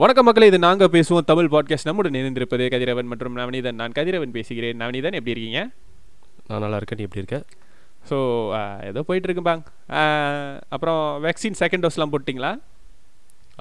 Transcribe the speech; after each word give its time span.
வணக்கம் 0.00 0.26
மக்களே 0.26 0.48
இது 0.50 0.58
நாங்கள் 0.64 0.90
பேசுவோம் 0.94 1.24
தமிழ் 1.28 1.48
பாட்காஸ்ட் 1.52 1.86
நம்முடன் 1.88 2.16
இணைந்திருப்பது 2.18 2.64
கதிரவன் 2.72 3.08
மற்றும் 3.12 3.36
நவனிதன் 3.38 3.78
நான் 3.80 3.94
கதிரவன் 3.96 4.34
பேசுகிறேன். 4.36 4.76
நவனிதன் 4.82 5.16
எப்படி 5.18 5.32
இருக்கீங்க? 5.34 5.60
நான் 6.48 6.62
நல்லா 6.64 6.78
இருக்கேன். 6.80 6.98
நீ 7.00 7.06
எப்படி 7.06 7.22
இருக்க? 7.22 7.38
ஸோ 8.08 8.16
ஏதோ 8.90 9.02
போயிட்டு 9.08 9.28
இருக்கு 9.28 9.44
பாங் 9.48 9.64
அப்புறம் 10.74 11.00
வேக்சின் 11.24 11.58
செகண்ட் 11.62 11.84
டோஸ்லாம் 11.84 12.12
போட்டிங்களா? 12.12 12.52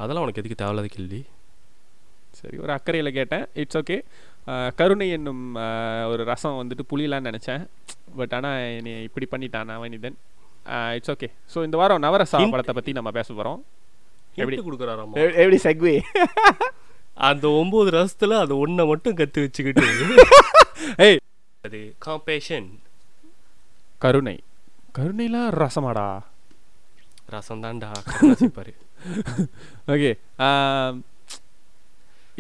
அதெல்லாம் 0.04 0.26
உனக்கு 0.26 0.42
எதுக்கு 0.44 0.60
தேவையில்லாத 0.62 0.92
கேள்வி? 0.98 1.22
சரி 2.42 2.60
ஒரு 2.66 2.74
அக்கறையில் 2.78 3.16
கேட்டேன். 3.18 3.46
இட்ஸ் 3.64 3.80
ஓகே 3.82 3.98
கருணை 4.82 5.08
என்னும் 5.18 5.44
ஒரு 6.12 6.26
ரசம் 6.32 6.60
வந்துட்டு 6.62 6.86
புளியலான்னு 6.92 7.30
நினச்சேன். 7.32 7.66
பட் 8.20 8.36
ஆனால் 8.40 8.60
என்னை 8.78 8.96
இப்படி 9.10 9.30
பண்ணிட்டான் 9.34 9.70
நவனிதன் 9.74 10.20
இட்ஸ் 11.00 11.14
ஓகே 11.16 11.32
ஸோ 11.56 11.58
இந்த 11.70 11.80
வாரம் 11.84 12.06
நவரசா 12.08 12.44
படத்தை 12.54 12.76
பற்றி 12.80 12.98
நம்ம 13.00 13.12
பேச 13.20 13.30
போகிறோம் 13.34 13.60
எப்படி? 14.42 14.58
கொடுக்குறாராமா? 14.66 15.14
எப்படி 15.42 15.60
செக்வே 15.66 15.94
அந்த 17.28 17.46
ஒன்பது 17.60 17.90
ரசத்துல 17.98 18.38
அது 18.44 18.54
ஒன்றை 18.64 18.84
மட்டும் 18.92 19.18
கத்து 19.20 19.44
வச்சுக்கிட்டு. 19.46 19.86
ஏய் 21.06 21.20
அது 21.68 21.80
காம்பேஷன் 22.06 22.68
கருணை. 24.04 24.36
கருணைலாம் 24.98 25.50
ரசமாடா. 25.62 26.08
ரசம் 27.34 27.64
தான்டா 27.64 27.90
பாரு 28.58 28.74
ஓகே 29.94 30.12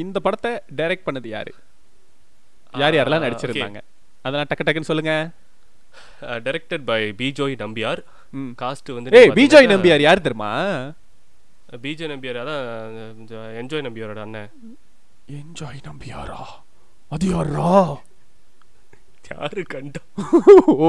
இந்த 0.04 0.18
படத்தை 0.26 0.52
டைரக்ட் 0.80 1.08
பண்ணது 1.08 1.28
யாரு? 1.36 1.52
யார் 2.82 2.98
யாரெல்லாம் 2.98 3.26
நடிச்சிருந்தாங்க? 3.26 3.80
அதெல்லாம் 4.26 4.50
டக்கு 4.50 4.66
டக்குன்னு 4.68 4.90
சொல்லுங்க. 4.92 5.14
Directed 6.46 6.86
by 6.90 7.02
Bijoy 7.22 7.56
Nambiar. 7.64 8.02
Cast 8.62 8.90
வந்து 8.98 9.18
ஏய் 9.20 9.32
பிஜோய் 9.40 9.72
நம்பியார் 9.74 10.06
யார் 10.08 10.26
தெரியுமா? 10.28 10.52
பிஜோய் 11.84 12.12
நம்பியார்? 12.12 12.42
அதான் 12.44 12.66
என்ஜாய் 13.62 13.86
நம்பியாரோட 13.88 14.20
அண்ணன். 14.26 14.52
என்ஜாய் 15.38 15.80
நம்பியாரா? 15.88 16.42
அது 17.16 17.26
யாரா 17.32 17.72
யாரு 19.30 19.62
கண்டா? 19.74 20.02
ஓ 20.84 20.88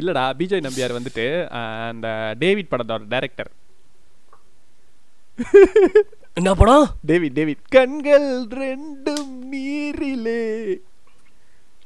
இல்லடா 0.00 0.24
பிஜோய் 0.40 0.66
நம்பியார் 0.66 0.96
வந்துட்டு 0.98 1.24
அந்த 1.90 2.08
டேவிட் 2.42 2.72
படத்தோட 2.72 3.08
டைரக்டர் 3.14 3.50
என்ன 6.38 6.50
படம்? 6.60 6.86
David 7.10 7.36
David. 7.38 7.62
கண்கள் 7.76 8.28
ரெண்டும் 8.62 9.32
நீரிலே. 9.52 10.42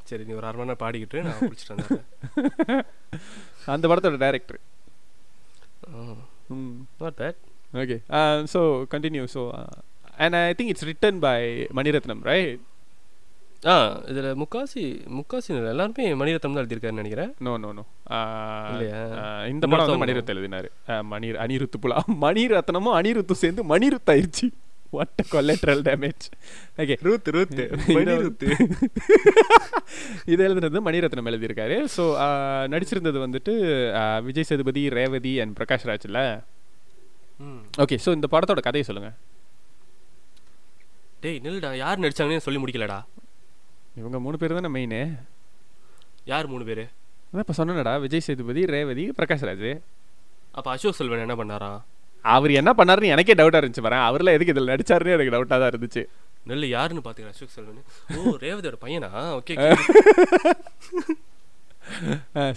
சரி 0.08 0.24
நீ 0.28 0.32
ஒரு 0.38 0.46
அரை 0.48 0.58
மணி 0.58 0.70
நேரம் 0.70 0.82
பாடிக்கிட்டு 0.84 1.24
நான் 1.26 1.40
பிடிச்சிட்டு 1.40 1.74
வந்தேன் 1.74 2.84
அந்த 3.74 3.84
படத்தோட 3.90 4.18
director 4.24 4.60
not 7.02 7.18
bad 7.22 7.40
okay 7.72 7.98
so 8.52 8.60
continue 8.90 9.24
so 9.34 9.42
and 10.16 10.34
I 10.34 10.54
think 10.58 10.68
it's 10.68 10.84
written 10.84 11.18
by 11.18 11.38
Mani Ratnam 11.74 12.22
right 12.22 12.60
ah 13.66 14.02
இதுல 14.08 14.28
முக்காசி 14.34 14.82
முக்காசி 15.06 15.48
எல்லாருமே 15.70 16.04
மணிரத்னம் 16.14 16.54
தான் 16.54 16.62
எழுதியிருக்காருன்னு 16.64 17.02
நினைக்கிறேன். 17.02 17.34
No 17.38 17.56
no 17.56 17.72
no? 17.72 17.82
இந்த 19.48 19.66
படம் 19.66 19.86
வந்து. 19.86 20.02
மணிரத் 20.04 20.32
எழுதினாரு. 20.34 20.68
Uh, 20.88 21.02
மணி 21.02 21.30
அனிருத்து 21.30 21.78
புலா 21.82 21.98
மணிரத்னமும் 22.24 22.96
அனிருத்து 23.00 23.32
சேர்ந்து 23.32 23.64
மணிருத் 23.64 24.10
ஆயிருச்சு 24.10 24.48
வாட் 24.90 25.20
கொலெட்ரல் 25.30 25.82
டேமேஜ் 25.82 26.24
ஓகே 26.78 26.96
ரூத் 27.00 27.28
ரூத் 27.28 27.60
மணிருத்து. 27.88 28.48
இது 30.32 30.40
எழுதுனது 30.48 30.80
மணிரத்னம் 30.88 31.28
எழுதியிருக்காரு. 31.32 31.86
ஸோ 31.96 32.06
நடிச்சிருந்தது 32.74 33.20
வந்துட்டு 33.26 33.54
uh, 33.92 34.22
விஜய் 34.22 34.42
சேதுபதி 34.42 34.88
ரேவதி 34.88 35.40
அண்ட் 35.40 35.56
பிரகாஷ் 35.60 35.88
ராஜ்ல 35.92 36.18
ஓகே 37.82 37.96
ஸோ 38.04 38.10
இந்த 38.16 38.26
படத்தோட 38.34 38.60
கதையை 38.66 38.84
சொல்லுங்க. 38.88 39.10
டேய் 41.22 41.40
நில்லுடா. 41.44 41.70
யார் 41.84 42.02
நடிச்சாங்கன்னு 42.04 42.46
சொல்லி 42.46 42.60
முடிக்கலடா. 42.62 42.98
இவங்க 44.00 44.18
மூணு 44.24 44.36
பேர் 44.40 44.56
தானே 44.58 44.70
மெயின் 44.76 44.98
யார் 46.32 46.50
மூணு 46.52 46.64
பேரு? 46.68 46.84
அதான் 47.30 47.44
இப்போ 47.44 47.54
சொன்னடா 47.58 47.92
விஜய் 48.04 48.24
சேதுபதி 48.26 48.62
ரேவதி 48.74 49.04
பிரகாஷ் 49.18 49.46
ராஜ் 49.48 49.70
அப்ப 50.58 50.66
அசோக் 50.74 50.98
செல்வன் 50.98 51.24
என்ன 51.26 51.34
பண்ணாரா? 51.40 51.70
அவர் 52.34 52.52
என்ன 52.60 52.70
பண்ணாருன்னு 52.78 53.12
எனக்கே 53.14 53.34
டவுட்டா 53.40 53.60
இருந்துச்சு 53.60 53.86
வரேன் 53.86 54.04
அவர்ல 54.08 54.34
எதுக்கு 54.36 54.54
இதில் 54.54 54.72
நடிச்சாருன்னு 54.72 55.14
எனக்கு 55.16 55.34
டவுட்டா 55.36 55.56
தான் 55.62 55.70
இருந்துச்சு. 55.72 56.02
நெல்லு 56.50 56.66
யாருன்னு 56.76 57.02
பாத்தீங்களா 57.06 57.34
அசோக் 57.36 57.54
செல்வன் 57.56 57.80
ஓ 58.16 58.36
ரேவதியோட 58.44 58.76
பையனா? 58.84 59.10
ஓகே 59.38 59.54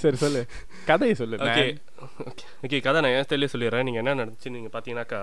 சரி 0.02 0.18
சொல்லு. 0.24 0.42
கதையை 0.86 1.16
சொல்லு 1.16 1.38
ஓகே 1.48 1.66
ஓகே 2.64 2.78
கதை 2.82 3.00
நான் 3.02 3.12
ஏன் 3.12 3.30
தெரியல 3.30 3.48
சொல்லிடுறேன். 3.54 3.84
நீங்கள் 3.84 4.02
என்ன 4.04 4.16
நடந்துச்சு 4.16 4.50
நீங்கள் 4.50 4.74
பார்த்தீங்கன்னாக்கா 4.74 5.20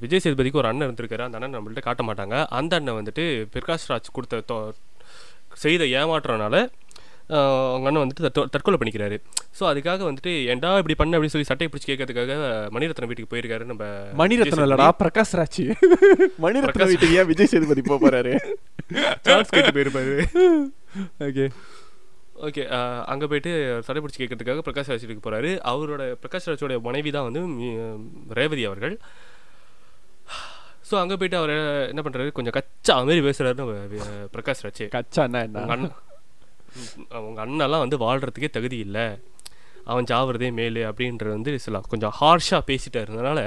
விஜய் 0.00 0.22
சேதுபதிக்கு 0.24 0.60
ஒரு 0.62 0.68
அண்ணன் 0.68 0.88
இருந்திருக்காரு. 0.88 1.20
அந்த 1.20 1.38
அண்ணன் 1.38 1.56
நம்மள்ட்ட 1.56 1.80
காட்ட 1.80 2.04
மாட்டாங்க. 2.04 2.36
அந்த 2.52 2.76
அண்ணன் 2.76 2.98
வந்துட்டு 3.00 3.24
பிரகாஷ் 3.54 3.88
ராஜ் 3.88 4.12
கொடுத்த 4.12 4.42
தொ- 4.50 4.72
செய்த 5.64 5.84
ஏமாற்றனால 5.98 6.56
அவங்க 7.66 7.86
அண்ணன் 7.88 8.02
வந்துட்டு 8.02 8.24
தற்கொ- 8.26 8.48
தற்கொலை 8.50 8.78
பண்ணிக்கிறாரு. 8.78 9.16
ஸோ 9.58 9.64
அதுக்காக 9.70 10.06
வந்துட்டு 10.08 10.32
ஏன்டா 10.52 10.70
இப்படி 10.76 10.94
பண்ண? 10.94 11.18
அப்படின்னு 11.18 11.34
சொல்லி 11.34 11.46
சட்டையை 11.46 11.70
பிடிச்சி 11.72 11.88
கேட்கறதுக்காக 11.90 12.34
மணிரத்னம் 12.74 13.10
வீட்டுக்கு 13.10 13.32
போயிருக்காரு 13.32 13.64
நம்ம 13.64 13.84
மணிரத்னம் 14.20 14.66
இல்லடா 14.66 14.88
பிரகாஷ் 14.98 15.34
ராஜ். 15.34 15.62
மணிரத்னம் 16.42 16.86
வீட்டுக்கு 16.86 17.18
ஏன் 17.20 17.26
விஜய் 17.26 17.46
சேதுபதி 17.46 17.82
போக 17.82 18.00
போறாரு? 18.04 18.34
சான்ஸ் 19.20 19.48
கேட்டு 19.48 19.74
போயிருப்பாரு. 19.76 20.16
ஓகே 21.26 21.44
ஓகே 22.42 22.62
அங்கே 23.06 23.26
போயிட்டு 23.26 23.50
சடை 23.86 24.00
பிடிச்சி 24.00 24.20
கேட்கறதுக்காக 24.20 24.62
பிரகாஷ் 24.66 24.90
ராஜ் 24.90 25.02
வீட்டுக்கு 25.02 25.26
போகிறாரு 25.26 25.50
அவரோட 25.70 26.02
பிரகாஷ் 26.22 26.48
ராஜோட 26.48 26.80
மனைவி 26.80 27.10
தான் 27.10 27.26
வந்து 27.28 27.42
ரேவதி 28.30 28.64
அவர்கள். 28.64 28.94
ஸோ 30.88 30.94
அங்கே 30.96 31.16
போயிட்டு 31.16 31.36
அவர் 31.36 31.52
என்ன 31.88 32.00
பண்ணுறாரு 32.02 32.32
கொஞ்சம் 32.32 32.52
கச்சா 32.52 32.94
மாரி 33.00 33.20
பேசுகிறாரு 33.20 33.54
நம்ம 33.54 33.76
வி- 33.92 34.06
பிரகாஷ் 34.34 34.62
ராஜ் 34.62 34.82
உங்க 34.86 35.42
என்ன 35.42 35.62
அண்ணன் 35.66 35.94
அவங்க 37.10 37.38
அண்ணெல்லாம் 37.44 37.84
வந்து 37.84 37.96
வாழ்கிறதுக்கே 37.98 38.50
தகுதி 38.50 38.78
இல்லை. 38.78 39.06
அவன் 39.84 40.08
சாவறதே 40.10 40.48
மேலு 40.58 40.82
அப்படின்றது 40.88 41.36
வந்து 41.36 41.58
சில 41.58 41.80
கொஞ்சம் 41.88 42.14
ஹார்ஷாக 42.20 42.62
பேசிட்டாரு. 42.66 43.06
இருந்தனால 43.06 43.40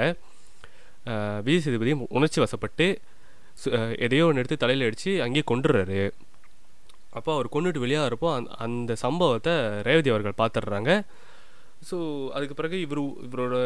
விஜய் 1.44 1.64
சேதுபதி 1.64 1.92
உணர்ச்சி 2.10 2.38
வசப்பட்டு 2.40 2.86
எதையோ 3.98 4.24
ஒன்று 4.26 4.40
எடுத்து 4.40 4.56
தலையில் 4.56 4.86
அடித்து 4.86 5.12
அங்கேயே 5.22 5.44
கொண்டுடுறாரு 5.46 6.00
அப்போ 7.16 7.30
அவர் 7.36 7.54
கொண்டுட்டு 7.54 7.82
வெளியாகிறப்போ 7.84 8.28
அந்த 8.36 8.50
அந்த 8.66 8.92
சம்பவத்தை 9.04 9.54
ரேவதி 9.88 10.10
அவர்கள் 10.12 10.40
பார்த்துடுறாங்க 10.40 10.90
ஸோ 11.88 11.96
அதுக்கு 12.36 12.54
பிறகு 12.58 12.76
இவர் 12.84 13.00
இவரோட 13.26 13.56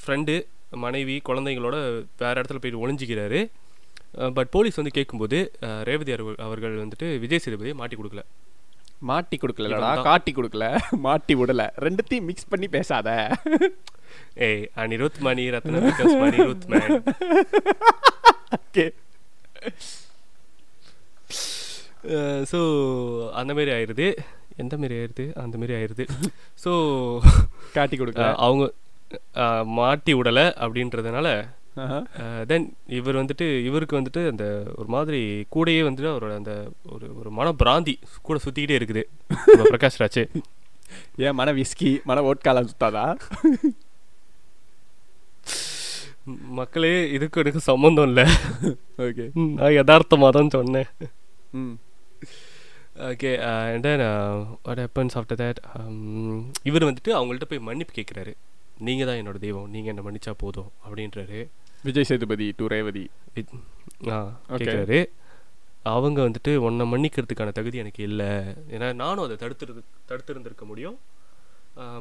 ஃப்ரெண்டு 0.00 0.34
மனைவி 0.84 1.16
குழந்தைங்களோட 1.28 1.76
வேறு 2.22 2.38
இடத்துல 2.40 2.60
போயிட்டு 2.62 2.82
ஒளிஞ்சிக்கிறாரு. 2.84 3.40
பட் 4.36 4.50
போலீஸ் 4.54 4.78
வந்து 4.80 4.96
கேட்கும்போது 4.96 5.38
ரேவதி 5.88 6.12
அவர்கள் 6.14 6.40
அவர்கள் 6.46 6.74
வந்துட்டு 6.82 7.06
விஜய் 7.24 7.42
சேதுபதியை 7.44 7.76
மாட்டி 7.80 7.96
கொடுக்கல. 7.96 8.22
மாட்டி 9.08 9.36
கொடுக்கலடா. 9.40 9.90
காட்டி 10.08 10.32
கொடுக்கல 10.36 10.66
மாட்டி 11.06 11.34
விடல. 11.40 11.64
ரெண்டுத்தையும் 11.86 12.28
மிக்ஸ் 12.30 12.50
பண்ணி 12.52 12.68
பேசாத. 12.76 13.08
ஏய் 14.48 14.64
Anirudh 14.82 15.20
Mani 15.26 15.44
Ratna 15.54 15.82
Anirudh 16.28 16.66
man. 16.72 16.96
Okay 18.58 18.84
so 22.52 22.58
அந்த 23.40 23.50
மாதிரி 23.54 23.70
ஆயிடுது 23.76 24.06
எந்த 24.62 24.74
மாதிரி 24.80 24.94
ஆயிடுது 24.98 25.24
அந்த 25.42 25.54
மாதிரி 25.58 25.74
ஆயிடுது 25.78 26.04
ஸோ 26.64 26.72
காட்டி 27.76 27.96
கொடுக்கல. 27.96 28.28
அவங்க 28.46 28.64
மாட்டி 29.78 30.12
விடலை 30.14 30.44
அப்படின்றதுனால. 30.64 31.28
தென் 32.50 32.66
இவர் 32.98 33.18
வந்துட்டு 33.20 33.46
இவருக்கு 33.68 33.98
வந்துட்டு 33.98 34.20
அந்த 34.30 34.44
ஒரு 34.76 34.88
மாதிரி 34.94 35.20
கூடயே 35.54 35.82
வந்துட்டு 35.86 36.10
அவரோட 36.12 36.34
அந்த 36.40 36.52
ஒரு 36.94 37.06
ஒரு 37.20 37.30
மன 37.38 37.52
பிராந்தி 37.62 37.94
கூட 38.22 38.36
சுற்றிக்கிட்டே 38.44 38.78
இருக்குது. 38.80 39.02
பிரகாஷ் 39.72 40.00
ராஜ். 40.02 40.22
ஏன் 41.26 41.36
மன 41.40 41.52
விஸ்கி 41.52 41.90
மன 42.10 42.22
ஓட்காலம் 42.30 42.70
சுத்தாதா? 42.72 43.04
மக்களே 46.58 46.94
இதுக்கு 47.16 47.40
எனக்கு 47.42 47.60
சம்மந்தம் 47.70 48.08
இல்லை. 48.10 48.24
ஓகே. 49.06 49.26
நான் 49.58 49.76
யதார்த்தமாக 49.78 50.32
தான் 50.38 50.54
சொன்னேன். 50.56 50.88
ம். 51.60 51.74
Okay 52.96 53.38
and 53.70 53.82
then 53.82 53.98
what 54.62 54.80
happens 54.80 55.18
after 55.18 55.52
that 55.52 56.46
இவர் 56.62 56.82
வந்துட்டு 56.82 57.08
அவங்கள்ட்ட 57.08 57.44
போய் 57.44 57.58
மன்னிப்பு 57.58 58.02
கேட்குறாரு. 58.02 58.34
நீங்கள் 58.78 59.06
தான் 59.06 59.16
என்னோட 59.16 59.38
தெய்வம். 59.38 59.70
நீங்கள் 59.70 59.94
என்ன 59.96 60.10
மன்னிச்சா 60.10 60.34
போதும் 60.38 60.70
அப்படின்றாரு. 60.88 61.48
Vijay 61.82 62.04
Sethupathi 62.04 62.54
to 62.56 62.66
Revathi. 62.66 63.10
With- 63.34 64.08
ah 64.08 64.40
Okay. 64.48 64.52
கேட்குறாரு. 64.52 65.06
அவங்க 65.82 66.30
வந்துட்டு 66.30 66.56
உன்னை 66.56 66.92
மன்னிக்கிறதுக்கான 66.92 67.52
தகுதி 67.52 67.78
எனக்கு 67.78 68.02
இல்லை. 68.02 68.26
ஏன்னா 68.70 68.94
நானும் 68.94 69.24
அதை 69.24 69.36
தடுத்துறது 69.36 69.80
தடுத்திருந்திருக்க 70.08 70.62
முடியும். 70.62 70.98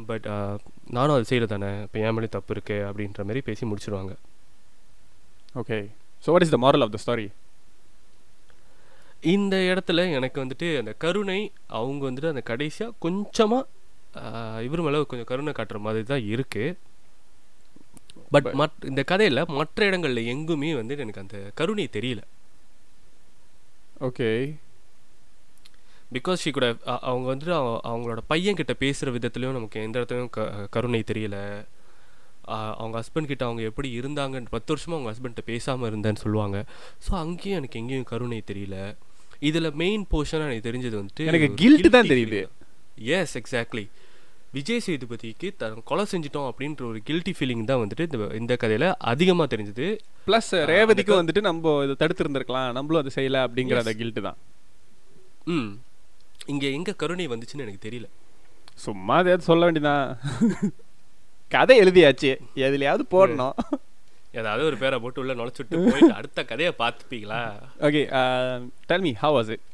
பட் 0.05 0.25
நானும் 0.89 1.15
அதை 1.15 1.23
செய்யல 1.29 1.45
தானே. 1.45 1.81
இப்போ 1.81 1.99
என் 1.99 2.13
மேலே 2.13 2.27
தப்பு 2.27 2.53
இருக்கு 2.53 2.73
அப்படின்ற 2.73 3.17
மாதிரி 3.17 3.41
பேசி 3.41 3.67
முடிச்சிருவாங்க. 3.67 4.15
Okay 5.55 5.87
so 6.25 6.31
what 6.31 6.41
is 6.41 6.49
the 6.49 6.57
moral 6.57 6.83
of 6.83 6.95
the 6.95 6.97
story 7.05 7.27
இந்த 9.25 9.55
இடத்துல 9.69 10.11
எனக்கு 10.13 10.45
வந்துட்டு 10.45 10.77
அந்த 10.77 10.93
கருணை 10.93 11.39
அவங்க 11.67 12.01
வந்துட்டு 12.07 12.27
அந்த 12.27 12.41
கடைசியாக 12.41 12.95
கொஞ்சமாக 12.99 13.63
இவர் 14.63 14.81
மேலே 14.81 15.03
கொஞ்சம் 15.03 15.29
கருணை 15.31 15.53
காட்டுற 15.53 15.79
மாதிரி 15.79 16.03
தான் 16.03 16.25
இருக்குது 16.25 16.75
பட் 18.31 18.47
மத் 18.53 18.85
இந்த 18.85 19.03
கதையில் 19.03 19.49
மற்ற 19.49 19.85
இடங்களில் 19.85 20.25
எங்குமே 20.25 20.75
வந்து 20.75 20.97
எனக்கு 20.97 21.21
அந்த 21.21 21.37
கருணை 21.53 21.89
தெரியல. 21.91 22.21
ஓகே 23.99 24.29
பிகாஸ் 26.11 26.41
ஷீ 26.43 26.51
கூட 26.51 26.67
அவங்க 27.01 27.27
வந்துட்டு 27.35 27.53
அவ- 27.53 27.81
அவங்களோட 27.83 28.17
பையன் 28.27 28.55
கிட்ட 28.55 28.73
பேசுகிற 28.73 29.17
விதத்துலையும் 29.17 29.51
நமக்கு 29.51 29.81
எந்த 29.81 29.99
இடத்துலையும் 29.99 30.29
க 30.29 30.41
கருணை 30.71 31.03
தெரியல. 31.07 31.37
அவங்க 32.77 32.95
ஹஸ்பண்ட் 32.99 33.25
கிட்ட 33.25 33.45
அவங்க 33.45 33.61
எப்படி 33.61 33.99
இருந்தாங்கன்னு 33.99 34.45
பத்து 34.49 34.75
வருஷமா 34.75 34.95
அவங்க 34.95 35.11
ஹஸ்பண்ட்ட 35.11 35.41
பேசாமல் 35.45 35.89
இருந்தேன்னு 35.91 36.15
சொல்லுவாங்க. 36.15 36.57
ஸோ 37.05 37.13
அங்கேயும் 37.15 37.57
எனக்கு 37.57 37.79
எங்கேயும் 37.79 38.03
கருணை 38.03 38.43
தெரியல. 38.51 38.77
இதில் 39.39 39.73
மெயின் 39.73 40.07
போர்ஷனாக 40.11 40.49
எனக்கு 40.49 40.67
தெரிஞ்சது 40.69 40.97
வந்துட்டு 41.01 41.25
எனக்கு 41.25 41.47
guilt 41.61 41.89
தான் 41.89 42.07
தெரியுது. 42.07 42.41
எஸ் 42.95 43.37
எக்ஸாக்ட்லி 43.37 43.85
விஜய் 44.51 44.81
சேதுபதிக்கு 44.85 45.55
த 45.57 45.69
கொலை 45.83 46.05
செஞ்சிட்டோம் 46.11 46.47
அப்படின்ற 46.49 46.83
ஒரு 46.85 47.01
கில்ட்டி 47.05 47.33
ஃபீலிங் 47.39 47.63
தான் 47.63 47.81
வந்துட்டு 47.81 48.03
இந்த 48.09 48.35
இந்த 48.35 48.55
கதையில் 48.55 48.95
அதிகமாக 48.97 49.55
தெரிஞ்சது. 49.55 49.87
ப்ளஸ் 50.27 50.51
ரேவதிக்கும் 50.65 51.19
வந்துட்டு 51.21 51.41
நம்ம 51.41 51.83
இதை 51.83 51.95
தடுத்து 51.95 52.23
இருந்திருக்கலாம் 52.25 52.71
நம்மளும் 52.71 53.01
அதை 53.01 53.11
செய்யல 53.15 53.41
அப்படிங்கிற 53.45 53.75
அந்த 53.75 53.93
கில்ட்டு 53.93 54.21
தான். 54.21 54.37
ம். 55.45 55.71
இங்கே 56.45 56.71
எங்கே 56.71 56.93
கருணை 56.95 57.27
வந்துச்சுன்னு 57.27 57.65
எனக்கு 57.67 57.89
தெரியல. 57.89 58.07
சும்மா 58.75 59.15
அதையாவது 59.15 59.43
சொல்ல 59.43 59.71
வேண்டியதான் 59.71 60.05
கதை 61.51 61.79
எழுதியாச்சு. 61.81 62.31
எதுலயாவது 62.55 63.03
போடணும். 63.11 63.55
ஏதாவது 64.41 64.63
ஒரு 64.69 64.77
பேரை 64.81 64.97
போட்டு 65.03 65.21
உள்ள 65.23 65.33
நுழைச்சுட்டு 65.39 65.81
போயிட்டு 65.85 66.17
அடுத்த 66.19 66.39
கதையை 66.51 66.71
பார்த்துப்பீங்களா? 66.81 67.39
Okay 67.87 68.01
tell 68.91 69.05
me 69.07 69.13
how 69.23 69.35
was 69.37 69.51
it 69.55 69.65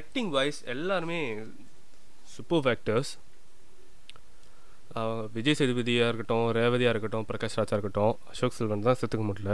acting 0.00 0.30
wise 0.36 0.60
எல்லாருமே 0.74 1.20
சூப்பர் 2.34 2.64
ஃபேக்டர்ஸ் 2.66 3.12
விஜய் 5.36 5.56
சேதுபதியாக 5.58 6.08
இருக்கட்டும் 6.10 6.46
ரேவதியாக 6.56 6.92
இருக்கட்டும் 6.94 7.26
பிரகாஷ் 7.28 7.58
ராஜா 7.60 7.74
இருக்கட்டும் 7.76 8.14
அசோக் 8.30 8.56
செல்வன் 8.56 8.86
தான் 8.86 8.98
செத்துக்க 9.00 9.24
முடியல. 9.26 9.52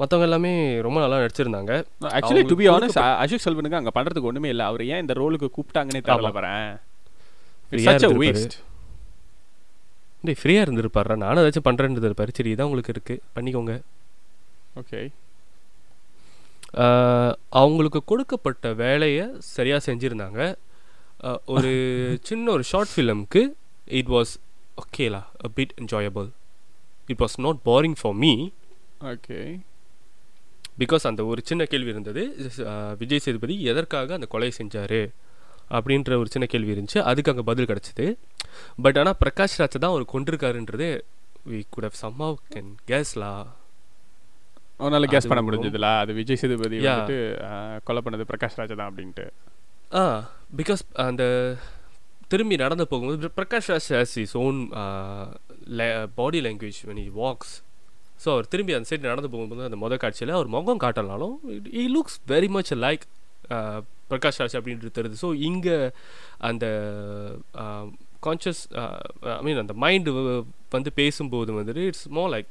மற்றவங்க 0.00 0.26
எல்லாமே 0.28 0.52
ரொம்ப 0.86 0.98
நல்லா 1.02 1.18
நடிச்சிருந்தாங்க. 1.22 1.72
Actually 2.16 2.42
to 2.50 2.56
be 2.60 2.66
honest 2.72 2.98
Ashok 3.22 3.44
செல்வனுக்கு 3.44 3.80
அங்க 3.80 3.92
பண்றதுக்கு 3.98 4.30
ஒண்ணுமே 4.30 4.50
இல்ல. 4.54 4.64
அவர் 4.70 4.82
ஏன் 4.92 5.02
இந்த 5.04 5.14
ரோலுக்கு 5.20 5.48
கூப்பிட்டாங்கன்னே 5.56 6.02
தெரியல 6.08 6.30
ஆமா. 8.14 8.40
இருந்திருப்பாரு. 10.24 10.28
டேய் 10.28 10.40
ஃப்ரீயாக 10.40 10.66
இருந்திருப்பாரு 10.66 11.16
நானும் 11.24 11.42
ஏதாச்சும் 11.42 11.68
பண்ணுறேன்றது 11.68 12.08
இருப்பாரு 12.10 12.34
சரி 12.38 12.52
இதான் 12.54 12.68
உங்களுக்கு 12.68 12.94
இருக்குது 12.94 13.22
பண்ணிக்கோங்க. 13.36 13.74
ஓகே. 14.80 15.00
அவங்களுக்கு 17.60 18.00
கொடுக்கப்பட்ட 18.10 18.72
வேலையை 18.84 19.24
சரியாக 19.54 19.82
செஞ்சுருந்தாங்க. 19.88 20.40
ஒரு 21.54 21.70
சின்ன 22.28 22.50
ஒரு 22.56 22.64
ஷார்ட் 22.70 22.92
ஃபிலிம்க்கு 22.94 23.42
it 23.98 24.10
was 24.14 24.32
ஓகேலா 24.82 25.20
a 25.46 25.50
bit 25.58 25.74
enjoyable 25.82 26.28
it 27.12 27.22
was 27.24 27.36
not 27.46 27.60
boring 27.68 27.96
for 28.00 28.16
me 28.24 28.32
okay 29.12 29.38
because 30.82 31.04
அந்த 31.10 31.22
ஒரு 31.30 31.40
சின்ன 31.50 31.62
கேள்வி 31.72 31.90
இருந்தது. 31.94 32.22
விஜய் 33.02 33.24
சேதுபதி 33.26 33.56
எதற்காக 33.72 34.14
அந்த 34.18 34.26
கொலை 34.34 34.50
செஞ்சார்? 34.60 34.98
அப்படின்ற 35.76 36.18
ஒரு 36.22 36.28
சின்ன 36.34 36.46
கேள்வி 36.52 36.72
இருந்துச்சு. 36.74 37.00
அதுக்கு 37.10 37.32
அங்கே 37.32 37.44
பதில் 37.50 37.70
கிடச்சிது. 37.70 38.06
பட் 38.84 38.98
ஆனால் 39.02 39.18
பிரகாஷ் 39.22 39.58
ராஜ் 39.60 39.76
தான் 39.84 39.92
அவர் 39.94 40.12
கொண்டிருக்காருன்றது 40.14 40.88
we 41.52 41.60
could 41.74 41.86
how 41.88 42.00
somehow 42.24 42.38
can 42.54 42.72
கேஸ்லா 42.90 43.32
உன்னால 44.84 45.08
கெஸ் 45.14 45.30
பண்ண 45.30 45.42
முடிஞ்சதுல. 45.46 45.88
அது 46.02 46.12
விஜய் 46.20 46.40
சேதுபதி. 46.42 46.78
வந்துட்டு 46.84 47.18
கொலை 47.88 48.02
பண்ணது 48.06 48.28
பிரகாஷ் 48.30 48.58
ராஜா 48.60 48.74
தான் 48.80 48.90
அப்படின்ட்டு. 48.90 49.26
ஆ 50.00 50.04
பிகாஸ் 50.60 50.82
அந்த 51.06 51.24
திரும்பி 52.32 52.56
நடந்து 52.64 52.84
போகும்போது 52.92 53.30
Prakash 53.38 53.68
Raj 53.72 53.88
has 53.96 54.16
his 54.24 54.34
own 54.44 54.58
body 56.20 56.40
language 56.46 56.80
when 56.88 56.98
he 57.02 57.08
walks 57.20 57.54
so 58.22 58.28
அவர் 58.34 58.48
திரும்பி 58.52 58.74
அந்த 58.76 58.86
சைடு 58.90 59.10
நடந்து 59.12 59.30
போகும்போது 59.32 59.66
அந்த 59.68 59.78
முத 59.82 59.96
காட்சியில் 60.02 60.32
அவர் 60.36 60.48
முகம் 60.54 60.80
காட்டலாலும் 60.84 61.34
he 61.80 61.84
looks 61.94 62.18
very 62.32 62.48
much 62.56 62.72
like 62.84 63.04
Prakash 64.10 64.40
Raj 64.42 64.58
அப்படின்றது 64.60 64.92
தருது 64.98 65.16
ஸோ 65.24 65.30
இங்கே 65.48 65.76
அந்த 66.50 66.64
கான்ஷியஸ் 68.26 68.62
ஐ 69.38 69.40
மீன் 69.48 69.62
அந்த 69.64 69.74
மைண்டு 69.84 70.12
வந்து 70.76 70.92
பேசும்போது 71.00 71.50
வந்துட்டு 71.60 71.82
இட்ஸ் 71.90 72.06
மோ 72.18 72.24
லைக் 72.34 72.50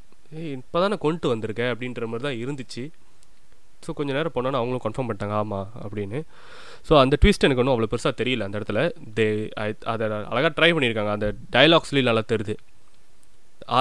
இப்போ 0.58 0.78
தானே 0.84 0.98
கொண்டு 1.06 1.28
வந்திருக்கேன் 1.32 1.72
அப்படின்ற 1.74 2.06
மாதிரி 2.12 2.26
தான் 2.28 2.40
இருந்துச்சு. 2.44 2.84
ஸோ 3.86 3.94
கொஞ்ச 3.98 4.12
நேரம் 4.18 4.34
போனோன்னு 4.36 4.60
அவங்களும் 4.60 4.84
கன்ஃபார்ம் 4.84 5.08
பண்ணிட்டாங்க 5.08 5.36
ஆமாம் 5.42 5.70
அப்படின்னு. 5.86 6.20
ஸோ 6.88 6.94
அந்த 7.02 7.16
ட்விஸ்ட் 7.22 7.46
எனக்கு 7.48 7.62
ஒன்றும் 7.64 7.76
அவ்வளோ 7.76 7.90
பெருசாக 7.94 8.14
தெரியல 8.22 8.46
அந்த 8.48 8.58
இடத்துல. 8.60 8.82
தே 9.18 9.26
அதை 9.94 10.06
அழகாக 10.34 10.52
ட்ரை 10.60 10.70
பண்ணியிருக்காங்க. 10.76 11.14
அந்த 11.18 11.28
டைலாக்ஸ்லேயும் 11.56 12.10
நல்லா 12.10 12.24
தெரியுது. 12.34 12.56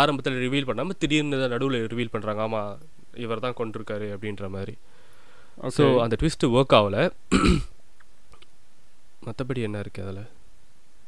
ஆரம்பத்தில் 0.01 0.41
ரிவீல் 0.47 0.69
பண்ணாமல் 0.71 0.99
திடீர்னு 1.03 1.41
தான் 1.43 1.55
நடுவில் 1.55 1.79
ரிவீல் 1.93 2.13
பண்ணுறாங்க 2.15 2.43
ஆமாம் 2.47 2.73
இவர் 3.25 3.45
தான் 3.47 3.59
கொண்டிருக்காரு 3.61 4.09
அப்படின்ற 4.17 4.49
மாதிரி. 4.57 4.75
ஸோ 5.63 6.01
அந்த 6.01 6.17
ட்விஸ்ட்டு 6.21 6.47
ஒர்க் 6.47 6.77
ஆகல. 6.79 7.13
மற்றபடி 9.27 9.61
என்ன 9.63 9.81
இருக்குது 9.81 10.07
அதில்? 10.07 10.27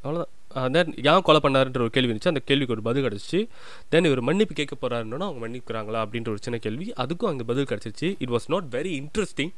அவ்வளோதான் 0.04 0.70
தென் 0.70 0.94
ஏன் 0.96 1.22
கொலை 1.22 1.40
பண்ணாருன்ற 1.42 1.78
ஒரு 1.78 1.90
கேள்வி 1.90 2.12
இருந்துச்சு. 2.12 2.26
அந்த 2.26 2.40
கேள்விக்கு 2.44 2.72
ஒரு 2.72 2.82
பதில் 2.82 3.04
கிடச்சிச்சு. 3.04 3.48
தென் 3.88 4.04
இவர் 4.04 4.20
மன்னிப்பு 4.20 4.54
கேட்க 4.54 4.88
போகிறாருன்னா 4.88 5.18
அவங்க 5.18 5.48
மன்னிக்கிறாங்களா 5.48 6.06
அப்படின்ற 6.06 6.28
ஒரு 6.28 6.38
சின்ன 6.40 6.58
கேள்வி. 6.58 6.92
அதுக்கும் 6.96 7.26
அங்கே 7.26 7.44
பதில் 7.44 7.64
கிடச்சிச்சு. 7.64 8.16
It 8.18 8.28
was 8.28 8.46
not 8.46 8.64
very 8.70 9.02
interesting 9.02 9.52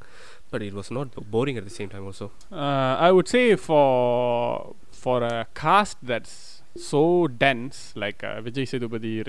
but 0.50 0.62
it 0.62 0.72
was 0.72 0.90
not 0.90 1.08
boring 1.32 1.56
at 1.56 1.69
the 1.69 1.84
same 1.84 1.88
time 1.88 2.12
also 2.12 2.28
uh, 2.50 2.96
I 2.96 3.12
would 3.12 3.28
say 3.28 3.56
for 3.56 4.75
for 4.90 5.25
a 5.25 5.46
cast 5.62 5.96
that's 6.06 6.62
so 6.75 7.26
dense, 7.26 7.93
like 7.94 8.22
uh, 8.22 8.40
Vijay 8.40 8.66
Sethupathi, 8.72 9.22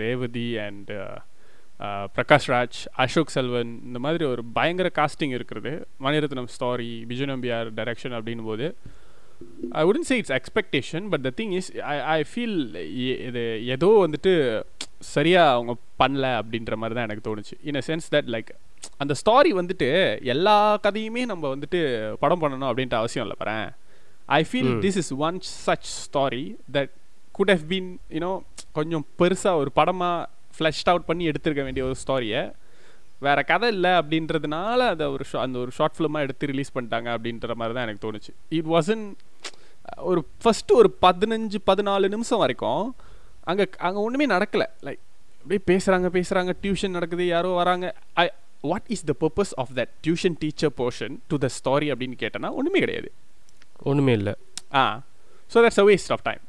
Prakash 1.79 2.47
Raj, 2.50 2.88
Ashok 3.03 3.27
Selvan, 3.33 3.68
இந்த 3.88 4.00
மாதிரி 4.03 4.24
ஒரு 4.25 4.44
பயங்கர 4.53 4.89
casting 5.00 5.33
இருக்கிறது. 5.38 5.71
Mani Ratnam 6.06 6.47
story 6.53 6.88
Biju 7.09 7.25
Nambiar 7.31 7.68
direction 7.79 8.15
அப்படின் 8.18 8.41
போது 8.47 8.68
I 9.79 9.83
wouldn't 9.89 10.07
say 10.09 10.15
it's 10.21 10.33
expectation 10.38 11.06
but 11.12 11.24
the 11.25 11.31
thing 11.39 11.51
is 11.59 11.69
I 11.94 11.95
I 12.13 12.24
feel 12.29 12.56
இது 13.27 13.44
ஏதோ 13.75 13.89
வந்துட்டு 14.06 14.33
சரியாக 15.13 15.51
அவங்க 15.56 15.74
பண்ணல 16.01 16.31
அப்படின்ற 16.39 16.75
மாதிரி 16.81 16.95
தான் 16.97 17.07
எனக்கு 17.07 17.25
தோணுச்சு. 17.27 17.56
In 17.69 17.79
a 17.81 17.83
sense 17.89 18.07
that 18.15 18.31
like 18.35 18.50
அந்த 19.03 19.15
ஸ்டாரி 19.21 19.51
வந்துட்டு 19.59 19.89
எல்லா 20.33 20.56
கதையுமே 20.85 21.25
நம்ம 21.31 21.51
வந்துட்டு 21.56 21.81
படம் 22.24 22.41
பண்ணணும் 22.41 22.69
அப்படின்ட்டு 22.69 23.00
அவசியம் 23.01 23.25
இல்லை 23.27 23.38
பாரேன். 23.44 23.69
I 24.39 24.41
feel. 24.50 24.71
This 24.85 24.97
is 25.03 25.13
one 25.27 25.38
such 25.68 25.91
story 26.06 26.44
that 26.77 26.94
could 27.38 27.53
have 27.56 27.68
been 27.74 27.91
you know 28.18 28.33
கொஞ்சம் 28.79 29.06
பெருசாக 29.21 29.62
ஒரு 29.62 29.71
படமாக 29.79 30.35
ஃப்ளஷ்ட் 30.59 30.83
அவுட் 30.83 31.06
பண்ணி 31.06 31.30
எடுத்திருக்க 31.30 31.63
வேண்டிய 31.63 31.86
ஒரு 31.86 31.95
ஸ்டாரியை 32.07 32.51
வேற 33.20 33.43
கதை 33.43 33.70
இல்லை 33.70 33.89
அப்படின்றதுனால 33.89 34.77
அதை 34.77 35.08
ஒரு 35.08 35.25
ஷா- 35.34 35.39
அந்த 35.39 35.60
ஒரு 35.60 35.72
ஷார்ட் 35.72 35.93
ஃபிலிமாக 35.98 36.20
எடுத்து 36.20 36.48
ரிலீஸ் 36.48 36.72
பண்ணிட்டாங்க 36.75 37.17
அப்படின்ற 37.17 37.53
மாதிரி 37.53 37.75
தான் 37.75 37.88
எனக்கு 37.88 38.12
தோணுச்சு. 38.12 38.29
இட் 38.50 38.65
வாசன் 38.65 39.13
ஒரு 39.98 40.27
ஃபஸ்ட்டு 40.43 40.72
ஒரு 40.72 40.98
பதினஞ்சு 41.01 41.55
பதினாலு 41.67 42.08
நிமிஷம் 42.08 42.39
வரைக்கும் 42.39 42.96
அங்கே 43.43 43.70
அங்கே 43.77 44.00
ஒன்றுமே 44.00 44.36
நடக்கலை. 44.36 44.65
லைக் 44.81 45.00
அப்படியே 45.41 45.60
பேசுகிறாங்க 45.65 46.10
பேசுகிறாங்க 46.17 46.53
டியூஷன் 46.62 46.89
நடக்குது 46.89 47.27
யாரோ 47.27 47.50
வராங்க. 47.50 47.96
I 48.13 48.29
what 48.62 48.84
is 48.88 49.03
the 49.03 49.13
purpose 49.20 49.51
of 49.55 49.70
that 49.75 49.88
tuition 50.08 50.36
teacher 50.39 50.72
portion 50.77 51.15
to 51.27 51.38
the 51.38 51.48
story 51.48 51.84
அப்படின்னு 51.84 52.17
கேட்டேன்னா 52.20 52.50
ஒன்றுமே 52.51 52.79
கிடையாது. 52.79 53.12
ஒன்றுமே 53.84 54.12
இல்லை. 54.13 54.34
ஆ. 54.74 55.01
So 55.53 55.58
that's 55.58 55.79
a 55.79 55.84
waste 55.84 56.12
of 56.12 56.24
time 56.24 56.39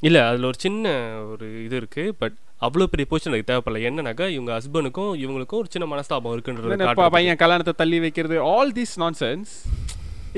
இல்லை 0.00 0.20
அதில் 0.20 0.44
ஒரு 0.44 0.54
சின்ன 0.58 0.88
ஒரு 1.22 1.64
இது 1.64 1.80
இருக்குது 1.80 2.08
பட் 2.08 2.32
அவ்வளோ 2.66 2.86
பெரிய 2.92 3.06
போர்ஷன் 3.10 3.32
எனக்கு 3.32 3.50
தேவைப்படல. 3.50 3.80
என்னன்னாக்கா 3.88 4.26
இவங்க 4.36 4.50
ஹஸ்பண்டுக்கும் 4.58 5.12
இவங்களுக்கும் 5.22 5.60
ஒரு 5.62 5.70
சின்ன 5.74 5.88
மனஸ்தாபம் 5.92 6.34
இருக்குன்றது. 6.36 7.10
பையன் 7.16 7.40
கல்யாணத்தை 7.42 7.74
தள்ளி 7.82 8.00
வைக்கிறது? 8.06 8.38
All 8.54 8.72
this 8.80 8.94
nonsense 9.04 9.52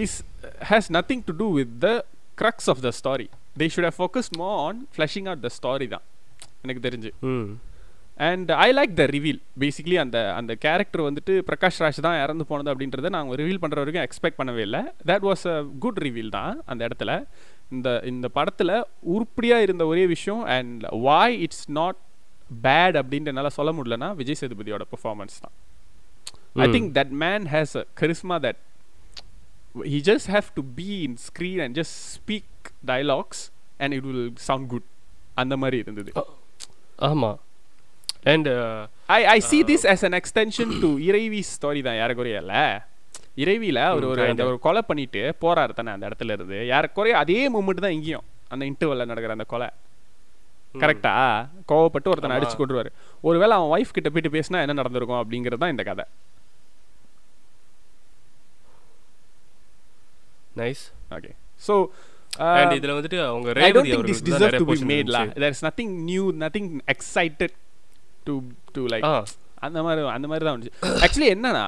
is 0.05 0.17
has 0.71 0.91
nothing 0.99 1.23
to 1.29 1.35
do 1.43 1.49
with 1.61 1.77
the 1.87 1.91
crux 2.43 2.71
of 2.73 2.83
the 2.87 2.91
story 3.01 3.29
they 3.61 3.67
should 3.75 3.89
have 3.91 3.99
focused 4.01 4.37
more 4.43 4.51
on 4.67 4.81
flushing 4.95 5.29
out 5.31 5.45
the 5.47 5.51
story 5.59 5.87
தான் 5.95 6.05
எனக்கு 6.65 6.83
தெரிஞ்சு. 6.89 7.11
And 8.29 8.51
I 8.65 8.67
like 8.79 8.93
the 9.01 9.05
reveal 9.15 9.39
basically 9.63 9.97
அந்த 10.03 10.19
அந்த 10.39 10.53
கேரக்டர் 10.65 11.03
வந்துட்டு 11.07 11.35
பிரகாஷ் 11.49 11.81
ராஜ் 11.83 12.01
தான் 12.07 12.19
இறந்து 12.25 12.45
போனது 12.51 12.71
அப்படின்றத 12.73 13.11
நாங்கள் 13.17 13.39
ரிவீல் 13.41 13.61
பண்ணுற 13.63 13.79
வரைக்கும் 13.83 14.07
எக்ஸ்பெக்ட் 14.07 14.39
பண்ணவே 14.41 14.63
இல்லை. 14.69 14.83
That 15.11 15.25
was 15.29 15.45
a 15.55 15.57
good 15.85 16.01
reveal 16.07 16.31
தான் 16.39 16.53
அந்த 16.71 16.81
இடத்துல. 16.89 17.13
இந்த 17.75 17.89
இந்த 18.13 18.27
படத்தில் 18.39 18.75
உருப்படியாக 19.15 19.67
இருந்த 19.67 19.85
ஒரே 19.93 20.05
விஷயம் 20.15 20.43
and 20.57 20.83
why 21.07 21.37
it's 21.47 21.67
not 21.79 22.01
bad 22.65 22.97
அப்படின்ட்டு 23.01 23.33
என்னால் 23.33 23.57
சொல்ல 23.59 23.73
முடியலன்னா 23.73 24.15
விஜய் 24.21 24.41
சேதுபதியோட 24.41 24.85
பெர்ஃபார்மன்ஸ் 24.93 25.37
தான். 25.45 25.55
I 26.57 26.67
ம். 26.67 26.73
think 26.75 26.87
that 26.95 27.11
man 27.25 27.47
has 27.47 27.75
a 27.81 27.85
charisma 28.01 28.37
that 28.47 28.57
he 29.93 29.99
just 30.11 30.27
have 30.35 30.49
to 30.55 30.63
be 30.63 31.05
in 31.05 31.17
screen 31.17 31.61
and 31.61 31.75
just 31.81 31.95
speak 32.19 32.45
dialogues 32.85 33.51
and 33.81 33.93
it 33.95 34.05
will 34.09 34.27
sound 34.49 34.69
good. 34.73 34.85
அந்த 35.43 35.57
மாதிரி 35.57 35.77
இருந்தது. 35.77 36.13
ஆமாம் 37.09 37.39
and 38.33 38.49
I 39.07 39.25
I 39.25 39.39
see 39.51 39.63
this 39.71 39.85
as 39.95 40.03
an 40.09 40.15
extension 40.21 40.69
to 40.85 40.91
Iraivi 41.09 41.41
story 41.55 41.83
தான் 41.89 41.99
யாருக்குறைய 42.01 42.43
இல்ல 42.45 42.55
இறைவியில 43.45 43.79
அவர் 43.91 44.05
ஒரு 44.05 44.23
அந்த. 44.29 44.45
ஒரு 44.51 44.59
கொலை 44.59 44.83
பண்ணிட்டு 44.91 45.23
போறாரு 45.41 45.73
தானே 45.79 45.91
அந்த 45.91 46.09
இடத்துல 46.09 46.33
இருந்து. 46.37 46.59
யாருக்குறைய 46.73 47.15
அதே 47.23 47.41
மூமெண்ட் 47.57 47.85
தான் 47.87 47.97
இங்கேயும் 47.99 48.27
அந்த 48.49 48.65
இன்டர்வல்ல 48.71 49.07
நடக்கிற 49.11 49.33
அந்த 49.33 49.45
கொலை. 49.45 49.69
கரெக்டா 50.75 51.13
கோவப்பட்டு 51.71 52.11
ஒருத்தனை. 52.13 52.37
அடிச்சு 52.37 52.57
கொண்டுருவாரு 52.59 52.91
ஒருவேளை 53.23 53.55
அவன் 53.59 53.73
ஒய்ஃப் 53.75 53.95
கிட்ட 53.97 54.09
போயிட்டு 54.11 54.35
பேசினா 54.37 54.63
என்ன 54.65 54.79
நடந்திருக்கும் 54.81 55.21
அப்படிங்கிறது 55.21 55.63
தான் 55.63 55.75
இந்த 55.75 55.85
கதை. 55.91 56.05
நைஸ் 60.61 60.83
ஓகே 61.17 61.31
ஸோ 61.63 61.75
அண்ட் 62.57 62.75
இதுல 62.79 62.95
வந்துட்டு 62.97 63.19
அவங்க 63.29 63.49
Revathi 63.59 63.91
nothing 66.45 66.67
excited 66.95 67.53
to 68.27 68.35
to 68.75 68.83
like 68.95 69.05
ஆ. 69.05 69.15
அந்த 69.67 69.79
மாதிரி 69.83 70.03
அந்த 70.15 70.27
மாதிரி 70.31 70.45
தான் 70.47 70.57
வந்துச்சு. 70.57 70.73
ஆக்சுவலி 71.05 71.29
என்னன்னா 71.35 71.63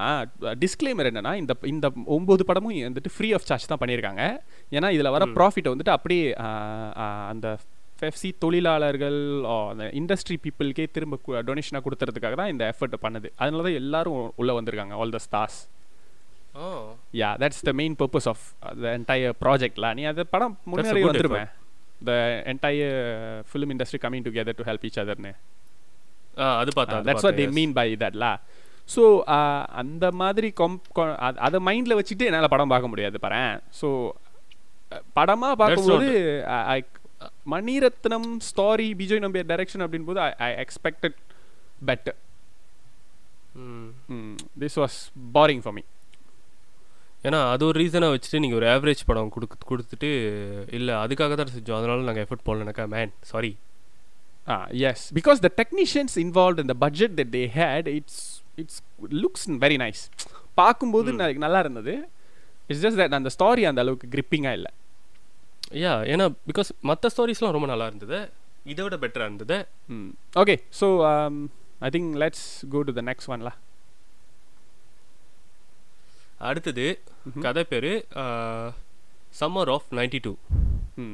டிஸ்க்ளைமர் 0.62 1.08
என்னன்னா 1.10 1.32
இந்த 1.34 1.52
இந்த 1.72 1.86
ஒம்பது 2.16 2.42
படமும் 2.48 2.75
வந்துட்டு 2.88 3.12
ஃப்ரீ 3.14 3.28
ஆஃப் 3.32 3.46
சார்ஜ் 3.50 3.70
தான் 3.70 3.80
பண்ணியிருக்காங்க. 3.82 4.22
ஏன்னா 4.72 4.88
இதில் 4.96 5.14
வர 5.14 5.25
ப்ராஃபிட்டை 5.36 5.72
வந்துட்டு 5.75 5.94
அப்படியே 5.94 6.25
அந்த 7.32 7.46
ஃபெஃப்சி 7.98 8.30
தொழிலாளர்கள் 8.40 9.18
அந்த 9.64 9.84
இண்டஸ்ட்ரி 9.98 10.36
பீப்புளுக்கே 10.40 10.86
திரும்ப 10.90 11.16
டொனேஷனாக 11.44 11.82
கொடுத்துறதுக்காக 11.84 12.36
தான் 12.36 12.52
இந்த 12.52 12.64
எஃபர்ட் 12.72 12.96
பண்ணுது. 13.04 13.28
அதனால 13.36 13.62
தான் 13.62 13.78
எல்லாரும் 13.80 14.18
உள்ளே 14.36 14.54
வந்திருக்காங்க 14.56 14.96
all 14.98 15.14
the 15.14 15.22
stars 15.24 15.58
ah 16.56 16.66
yeah 17.16 17.30
that's 17.40 17.62
the 17.64 17.74
main 17.78 17.96
purpose 18.00 18.28
of 18.30 18.44
the 18.78 18.92
entire 18.92 19.34
ப்ராஜெக்ட்ல 19.40 19.88
நீ 19.96 20.04
அது 20.10 20.24
படம் 20.28 20.54
முன்னாடி 20.70 21.02
வந்துருவேன் 21.06 21.50
the 22.02 22.12
entire 22.52 22.98
film 23.48 23.72
industry 23.74 24.00
coming 24.02 24.26
together 24.26 24.58
to 24.58 24.66
help 24.68 24.86
each 24.88 25.00
அதர்னு 25.02 25.32
அது 26.56 26.70
பார்த்தேன் 26.74 26.98
அது 26.98 27.08
that's 27.10 27.26
what 27.26 27.38
they. 27.40 27.46
Mean 27.54 27.74
by 27.74 27.88
தட்லா 28.00 28.32
so 28.88 29.02
அந்த 29.76 30.06
மாதிரி 30.18 30.48
கொம் 30.54 30.76
அத- 31.40 31.62
மைண்டில் 31.66 31.98
வச்சுட்டு 31.98 32.28
என்னால் 32.28 32.52
படம் 32.52 32.72
பார்க்க 32.72 32.92
முடியாது 32.92 33.18
பாரு 33.20 33.40
ஸோ 33.80 33.88
படமாக 35.14 35.54
பார்க்கும்போது 35.56 36.08
I- 36.70 36.84
Mani Ratnam 37.54 38.28
story 38.49 38.88
Vijay 39.00 39.23
Nambiar 39.25 39.50
direction 39.52 39.85
அப்படின் 39.87 40.08
போது 40.08 40.20
I 40.46 40.50
expected 40.64 41.18
better. 41.90 42.18
This 44.64 44.78
was 44.82 44.99
boring 45.37 45.62
for 45.66 45.76
me 45.78 45.85
ஏன்னா 47.28 47.38
அது 47.52 47.62
ஒரு 47.68 47.76
ரீசனாக 47.82 48.14
வச்சுட்டு 48.14 48.42
நீங்கள் 48.44 48.61
ஒரு 48.61 48.66
ஆவரேஜ் 48.73 49.06
படம் 49.11 49.30
கொடுத்து 49.37 49.70
கொடுத்துட்டு 49.70 50.11
இல்லை 50.78 50.94
அதுக்காக 51.04 51.37
தான் 51.40 51.54
செஞ்சோம். 51.54 51.78
அதனால 51.80 52.06
நாங்கள் 52.08 52.26
effort 52.26 52.46
போடலனாக்கா 52.49 52.87
man 52.96 53.14
sorry 53.32 53.52
Ah, 54.54 54.66
yes, 54.80 54.99
because 55.16 55.38
the 55.44 55.50
technicians 55.61 56.12
involved 56.23 56.58
in 56.62 56.66
the 56.70 56.76
budget 56.82 57.12
that 57.18 57.30
they 57.37 57.46
had, 57.61 57.85
it's 57.99 58.16
it's 58.62 58.76
looks 59.23 59.42
very 59.64 59.78
nice. 59.82 60.02
பார்க்கும்போது 60.61 61.12
நல்லா 61.44 61.61
இருந்தது. 61.64 61.94
இட்ஸ் 62.68 62.82
ஜஸ்ட் 62.85 63.00
தட் 63.00 63.16
அந்த 63.18 63.30
ஸ்டாரி 63.37 63.62
அந்த 63.70 63.80
அளவுக்கு 63.85 64.06
கிரிப்பிங்காக 64.12 64.58
இல்லை. 64.58 64.70
யா 65.85 65.92
ஏன்னா 66.12 66.26
பிகாஸ் 66.49 66.70
மற்ற 66.90 67.08
ஸ்டோரிஸ்லாம் 67.12 67.54
ரொம்ப 67.56 67.68
நல்லா 67.73 67.87
இருந்தது. 67.90 68.18
இதை 68.73 68.80
விட 68.85 68.96
பெட்டராக 69.02 69.28
இருந்தது. 69.30 69.56
Okay 70.42 70.54
so 70.80 70.87
I 71.87 71.90
think 71.96 72.12
let's 72.23 72.46
go 72.75 72.80
to 72.88 72.94
the 72.99 73.02
next 73.11 73.30
ஒன்லா 73.35 73.52
அடுத்தது 76.49 76.87
கதை 77.44 77.62
பேர் 77.73 77.90
சம்மர் 79.40 79.70
ஆஃப் 79.76 79.88
நைன்டி 79.99 80.20
டூ 80.26 80.32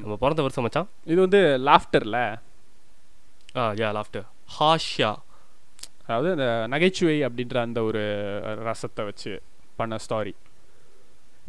நம்ம 0.02 0.14
பிறந்த 0.22 0.42
வருஷம் 0.46 0.64
மச்சான்? 0.66 0.88
இது 1.12 1.18
வந்து 1.26 1.40
லாஃப்டரில் 1.68 2.18
ஆ 3.60 3.64
யா 3.80 3.88
லாஃப்டர் 3.98 4.26
ஹாஷா 4.56 5.12
அதாவது 6.04 6.30
அந்த 6.34 6.46
நகைச்சுவை 6.74 7.16
அப்படின்ற 7.26 7.56
அந்த 7.66 7.80
ஒரு 7.88 8.02
ரசத்தை 8.68 9.02
வச்சு 9.08 9.32
பண்ண 9.80 9.98
story 10.06 10.34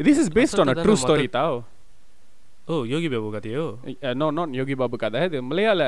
this 0.08 0.22
is 0.24 0.34
based 0.38 0.62
on 0.64 0.72
a 0.74 0.76
true 0.84 0.96
story 1.04 1.28
தாவ். 1.38 1.58
ஓ 2.72 2.76
யோகி 2.92 3.08
பாபு 3.14 3.30
கதையோ? 3.36 3.64
நோ 4.20 4.28
நாட் 4.38 4.54
யோகி 4.58 4.76
பாபு 4.82 4.98
கதை. 5.02 5.22
இது 5.30 5.40
மலையாள 5.48 5.82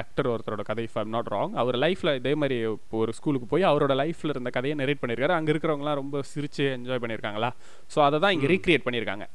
ஆக்டர் 0.00 0.28
ஒருத்தரோட 0.32 0.62
கதை 0.68 0.84
இஃப் 0.88 0.96
ஐம் 1.00 1.12
நாட் 1.14 1.28
ராங் 1.34 1.54
அவர் 1.62 1.76
லைஃப்பில் 1.84 2.12
இதே 2.20 2.32
மாதிரி 2.42 2.56
இப்போ 2.68 2.96
ஒரு 3.02 3.12
ஸ்கூலுக்கு 3.18 3.46
போய் 3.52 3.66
அவரோட 3.70 3.94
லைஃப்பில் 4.02 4.32
இருந்த 4.34 4.50
கதையை 4.56 4.76
நெரேட் 4.80 5.02
பண்ணியிருக்காரு. 5.02 5.36
அங்கே 5.38 5.52
இருக்கிறவங்களாம் 5.54 5.98
ரொம்ப 6.00 6.22
சிரிச்சு 6.32 6.64
என்ஜாய் 6.76 7.02
பண்ணியிருக்காங்களா? 7.04 7.50
ஸோ 7.94 8.00
அதை 8.06 8.20
தான் 8.24 8.34
இங்கே 8.36 8.50
ரீக்ரியேட் 8.54 8.86
பண்ணியிருக்காங்க. 8.86 9.26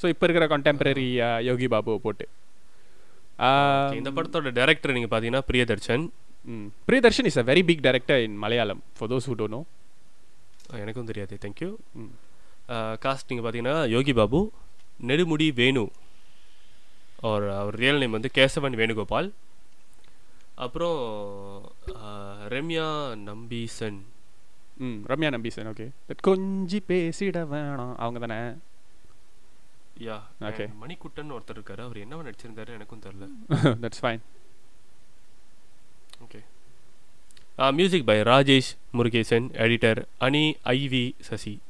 ஸோ 0.00 0.06
இப்போ 0.14 0.24
இருக்கிற 0.26 0.46
கண்டெம்பரரி 0.54 1.08
யோகி 1.50 1.68
பாபுவை 1.76 2.00
போட்டு. 2.08 2.26
Okay, 3.46 3.96
இந்த 4.00 4.10
படத்தோட 4.16 4.50
டைரக்டர் 4.58 4.96
நீங்கள் 4.96 5.10
பார்த்தீங்கன்னா 5.12 5.44
Priyadarshan 5.48 6.04
Priyadarshan 6.88 7.26
is 7.30 7.40
a 7.42 7.48
very 7.48 7.62
big 7.70 7.82
director 7.86 8.20
in 8.26 8.36
Malayalam 8.44 8.80
for 8.98 9.10
those 9.12 9.26
who 9.30 9.34
do 9.40 9.46
know 9.54 9.60
எனக்கும் 10.84 11.08
தெரியாது. 11.10 11.34
தேங்க்யூ 11.42 11.68
ம். 12.02 12.12
காஸ்ட் 13.04 13.28
நீங்கள் 13.30 13.44
பார்த்தீங்கன்னா 13.46 13.76
யோகி 13.96 14.14
பாபு 14.20 14.40
நெடுமுடி 15.02 15.48
வேணு. 15.60 15.88
அவர் 17.20 17.48
அவர் 17.48 17.74
ரியல் 17.74 17.98
நேம் 17.98 18.10
வந்து 18.10 18.30
கேசவன் 18.34 18.76
வேணுகோபால். 18.80 19.30
அப்புறம் 20.54 20.98
ஆ, 21.96 22.36
ரம்யா 22.48 22.86
நம்பீசன். 23.24 23.98
ம் 24.76 25.02
ரம்யா 25.08 25.30
நம்பீசன் 25.34 25.68
ஓகே 25.72 25.86
கொஞ்சி 26.26 26.78
பேசிட 26.88 27.38
வேணாம். 27.52 27.94
அவங்க 27.96 28.26
தானே? 28.26 28.40
யா 30.00 30.16
Okay. 30.40 30.66
மணிக்குட்டன் 30.82 31.30
ஒருத்தர் 31.36 31.58
இருக்காரு. 31.58 31.80
அவர் 31.80 31.96
என்னவா 31.96 32.26
நடிச்சிருந்தாரு 32.26 32.68
எனக்கும் 32.68 33.00
தெரில 33.00 33.28
that's 33.82 34.02
fine 34.02 34.20
okay 36.24 36.40
music 37.72 38.06
by 38.06 38.20
Rajesh 38.20 38.70
Murugesan 38.92 39.46
editor 39.64 40.00
Ani 40.20 40.42
I V 40.64 41.12
Sasi 41.20 41.60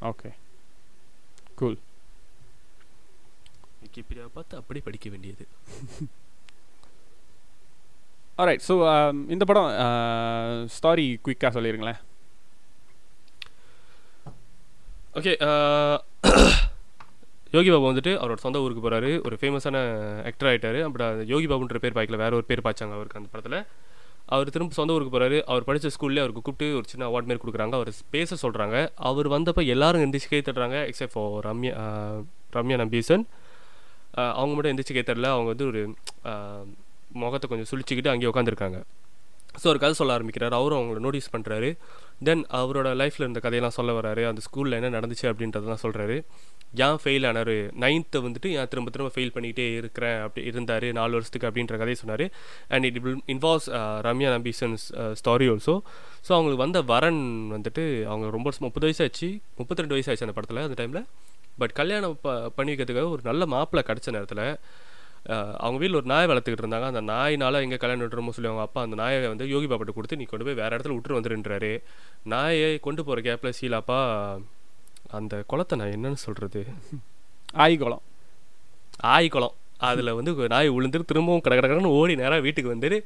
okay 0.00 0.30
cool 1.54 1.78
Wikipedia 3.90 4.26
பார்த்து 4.34 4.58
அப்படியே 4.58 4.82
படிக்க 4.84 5.08
வேண்டியது. 5.10 5.44
ஆல்ரைட் 8.38 8.64
ஸோ 8.66 8.74
இந்த 9.34 9.44
படம் 9.46 9.70
ஸ்டாரி 10.74 11.06
குயிக்காக 11.24 11.52
சொல்லிடுங்களேன் 11.56 12.00
ஓகே 15.18 15.32
யோகி 17.54 17.70
பாபு 17.70 17.86
வந்துட்டு 17.86 18.12
அவரோட 18.18 18.40
சொந்த 18.42 18.58
ஊருக்கு 18.64 18.82
போகிறாரு 18.82 19.10
ஒரு 19.26 19.36
ஃபேமஸான 19.38 19.76
ஆக்டர் 20.28 20.48
ஆகிட்டாரு 20.50 20.80
அப்புறம் 20.84 21.08
அந்த 21.08 21.24
யோகி 21.30 21.46
பாபுன்ற 21.50 21.78
பேர் 21.84 21.96
பாய்க்கல 21.96 22.18
வேற 22.20 22.32
ஒரு 22.38 22.46
பேர் 22.46 22.62
பாய்ச்சாங்க 22.66 22.94
அவருக்கு 22.96 23.20
அந்த 23.20 23.30
படத்தில். 23.32 23.58
அவர் 24.28 24.52
திரும்ப 24.54 24.74
சொந்த 24.74 24.94
ஊருக்கு 24.94 25.14
போகிறாரு 25.14 25.38
அவர் 25.50 25.66
படித்த 25.68 25.90
ஸ்கூல்லே 25.94 26.22
அவருக்கு 26.22 26.42
கூப்பிட்டு 26.42 26.76
ஒரு 26.76 26.86
சின்ன 26.88 27.06
அவார்ட் 27.08 27.28
மாரி 27.28 27.40
கொடுக்குறாங்க. 27.40 27.74
அவர் 27.78 27.88
பேச 28.10 28.36
சொல்கிறாங்க 28.42 28.76
அவர் 29.08 29.28
வந்தப்போ 29.28 29.62
எல்லாரும் 29.68 30.04
எந்திரிச்சு 30.04 30.30
கை 30.30 30.40
தட்டுறாங்க 30.40 30.78
except 30.90 31.14
for 31.14 31.34
Ramya 31.46 31.72
ah, 31.82 32.20
Ramya 32.52 32.76
Nambeesan. 32.76 33.24
அவங்க 34.40 34.54
மட்டும் 34.54 34.72
எந்திரிச்சு 34.72 35.08
தெரில 35.10 35.28
அவங்க 35.34 35.50
வந்து 35.54 35.68
ஒரு 35.72 35.82
முகத்தை 37.22 37.46
கொஞ்சம் 37.50 37.70
சுழிச்சிக்கிட்டு 37.72 38.12
அங்கேயே 38.14 38.32
உட்காந்துருக்காங்க 38.32 38.80
ஸோ 39.60 39.66
ஒரு 39.70 39.78
கதை 39.82 39.94
சொல்ல 39.98 40.14
ஆரம்பிக்கிறார். 40.16 40.54
அவரும் 40.58 40.78
அவங்கள 40.80 41.00
நோட்டீஸ் 41.04 41.32
பண்ணுறாரு 41.32 41.68
தென் 42.26 42.42
அவரோட 42.58 42.88
லைஃப்பில் 43.00 43.24
இருந்த 43.24 43.40
கதையெல்லாம் 43.44 43.74
சொல்ல 43.76 43.90
வராரு. 43.96 44.22
அந்த 44.30 44.40
ஸ்கூலில் 44.46 44.76
என்ன 44.78 44.90
நடந்துச்சு 44.96 45.26
அப்படின்றதெல்லாம் 45.30 45.82
சொல்கிறாரு 45.84 46.16
ஏன் 46.86 46.98
ஃபெயில் 47.02 47.26
ஆனார்? 47.30 47.52
நைன்த்தை 47.84 48.18
வந்துட்டு 48.26 48.48
ஏன் 48.58 48.68
திரும்ப 48.72 48.90
திரும்ப 48.94 49.10
ஃபெயில் 49.14 49.32
பண்ணிக்கிட்டே 49.36 49.66
இருக்கிறேன்? 49.80 50.18
அப்படி 50.26 50.44
இருந்தார். 50.50 50.86
நாலு 50.98 51.12
வருஷத்துக்கு 51.16 51.48
அப்படின்ற 51.48 51.74
கதையை 51.82 51.98
சொன்னார். 52.02 52.24
And 52.74 52.86
it 52.88 53.00
will 53.06 53.20
involves 53.34 53.68
Ramya 54.08 54.30
Nambeesan's 54.36 54.84
story 55.22 55.48
also 55.54 55.74
so 56.26 56.30
அவங்களுக்கு 56.36 56.64
வந்த 56.64 56.80
வரன் 56.92 57.22
வந்துட்டு 57.56 57.84
அவங்க 58.10 58.30
ரொம்ப 58.36 58.46
வருஷம் 58.50 58.66
முப்பது 58.68 58.86
வயசாச்சு 58.88 59.30
முப்பத்தி 59.60 59.84
ரெண்டு 59.84 59.96
வயசாச்சு 59.96 60.26
அந்த 60.28 60.36
படத்தில் 60.38 60.66
அந்த 60.68 60.78
டைமில் 60.82 61.02
பட் 61.62 61.74
கல்யாணம் 61.80 62.14
ப 62.24 62.36
பண்ணி 62.58 62.72
வைக்கிறதுக்காக 62.72 63.10
ஒரு 63.16 63.24
நல்ல 63.30 63.46
மாப்பிள்ளை 63.54 63.82
கிடச்ச 63.88 64.14
நேரத்தில் 64.16 64.44
அவங்க 65.64 65.78
வீட்டில் 65.80 65.98
ஒரு 66.00 66.08
நாய் 66.12 66.28
வளர்த்துக்கிட்டு 66.30 66.64
இருந்தாங்க. 66.64 66.86
அந்த 66.92 67.02
நாயினால 67.12 67.60
எங்கே 67.64 67.78
கல்யாணம் 67.82 68.04
விட்டுறமோ 68.04 68.34
சொல்லி 68.36 68.50
அவங்க 68.50 68.64
அப்பா 68.68 68.80
அந்த 68.86 68.96
நாயை 69.00 69.16
வந்து 69.32 69.48
யோகி 69.54 69.66
பாப்பாட்ட 69.70 69.94
கொடுத்து 69.96 70.18
நீ 70.20 70.26
கொண்டு 70.30 70.46
போய் 70.46 70.58
வேறு 70.60 70.74
இடத்துல 70.76 70.94
விட்டுரு 70.96 71.18
வந்துருன்றாரு. 71.18 71.72
நாயை 72.32 72.70
கொண்டு 72.86 73.04
போகிற 73.08 73.24
கேப்பில் 73.28 73.56
சீலாப்பா 73.58 73.98
அந்த 75.18 75.34
குளத்தை 75.50 75.76
நான் 75.78 75.94
என்னன்னு 75.96 76.24
சொல்கிறது 76.26 76.62
ஆய்குளம் 77.64 78.04
ஆய் 79.14 79.30
குளம் 79.34 79.56
அதில் 79.88 80.16
வந்து 80.18 80.32
நாய் 80.52 80.68
விழுந்துட்டு 80.76 81.10
திரும்பவும் 81.10 81.42
கட 81.44 81.54
கடன்னு 81.60 81.90
ஓடி 81.98 82.14
நேராக 82.20 82.44
வீட்டுக்கு 82.46 82.72
வந்துட்டு 82.72 82.98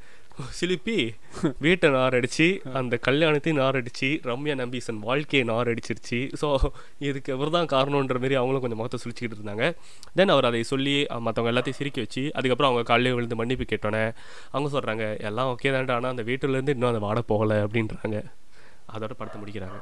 சிலிப்பி 0.59 0.97
வீட்டை 1.65 1.89
நாரடிச்சு 1.97 2.47
அந்த 2.79 2.95
கல்யாணத்தையும் 3.07 3.61
நாரடிச்சு 3.63 4.09
ரம்யா 4.31 4.55
நம்பீசன் 4.61 4.99
வாழ்க்கையை 5.09 5.43
நாரடிச்சிருச்சு. 5.51 6.19
ஸோ 6.41 6.49
இதுக்கு 7.09 7.31
இவர் 7.37 7.53
தான் 7.57 7.71
காரணன்ற 7.75 8.19
மாரி 8.25 8.37
அவங்களும் 8.41 8.65
கொஞ்சம் 8.65 8.81
முகத்தை 8.81 9.01
சுழிச்சிக்கிட்டு 9.05 9.39
இருந்தாங்க. 9.39 9.67
தென் 10.21 10.35
அவர் 10.35 10.49
அதை 10.51 10.63
சொல்லி 10.73 10.97
மற்றவங்க 11.27 11.53
எல்லாத்தையும் 11.53 11.81
சிரிக்க 11.81 12.07
வச்சு 12.07 12.25
அதுக்கப்புறம் 12.39 12.71
அவங்க 12.71 12.85
காலையில் 12.91 13.17
விழுந்து 13.19 13.41
மன்னிப்பு 13.43 13.67
கேட்டோன்னே 13.73 14.05
அவங்க 14.55 14.71
சொல்கிறாங்க 14.77 15.07
எல்லாம் 15.31 15.51
ஓகே 15.55 15.75
தான்டா 15.77 15.97
ஆனால் 15.99 16.13
அந்த 16.15 16.27
வீட்டிலேருந்து 16.31 16.77
இன்னும் 16.77 16.93
அந்த 16.93 17.03
வாட 17.07 17.23
போகலை 17.33 17.59
அப்படின்றாங்க. 17.67 18.19
அதோட 18.95 19.13
படத்தை 19.21 19.39
முடிக்கிறாங்க. 19.45 19.81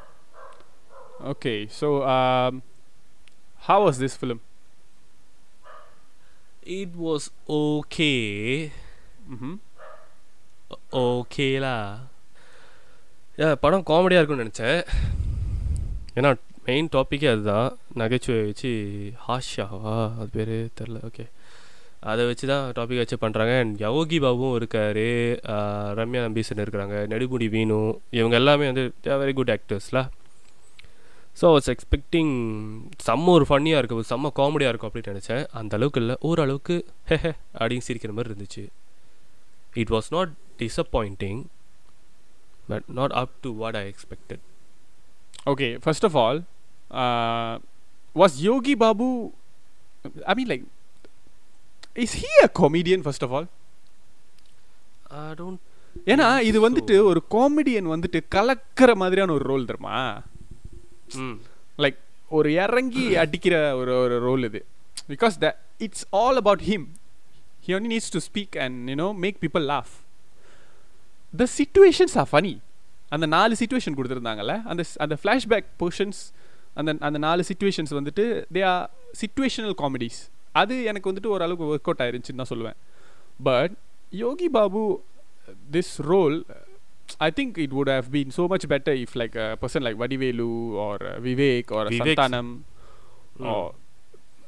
Okay 1.32 1.54
so 1.80 1.88
how 3.68 3.82
was 3.88 4.00
this 4.04 4.18
film 4.20 4.42
it 6.78 6.97
was 7.04 7.26
okay 7.59 8.11
ம்ஹும் 9.35 9.59
ஓகேலா 11.00 11.76
ஏ 13.40 13.47
படம் 13.64 13.85
காமெடியாக 13.90 14.21
இருக்கும்னு 14.21 14.47
நினச்சேன். 14.47 14.81
ஏன்னா 16.16 16.31
மெயின் 16.66 16.88
டாப்பிக்கே 16.95 17.28
அதுதான். 17.33 17.71
நகைச்சுவை 18.00 18.40
வச்சு 18.47 18.71
ஹாஷாவா 19.26 19.95
அது 20.19 20.28
பேர் 20.35 20.54
தெரில 20.78 20.99
ஓகே 21.09 21.25
அதை 22.11 22.23
வச்சு 22.26 22.47
தான் 22.50 22.64
டாபிக் 22.76 23.02
வச்சு 23.02 23.16
பண்ணுறாங்க 23.25 23.52
அண்ட் 23.62 23.83
யோகி 23.87 24.19
பாபுவும் 24.21 24.57
இருக்கார். 24.61 25.04
ரம்யா 25.99 26.23
நம்பீசன் 26.26 26.62
இருக்கிறாங்க. 26.64 26.97
நெடுமுடி 27.12 27.49
வீணு. 27.54 27.81
இவங்க 28.19 28.37
எல்லாமே 28.40 28.66
வந்து 28.71 28.85
வெரி 29.23 29.33
குட் 29.38 29.54
ஆக்டர்ஸ்ல 29.57 30.00
ஸோ 31.37 31.47
வாஸ் 31.55 31.69
எக்ஸ்பெக்டிங் 31.73 32.33
செம்ம 33.07 33.27
ஒரு 33.31 33.45
ஃபன்னியாக 33.49 33.79
இருக்கும் 33.79 34.11
செம்ம 34.12 34.31
காமெடியாக 34.41 34.73
இருக்கும் 34.73 34.91
அப்படின்னு 34.91 35.15
நினச்சேன் 35.15 35.45
அந்த 35.53 35.77
அளவுக்கு 35.77 36.01
இல்லை 36.01 36.17
ஓரளவுக்கு 36.21 36.75
ஹே 37.05 37.17
ஹே 37.17 37.33
அப்படின்னு 37.55 37.87
சிரிக்கிற 37.89 38.12
மாதிரி 38.12 38.31
இருந்துச்சு 38.33 38.65
it 39.75 39.89
was 39.89 40.11
not 40.11 40.33
disappointing 40.59 41.41
but 42.69 42.89
not 43.01 43.15
up 43.23 43.35
to 43.41 43.53
what 43.55 43.77
I 43.77 43.87
expected 43.87 44.43
Okay, 45.47 45.79
first 45.79 46.05
of 46.05 46.15
all, 46.17 46.37
uh, 46.93 47.55
was 48.17 48.41
Yogi 48.41 48.75
Babu? 48.75 49.09
I 50.27 50.35
mean, 50.35 50.49
like, 50.49 50.65
is 51.97 52.12
he 52.12 52.31
a 52.43 52.49
comedian? 52.51 53.03
First 53.03 53.23
of 53.23 53.33
all, 53.33 53.47
I 55.21 55.33
don't 55.33 55.61
ஏன்னா 56.07 56.41
இது 56.41 56.59
வந்துட்டு. 56.69 56.95
ஒரு 57.05 57.23
comedian 57.31 57.89
வந்துட்டு 57.95 58.21
கலக்கிற 58.35 58.95
மாதிரியான 58.95 59.33
ஒரு 59.33 59.45
role 59.45 59.65
தெரியுமா 59.65 59.97
ம் 60.12 60.32
லைக் 61.78 61.99
ஒரு 62.28 62.52
இறங்கி 62.54 63.07
அடிக்கிற 63.23 63.54
ஒரு 63.76 63.95
ஒரு 63.95 64.19
ரோல் 64.19 64.45
இது. 64.45 64.61
Because 65.09 65.35
the 65.45 65.49
it's 65.78 66.07
all 66.11 66.37
about 66.37 66.62
him 66.62 66.87
he 67.66 67.75
only 67.75 67.90
needs 67.95 68.12
to 68.12 68.21
speak 68.28 68.59
and 68.59 68.90
you know 68.90 69.09
make 69.16 69.38
people 69.40 69.66
laugh 69.66 69.92
the 71.35 71.47
situations 71.59 72.16
are 72.19 72.28
funny 72.33 72.54
அந்த 73.09 73.26
நாலு 73.26 73.54
சுச்சுவேஷன் 73.54 73.97
கொடுத்துருந்தாங்கல்ல 73.97 74.62
அந்த 74.64 74.85
அந்த 74.99 75.19
ஃப்ளாஷ்பேக் 75.23 75.69
போர்ஷன்ஸ் 75.78 76.21
அந்த 76.75 76.97
அந்த 77.00 77.19
நாலு 77.19 77.45
சுச்சுவேஷன்ஸ் 77.49 77.92
வந்துட்டு 77.95 78.25
தே 78.54 78.62
ஆர் 78.64 78.85
சிச்சுவேஷனல் 79.23 79.75
காமெடிஸ் 79.83 80.21
அது 80.52 80.85
எனக்கு 80.85 81.12
வந்துட்டு 81.12 81.26
ஓரளவுக்கு 81.26 81.64
ஒர்க் 81.64 81.88
அவுட் 81.88 82.02
ஆயிருச்சுன்னு 82.02 82.40
தான் 82.42 82.50
சொல்லுவேன். 82.50 82.78
But 83.42 83.73
Yogi 84.11 84.49
Babu 84.49 84.83
this 85.73 85.95
role 86.02 86.37
I 87.21 87.31
think 87.31 87.59
it 87.59 87.73
would 87.73 87.88
have 87.88 88.11
been 88.11 88.31
so 88.31 88.47
much 88.47 88.66
better 88.66 88.92
if 88.95 89.14
like 89.14 89.35
a 89.37 89.57
person 89.57 89.83
like 89.83 89.97
Vadivelu 89.97 90.50
or 90.76 90.97
uh, 91.02 91.19
Vivek 91.19 91.71
or 91.71 91.85
Vivek- 91.87 92.16
Santanam 92.16 92.49
Mm. 93.38 93.47
or 93.47 93.62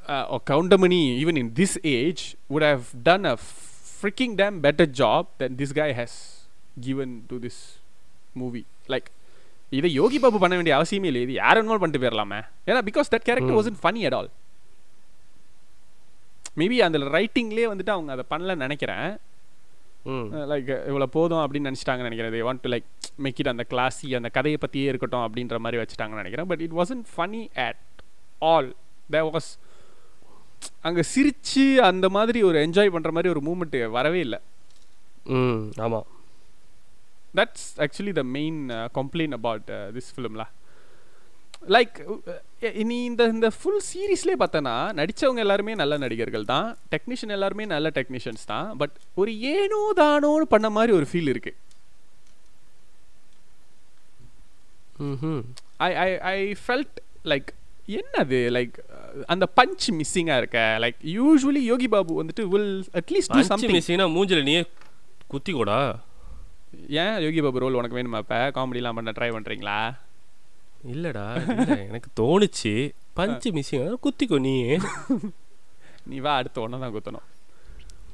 uh, 0.05 0.25
or 0.29 0.39
Kaundamani 0.41 1.17
even 1.17 1.35
in 1.35 1.53
this 1.53 1.77
age 1.91 2.21
would 2.49 2.61
have 2.63 2.83
done 3.03 3.25
a 3.25 3.35
freaking 3.99 4.35
damn 4.35 4.59
better 4.59 4.85
job 4.95 5.27
than 5.37 5.55
this 5.55 5.71
guy 5.71 5.91
has 5.93 6.13
given 6.79 7.23
to 7.27 7.39
this 7.39 7.57
movie 8.35 8.65
like 8.87 9.07
இதை 9.71 9.89
யோகி 9.93 10.17
பாபு 10.19 10.39
பண்ண 10.39 10.55
வேண்டிய 10.55 10.73
அவசியமே 10.77 11.05
இல்லை 11.05 11.21
இது 11.21 11.33
யார் 11.33 11.57
வேணுமாலும் 11.57 11.83
பண்ணிட்டு 11.83 12.01
போயிடலாமே 12.03 12.39
ஏன்னா 12.67 12.81
because 12.89 13.11
that 13.13 13.25
character 13.29 13.53
Mm. 13.53 13.59
wasn't 13.61 13.79
funny 13.85 14.03
at 14.09 14.15
all 14.19 14.27
maybe 16.57 16.77
அந்த 16.87 16.97
ரைட்டிங்லேயே 17.17 17.67
வந்துட்டு 17.71 17.93
அவங்க 17.95 18.11
அதை 18.11 18.25
பண்ணலன்னு 18.33 18.65
நினைக்கிறேன் 18.65 19.07
லைக் 20.51 20.69
இவ்வளோ 20.89 21.07
போதும் 21.17 21.43
அப்படின்னு 21.43 21.69
நினச்சிட்டாங்கன்னு 21.69 22.07
நினைக்கிறேன். 22.07 22.33
They 22.35 22.43
want 22.47 22.59
to 22.65 22.69
like 22.73 22.89
make 23.25 23.39
it 23.41 23.47
அந்த 23.53 23.65
கிளாஸி 23.69 24.07
அந்த 24.19 24.29
கதையை 24.37 24.57
பற்றியே 24.63 24.87
இருக்கட்டும் 24.93 25.25
அப்படின்ற 25.27 25.57
மாதிரி 25.65 25.81
வச்சுட்டாங்கன்னு 25.83 26.21
நினைக்கிறேன். 26.21 26.49
But 26.51 26.63
it 26.65 26.75
wasn't 26.81 27.05
funny 27.19 27.43
at 27.67 27.79
all 28.53 28.69
there 29.13 29.27
was 29.35 29.51
அங்கே 30.87 31.03
சிரிச்சு 31.13 31.63
அந்த 31.89 32.09
மாதிரி 32.17 32.39
ஒரு 32.49 32.57
என்ஜாய் 32.65 32.93
பண்ணுற 32.95 33.11
மாதிரி 33.15 33.29
ஒரு 33.35 33.41
மூமெண்ட் 33.47 33.77
வரவே 33.97 34.19
இல்லை. 34.27 34.39
ம் 35.37 35.63
ஆமாம் 35.85 36.07
that's 37.39 37.67
actually 37.85 38.13
the 38.19 38.23
main 38.37 38.59
complaint 38.99 39.35
about 39.39 39.69
this 39.97 40.11
ஃபிலிம்ல 40.15 40.45
like 41.73 41.97
நீ 42.89 42.97
இந்த 43.09 43.23
இந்த 43.33 43.47
ஃபுல் 43.57 43.81
சீரீஸ்லேயே 43.89 44.37
பார்த்தனா 44.41 44.73
நடித்தவங்க 44.99 45.41
எல்லாருமே 45.45 45.73
நல்ல 45.81 45.93
நடிகர்கள் 46.03 46.45
தான். 46.53 46.67
டெக்னீஷியன் 46.93 47.33
எல்லாருமே 47.37 47.65
நல்ல 47.73 47.87
டெக்னீஷியன்ஸ் 47.97 48.45
தான். 48.53 48.67
பட் 48.81 48.95
ஒரு 49.21 49.31
ஏனோ 49.53 49.79
தானோன்னு 50.01 50.47
பண்ண 50.55 50.69
மாதிரி 50.77 50.93
ஒரு 50.99 51.07
ஃபீல் 51.11 51.31
இருக்கு. 51.33 51.53
I 55.87 55.91
I 56.05 56.09
I 56.33 56.39
felt 56.65 56.97
like 57.31 57.49
என்னது? 57.99 58.39
லைக் 58.57 58.75
அந்த 59.33 59.45
பஞ்ச் 59.59 59.85
மிஸ்ஸிங்காக 59.99 60.41
இருக்க. 60.41 60.59
லைக் 60.83 60.99
யூஸ்வலி 61.17 61.63
யோகி 61.71 61.87
பாபு 61.95 62.13
வந்துட்டு 62.21 62.45
will 62.53 62.71
at least 63.01 63.33
do 63.35 63.43
something 63.51 63.75
மிஸ்ஸிங்னா 63.77 64.07
மூஞ்சில 64.15 64.43
நீயே 64.49 64.63
குத்தி 65.33 65.51
கூடா 65.57 65.79
ஏன்? 67.03 67.15
யோகி 67.25 67.41
பாபு 67.45 67.61
ரோல் 67.63 67.77
உனக்கு 67.81 67.97
வேணுமா 67.99 68.21
இப்போ 68.23 68.39
காமெடிலாம் 68.57 68.97
பண்ண 68.99 69.11
ட்ரை 69.19 69.29
பண்ணுறீங்களா 69.35 69.77
இல்லடா 70.85 71.25
இல்ல, 71.51 71.85
எனக்கு 71.85 72.09
தோணுச்சு. 72.19 72.73
பஞ்சு 73.13 73.51
மிஸ்ஸிங் 73.51 73.93
குத்திக்கோ 74.03 74.39
நீ. 74.39 74.53
நீ 76.03 76.19
வா 76.19 76.35
அடுத்து 76.35 76.61
ஒன்று 76.61 76.79
தான் 76.79 76.95
குத்தணும். 76.95 77.25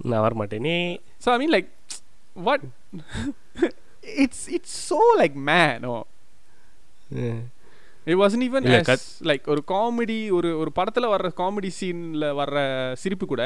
நான் 0.04 0.24
வரமாட்டேனே. 0.24 1.00
So 1.18 1.34
I 1.34 1.38
mean, 1.40 1.52
like, 1.52 1.70
what? 2.46 2.62
it's 4.20 4.40
it's 4.50 4.72
so 4.84 5.00
like 5.18 5.36
man. 5.50 5.82
No, 5.82 5.92
it 8.06 8.16
wasn't 8.16 8.44
even 8.44 8.64
இல்ல, 8.64 8.78
as 8.80 8.90
கத்- 8.90 9.28
like 9.28 9.48
ஒரு 9.48 9.64
காமெடி 9.68 10.32
ஒரு 10.32 10.58
ஒரு 10.58 10.72
படத்துல 10.76 11.10
வர்ற 11.14 11.30
காமெடி 11.38 11.70
சீன்ல 11.80 12.26
வர்ற 12.42 12.58
சிரிப்பு 12.94 13.26
கூட 13.26 13.44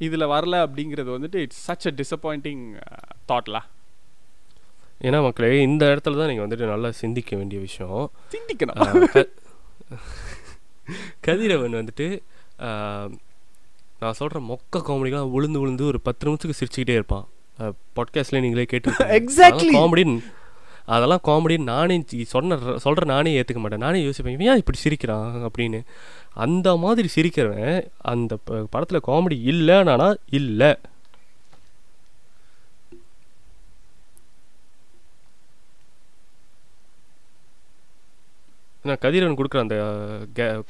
இதுல 0.00 0.24
வரல 0.34 0.56
அப்படிங்கிறது 0.66 1.16
வந்துட்டு 1.16 1.36
இட்ஸ் 1.36 1.70
சச் 1.70 1.86
அ 1.86 1.94
டிசப்பாயிண்டிங் 1.96 2.64
தாட்லா 3.28 3.62
ஏன்னா 5.00 5.18
மக்களே 5.22 5.62
இந்த 5.62 5.84
இடத்துல 5.86 6.18
தான் 6.18 6.30
நீங்கள் 6.30 6.46
வந்துட்டு 6.46 6.70
நல்லா 6.72 6.90
சிந்திக்க 7.02 7.36
வேண்டிய 7.36 7.60
விஷயம். 7.60 8.10
சிந்திக்கணும். 8.34 9.26
கதிரவன் 11.26 11.78
வந்துட்டு 11.80 12.06
நான் 14.00 14.18
சொல்கிற 14.20 14.40
மொக்க 14.50 14.80
காமெடிலாம் 14.88 15.30
விழுந்து 15.30 15.58
விழுந்து 15.60 15.84
ஒரு 15.90 16.00
பத்து 16.00 16.26
நிமிஷத்துக்கு 16.26 16.58
சிரிச்சுக்கிட்டே 16.60 16.98
இருப்பான். 17.00 17.26
பாட்காஸ்ட்லேயே 17.96 18.44
நீங்களே 18.44 18.64
கேட்டு 18.64 18.90
Exactly. 19.20 19.72
காமெடி 19.78 20.04
அதெல்லாம் 20.96 21.24
காமெடி 21.24 21.54
நானே 21.62 21.96
சொன்ன 22.34 22.58
சொல்கிற 22.84 23.06
நானே 23.12 23.30
ஏற்றுக்க 23.40 23.60
மாட்டேன். 23.62 23.82
நானே 23.84 23.98
யோசிப்பேன் 24.04 24.42
ஏன் 24.50 24.60
இப்படி 24.62 24.78
சிரிக்கிறான் 24.78 25.48
அப்படின்னு. 25.48 25.80
அந்த 26.44 26.68
மாதிரி 26.84 27.08
சிரிக்கிறவன் 27.16 27.80
அந்த 28.12 28.36
படத்தில் 28.70 29.06
காமெடி 29.08 29.36
இல்லைனானா 29.52 30.08
இல்லை. 30.40 30.70
நான் 38.84 39.00
கதிரவன் 39.00 39.38
கொடுக்குற 39.38 39.60
அந்த 39.62 39.76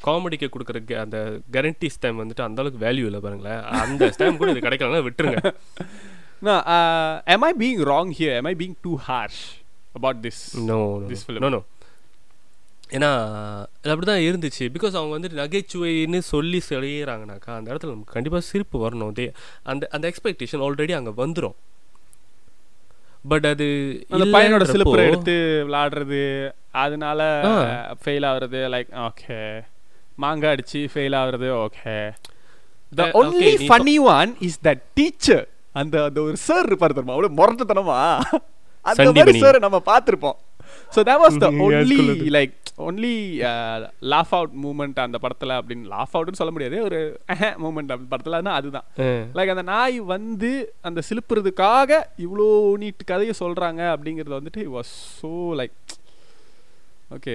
காமெடிக்கு 0.07 0.49
கொடுக்குற 0.49 0.79
அந்த 1.01 1.19
கேரண்டிஸ் 1.53 2.01
டைம் 2.01 2.21
வந்துட்டு 2.23 2.47
அந்த 2.47 2.63
அளவுக்கு 2.63 2.85
வேல்யூ 2.87 3.09
இல்லை 3.11 3.21
பாருங்களேன் 3.21 3.63
அந்த 3.83 4.13
டைம் 4.19 4.41
கூட 4.43 4.51
இது 4.51 4.67
கிடைக்கலன்னா 4.69 5.05
விட்டுருங்க 5.09 5.43
am 7.27 7.45
I 7.45 7.53
being 7.55 7.81
wrong 7.81 8.11
here? 8.11 8.35
Am 8.35 8.47
I 8.47 8.55
being 8.55 8.77
too 8.83 8.97
harsh 8.99 9.41
about 9.95 10.23
this? 10.23 10.39
No 10.69 10.79
This 11.09 11.23
film. 11.25 11.41
No 11.45 11.49
no 11.49 11.61
ஏன்னா 12.91 13.09
அது 13.81 13.91
அப்படி 13.93 14.07
தான் 14.07 14.27
இருந்துச்சு 14.27 14.65
பிகாஸ் 14.75 14.95
அவங்க 14.99 15.13
வந்துட்டு 15.17 15.41
நகைச்சுவைன்னு 15.41 16.21
சொல்லி 16.29 16.61
செய்யறாங்கனாக்கா 16.69 17.51
அந்த 17.57 17.69
இடத்துல 17.73 17.93
நமக்கு 17.93 18.15
கண்டிப்பாக 18.15 18.45
சிரிப்பு 18.51 18.77
வரணும் 18.85 19.17
தே 19.19 19.27
அந்த 19.63 19.89
அந்த 19.91 20.05
எக்ஸ்பெக்டேஷன் 20.13 20.63
ஆல்ரெடி 20.67 20.95
அங்கே 20.99 21.13
வந்துடும் 21.17 21.57
பட் 23.25 23.47
அது 23.47 23.67
பையனோட 24.37 24.65
சிலிப்பரை 24.73 25.05
எடுத்து 25.07 25.35
விளாடுறது 25.65 26.23
அதனால. 26.81 27.21
ஃபெயில் 28.03 28.27
ஆகுறது 28.29 28.61
லைக் 28.75 28.91
ஓகே 29.05 29.39
மாங்காய் 30.19 30.55
அடிச்சு 30.55 30.81
ஃபெயில் 30.93 31.17
ஆகுறது 31.19 31.49
okay 31.61 31.95
the 32.93 33.07
only 33.21 33.51
funny 33.65 33.97
one 34.13 34.31
is 34.47 34.61
the 34.63 34.71
teacher 34.95 35.47
அந்த 35.75 35.97
அந்த 36.05 36.21
ஒரு 36.23 36.37
சார் 36.45 36.69
இருப்பார் 36.69 36.93
தெரியுமா? 36.93 37.17
அவ்வளவு 37.17 37.39
முரட்டுத்தனமா? 37.39 37.99
அந்த 38.85 39.09
மாதிரி. 39.17 39.41
சார் 39.41 39.65
நம்ம 39.65 39.81
பார்த்திருப்போம். 39.87 40.39
ஸோ 40.93 41.01
Yeah, 41.43 41.61
only 41.67 41.85
school 41.91 42.09
அது. 42.13 42.27
Like 42.35 42.55
only 42.87 43.13
laugh 44.11 44.33
out 44.33 44.55
moment 44.65 44.99
அந்த 45.05 45.19
படத்துல 45.23 45.57
அப்படின்னு 45.59 45.87
லாஃப் 45.93 46.15
அவுட்னு 46.15 46.41
சொல்ல 46.41 46.53
முடியாது. 46.55 46.77
ஒரு 46.83 46.99
மூமெண்ட் 47.63 47.93
அந்த 47.95 48.07
படத்துலன்னா 48.13 48.53
அதுதான். 48.59 48.87
அஹ், 49.05 49.25
லைக் 49.37 49.53
அந்த 49.55 49.65
நாய் 49.71 49.99
வந்து 50.13 50.51
அந்த 50.83 51.03
சிலுப்புறதுக்காக 51.09 51.91
இவ்வளோ 52.25 52.49
நீட் 52.83 53.03
கதையை 53.05 53.35
சொல்றாங்க 53.41 53.83
அப்படிங்கிறது 53.95 54.39
வந்துட்டு 54.39 54.65
was 54.75 54.93
so 55.19 55.31
like 55.61 55.77
okay 57.17 57.35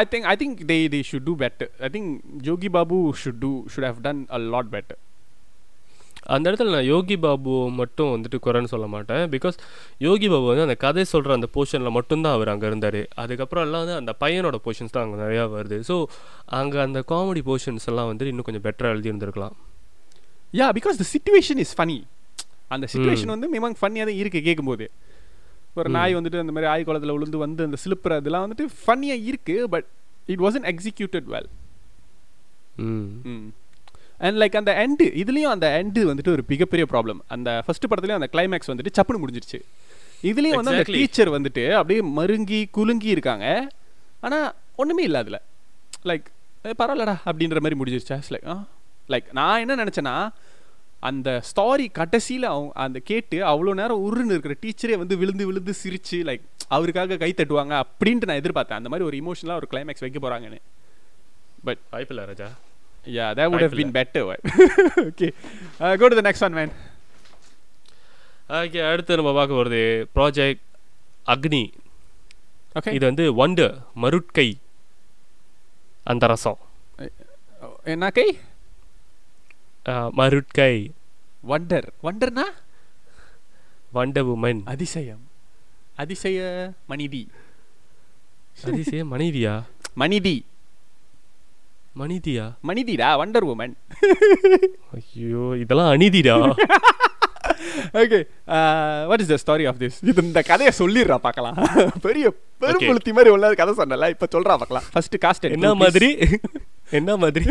I 0.00 0.02
think 0.12 0.26
I 0.30 0.34
think 0.40 0.58
they 0.70 0.78
they 0.94 0.98
should 1.10 1.26
do 1.28 1.34
better 1.42 1.70
I 1.86 1.88
think 1.94 2.10
Yogi 2.46 2.70
Babu 2.74 2.96
should 3.20 3.38
do 3.44 3.52
should 3.72 3.86
have 3.90 4.00
done 4.06 4.20
a 4.36 4.40
lot 4.54 4.72
better 4.74 5.00
அந்த 6.34 6.44
இடத்துல 6.50 6.72
நான் 6.74 6.88
யோகி 6.92 7.16
பாபு 7.24 7.52
மட்டும் 7.78 8.10
வந்துட்டு 8.14 8.38
குறைன்னு 8.44 8.70
சொல்ல 8.72 8.86
மாட்டேன். 8.94 9.22
பிகாஸ் 9.34 9.56
யோகி 10.06 10.26
பாபு 10.32 10.46
வந்து 10.50 10.64
அந்த 10.66 10.76
கதை 10.82 11.04
சொல்கிற 11.12 11.36
அந்த 11.38 11.48
போர்ஷனில் 11.54 11.94
மட்டும்தான் 11.96 12.34
அவர் 12.36 12.50
அங்கே 12.52 12.66
இருந்தார். 12.70 12.98
அதுக்கப்புறம் 13.22 13.64
எல்லாம் 13.66 13.82
வந்து 13.84 13.96
அந்த 14.00 14.12
பையனோட 14.22 14.56
போர்ஷன்ஸ் 14.64 14.94
தான் 14.94 15.04
அங்கே 15.06 15.18
நிறையா 15.22 15.44
வருது. 15.54 15.78
ஸோ 15.88 15.94
அங்கே 16.58 16.78
அந்த 16.86 17.00
காமெடி 17.12 17.42
போர்ஷன்ஸ் 17.48 17.88
எல்லாம் 17.92 18.10
வந்து 18.10 18.30
இன்னும் 18.32 18.48
கொஞ்சம் 18.48 18.66
பெட்டராக 18.66 18.94
எழுதி 18.96 19.10
இருந்திருக்கலாம் 19.12 19.56
yeah 20.60 20.66
because 20.78 21.00
the 21.02 21.06
situation 21.14 21.62
is 21.64 21.74
funny 21.78 21.98
அந்த 22.76 22.86
சுச்சுவேஷன் 22.94 23.34
வந்து 23.34 23.48
மிமாங் 23.54 23.78
ஃபன்னியாக 23.80 24.08
தான் 24.10 24.20
இருக்கு 24.22 24.42
கேட்கும்போது 24.48 24.86
ஒரு. 25.82 25.90
நாய் 25.96 26.16
வந்துட்டு 26.16 26.42
அந்த 26.44 26.54
மாதிரி 26.54 26.70
ஆய் 26.72 26.86
குளத்துல 26.88 27.14
விழுந்து 27.16 27.38
வந்து 27.44 27.66
அந்த 27.68 27.78
சிலுப்புற 27.84 28.18
இதெல்லாம் 28.22 28.46
வந்துட்டு 28.46 28.66
ஃபன்னியாக 28.80 29.26
இருக்கு 29.30 29.56
but 29.74 29.88
it 30.32 30.42
wasn't 30.46 30.66
executed 30.72 31.28
well 31.34 31.50
and 34.26 34.36
like 34.42 34.56
அந்த 34.60 34.72
எண்டு 34.84 35.06
இதுலேயும் 35.22 35.54
அந்த 35.54 35.66
எண்டு 35.80 36.00
வந்துட்டு 36.10 36.32
ஒரு 36.36 36.44
மிகப்பெரிய 36.52 36.86
ப்ராப்ளம் 36.92 37.20
அந்த 37.34 37.50
ஃபர்ஸ்ட் 37.66 37.88
படத்துலேயும் 37.90 38.20
அந்த 38.20 38.30
கிளைமேக்ஸ் 38.34 38.70
வந்துட்டு 38.72 38.96
சப்புன்னு 38.98 39.22
முடிஞ்சிருச்சு. 39.24 39.60
இதுலேயும் 40.28 40.58
வந்து 40.60 40.72
அந்த. 40.72 40.96
டீச்சர் 40.96 41.30
வந்துட்டு 41.36 41.64
அப்படியே 41.80 42.00
மருங்கி 42.18 42.60
குலுங்கி 42.76 43.08
இருக்காங்க. 43.16 43.46
ஆனால் 44.26 44.48
ஒன்றுமே 44.76 45.02
இல்லை 45.08 45.20
அதில். 45.24 45.40
லைக் 46.08 46.26
பரவாயில்லடா 46.80 47.14
அப்படின்ற 47.30 47.60
மாதிரி 47.64 47.78
முடிஞ்சிருச்சா. 47.80 48.16
லைக் 48.34 48.46
லைக் 49.12 49.28
நான் 49.38 49.60
என்ன 49.64 49.76
நினச்சேன்னா 49.82 50.14
அந்த 51.00 51.42
ஸ்டாரி 51.50 51.86
கடைசியில் 51.92 52.42
அவங்க 52.42 52.72
அந்த 52.74 52.98
கேட்டு 53.04 53.36
அவ்வளோ 53.42 53.74
நேரம் 53.74 54.02
உருன்னு 54.04 54.34
இருக்கிற 54.34 54.54
டீச்சரே 54.62 54.96
வந்து 54.98 55.16
விழுந்து 55.16 55.46
விழுந்து 55.46 55.74
சிரிச்சு 55.82 56.18
லைக் 56.28 56.44
அவருக்காக 56.68 57.16
கை 57.16 57.32
தட்டுவாங்க 57.36 57.74
அப்படின்ட்டு 57.82 58.28
நான் 58.28 58.40
எதிர்பார்த்தேன் 58.42 58.80
அந்த 58.80 58.88
மாதிரி 58.88 59.06
ஒரு 59.06 59.16
இமோஷனலாக 59.16 59.60
ஒரு 59.60 59.68
கிளைமேக்ஸ் 59.70 60.04
வைக்க 60.06 60.18
போகிறாங்கன்னு 60.18 60.60
பட் 61.64 61.78
வாய்ப்பில்லை 61.90 62.24
Raja 62.24 62.48
would 63.06 63.60
have 63.60 63.76
been 63.80 63.92
better. 63.92 64.22
Right? 64.24 64.44
okay. 65.08 65.30
Uh, 65.80 65.94
go 65.96 66.08
to 66.08 66.16
the 66.16 66.24
next 66.28 66.40
one, 66.40 66.54
man. 66.54 66.70
Okay 68.48 68.80
அடுத்து 68.90 69.16
நம்ம 69.16 69.32
பார்க்க 69.32 69.54
போகிறது 69.54 69.80
ப்ராஜெக்ட் 70.14 70.64
அக்னி 71.26 71.62
Okay. 72.74 72.92
இது 72.92 73.04
வந்து 73.06 73.24
வண்டர் 73.32 73.76
மருட்கை 74.02 74.48
அந்த 76.04 76.26
ரசம் 76.26 76.58
Oh, 77.62 77.70
என்ன 77.84 78.10
கை 78.10 78.26
மருட்கை. 80.18 80.74
வண்டர் 81.50 81.88
வண்டர்னா 82.06 82.46
வண்ட 83.96 84.22
உமன் 84.32 84.60
அதிசயம். 84.72 85.22
அதிசய 86.02 86.38
மனிதி 86.90 87.22
அதிசய 88.68 89.00
மனைவியா 89.12 89.54
மனிதி 90.02 90.36
மனிதியா 92.00 92.44
மனிதிடா 92.68 93.08
வண்டர் 93.20 93.46
உமன் 93.52 93.74
ஐயோ 94.98 95.44
இதெல்லாம் 95.62 95.90
அநீதிடா 95.94 96.36
okay 98.00 98.18
what 99.10 99.22
is 99.24 99.32
the 99.32 99.38
story 99.44 99.64
of 99.70 99.80
this 99.82 99.98
இது 100.10 100.22
இந்த 100.28 100.40
கதையை 100.50 100.72
சொல்லிடுறா 100.80 101.16
பார்க்கலாம். 101.26 101.56
பெரிய 102.06 102.26
பெரும்புழுத்தி 102.62 103.12
மாதிரி 103.16 103.30
உள்ள 103.34 103.54
கதை 103.60 103.72
சொன்னல 103.80 104.10
இப்போ 104.14 104.26
சொல்றா 104.34 104.54
பார்க்கலாம். 104.60 104.86
ஃபர்ஸ்ட் 104.92 105.16
காஸ்ட் 105.24 105.46
என்ன 105.56 105.74
மாதிரி? 105.82 106.10
என்ன 106.92 107.16
மாதிரி? 107.16 107.44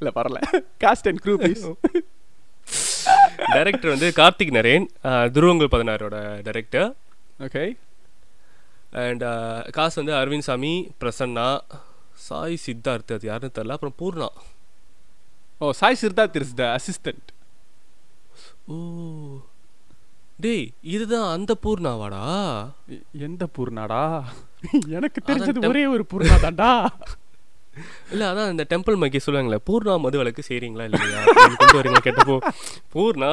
இல்ல 0.00 0.10
பரல 0.10 0.38
cast 0.80 1.08
and 1.08 1.20
crew 1.24 1.34
please 1.38 1.64
director 3.54 3.90
வந்து 3.90 4.08
கார்த்திக் 4.10 4.54
நரேன் 4.54 4.86
துருவங்கள் 5.32 5.72
பதினாறோட 5.72 6.16
டைரக்டர் 6.42 6.88
ஓகே 7.40 7.64
அண்ட் 9.02 9.24
காசு 9.70 10.00
வந்து 10.00 10.12
அரவிந்த் 10.12 10.40
சாமி 10.40 10.72
பிரசன்னா 11.00 11.46
சாய் 12.18 12.58
சித்தார்த் 12.66 13.12
அது 13.12 13.26
யாருன்னு 13.26 13.54
தெரியல. 13.54 13.72
அப்புறம் 13.72 13.96
பூர்ணா. 13.98 14.28
ஓ 15.60 15.72
சாய் 15.72 15.98
சிர்தாத் 16.02 16.36
இஸ் 16.36 16.54
த 16.54 16.64
அசிஸ்டன்ட் 16.76 17.28
ஓ. 18.68 18.76
டேய் 20.40 20.64
இதுதான் 20.82 21.28
அந்த 21.28 21.52
பூர்ணாவாடா? 21.62 22.22
எந்த 23.18 23.48
பூர்ணாடா? 23.56 24.02
எனக்கு 24.88 25.20
தெரிஞ்சது 25.26 25.68
ஒரே 25.68 25.86
ஒரு 25.86 26.06
பூர்ணா 26.12 26.36
தான்டா 26.40 26.70
இல்ல 28.10 28.22
அதான் 28.30 28.50
இந்த 28.50 28.64
டெம்பிள் 28.70 28.96
மக்கி 28.98 29.20
சொல்லுவாங்களே 29.20 29.58
பூர்ணா 29.66 29.94
மது 30.00 30.16
விளக்கு 30.20 30.42
செய்றீங்களா 30.48 30.84
இல்லையா? 30.88 31.20
கொண்டு 31.54 31.78
வரீங்களா 31.78 32.02
கேட்டப்போ 32.04 32.36
பூர்ணா? 32.94 33.30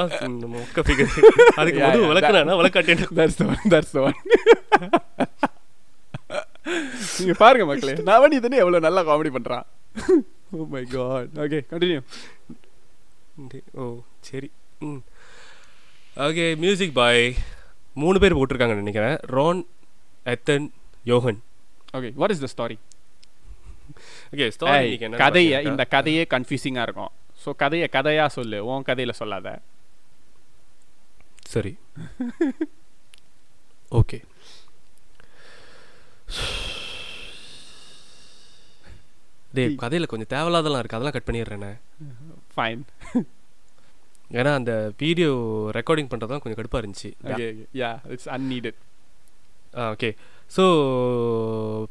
மொக்க 0.54 0.84
ஃபிகர் 0.86 1.12
அதுக்கு 1.58 1.80
மது 1.86 2.02
விளக்குனா 2.06 2.58
விளக்காட்டேன் 2.60 3.04
that's 3.20 3.40
the 3.40 3.48
one 3.48 3.62
that's 3.74 3.94
the 3.94 4.02
one 4.02 4.18
நீங்க 7.16 7.34
பாருங்க 7.40 7.66
மக்களே 7.68 7.94
நவன் 8.08 8.38
இதுன்னு 8.38 8.62
எவ்வளவு 8.62 8.86
நல்லா 8.86 9.02
காமெடி 9.06 9.32
பண்றான் 9.34 9.66
oh 10.52 10.66
my 10.72 10.84
god 10.90 11.32
okay 11.44 11.60
continue 11.70 12.02
oh 13.76 13.86
சரி. 14.22 14.48
ம். 14.82 15.02
ஓகே 16.24 16.46
மியூசிக் 16.58 16.96
பாய் 16.96 17.24
மூணு 17.96 18.18
பேர் 18.20 18.36
போட்டிருக்காங்கன்னு 18.36 18.84
நினைக்கிறேன். 18.84 19.18
Ron 19.32 19.62
Ethan 20.26 20.68
Yohann 21.06 21.40
okay 21.94 22.10
what 22.16 22.34
is 22.34 22.44
the 22.44 22.50
story 22.52 22.78
okay 24.34 24.48
கதையை 25.24 25.58
இந்த 25.70 25.84
கதையே 25.96 26.24
கன்ஃபியூசிங்கா 26.34 26.84
இருக்கும். 26.88 27.12
ஸோ 27.44 27.50
கதையை 27.64 27.88
கதையா 27.96 28.26
சொல்லு. 28.38 28.60
உன் 28.72 28.88
கதையில 28.90 29.14
சொல்லாத. 29.22 29.48
சரி. 31.54 31.74
ஓகே 34.00 34.18
டேய் 39.56 39.74
கதையில் 39.82 40.10
கொஞ்சம் 40.12 40.30
தேவையில்லாதெல்லாம் 40.34 40.82
இருக்குது 40.82 40.98
அதெல்லாம் 40.98 41.16
கட் 41.16 41.28
பண்ணிடுறேனே. 41.30 41.72
ஃபைன் 42.54 42.84
ஏன்னா 44.40 44.52
அந்த 44.60 44.74
வீடியோ 45.02 45.32
ரெக்கார்டிங் 45.78 46.10
பண்ணுறது 46.12 46.32
தான் 46.34 46.44
கொஞ்சம் 46.44 46.60
கடுப்பாக 46.60 46.82
இருந்துச்சு. 46.82 47.10
Yeah 47.82 47.90
it's 48.14 48.30
unneeded 48.36 48.80
ah 49.80 49.90
okay 49.96 50.10
so 50.56 50.64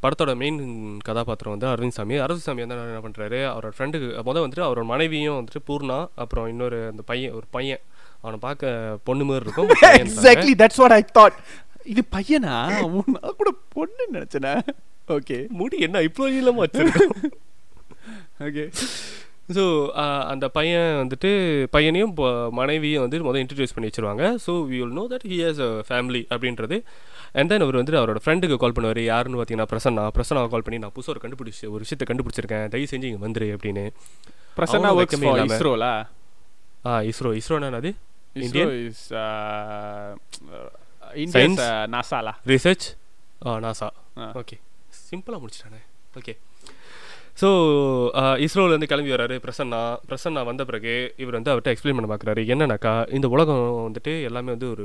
படத்தோட 0.02 0.32
மெயின் 0.40 0.58
கதாபாத்திரம் 1.06 1.54
வந்து 1.54 1.68
அரவிந்த் 1.72 1.96
சாமி. 1.98 2.16
அரவிந்த் 2.24 2.46
சாமி 2.46 2.62
வந்து 2.64 2.76
என்ன 2.94 3.02
பண்ணுறாரு 3.06 3.38
அவரோட 3.52 3.72
ஃப்ரெண்டுக்கு 3.76 4.08
முதல் 4.28 4.44
வந்துட்டு 4.44 4.66
அவரோட 4.66 4.84
மனைவியும் 4.92 5.38
வந்துட்டு 5.38 5.62
பூர்ணா 5.68 5.98
அப்புறம் 6.22 6.48
இன்னொரு 6.52 6.78
அந்த 6.92 7.02
பையன் 7.10 7.34
ஒரு 7.38 7.46
பையன். 7.56 7.82
அவனை 8.24 8.38
பார்க்க 8.46 8.72
பொண்ணு 9.08 9.24
மாதிரி 9.28 9.46
இருக்கும். 9.46 9.70
Exactly 10.02 10.54
that's 10.62 10.80
what 10.82 10.94
I 10.98 11.02
thought 11.18 11.38
இது 11.92 12.02
பையனா? 12.16 12.56
கூட 13.40 13.50
பொண்ணு 13.76 14.04
நினைச்சேனே? 14.16 14.54
ஓகே 15.16 15.38
முடி 15.60 15.76
என்ன 15.86 16.02
இப்போ 16.08 16.28
இல்லாமல் 16.40 16.64
வச்சிருக்கோம்? 16.66 17.14
ஓகே 18.48 18.64
ஸோ 19.56 19.62
அந்த 20.32 20.46
பையன் 20.56 20.90
வந்துட்டு 21.02 21.30
பையனையும் 21.76 22.12
மனைவியும் 22.58 23.02
வந்து 23.04 23.18
முதல் 23.28 23.42
இன்ட்ரடியூஸ் 23.44 23.74
பண்ணி 23.76 23.88
வச்சிருவாங்க. 23.88 24.24
So 24.44 24.52
we 24.68 24.76
will 24.82 24.94
know 24.98 25.04
that 25.12 25.26
he 25.30 25.38
has 25.44 25.62
a 25.68 25.70
family 25.88 26.22
அப்படின்றது. 26.34 26.76
அண்ட் 27.32 27.48
தென் 27.48 27.64
அவர் 27.64 27.76
வந்துட்டு 27.80 28.00
அவரோட 28.00 28.20
ஃப்ரெண்டுக்கு 28.24 28.56
கால் 28.62 28.76
பண்ணுவார். 28.76 29.00
யாருன்னு 29.04 29.40
பார்த்தீங்கன்னா 29.42 29.68
பிரசன்னா. 29.72 30.04
பிரசன்னாவை 30.16 30.48
கால் 30.54 30.66
பண்ணி 30.66 30.78
நான் 30.84 30.94
புதுசாக 30.96 31.14
ஒரு 31.14 31.22
கண்டுபிடிச்சி 31.24 31.66
ஒரு 31.74 31.82
விஷயத்தை 31.84 32.04
கண்டுபிடிச்சிருக்கேன். 32.10 32.68
தயவு 32.74 32.88
செஞ்சு 32.92 33.08
இங்கே 33.10 33.22
வந்துரு 33.26 33.48
அப்படின்னு. 33.56 33.84
பிரசன்னா 34.56 34.90
வெக்கமே. 35.00 35.28
இஸ்ரோலா? 35.56 35.92
ஆ 36.86 37.00
இஸ்ரோ. 37.10 37.30
இஸ்ரோனா 37.40 37.70
அது 37.82 37.94
ISRO 38.34 38.46
Indian? 38.46 38.68
Is 38.88 39.06
Indians 41.22 41.60
Science? 41.60 41.94
நாசாலா 41.94 42.32
ரிசர்ச் 42.50 42.86
ஆ 43.46 43.56
நாசா. 43.64 43.88
ஓகே 44.40 44.56
சிம்பிளாக 45.10 45.40
முடிச்சிட்டானே. 45.42 45.80
ஓகே 46.18 46.34
ஸோ 47.40 47.48
uh, 48.14 48.34
இஸ்ரோலேருந்து 48.44 48.82
கிளம்பி 48.82 49.12
வராரு 49.12 49.36
பிரசன்னா. 49.44 49.80
பிரசன்னா 50.08 50.44
வந்த 50.44 50.64
பிறகு 50.64 51.14
இவர் 51.16 51.36
வந்து 51.40 51.50
அவர்கிட்ட 51.52 51.72
எக்ஸ்பிளைன் 51.74 51.98
பண்ண 51.98 52.08
பார்க்குறாரு 52.14 52.42
என்னன்னாக்கா 52.52 53.12
இந்த 53.12 53.28
உலகம் 53.28 53.62
வந்துட்டு 53.86 54.22
எல்லாமே 54.22 54.50
வந்து 54.50 54.70
ஒரு 54.70 54.84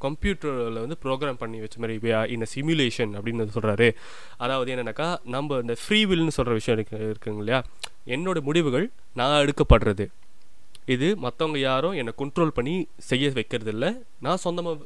கம்ப்யூட்டரில் 0.00 0.80
வந்து 0.80 0.96
ப்ரோக்ராம் 1.04 1.32
பண்ணி 1.32 1.60
வச்ச 1.60 1.76
மாதிரி 1.78 2.32
இந்த 2.32 2.46
சிமுலேஷன் 2.54 3.12
அப்படின்னு 3.16 3.56
சொல்கிறாரு 3.56 3.88
அதாவது 4.36 4.72
என்னென்னாக்கா 4.74 5.08
நம்ம 5.24 5.58
இந்த 5.60 5.76
ஃப்ரீ 5.82 6.00
வில்னு 6.04 6.28
சொல்கிற 6.28 6.54
விஷயம் 6.54 6.78
இருக்கு 6.78 6.96
இருக்குங்க 7.12 7.38
இல்லையா? 7.38 7.60
என்னோட 8.06 8.40
முடிவுகள் 8.40 8.90
நான் 9.14 9.40
எடுக்கப்படுறது. 9.44 10.06
இது 10.86 11.08
மற்றவங்க 11.22 11.58
யாரும் 11.58 11.92
என்னை 11.92 12.12
கண்ட்ரோல் 12.18 12.48
பண்ணி 12.48 12.74
செய்ய 12.96 13.30
வைக்கிறது 13.30 13.70
இல்லை 13.70 13.90
நான் 14.18 14.36
சொந்தமாக 14.36 14.78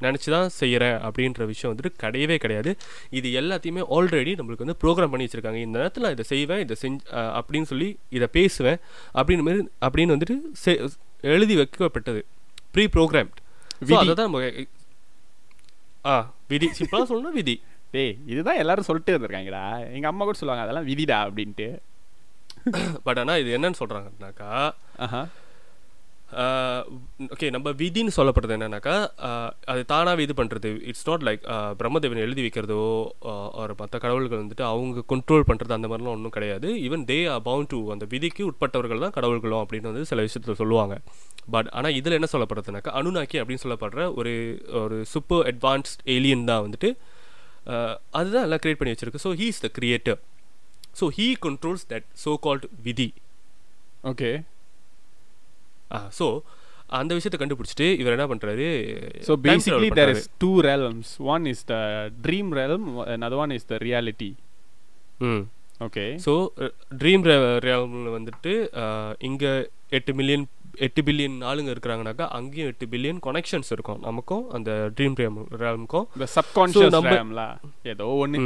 நினச்சி 0.00 0.30
தான் 0.30 0.48
செய்கிறேன் 0.48 0.96
அப்படின்ற 1.00 1.44
விஷயம் 1.44 1.76
வந்துட்டு 1.76 2.02
கிடையவே 2.02 2.36
கிடையாது. 2.36 2.76
இது 3.10 3.40
எல்லாத்தையுமே 3.40 3.82
ஆல்ரெடி 3.90 4.32
நம்மளுக்கு 4.34 4.64
வந்து 4.64 4.76
ப்ரோக்ராம் 4.84 5.10
பண்ணி 5.10 5.24
வச்சுருக்காங்க. 5.24 5.54
இந்த 5.54 5.78
நேரத்தில் 5.78 6.10
இதை 6.10 6.24
செய்வேன் 6.24 6.58
இதை 6.58 6.76
செஞ்சு 6.82 6.98
அப்படின்னு 7.12 7.62
சொல்லி 7.62 7.98
இதை 8.10 8.26
பேசுவேன் 8.32 8.76
அப்படின்னு 9.14 9.42
மாதிரி 9.42 9.68
அப்படின்னு 9.80 10.14
வந்துட்டு 10.14 10.36
செ- 10.64 10.88
எழுதி 11.20 11.56
வைக்கப்பட்டது. 11.56 12.22
Pre 12.72 12.84
programmed. 12.84 13.34
அதை 13.80 14.14
தான் 14.14 14.30
நம்ம 14.30 14.52
ஆ 16.04 16.32
விதி. 16.48 16.70
சிம்பிளாக 16.78 17.04
சொல்லணும் 17.08 17.32
விதி. 17.32 17.62
டேய் 17.90 18.18
இதுதான் 18.26 18.56
எல்லாரும் 18.56 18.84
சொல்லிட்டு 18.84 19.18
வந்திருக்காங்கடா. 19.18 19.92
எங்க 19.92 20.06
அம்மா 20.06 20.24
கூட 20.24 20.38
சொல்லுவாங்க 20.38 20.70
அதெல்லாம் 20.70 20.88
விதிடா 20.88 21.30
அப்படின்ட்டு. 21.30 21.78
பட் 23.02 23.18
ஆனால் 23.18 23.40
இது 23.40 23.58
என்னன்னு 23.58 23.74
சொல்கிறாங்கன்னாக்கா 23.78 24.72
ஆஹா. 24.96 25.26
ஓகே 27.34 27.48
நம்ம 27.54 27.68
விதின்னு 27.80 28.12
சொல்லப்படுறது 28.16 28.54
என்னன்னாக்கா 28.56 28.94
அது 29.72 29.80
தானாகவே 29.90 30.22
இது 30.26 30.34
பண்ணுறது 30.38 30.70
இட்ஸ் 30.90 31.06
நாட் 31.08 31.24
லைக் 31.26 31.42
பிரம்மதேவன் 31.80 32.22
எழுதி 32.24 32.42
வைக்கிறதோ 32.46 32.78
ஒரு 33.62 33.74
மற்ற 33.80 33.98
கடவுள்கள் 34.04 34.40
வந்துட்டு 34.42 34.64
அவங்க 34.70 35.04
கண்ட்ரோல் 35.12 35.46
பண்ணுறது 35.50 35.76
அந்த 35.76 35.88
மாதிரிலாம் 35.90 36.16
ஒன்றும் 36.16 36.34
கிடையாது. 36.36 36.68
Even 36.86 37.04
they 37.10 37.18
are 37.32 37.42
bound 37.48 37.70
to 37.72 37.80
அந்த 37.94 38.06
விதிக்கு 38.14 38.42
உட்பட்டவர்கள் 38.50 39.04
தான் 39.04 39.14
கடவுள்களும் 39.18 39.62
அப்படின்னு 39.64 39.90
வந்து 39.92 40.10
சில 40.12 40.24
விஷயத்தில் 40.28 40.60
சொல்லுவாங்க. 40.62 40.96
பட் 41.56 41.68
ஆனால் 41.78 41.96
இதில் 41.98 42.18
என்ன 42.18 42.30
சொல்லப்படுறதுனாக்கா 42.34 42.94
அனுநாக்கி 43.00 43.38
அப்படின்னு 43.42 43.64
சொல்லப்படுற 43.66 44.06
ஒரு 44.20 44.32
ஒரு 44.82 44.98
சூப்பர் 45.12 45.44
அட்வான்ஸ்ட் 45.52 46.02
ஏலியன் 46.16 46.48
தான் 46.52 46.64
வந்துட்டு 46.66 46.90
அதுதான் 48.18 48.46
எல்லாம் 48.48 48.62
க்ரியேட் 48.64 48.80
பண்ணி 48.80 48.94
வச்சிருக்கு. 48.94 49.22
So 49.26 49.32
he 49.42 49.48
is 49.52 49.62
the 49.66 49.70
creator 49.78 50.18
so 51.02 51.06
he 51.18 51.28
controls 51.46 51.86
that 51.92 52.08
so 52.24 52.34
called 52.48 52.66
விதி. 52.88 53.08
ஓகே 54.12 54.32
ஸோ 56.18 56.26
அந்த 56.98 57.12
விஷயத்தை 57.14 57.38
கண்டுபிடிச்சிட்டு 57.40 57.86
இவர் 58.00 58.14
என்ன 58.16 58.26
பண்றாரு? 58.30 58.66
So 59.28 59.32
basically 59.44 59.88
there. 59.98 60.12
Is 60.14 60.28
two 60.38 60.50
realms. 60.62 61.08
One 61.34 61.46
is 61.52 61.64
the 61.64 61.76
dream 62.22 62.50
realm 62.52 62.84
another 63.14 63.38
one 63.42 63.50
is 63.50 63.66
the 63.66 63.78
reality 63.86 64.30
ம். 65.20 65.42
ஓகே 65.80 66.04
ஸோ 66.26 66.32
ட்ரீம் 67.00 67.24
ரேமில் 67.66 68.10
வந்துட்டு 68.16 68.52
இங்கே 69.20 69.52
எட்டு 69.90 70.12
மில்லியன் 70.14 70.44
எட்டு 70.78 71.00
பில்லியன் 71.02 71.36
ஆளுங்க 71.42 71.70
இருக்கிறாங்கனாக்கா 71.74 72.26
அங்கேயும் 72.30 72.70
எட்டு 72.72 72.86
பில்லியன் 72.92 73.20
கனெக்ஷன்ஸ் 73.26 73.70
இருக்கும். 73.72 74.00
நமக்கும் 74.00 74.44
அந்த 74.50 74.70
ட்ரீம் 74.96 75.16
ரேம் 75.20 75.38
ரேமுக்கும் 75.62 76.06
இந்த 76.16 76.28
சப்கான்ஷியஸ் 76.36 76.96
ரேம்ல 77.10 77.42
ஏதோ 77.92 78.08
ஒன்று 78.22 78.40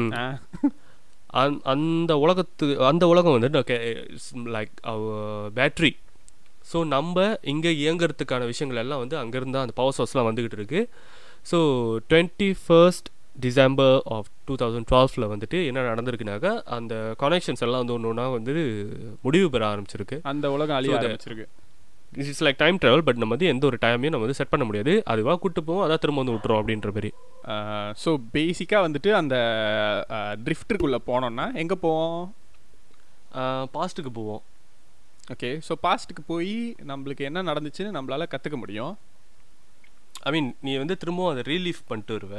அந்த 1.73 2.13
உலகத்து 2.17 2.67
அந்த 2.91 3.07
உலகம் 3.07 3.35
வந்து 3.37 3.63
ஓகே 3.63 3.79
லைக் 4.57 4.75
பேட்ரி 5.55 5.93
ஸோ 6.73 6.81
நம்ம 6.95 7.27
இங்கே 7.53 7.73
இயங்குறதுக்கான 7.85 8.47
விஷயங்கள் 8.53 8.83
எல்லாம் 8.85 9.03
வந்து 9.05 9.17
அங்கேருந்து 9.23 9.63
அந்த 9.65 9.75
பவர் 9.81 9.97
சோர்ஸ்லாம் 9.99 10.29
வந்துக்கிட்டு 10.31 10.59
இருக்கு. 10.61 10.83
So 11.51 11.59
twenty 12.11 12.51
first 12.65 13.09
December 13.47 13.97
of 14.15 14.29
two 14.47 14.55
thousand 14.63 14.89
டுவெல்ஃபில் 14.91 15.31
வந்துட்டு 15.33 15.59
என்ன 15.71 15.85
நடந்திருக்குனாக்கா 15.91 16.53
அந்த 16.77 16.95
கனெக்ஷன்ஸ் 17.23 17.63
எல்லாம் 17.67 17.83
வந்து 17.83 17.97
ஒன்று 17.97 18.11
ஒன்றா 18.13 18.27
வந்து 18.39 18.55
முடிவு 19.27 19.49
பெற 19.55 19.65
ஆரம்பிச்சிருக்கு. 19.73 20.17
அந்த 20.33 20.47
உலகம் 20.57 20.79
அழிய 20.79 20.97
ஆரம்பிச்சிருக்கு. 21.01 21.47
It's 22.23 22.43
like 22.47 22.61
time 22.63 22.77
travel 22.83 23.05
but 23.07 23.19
நம்ம 23.23 23.35
வந்து 23.37 23.51
எந்த 23.53 23.65
ஒரு 23.71 23.79
டைமையும் 23.85 24.15
நம்ம 24.15 24.27
வந்து 24.27 24.39
செட் 24.39 24.53
பண்ண 24.53 24.65
முடியாது. 24.69 24.93
அதுவாக 25.13 25.39
கூட்டு 25.43 25.61
போவோம் 25.69 25.85
அதான் 25.87 26.03
திரும்ப 26.05 26.21
வந்து 26.23 26.35
விட்டுரும் 26.35 26.61
அப்படின்ற 26.61 26.91
மாதிரி. 26.97 27.11
ஸோ 28.03 28.11
பேசிக்காக 28.37 28.83
வந்துட்டு 28.87 29.11
அந்த 29.21 29.37
ட்ரிஃப்ட்டுக்குள்ளே 30.45 31.01
போனோம்னா 31.11 31.47
எங்கே 31.63 31.77
போவோம்? 31.87 32.23
பாஸ்ட்டுக்கு 33.77 34.13
போவோம். 34.21 34.43
ஓகே 35.35 35.51
ஸோ 35.67 35.73
பாஸ்ட்டுக்கு 35.85 36.23
போய் 36.33 36.53
நம்மளுக்கு 36.91 37.23
என்ன 37.29 37.43
நடந்துச்சுன்னு 37.51 37.97
நம்மளால 37.97 38.27
கற்றுக்க 38.35 38.57
முடியும். 38.63 38.93
ஐ 40.29 40.31
மீன் 40.35 40.49
நீ 40.67 40.73
வந்து 40.83 40.95
திரும்பவும் 41.03 41.33
அதை 41.33 41.43
ரீலீஃப் 41.53 41.83
பண்ணிட்டு 41.91 42.15
வருவ. 42.17 42.35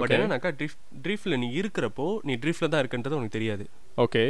பட். 0.00 0.12
என்னன்னாக்கா 0.16 0.50
ட்ரிஃப்ட் 0.60 0.82
ட்ரிஃப்டில் 1.04 1.38
நீ 1.42 1.48
இருக்கிறப்போ 1.60 2.06
நீ 2.28 2.34
ட்ரிஃப்டில் 2.44 2.72
தான் 2.72 2.82
இருக்குன்றது 2.82 3.18
உனக்கு 3.18 3.36
தெரியாது. 3.38 3.64
ஓகே 4.04 4.24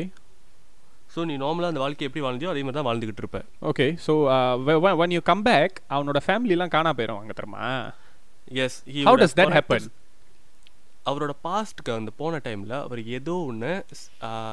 ஸோ 1.15 1.21
நீ 1.31 1.35
நார்மலாக 1.43 1.73
அந்த 1.73 1.83
வாழ்க்கை 1.85 2.07
எப்படி 2.09 2.23
வாழ்ந்தியோ 2.27 2.51
அதே 2.53 2.63
மாதிரி 2.67 2.79
தான் 2.79 2.89
வாழ்ந்துகிட்டு 2.89 3.23
இருப்ப. 3.25 3.41
Okay 3.71 3.87
so 4.07 4.13
once 5.05 5.15
you 5.17 5.23
come 5.31 5.45
back 5.51 5.77
அவனோட 5.97 6.21
ஃபேமிலிலாம் 6.27 6.75
காணா 6.77 6.93
போயிடும் 6.99 7.21
அங்கே 7.23 7.37
தெரியுமா? 7.41 7.67
Yes 8.65 8.79
how 9.09 9.21
does 9.23 9.37
that 9.41 9.55
happen 9.59 9.87
அவரோட 11.07 11.33
பாஸ்ட்க்கு 11.43 11.91
அந்த 11.95 12.13
போன 12.17 12.41
டைமில் 12.45 12.75
அவர் 12.79 13.01
ஏதோ 13.17 13.35
ஒன்று 13.49 13.73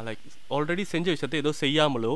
லைக் 0.07 0.23
ஆல்ரெடி 0.55 0.83
செஞ்ச 0.91 1.07
விஷயத்தை 1.09 1.39
ஏதோ 1.43 1.51
செய்யாமலோ 1.61 2.13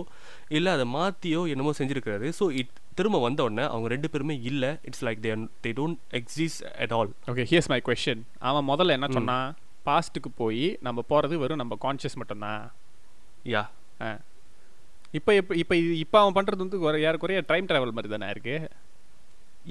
இல்லை 0.50 0.71
அதை 0.73 0.86
மாற்றியோ 0.93 1.41
என்னமோ 1.54 1.73
செஞ்சுருக்காரு 1.80 2.30
ஸோ 2.39 2.47
இட் 2.60 2.73
திரும்ப 3.00 3.17
வந்த 3.19 3.41
உடனே 3.43 3.65
அவங்க 3.65 3.88
ரெண்டு 3.93 4.08
பேருமே 4.10 4.36
இல்லை. 4.50 4.69
It's 4.84 5.04
like 5.08 5.19
they 5.26 5.32
they 5.65 5.71
don't 5.80 6.00
exist 6.19 6.63
at 6.84 6.93
all 6.97 7.12
okay 7.32 7.45
here's 7.52 7.71
my 7.73 7.80
question 7.88 8.21
அவன் 8.50 8.67
முதல்ல 8.69 8.95
என்ன. 8.97 9.10
சொன்னான் 9.17 9.50
பாஸ்ட்டுக்கு 9.86 10.30
போய் 10.36 10.65
நம்ம 10.82 11.00
போகிறது 11.12 11.36
வெறும் 11.43 11.62
நம்ம 11.63 11.78
கான்ஷியஸ் 11.84 12.19
மட்டும்தான். 12.21 12.63
யா 13.54 13.63
இப்போ 15.17 15.32
இப்போ 15.39 15.54
இப்போ 15.62 15.76
இப்போ 16.04 16.17
அவன் 16.21 16.36
பண்ணுறது 16.38 16.63
வந்து 16.63 16.80
ஒரு 16.88 16.97
ஏறக்குறைய 17.08 17.41
டைம் 17.52 17.67
ட்ராவல் 17.69 17.93
மாதிரி 17.97 18.12
தானே 18.13 18.30
இருக்கு? 18.34 18.56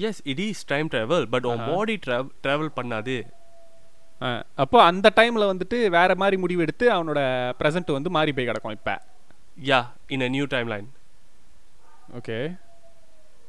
Yes 0.07 0.21
it 0.31 0.41
is 0.45 0.63
time 0.71 0.87
travel 0.93 1.25
but 1.33 1.45
உன். 1.51 1.61
பாடி 1.69 1.95
ட்ராவல் 2.05 2.31
ட்ராவல் 2.43 2.71
பண்ணாது. 2.79 3.15
ஆ, 3.27 3.36
அப்போ 4.63 4.77
அந்த 4.89 5.07
டைமில் 5.17 5.49
வந்துட்டு 5.51 5.77
வேற 5.97 6.11
மாதிரி 6.21 6.37
முடிவு 6.43 6.63
எடுத்து 6.65 6.85
அவனோட 6.95 7.19
ப்ரெசென்ட் 7.59 7.97
வந்து 7.97 8.09
மாறி 8.15 8.31
போய் 8.37 8.47
கிடக்கும் 8.49 8.75
இப்போ. 8.77 8.95
Yeah 9.69 9.79
in 10.15 10.25
a 10.27 10.29
new 10.35 10.45
timeline 10.73 10.87
okay 12.19 12.37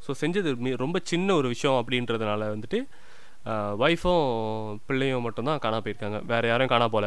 so 0.07 0.12
செஞ்சது 0.22 0.50
ரொம்ப 0.85 0.98
சின்ன 1.12 1.35
ஒரு 1.40 1.48
விஷயம் 1.54 1.78
அப்படின்றதுனால 1.81 2.50
வந்துட்டு 2.54 2.81
ஒய்ஃபும் 3.85 4.26
பிள்ளையும் 4.87 5.24
மட்டும்தான் 5.26 5.62
காணா 5.64 5.78
போயிருக்காங்க. 5.85 6.18
வேற 6.33 6.42
யாரும் 6.50 6.70
காணா 6.72 6.87
போல. 6.94 7.07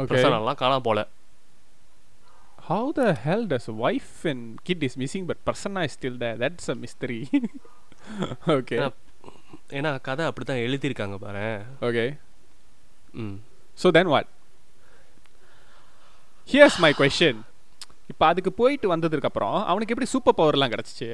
ஓகே 0.00 0.10
பிரசனெல்லாம் 0.10 0.60
காணா 0.62 0.78
போல. 0.88 1.00
How 2.68 2.88
the 2.98 3.02
hell 3.24 3.46
does 3.52 3.68
wife 3.86 4.14
and 4.30 4.46
kid 4.68 4.84
is 4.86 4.96
missing 5.02 5.26
but 5.30 5.42
Prasanna 5.48 5.82
is 5.88 5.96
still 5.96 6.18
the 6.24 6.28
that's 6.42 6.70
a 6.74 6.76
mystery 6.84 7.18
okay 8.56 8.78
ஏன்னா 9.78 9.90
கதை 10.08 10.24
அப்படி 10.30 10.46
தான் 10.50 10.64
எழுதியிருக்காங்க 10.66 11.16
பாரு 11.24 11.44
ஓகே 11.88 12.04
ம் 13.16 13.36
so 13.78 13.90
then 13.90 14.10
what 14.12 14.30
here's 16.48 16.80
my 16.84 16.92
question 16.98 17.40
இப்போ 18.08 18.24
அதுக்கு 18.26 18.52
போயிட்டு 18.54 18.86
வந்ததுக்கு 18.92 19.30
அப்புறம் 19.30 19.56
அவனுக்கு 19.64 19.94
எப்படி 19.94 20.10
சூப்பர் 20.10 20.38
பவர்லாம் 20.38 20.72
கிடச்சிச்சு? 20.74 21.08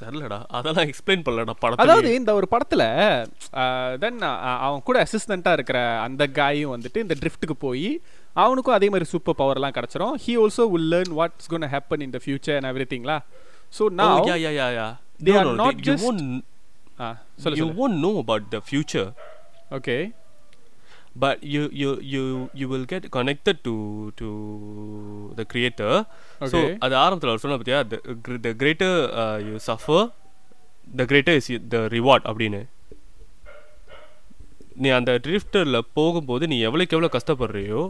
தெரிலடா 0.00 0.38
அதெல்லாம் 0.56 0.88
எக்ஸ்பிளைன் 0.88 1.22
பண்ணலடா 1.26 1.52
அதாவது 1.74 1.76
படத்துல 1.82 2.16
இந்த 2.16 2.30
ஒரு 2.38 2.46
படத்துல 2.50 2.82
தென் 3.98 4.18
அவன் 4.58 4.82
கூட 4.82 4.96
அசிஸ்டண்டா 5.04 5.52
இருக்கிற 5.52 5.78
அந்த 6.00 6.26
காயும் 6.38 6.72
வந்துட்டு 6.74 7.02
இந்த 7.04 7.14
ட்ரிஃப்ட்டுக்கு 7.20 7.56
போய் 7.60 7.88
அவனுக்கும் 8.36 8.76
அதே 8.76 8.88
மாதிரி 8.88 9.06
சூப்பர் 9.12 9.38
பவர்லாம் 9.38 9.76
கிடச்சிரும். 9.76 10.14
He 10.24 10.32
also 10.42 10.64
will 10.72 10.90
learn 10.92 11.14
what's 11.18 11.48
gonna 11.48 11.68
happen 11.74 12.02
in 12.06 12.14
the 12.16 12.20
future 12.24 12.58
and 12.58 12.70
every 12.72 12.86
திங்லா 12.92 13.16
so 13.78 13.84
நான் 13.92 14.18
yeah, 14.26 14.38
yeah, 14.38 14.54
yeah, 14.58 14.70
yeah. 14.70 14.90
they 15.20 15.32
No, 15.32 15.40
are 15.42 15.54
no, 15.54 15.68
won't, 16.98 17.08
சொல்லு 17.42 17.58
சொல்லு 17.60 17.74
won't 17.80 17.98
know 18.04 18.14
about 18.18 18.44
the 18.54 18.60
future, 18.70 19.08
okay 19.78 19.96
but 21.16 21.36
you 21.52 21.62
you 21.80 21.90
you 22.12 22.22
you 22.60 22.66
will 22.72 22.86
get 22.92 23.04
connected 23.16 23.56
to 23.66 23.74
to 24.20 24.28
the 25.38 25.44
creator. 25.52 25.92
So 26.42 26.56
Okay. 26.58 26.70
அது 26.84 26.94
ஆரம்பத்தில் 27.02 27.30
அவர் 27.32 27.42
சொன்ன 27.44 27.58
பார்த்தியா 27.58 27.80
the, 27.92 27.98
gr- 28.26 28.40
the 28.46 28.52
greater 28.62 28.92
uh, 29.22 29.36
you 29.46 29.56
suffer, 29.68 30.00
the 31.00 31.06
greater 31.12 31.34
is 31.40 31.48
the 31.74 31.82
reward 31.96 32.22
அப்படின்னு 32.30 32.62
நீ 34.76 34.88
அந்த 34.96 35.12
ட்ரிஃப்டரில் 35.26 35.86
போகும்போது 35.98 36.44
நீ 36.52 36.56
எவ்வளோக்கு 36.68 36.96
எவ்வளோ 36.96 37.10
கஷ்டப்படுறியோ 37.14 37.82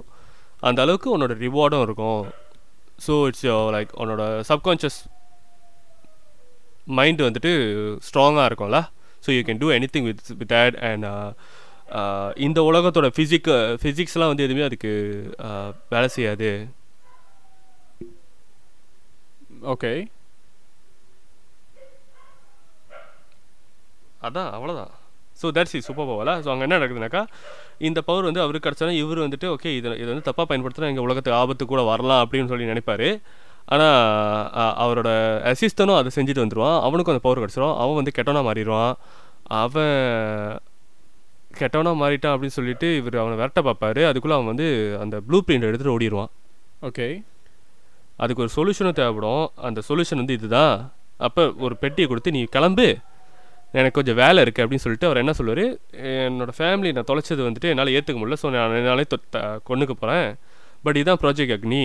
அந்த 0.68 0.80
அளவுக்கு 0.84 1.08
உன்னோட 1.14 1.34
ரிவார்டும் 1.44 1.84
இருக்கும் 1.86 2.20
ஸோ 3.06 3.14
இட்ஸ் 3.30 3.46
லைக் 3.76 3.92
உன்னோட 4.02 4.22
சப்கான்ஷியஸ் 4.50 5.00
மைண்ட் 6.98 7.22
வந்துட்டு 7.26 7.52
ஸ்ட்ராங்காக 8.08 8.46
இருக்கும்ல 8.50 8.80
so 9.26 9.36
you 9.36 9.44
can 9.48 9.62
do 9.62 9.70
anything 9.94 10.08
with 10.10 10.24
with 10.40 10.52
that 10.54 10.76
and 10.88 11.06
இந்த 12.46 12.60
உலகத்தோட 12.70 13.08
ஃபிசிக் 13.16 13.48
ஃபிசிக்ஸ்லாம் 13.82 14.32
வந்து 14.32 14.46
எதுவுமே 14.46 14.66
அதுக்கு 14.68 14.92
uh, 15.48 15.68
வேலை 15.94 16.08
செய்யாது. 16.16 16.50
ஓகே 19.74 19.92
அதான் 24.26 24.50
அவ்வளோதான் 24.56 24.92
ஸோ 25.40 25.46
தட்ஸ் 25.56 25.74
இஸ் 25.78 25.86
சூப்பர் 25.88 26.08
பவர்ல 26.10 26.32
ஸோ 26.44 26.48
அங்கே 26.52 26.64
என்ன 26.66 26.76
நடக்குதுனாக்கா 26.78 27.22
இந்த 27.88 28.00
பவர் 28.08 28.28
வந்து 28.28 28.42
அவருக்கு 28.44 28.66
கிடச்சானா 28.66 28.94
இவர் 29.00 29.24
வந்துட்டு 29.24 29.48
ஓகே 29.54 29.70
இதை 29.78 29.90
இதை 30.02 30.08
வந்து 30.12 30.26
தப்பாக 30.28 30.46
பயன்படுத்தினா 30.50 30.90
எங்கள் 30.92 31.06
உலகத்துக்கு 31.06 31.40
ஆபத்து 31.40 31.64
கூட 31.72 31.82
வரலாம் 31.90 32.22
அப்படின்னு 32.24 32.50
சொல்லி 32.52 32.70
நினைப்பாரு. 32.72 33.08
ஆனால் 33.74 34.74
அவரோட 34.84 35.10
அசிஸ்டனும் 35.50 35.98
அதை 36.00 36.10
செஞ்சுட்டு 36.16 36.42
வந்துடுவான் 36.44 36.76
அவனுக்கும் 36.86 37.14
அந்த 37.14 37.24
பவர் 37.26 37.42
கிடச்சிரும். 37.42 37.76
அவன் 37.82 37.98
வந்து 38.00 38.16
கெட்டவனா 38.18 38.42
மாறிடுவான். 38.48 38.92
அவன் 39.62 39.96
கெட்டவனா 41.60 41.92
மாறிட்டான் 42.02 42.34
அப்படின்னு 42.34 42.56
சொல்லிட்டு 42.58 42.88
இவர் 43.00 43.16
அவனை 43.22 43.36
விரட்ட 43.40 43.60
பார்ப்பாரு. 43.68 44.02
அதுக்குள்ளே 44.10 44.36
அவன் 44.38 44.52
வந்து 44.52 44.68
அந்த 45.02 45.16
ப்ளூ 45.26 45.40
பிரிண்ட் 45.46 45.68
எடுத்துகிட்டு 45.68 45.96
ஓடிடுவான். 45.96 46.30
ஓகே 46.88 47.08
அதுக்கு 48.22 48.42
ஒரு 48.44 48.52
சொல்யூஷனும் 48.58 48.98
தேவைப்படும். 49.00 49.44
அந்த 49.68 49.80
சொல்யூஷன் 49.88 50.22
வந்து 50.22 50.36
இதுதான். 50.38 50.74
அப்போ 51.26 51.42
ஒரு 51.66 51.74
பெட்டியை 51.82 52.06
கொடுத்து 52.08 52.34
நீ 52.36 52.40
கிளம்பு. 52.56 52.88
எனக்கு 53.78 53.96
கொஞ்சம் 53.98 54.18
வேலை 54.20 54.38
இருக்குது 54.44 54.64
அப்படின்னு 54.64 54.84
சொல்லிட்டு 54.84 55.08
அவர் 55.08 55.20
என்ன 55.22 55.32
சொல்லுவார்? 55.38 55.64
என்னோட 56.26 56.52
ஃபேமிலி 56.58 56.90
நான் 56.96 57.08
தொலைச்சது 57.10 57.42
வந்துட்டு 57.46 57.70
என்னால் 57.72 57.94
ஏற்றுக்க 57.96 58.18
முடியல. 58.20 58.38
ஸோ 58.42 58.50
நான் 58.54 58.76
என்னாலே 58.80 59.06
கொண்டுக்க 59.70 59.92
போகிறேன் 59.94 60.28
பட் 60.84 60.98
இதுதான் 61.00 61.20
ப்ராஜெக்ட் 61.22 61.54
அக்னி 61.56 61.82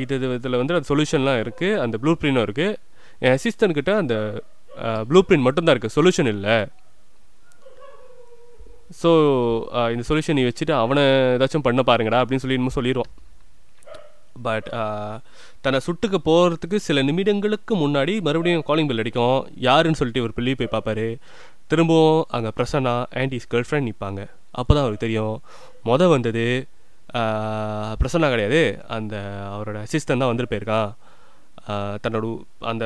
இது 0.00 0.14
இது 0.18 0.28
இதில் 0.38 0.58
வந்து 0.60 0.74
அந்த 0.76 0.86
சொல்யூஷன்லாம் 0.90 1.40
இருக்குது 1.44 1.78
அந்த 1.84 1.96
ப்ளூ 2.02 2.12
பிரிண்டும் 2.20 2.46
இருக்குது 2.46 2.76
என் 3.26 3.34
assistant 3.38 3.72
கிட்ட 3.78 3.90
அந்த 4.02 4.14
ப்ளூ 5.08 5.20
பிரிண்ட் 5.26 5.46
மட்டும்தான் 5.46 5.74
இருக்குது 5.74 5.96
சொல்யூஷன் 5.96 6.30
இல்லை. 6.34 6.56
ஸோ 9.00 9.10
இந்த 9.94 10.04
சொல்யூஷன் 10.08 10.38
நீ 10.38 10.44
வச்சுட்டு 10.48 10.74
அவனை 10.82 11.02
ஏதாச்சும் 11.36 11.66
பண்ண 11.66 11.82
பாருங்கடா 11.90 12.20
அப்படின்னு 12.22 12.44
சொல்லி 12.44 12.58
இன்னும் 12.58 12.76
சொல்லிடுவான் 12.78 13.12
பட் 14.46 14.68
தன்னை 15.64 15.78
சுட்டுக்கு 15.86 16.18
போகிறதுக்கு 16.28 16.78
சில 16.88 17.02
நிமிடங்களுக்கு 17.08 17.72
முன்னாடி 17.84 18.14
மறுபடியும் 18.26 18.66
காலிங் 18.68 18.88
பெல் 18.90 19.02
அடிக்கும். 19.02 19.38
யாருன்னு 19.68 19.98
சொல்லிட்டு 20.00 20.24
ஒரு 20.26 20.32
பிள்ளை 20.36 20.54
போய் 20.60 20.74
பார்ப்பாரு 20.74 21.06
திரும்பவும் 21.72 22.20
அங்கே 22.36 22.50
பிரசன்னா 22.58 22.94
ஆண்டிஸ் 23.20 23.50
கேர்ள் 23.52 23.66
ஃப்ரெண்ட் 23.68 23.88
நிற்பாங்க 23.88 24.20
அப்போ 24.60 24.70
தான் 24.74 24.84
அவருக்கு 24.84 25.04
தெரியும். 25.06 25.36
மொதல் 25.90 26.12
வந்தது 26.14 26.46
பிரசன்னா 28.00 28.28
கிடையாது. 28.34 28.60
அந்த 28.96 29.14
அவரோட 29.54 29.78
அசிஸ்டன்ட் 29.86 30.22
தான் 30.22 30.32
வந்துட்டு 30.32 30.52
போயிருக்கான் 30.52 30.90
தன்னோட 32.04 32.26
அந்த 32.70 32.84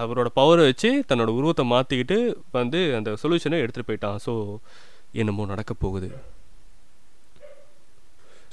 அவரோட 0.00 0.28
பவரை 0.38 0.62
வச்சு 0.68 0.90
தன்னோட 1.10 1.30
உருவத்தை 1.38 1.64
மாற்றிக்கிட்டு 1.72 2.18
வந்து 2.58 2.80
அந்த 2.98 3.10
சொல்யூஷனை 3.22 3.60
எடுத்துகிட்டு 3.62 3.90
போயிட்டான். 3.90 4.20
ஸோ 4.26 4.32
என்னமோ 5.22 5.46
நடக்க 5.52 5.72
போகுது. 5.84 6.08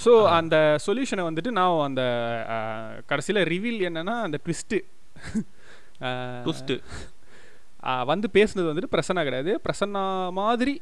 ஸோ 0.04 0.12
அந்த 0.38 0.56
சொல்யூஷனை 0.86 1.24
வந்துட்டு 1.28 1.52
நான் 1.60 1.86
அந்த 1.89 2.04
கடைசியில் 3.12 3.41
ரிவீல் 3.54 3.80
என்னன்னா 3.89 4.15
அந்த 4.26 4.38
ட்விஸ்ட்டு 4.46 4.80
ட்விஸ்ட்டு 6.46 6.76
வந்து 8.12 8.28
பேசுனது 8.38 8.70
வந்துட்டு 8.70 8.93
பிரசன்னா 8.96 9.24
கிடையாது. 9.28 9.52
பிரசன்னா 9.65 10.04
மாதிரி 10.41 10.76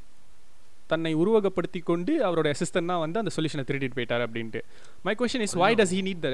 தன்னை 0.91 1.11
உருவகப்படுத்தி 1.21 1.79
கொண்டு 1.89 2.13
அவரோட 2.27 2.47
அசிஸ்டன்ட் 2.55 2.91
தான் 2.91 3.01
வந்து 3.03 3.19
அந்த 3.21 3.31
சொல்யூஷனை 3.35 3.63
திருடிட்டு 3.69 3.97
போயிட்டார் 3.99 4.23
அப்படின்ட்டு. 4.25 4.61
My 5.07 5.13
question 5.21 5.43
is 5.47 5.55
why 5.63 5.71
does 5.79 5.93
he 5.97 6.01
need 6.07 6.21
the 6.25 6.29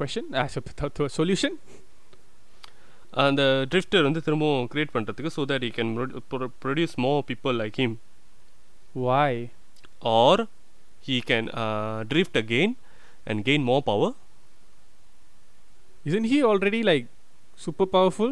question 0.00 0.28
solution 1.18 1.56
அந்த 3.26 3.42
ட்ரிஃப்டர் 3.72 4.06
வந்து 4.08 4.22
திரும்பவும் 4.26 4.68
கிரியேட் 4.74 4.94
பண்ணுறதுக்கு 4.96 5.32
so 5.36 5.44
that 5.52 5.66
you 5.68 5.72
can 5.78 5.92
produce 6.64 6.96
more 7.06 7.20
people 7.30 7.56
like 7.62 7.78
him 7.82 7.96
why 9.06 9.40
or 10.18 10.42
he 11.08 11.18
can 11.30 11.50
drift 12.12 12.40
again 12.42 12.74
and 13.30 13.42
gain 13.50 13.66
more 13.70 13.86
power 13.90 14.14
isn't 16.10 16.26
he 16.30 16.38
already 16.50 16.80
like 16.88 17.04
super 17.64 17.86
powerful? 17.96 18.30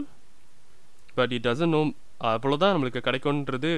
But 1.18 1.32
it 1.36 1.44
doesn't 1.46 1.72
no 1.74 1.80
அவ்வளோதான் 2.30 2.72
நம்மளுக்கு 2.74 3.00
கிடைக்கும்ன்றது 3.06 3.68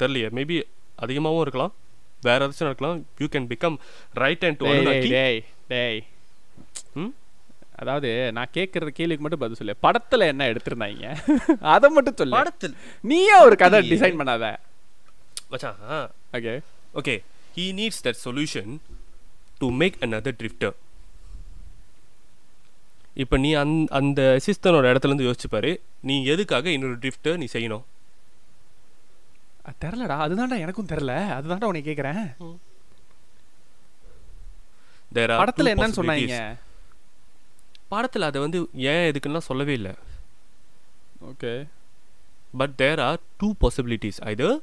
தெரியலையே. 0.00 0.28
Maybe 0.38 0.56
அதிகமாகவும் 0.98 1.42
இருக்கலாம். 1.42 1.74
வேற 2.22 2.40
ஏதாச்சும் 2.46 2.66
இருக்கலாம் 2.66 3.06
you 3.18 3.26
can 3.26 3.48
become 3.52 3.76
right 4.12 4.44
and 4.44 4.62
டேய் 5.08 5.44
டேய்? 5.68 6.04
அதாவது 7.76 8.32
நான் 8.32 8.52
கேட்கற 8.54 8.86
கேள்விக்கு 8.86 9.22
மட்டும் 9.24 9.38
பதில் 9.38 9.58
சொல்லு. 9.60 9.74
படத்துல 9.82 10.26
என்ன 10.26 10.52
எடுத்திருந்தாங்க? 10.52 11.16
அதை 11.74 11.90
மட்டும் 11.90 12.16
சொல்லு. 12.16 12.36
படத்தில்? 12.36 12.74
நீயே 13.02 13.40
ஒரு 13.40 13.56
கதை. 13.56 13.90
டிசைன் 13.90 14.18
பண்ணாத. 14.20 14.56
மச்சான் 15.50 15.76
okay 16.32 16.60
okay 16.94 17.14
he 17.54 17.66
needs 17.80 18.02
that 18.04 18.18
solution 18.24 18.76
to 19.58 19.70
make 19.70 19.96
another 20.00 20.32
drifter. 20.42 20.72
இப்போ 23.14 23.36
நீ 23.36 23.52
அந் 23.52 23.84
அந்த 23.88 24.38
அசிஸ்டனோட 24.38 24.88
இடத்துல 24.90 25.04
இருந்து 25.04 25.24
யோசிச்சு 25.24 25.48
பாரு. 25.50 25.80
நீ 26.00 26.24
எதுக்காக 26.24 26.70
இன்னொரு 26.70 26.96
ட்ரிஃப்டர் 26.96 27.36
நீ 27.36 27.46
செய்யணும்? 27.52 27.82
தெரிலடா 29.82 30.16
அதுதான்டா 30.24 30.58
எனக்கும் 30.64 30.90
தெரில 30.92 31.12
அதுதான்டா 31.36 31.70
உன்னை 31.70 31.82
கேட்குறேன் 31.84 32.22
There 35.12 35.30
are 35.32 35.38
படத்துல 35.40 35.68
two 35.68 35.74
என்னன்னு 35.74 35.98
சொன்னாங்க. 35.98 36.24
possibilities. 36.30 36.64
படத்தில் 37.92 38.26
அதை 38.26 38.38
வந்து 38.44 38.58
ஏன் 38.90 39.06
எதுக்குன்னா 39.10 39.40
சொல்லவே 39.46 39.74
இல்லை. 39.78 39.92
Okay. 41.30 41.52
But 42.60 42.74
there 42.82 43.00
are 43.06 43.20
two 43.40 43.48
possibilities 43.62 44.20
either 44.30 44.56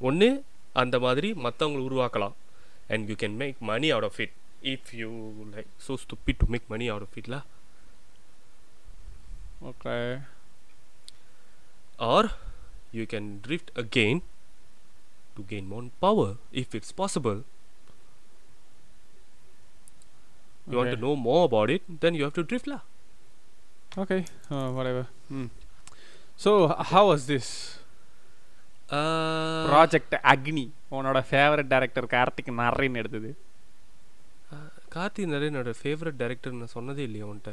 ஒன்று 0.00 0.28
அந்த 0.82 0.96
மாதிரி 1.04 1.28
மற்றவங்களை 1.44 1.82
உருவாக்கலாம். 1.88 2.34
And 2.94 3.08
you 3.10 3.16
can 3.22 3.36
make 3.42 3.60
money 3.70 3.90
out 3.94 4.08
of 4.08 4.18
it 4.24 4.34
if 4.72 4.90
you 5.00 5.10
like 5.54 5.70
so 5.86 5.94
stupid 6.04 6.40
to 6.42 6.48
make 6.54 6.66
money 6.74 6.88
out 6.94 7.06
of 7.08 7.18
இட்ல 7.20 7.36
okay 9.70 9.94
or 12.10 12.28
You 12.97 13.03
can 13.13 13.29
drift 13.41 13.69
again 13.83 14.17
to 15.35 15.43
gain 15.51 15.65
more 15.71 15.83
power 16.05 16.29
if 16.61 16.69
it's 16.77 16.91
possible 17.01 17.39
you 20.67 20.77
want 20.79 20.91
to 20.95 21.01
know 21.05 21.15
more 21.27 21.43
about 21.49 21.69
it 21.75 21.83
then 22.03 22.15
you 22.17 22.23
have 22.27 22.37
to 22.39 22.45
drift 22.51 22.67
lah 22.73 22.81
okay 24.01 24.17
whatever 24.77 25.03
hmm 25.37 25.49
so 26.39 26.51
how 26.91 27.07
was 27.11 27.25
this 27.31 27.51
uh, 28.89 29.63
project 29.69 30.15
Agni 30.33 30.65
உன்னோட 30.97 31.19
favourite 31.29 31.71
director 31.73 32.07
Karthik 32.15 32.51
Naren 32.59 32.99
எடுத்தது 33.01 33.31
கார்த்தி 34.95 35.25
நரேனோட 35.33 35.71
favourite 35.81 36.17
director 36.21 36.55
நான் 36.61 36.75
சொன்னதே 36.77 37.03
இல்லையா 37.09 37.27
உன்கிட்ட 37.31 37.51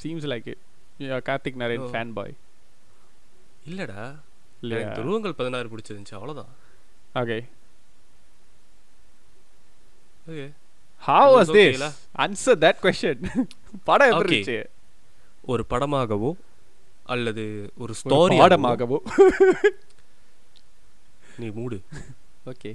seems 0.00 0.28
like 0.32 0.48
it 0.52 0.62
Karthik 1.30 1.60
Naren 1.62 1.84
Oh. 1.84 1.90
Fan 1.92 2.14
boy 2.18 2.34
இல்லடா. 3.65 4.01
இல்லையா? 4.61 4.81
எனக்கு 4.81 4.97
துருவங்கள் 4.99 5.37
பதினாறு 5.39 5.67
பிடிச்சிருந்துச்சு 5.69 6.15
அவ்வளோதான் 6.17 6.51
okay 7.15 7.37
okay 10.27 10.45
how 11.03 11.31
was 11.35 11.51
this. 11.57 11.83
Answer 12.17 12.59
that 12.63 12.81
question 12.83 13.23
படம் 13.83 14.11
எப்படி. 14.11 14.35
இருந்துச்சு? 14.35 14.59
ஒரு 15.45 15.65
படமாகவோ 15.69 16.31
அல்லது 17.05 17.43
ஒரு 17.77 17.81
ஒரு 17.83 17.93
ஸ்டோரி 18.01 18.37
பாடமாகவோ? 18.41 18.97
நீ 21.39 21.47
மூடு. 21.49 21.77
Okay 22.45 22.71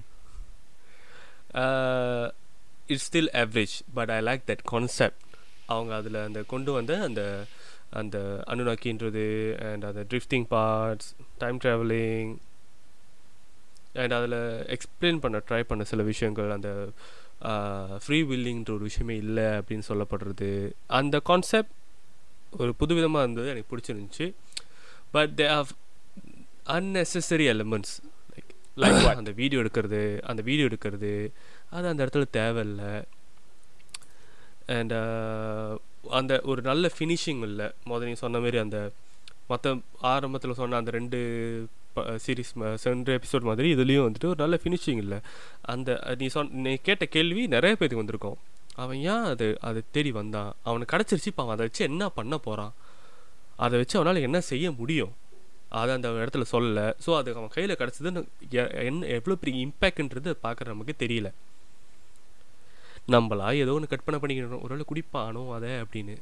it's 2.87 3.07
still 3.09 3.31
average 3.35 3.74
but 3.94 4.11
I 4.11 4.18
like 4.22 4.44
that 4.46 4.64
concept 4.64 5.22
அவங்க 5.66 5.92
அதில் 5.94 6.14
அந்த 6.24 6.40
கொண்டு 6.42 6.70
வந்த 6.72 6.92
அந்த 7.03 7.22
அந்த 7.90 8.44
அனுநாக்கின்றது 8.46 9.57
அண்ட் 9.70 9.85
அந்த 9.85 10.05
drifting 10.11 10.44
parts 10.51 11.16
time 11.38 11.59
travelling 11.59 12.37
and 13.94 14.12
அதில் 14.12 14.77
எக்ஸ்பிளைன் 14.77 15.18
பண்ண 15.18 15.40
ட்ரை 15.48 15.61
பண்ண 15.61 15.85
சில 15.85 16.03
விஷயங்கள் 16.03 16.51
அந்த 16.51 16.88
ஃப்ரீ 18.07 18.22
வில்லிங்ன்ற 18.22 18.70
ஒரு 18.70 18.79
விஷயமே 18.79 19.16
இல்லை 19.16 19.44
அப்படின்னு 19.44 19.83
சொல்லப்படுறது. 19.88 20.72
அந்த 20.87 21.20
கான்செப்ட் 21.20 21.70
ஒரு 22.59 22.74
புதுவிதமாக 22.81 23.22
இருந்தது 23.22 23.48
எனக்கு 23.48 23.77
பிடிச்சிருந்துச்சு. 23.77 24.33
But 25.11 25.31
they 25.37 25.48
have 25.48 25.66
unnecessary 26.66 27.55
elements 27.55 28.03
like 28.33 28.46
Like 28.77 28.90
what? 28.90 29.14
அந்த 29.14 29.31
வீடியோ 29.31 29.61
எடுக்கிறது 29.61 30.20
அந்த 30.20 30.42
வீடியோ 30.42 30.66
எடுக்கிறது 30.66 31.31
அது 31.70 31.88
அந்த 31.88 32.05
இடத்துல 32.05 32.24
தேவையில்ல. 32.33 33.03
அண்ட் 34.66 34.92
அந்த 36.18 36.40
ஒரு 36.44 36.61
நல்ல 36.62 36.90
ஃபினிஷிங் 36.99 37.42
இல்லை. 37.51 37.66
முதல்ல 37.90 38.11
நீ 38.11 38.16
சொன்ன 38.25 38.40
மாதிரி 38.44 38.59
அந்த 38.59 38.79
மற்ற 39.51 39.75
ஆரம்பத்தில் 40.12 40.59
சொன்ன 40.61 40.77
அந்த 40.77 40.90
ரெண்டு 40.90 41.18
சீரீஸ் 42.25 42.51
ரெண்டு 42.88 43.12
எபிசோட் 43.18 43.49
மாதிரி 43.51 43.68
இதுலேயும் 43.75 44.07
வந்துட்டு 44.07 44.31
ஒரு 44.33 44.40
நல்ல 44.44 44.57
ஃபினிஷிங் 44.62 45.01
இல்லை. 45.05 45.18
அந்த 45.73 46.16
நீ 46.18 46.27
சொன்ன 46.27 46.61
நீ 46.66 46.73
கேட்ட 46.88 47.05
கேள்வி 47.16 47.42
நிறைய 47.55 47.77
பேருக்கு 47.77 48.03
வந்திருக்கும். 48.03 48.38
அவன் 48.83 48.99
ஏன் 49.12 49.25
அது 49.33 49.47
அதை 49.68 49.81
தேடி 49.90 50.11
வந்தான்? 50.18 50.51
அவனுக்கு 50.62 50.92
கிடச்சிருச்சு 50.94 51.31
இப்போ 51.33 51.42
அவன் 51.42 51.57
அதை 51.57 51.66
வச்சு 51.66 51.83
என்ன 51.90 52.09
பண்ண 52.18 52.35
போகிறான் 52.38 52.75
அதை 53.57 53.79
வச்சு 53.79 53.97
அவனால் 53.99 54.25
என்ன 54.27 54.40
செய்ய 54.51 54.71
முடியும்? 54.81 55.14
அதை 55.81 55.94
அந்த 55.94 56.09
இடத்துல 56.09 56.44
சொல்லலை. 56.53 56.85
ஸோ 57.07 57.11
அது 57.16 57.35
அவன் 57.37 57.55
கையில் 57.55 57.79
கிடச்சதுன்னு 57.81 58.21
என்ன 58.90 59.07
எவ்வளோ 59.16 59.37
பெரிய 59.42 59.66
இம்பேக்ட்ன்றது 59.66 60.33
பார்க்குற 60.44 60.66
நமக்கு 60.75 60.94
தெரியல. 61.05 61.31
நம்மளா 63.09 63.55
ஏதோ 63.55 63.73
ஒன்று 63.73 63.88
கற்பனை 63.88 64.18
பண்ணிக்கணும் 64.21 64.62
ஒருவேளை 64.62 64.85
குடிப்பானோ 64.92 65.53
அதை 65.55 65.71
அப்படின்னு. 65.71 66.16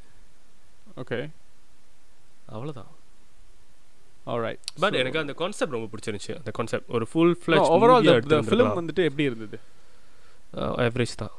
ஓகே 0.96 1.30
அவ்வளோதான் 2.52 2.92
ஆல்ரைட் 4.26 4.62
பட் 4.80 4.94
எனக்கு 4.94 5.18
அந்த 5.18 5.32
கான்செப்ட் 5.32 5.72
ரொம்ப 5.72 5.88
பிடிச்சிருந்துச்சு. 5.92 6.36
அந்த 6.36 6.50
கான்செப்ட் 6.50 6.88
ஒரு 6.88 7.06
full 7.12 7.34
fledge 7.46 7.66
overall 7.74 8.26
the 8.26 8.40
film 8.40 8.72
வந்துட்டு 8.80 9.04
எப்படி 9.08 9.22
இருந்தது? 9.22 9.58
ஆவரேஜ் 10.54 11.14
தான். 11.16 11.34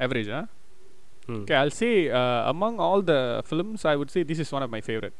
Average 0.00 0.28
huh 0.28 0.44
ம். 1.26 1.44
okay 1.44 1.56
i'll 1.60 1.74
say 1.80 2.08
uh, 2.08 2.42
among 2.52 2.74
all 2.78 3.00
the 3.02 3.42
films 3.50 3.84
i 3.84 3.96
would 3.96 4.10
say 4.10 4.22
this 4.22 4.38
is 4.38 4.50
one 4.52 4.62
of 4.62 4.70
my 4.70 4.80
favorite. 4.80 5.18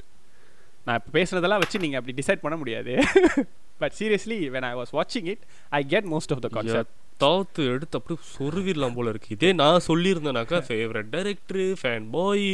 நான் 0.84 0.98
இப்போ 0.98 1.10
பேசுனதெல்லாம் 1.18 1.58
வச்சு 1.58 1.78
நீங்கள் 1.78 2.00
அப்படி 2.00 2.22
டிசைட் 2.22 2.44
பண்ண 2.44 2.56
முடியாது. 2.56 2.92
But 3.82 3.92
seriously 3.92 4.50
when 4.50 4.64
i 4.64 4.74
was 4.74 4.90
watching 4.92 5.26
it 5.26 5.40
i 5.70 5.84
get 5.94 6.04
most 6.14 6.30
of 6.30 6.40
the 6.42 6.48
concept. 6.48 6.90
தாத்து 7.20 7.62
எடுத்து 7.74 7.98
அப்படியே 7.98 8.20
சொருவிடலாம் 8.34 8.96
போல 8.96 9.10
இருக்கு 9.12 9.34
இதே 9.36 9.50
நான் 9.60 9.86
சொல்லியிருந்தேனாக்கா 9.88 10.58
favourite 10.68 11.10
director 11.16 11.64
fan 11.82 12.08
boy 12.16 12.48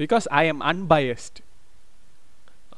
because 0.00 0.24
i 0.40 0.44
am 0.52 0.60
unbiased 0.70 1.36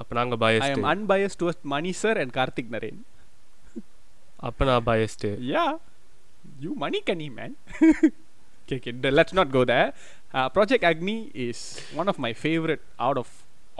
அப்போ 0.00 0.12
நாங்கள் 0.18 0.40
biased 0.42 0.72
am 0.74 0.86
unbiased 0.92 1.38
towards 1.42 1.60
mani 1.72 1.92
sir 2.00 2.14
and 2.22 2.30
karthik 2.38 2.68
naren 2.74 2.96
அப்போ 4.40 4.64
நான் 4.64 4.84
biased 4.84 5.30
you 6.64 6.72
money 6.74 7.00
canny 7.00 7.28
man 7.38 7.52
okay, 8.60 8.76
okay 8.76 8.92
th- 8.94 9.14
let's 9.18 9.34
not 9.34 9.48
go 9.50 9.62
there 9.64 9.88
uh, 10.34 10.48
project 10.48 10.84
agni 10.84 11.16
is 11.46 11.58
one 12.00 12.08
of 12.08 12.18
my 12.18 12.32
favorite 12.44 12.82
out 12.98 13.18
of 13.22 13.28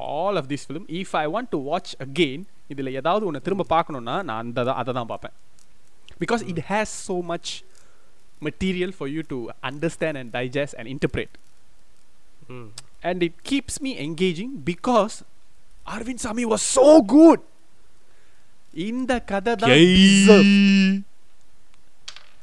all 0.07 0.37
of 0.37 0.47
this 0.49 0.65
film 0.65 0.85
if 1.03 1.11
i 1.15 1.27
want 1.27 1.49
to 1.51 1.61
watch 1.71 1.91
again 2.01 2.41
இதில் 2.73 2.97
ஏதாவது 2.97 3.25
ஒன்று 3.27 3.41
திரும்ப 3.41 3.65
பார்க்கணுன்னா 3.71 4.15
நான் 4.23 4.43
அந்த 4.45 4.61
அதை 4.75 4.93
தான் 4.95 5.11
பார்ப்பேன் 5.13 5.35
Because 6.24 6.44
it 6.52 6.64
has 6.72 6.94
so 7.08 7.16
much 7.32 7.52
material 8.48 8.94
for 8.98 9.12
you 9.16 9.24
to 9.34 9.40
understand 9.70 10.20
and 10.22 10.32
digest 10.38 10.78
and 10.80 10.92
interpret 10.96 11.36
hmm 12.56 12.70
and 13.10 13.20
it 13.26 13.36
keeps 13.50 13.76
me 13.86 13.92
engaging 14.04 14.50
because 14.72 15.14
Arvind 15.94 16.20
Sami 16.24 16.44
was 16.52 16.64
so 16.76 16.90
good. 17.14 17.40
இந்த 18.90 19.14
கதை 19.32 19.54
தான் 19.62 19.72
deserve. 20.02 20.52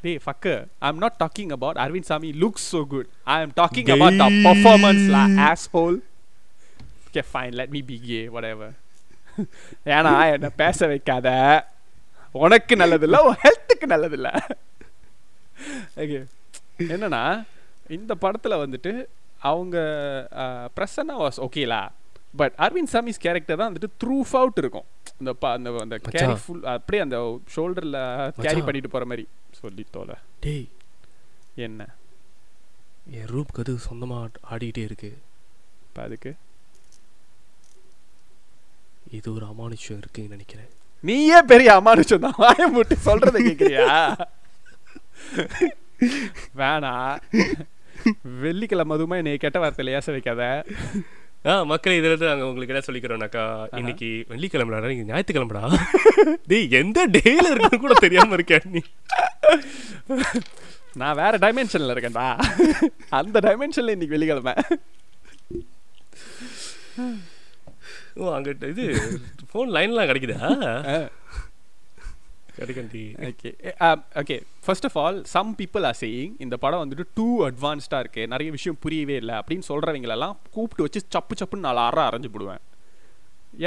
Hey, 0.02 0.14
fucker. 0.26 0.56
I'm 0.86 0.98
not 1.04 1.14
talking 1.22 1.50
about 1.56 1.74
Arvind 1.84 2.06
Sami 2.10 2.30
looks 2.42 2.62
so 2.72 2.80
good. 2.92 3.06
I 3.34 3.38
am 3.44 3.52
talking 3.60 3.88
about 3.96 4.14
the 4.22 4.28
Gay. 4.34 4.42
performance, 4.48 5.02
la 5.14 5.22
asshole. 5.50 5.98
Okay, 7.06 7.24
fine. 7.34 7.54
Let 7.60 7.70
me 7.76 7.82
be 7.90 7.98
gay, 8.10 8.24
whatever. 8.36 8.68
ஏன்னா 9.96 10.12
என்ன 10.34 10.48
பேச 10.62 10.86
வைக்காத 10.92 11.28
உனக்கு 12.44 12.74
நல்லதில்ல 12.82 13.18
உன் 13.28 13.42
ஹெல்த்துக்கு 13.83 13.93
நல்லதில்ல. 13.93 14.29
ஓகே 15.95 16.25
என்னன்னா 16.79 17.45
இந்த 17.89 18.15
படத்தில் 18.15 18.61
வந்துட்டு 18.63 19.05
அவங்க 19.39 19.77
பிரசன்னா 20.75 21.15
வாஸ் 21.21 21.39
ஓகேலா 21.45 21.89
பட் 22.35 22.53
அரவிந்த் 22.57 22.91
சாமிஸ் 22.91 23.23
கேரக்டர் 23.25 23.57
தான் 23.57 23.73
வந்துட்டு 23.73 23.89
த்ரூ 24.03 24.21
அவுட் 24.31 24.57
இருக்கும். 24.57 24.85
இந்த 25.19 25.33
பா 25.33 25.53
அந்த 25.53 25.75
அந்த. 25.79 25.97
கேரி 25.97 26.35
ஃபுல் 26.45 26.63
அப்படியே 26.63 27.03
அந்த 27.03 27.17
ஷோல்டர்ல 27.55 27.97
கேரி. 28.41 28.61
பண்ணிட்டு 28.61 28.89
போற 28.89 29.05
மாதிரி. 29.05 29.27
சொல்லி 29.51 29.85
தோல. 29.93 30.13
டேய். 30.39 30.67
என்ன? 31.55 31.87
என் 33.11 33.25
ரூம் 33.25 33.51
கது 33.55 33.75
சொந்தமாக 33.75 34.29
ஆடிக்கிட்டே 34.51 34.77
இருக்கு. 34.77 35.17
இப்போ 35.87 36.01
அதுக்கு? 36.03 36.33
இது 39.11 39.33
ஒரு 39.33 39.45
அமானுஷம் 39.45 39.99
இருக்குன்னு 40.01 40.29
நினைக்கிறேன். 40.29 40.71
நீயே 41.03 41.39
பெரிய 41.51 41.69
அமானுஷம் 41.79 42.25
தான் 42.25 42.39
வாய 42.43 42.67
முட்டி 42.75 42.95
சொல்றத 43.07 43.37
கேக்குறியா? 43.47 43.87
வேணா. 46.59 46.93
வெள்ளிக்கிழமை 48.43 48.93
அதுவுமே 48.97 49.19
என்னை 49.21 49.35
கெட்ட 49.43 49.57
வார்த்தையில 49.63 49.95
ஏச 49.99 50.07
வைக்காத. 50.15 50.41
ஆ 51.51 51.53
மக்களே 51.69 51.95
இதில் 51.99 52.09
இருந்து 52.09 52.29
நாங்கள் 52.29 52.47
உங்களுக்கு 52.49 52.73
என்ன 52.73 52.83
சொல்லிக்கிறோம்னாக்கா 52.87 53.43
இன்னைக்கு 53.79 54.09
வெள்ளிக்கிழமைடா 54.31 54.79
இன்னைக்கு 54.83 55.09
ஞாயிற்றுக்கிழமைடா. 55.11 55.63
டேய் 56.51 56.75
எந்த 56.81 56.99
டேல 57.17 57.45
இருக்குன்னு 57.51 57.83
கூட 57.85 57.95
தெரியாம 58.05 58.33
இருக்கேன் 58.39 58.67
நீ? 58.75 58.81
நான் 61.01 61.19
வேற 61.21 61.33
டைமென்ஷன்ல 61.43 61.95
இருக்கேன்டா. 61.95 62.27
அந்த 63.19 63.37
டைமென்ஷன்ல 63.47 63.95
இன்னைக்கு 63.95 64.15
வெள்ளிக்கிழமை. 64.15 64.55
ஓ 68.15 68.33
அங்கிட்ட 68.35 68.69
இது 68.73 68.85
ஃபோன் 69.51 69.71
லைன்லாம் 69.75 70.09
கிடைக்குதா? 70.09 70.39
கிடைக்கண்டி 72.57 73.03
okay 73.29 73.49
okay 74.21 74.35
first 74.65 74.85
of 74.85 74.97
all 75.03 75.17
some 75.35 75.55
people 75.59 75.85
are 75.89 75.97
saying 76.01 76.33
இந்த 76.39 76.55
படம் 76.57 76.81
வந்துட்டு 76.83 77.05
டூ 77.15 77.25
அட்வான்ஸ்டாக 77.47 77.99
இருக்கு. 77.99 78.27
நிறைய 78.27 78.49
விஷயம் 78.51 78.77
புரியவே 78.79 79.15
இல்லை 79.15 79.35
அப்படின்னு 79.35 79.69
சொல்கிறவங்களெல்லாம் 79.71 80.35
கூப்பிட்டு 80.55 80.85
வச்சு 80.87 81.01
சப்பு 81.15 81.35
சப்புன்னு 81.41 81.67
நாலு 81.67 81.79
அற 81.79 82.01
அரைஞ்சு 82.09 82.31
போடுவேன் 82.35 82.61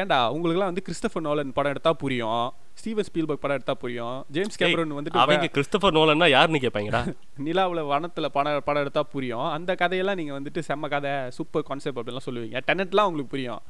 ஏன்டா 0.01 0.19
உங்களுக்குலாம் 0.35 0.71
வந்து 0.71 0.85
கிறிஸ்டபர் 0.87 1.25
நோலன் 1.27 1.53
படம் 1.53 1.73
எடுத்தா 1.73 1.93
புரியும். 2.03 2.47
ஸ்டீவன் 2.81 3.07
ஸ்பீல்பர்க் 3.09 3.43
படம் 3.43 3.57
எடுத்தா 3.59 3.75
புரியும். 3.75 4.17
ஜேம்ஸ் 4.31 4.59
கேமரன் 4.63 4.97
வந்துட்டு 4.99 5.21
அவங்க 5.23 5.51
கிறிஸ்டபர் 5.57 5.97
நோலன்னா 5.99 6.29
யாருன்னு 6.37 6.63
கேட்பாங்கடா? 6.65 7.03
நிலாவில் 7.47 7.83
வனத்தில் 7.93 8.33
படம் 8.37 8.65
படம் 8.69 8.83
எடுத்தா 8.85 9.03
புரியும். 9.03 9.47
அந்த 9.57 9.75
கதையெல்லாம் 9.83 10.19
நீங்கள் 10.21 10.39
வந்துட்டு 10.39 10.63
செம்ம 10.69 10.89
கதை 10.89 11.13
சூப்பர் 11.37 11.67
கான்செப்ட் 11.69 12.01
அப்படிலாம் 12.01 12.27
சொல்லுவீங்க. 12.29 12.61
டெனட்லாம் 12.71 13.09
உங்களுக்கு 13.11 13.35
புரியும். 13.37 13.63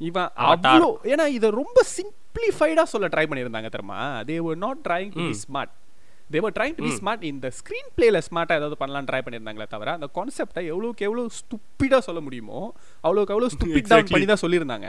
இவன். 0.00 0.30
அவ்வளோ 0.46 0.88
ஏன்னா 1.12 1.26
இதை 1.32 1.48
ரொம்ப 1.56 1.78
சிம்பிளிஃபைடாக 1.94 2.86
சொல்ல 2.90 3.08
ட்ரை 3.08 3.26
பண்ணியிருந்தாங்க 3.26 3.70
தெரியுமா 3.70 4.00
they 4.28 4.38
were 4.44 4.58
not 4.58 4.80
trying 4.84 5.10
to 5.14 5.20
be 5.24 5.36
smart 5.42 5.72
they 6.30 6.40
were 6.40 6.52
trying 6.52 6.76
to 6.76 6.84
be 6.84 6.92
smart 6.98 7.24
இந்த 7.28 7.50
ஸ்க்ரீன் 7.58 7.90
பிளேல 7.96 8.20
ஸ்மார்ட்டாக 8.26 8.60
ஏதாவது 8.60 8.78
பண்ணலாம்னு 8.80 9.10
ட்ரை 9.10 9.22
பண்ணியிருந்தாங்களே 9.24 9.68
தவிர 9.68 9.92
அந்த 9.92 10.08
கான்செப்டை 10.16 10.64
எவ்வளோக்கு 10.72 11.06
எவ்வளோ 11.08 11.24
ஸ்டூப்பிடாக 11.38 12.02
சொல்ல 12.08 12.22
முடியுமோ 12.26 12.60
அவ்வளோக்கு 13.04 13.34
எவ்வளோ 13.36 13.50
ஸ்டூப்பிட் 13.54 13.90
டவுன். 13.92 14.12
பண்ணி 14.12 14.28
தான் 14.28 14.44
சொல்லியிருந்தாங்க 14.44 14.88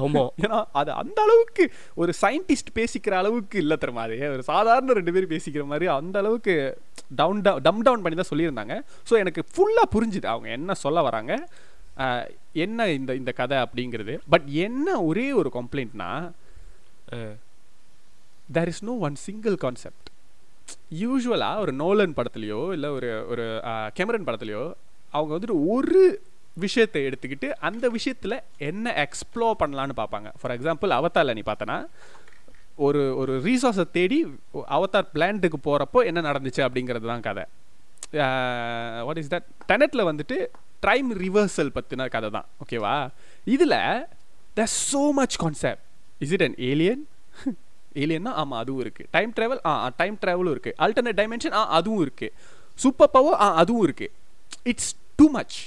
ஆமா 0.00 0.20
ஏன்னா 0.42 0.58
அது 0.72 0.90
அந்த 1.00 1.18
அளவுக்கு 1.24 1.64
ஒரு 1.96 2.12
சயின்டிஸ்ட் 2.20 2.70
பேசிக்கிற 2.76 3.14
அளவுக்கு 3.18 3.56
இல்லை 3.58 3.76
தெரியுமா 3.76 4.04
அது 4.04 4.30
ஒரு 4.30 4.44
சாதாரண 4.46 4.94
ரெண்டு 4.98 5.12
பேரும் 5.12 5.32
பேசிக்கிற 5.32 5.64
மாதிரி 5.66 5.86
அந்த 5.94 6.16
அளவுக்கு 6.18 6.54
டவுன் 7.14 7.40
டம் 7.60 7.82
டவுன் 7.82 8.04
பண்ணி 8.04 8.16
தான் 8.16 8.30
சொல்லியிருந்தாங்க 8.30 8.76
ஸோ 9.10 9.16
எனக்கு 9.18 9.42
ஃபுல்லாக 9.50 9.86
புரிஞ்சுது 9.94 10.28
அவங்க 10.32 10.48
என்ன 10.50 10.74
சொல்ல 10.84 11.02
வராங்க 11.02 11.34
என்ன 12.64 12.88
இந்த 12.98 13.12
இந்த 13.14 13.32
கதை 13.40 13.56
அப்படிங்கிறது? 13.64 14.14
பட் 14.32 14.46
என்ன 14.66 14.88
ஒரே 15.02 15.26
ஒரு 15.40 15.50
கம்ப்ளைண்ட்னா 15.58 16.10
there 18.56 18.70
is 18.72 18.84
no 18.84 18.94
one 19.08 19.16
single 19.26 19.56
concept 19.64 20.08
யூஸ்வலாக 21.02 21.62
ஒரு 21.64 21.72
நோலன் 21.72 22.16
படத்துலையோ 22.18 22.60
இல்லை 22.72 22.88
ஒரு 22.88 23.10
ஒரு 23.28 23.44
கேமரன் 23.98 24.26
படத்துலையோ 24.28 24.64
அவங்க 25.16 25.32
வந்துட்டு 25.34 25.56
ஒரு 25.74 26.02
விஷயத்தை 26.64 27.00
எடுத்துக்கிட்டு 27.08 27.48
அந்த 27.68 27.84
விஷயத்தில் 27.88 28.36
என்ன 28.68 28.86
எக்ஸ்ப்ளோர் 29.04 29.60
பண்ணலான்னு 29.62 29.94
பார்ப்பாங்க. 30.00 30.28
ஃபார் 30.40 30.54
எக்ஸாம்பிள் 30.56 30.96
அவத்தாரில் 30.98 31.36
நீ 31.38 31.44
பார்த்தனா 31.46 31.76
ஒரு 32.86 33.02
ஒரு 33.16 33.32
ரீசோர்ஸை 33.46 33.86
தேடி 33.90 34.18
அவதார் 34.76 35.12
பிளான்ட்டுக்கு 35.14 35.58
போகிறப்போ 35.66 36.00
என்ன 36.10 36.20
நடந்துச்சு 36.28 36.62
அப்படிங்கிறது 36.66 37.06
தான் 37.12 37.24
கதை. 37.28 37.44
வாட் 39.06 39.20
இஸ் 39.22 39.32
தட் 39.34 39.48
டெனட்டில் 39.70 40.08
வந்துட்டு 40.10 40.38
டைம் 40.86 41.08
ரிவர்சல் 41.24 41.74
பற்றின 41.76 42.08
கதை 42.14 42.30
தான் 42.30 42.48
ஓகேவா 42.64 42.94
இதில் 43.54 43.78
the 44.56 44.64
so 44.78 45.02
much 45.18 45.36
concept 45.36 45.84
is 46.24 46.34
it 46.36 46.44
an 46.48 46.56
alien 46.70 47.02
ஏலியன்னா 48.02 48.32
ஆமாம் 48.40 48.60
அதுவும் 48.62 48.82
இருக்குது 48.84 49.08
டைம் 49.10 49.32
ட்ராவல் 49.36 49.62
ஆ 49.64 49.72
டைம் 49.96 50.16
ட்ராவலும் 50.22 50.54
இருக்குது 50.54 50.76
அல்டர்னேட் 50.84 51.20
டைமென்ஷன் 51.20 51.56
ஆ 51.58 51.62
அதுவும் 51.78 52.02
இருக்குது 52.06 52.34
சூப்பர் 52.78 53.12
பவர் 53.16 53.38
ஆ 53.44 53.48
அதுவும் 53.62 53.84
இருக்குது 53.88 54.12
it's 54.72 54.90
too 55.18 55.26
much 55.38 55.58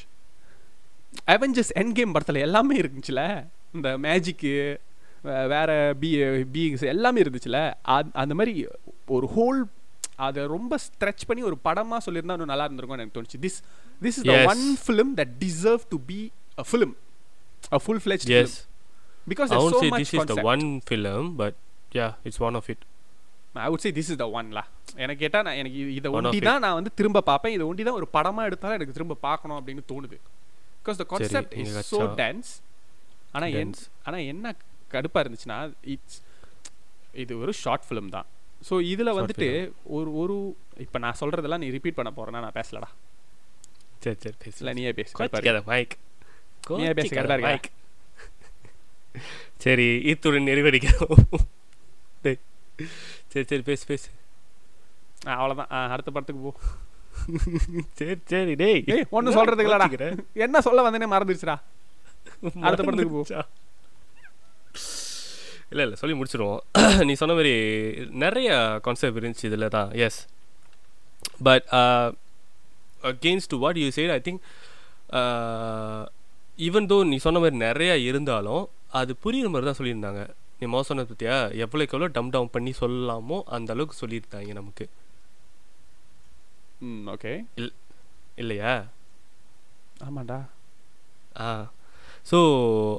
Avengers 1.33 1.71
Endgame 1.93 2.13
படத்தில் 2.15 2.45
எல்லாமே 2.45 2.75
இருந்துச்சுல? 2.81 3.21
இந்த 3.73 3.89
மேஜிக்கு 3.97 4.51
வேற 5.53 5.69
பி 6.01 6.09
பீயிங்ஸ் 6.55 6.83
எல்லாமே 6.93 7.21
இருந்துச்சுல? 7.21 7.59
அந்த 8.21 8.33
மாதிரி 8.39 8.53
ஒரு 9.15 9.27
ஹோல் 9.35 9.59
அதை 10.19 10.41
ரொம்ப 10.47 10.73
ஸ்ட்ரெச் 10.83 11.25
பண்ணி 11.27 11.43
ஒரு 11.43 11.57
படமாக 11.63 11.99
சொல்லியிருந்தா 12.05 12.35
இன்னும் 12.37 12.51
நல்லா 12.51 12.65
இருந்திருக்கும்னு 12.67 13.03
எனக்கு 13.03 13.17
தோணுச்சு 13.17 13.39
this 13.43 13.57
this 14.01 14.17
is 14.19 14.27
the. 14.29 14.35
One 14.51 14.63
film 14.83 15.11
that 15.17 15.33
deserve 15.41 15.83
to 15.89 15.99
be 16.09 16.19
a 16.57 16.65
film 16.69 16.93
a 17.71 17.79
full 17.83 18.01
fledge 18.03 18.25
yes 18.39 18.55
because 19.27 19.51
say 19.75 19.89
much 19.89 20.01
this 20.01 20.11
is 20.11 20.19
the 20.21 20.25
concept. 20.25 20.45
one 20.45 20.65
film, 20.83 21.25
but 21.35 21.55
yeah, 21.91 22.11
it's 22.23 22.39
one 22.41 22.55
of 22.55 22.67
it. 22.69 22.81
I 23.59 23.67
would 23.71 23.83
say 23.83 23.91
this 23.97 24.09
is 24.11 24.19
the 24.19 24.27
ஒன்லா 24.35 24.63
எனக்கு 24.97 25.21
கேட்டா 25.21 25.39
நான் 25.45 25.57
எனக்கு 25.59 25.77
இது- 25.93 26.11
ஒண்டி. 26.15 26.39
தான் 26.47 26.61
நான் 26.63 26.77
வந்து 26.77 26.91
திரும்ப 26.97 27.21
பார்ப்பேன் 27.27 27.53
இதை 27.53 27.65
ஒண்டி 27.67 27.83
தான் 27.83 27.97
ஒரு 27.99 28.07
படமா 28.13 28.41
எடுத்தாலும் 28.47 28.77
எனக்கு 28.77 28.95
திரும்ப 28.97 29.17
பார்க்கணும் 29.23 29.57
அப்படின்னு 29.59 29.83
தோணுது 29.91 30.17
because 30.79 30.99
the 31.01 31.05
concept 31.11 31.53
is 31.61 31.77
so 31.91 31.99
dense 32.19 32.49
ஆனா 33.33 33.45
என் 33.53 33.71
Dense. 33.71 33.83
ஆனா 34.05 34.17
என்ன 34.31 34.53
கடுப்பா 34.91 35.21
இருந்துச்சுன்னா 35.23 35.59
இட்ஸ் 35.93 36.19
இது 37.15 37.33
ஒரு 37.39 37.53
ஷார்ட் 37.61 37.85
ஃபிலிம் 37.87 38.09
தான் 38.09 38.27
ஸோ 38.65 38.75
இதுல 38.91 39.09
வந்துட்டு 39.17 39.47
ஒரு 39.95 40.09
ஒரு 40.15 40.35
இப்போ 40.79 40.97
நான் 40.99 41.19
சொல்றதெல்லாம் 41.19 41.63
நீ 41.63 41.69
ரிப்பீட் 41.69 41.97
பண்ண 41.97 42.11
போறேன்னா 42.11 42.43
நான் 42.45 42.57
பேசலடா. 42.57 42.89
சரி 44.03 44.17
சரி 44.23 44.37
பேசு 44.39 44.57
இல்ல 44.61 44.71
நீயே 44.73 44.91
பேசு 44.93 45.13
மைக் 45.69 45.95
நீயே 46.73 46.91
பேசு, 46.93 47.11
கடுப்பா 47.11 47.35
இருக்கா? 47.37 47.51
மைக் 47.51 47.69
சரி 49.59 49.87
இத்துடன் 50.11 50.49
நிறைவடிக்கிறோம் 50.49 51.13
டேய். 52.23 52.39
சரி 53.31 53.45
சரி 53.51 53.63
பேசு 53.63 53.85
பேசு. 53.85 54.07
ஆ, 55.27 55.35
அடுத்த 55.93 56.09
படத்துக்கு 56.11 56.41
போ. 56.41 56.51
சரி 57.99 58.15
சரி 58.31 58.53
டேய். 58.55 58.81
ஒன்றும் 59.17 59.37
சொல்றதுக்கு 59.37 59.69
இல்லடா? 59.69 59.87
என்ன 60.45 60.61
சொல்ல 60.61 60.83
வந்தேனே 60.87 61.07
மறந்துருச்சுடா. 61.13 61.55
அடுத்த 62.63 62.81
படத்துக்கு 62.83 63.15
போ. 63.15 63.23
இல்ல 65.71 65.83
இல்ல 65.85 65.95
சொல்லி 66.01 66.15
முடிச்சிருவோம். 66.19 66.61
நீ 67.07 67.13
சொன்ன 67.21 67.35
மாதிரி 67.37 67.53
நிறைய 68.23 68.49
கான்செப்ட் 68.85 69.19
இருந்துச்சு 69.21 69.49
இதில் 69.49 69.73
தான். 69.77 69.91
Yes 70.05 70.19
but 71.47 71.67
against 73.11 73.51
to 73.53 73.57
what 73.63 73.79
you 73.83 73.87
said 73.97 74.13
I 74.17 74.19
think 74.27 74.41
even 76.67 76.89
though 76.91 76.97
நீ 77.11 77.17
சொன்ன 77.25 77.39
மாதிரி 77.43 77.57
நிறைய 77.65 77.93
இருந்தாலும் 78.09 78.63
அது 78.99 79.13
புரியுற 79.23 79.47
மாதிரி 79.53 79.67
தான் 79.69 79.79
சொல்லியிருந்தாங்க. 79.79 80.21
நீ 80.59 80.65
மோசம் 80.73 80.89
சொன்னது 80.89 81.09
பற்றியா 81.11 81.37
எவ்வளோக்கு 81.63 81.95
எவ்வளோ 81.95 82.11
டம் 82.17 82.29
டவுன் 82.35 82.53
பண்ணி 82.53 82.71
சொல்லலாமோ 82.81 83.37
அந்த 83.55 83.73
அளவுக்கு 83.75 84.01
சொல்லியிருந்தாங்க 84.01 84.53
நமக்கு. 84.59 84.85
ம் 86.87 87.03
ஓகே 87.13 87.33
இல்லையா? 88.41 88.71
ஆமாண்டா. 90.05 90.37
ஆ. 91.45 91.49
ஸோ 92.25 92.37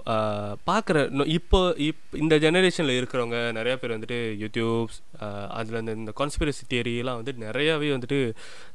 uh, 0.07 0.51
பார்க்குற 0.68 0.99
இப்போ 1.37 1.61
இப் 1.87 2.14
இந்த 2.14 2.35
ஜெனரேஷனில் 2.45 2.99
இருக்கிறவங்க 2.99 3.39
நிறைய 3.53 3.74
பேர் 3.77 3.95
வந்துட்டு 3.95 4.18
யூடியூப்ஸ் 4.43 4.99
அதில் 5.51 5.79
அந்த 5.81 5.93
இந்த 5.93 6.12
கான்ஸ்பிரசி 6.12 6.64
தியரியெல்லாம் 6.72 7.18
வந்து 7.20 7.33
நிறையாவே 7.45 7.89
வந்துட்டு 7.97 8.18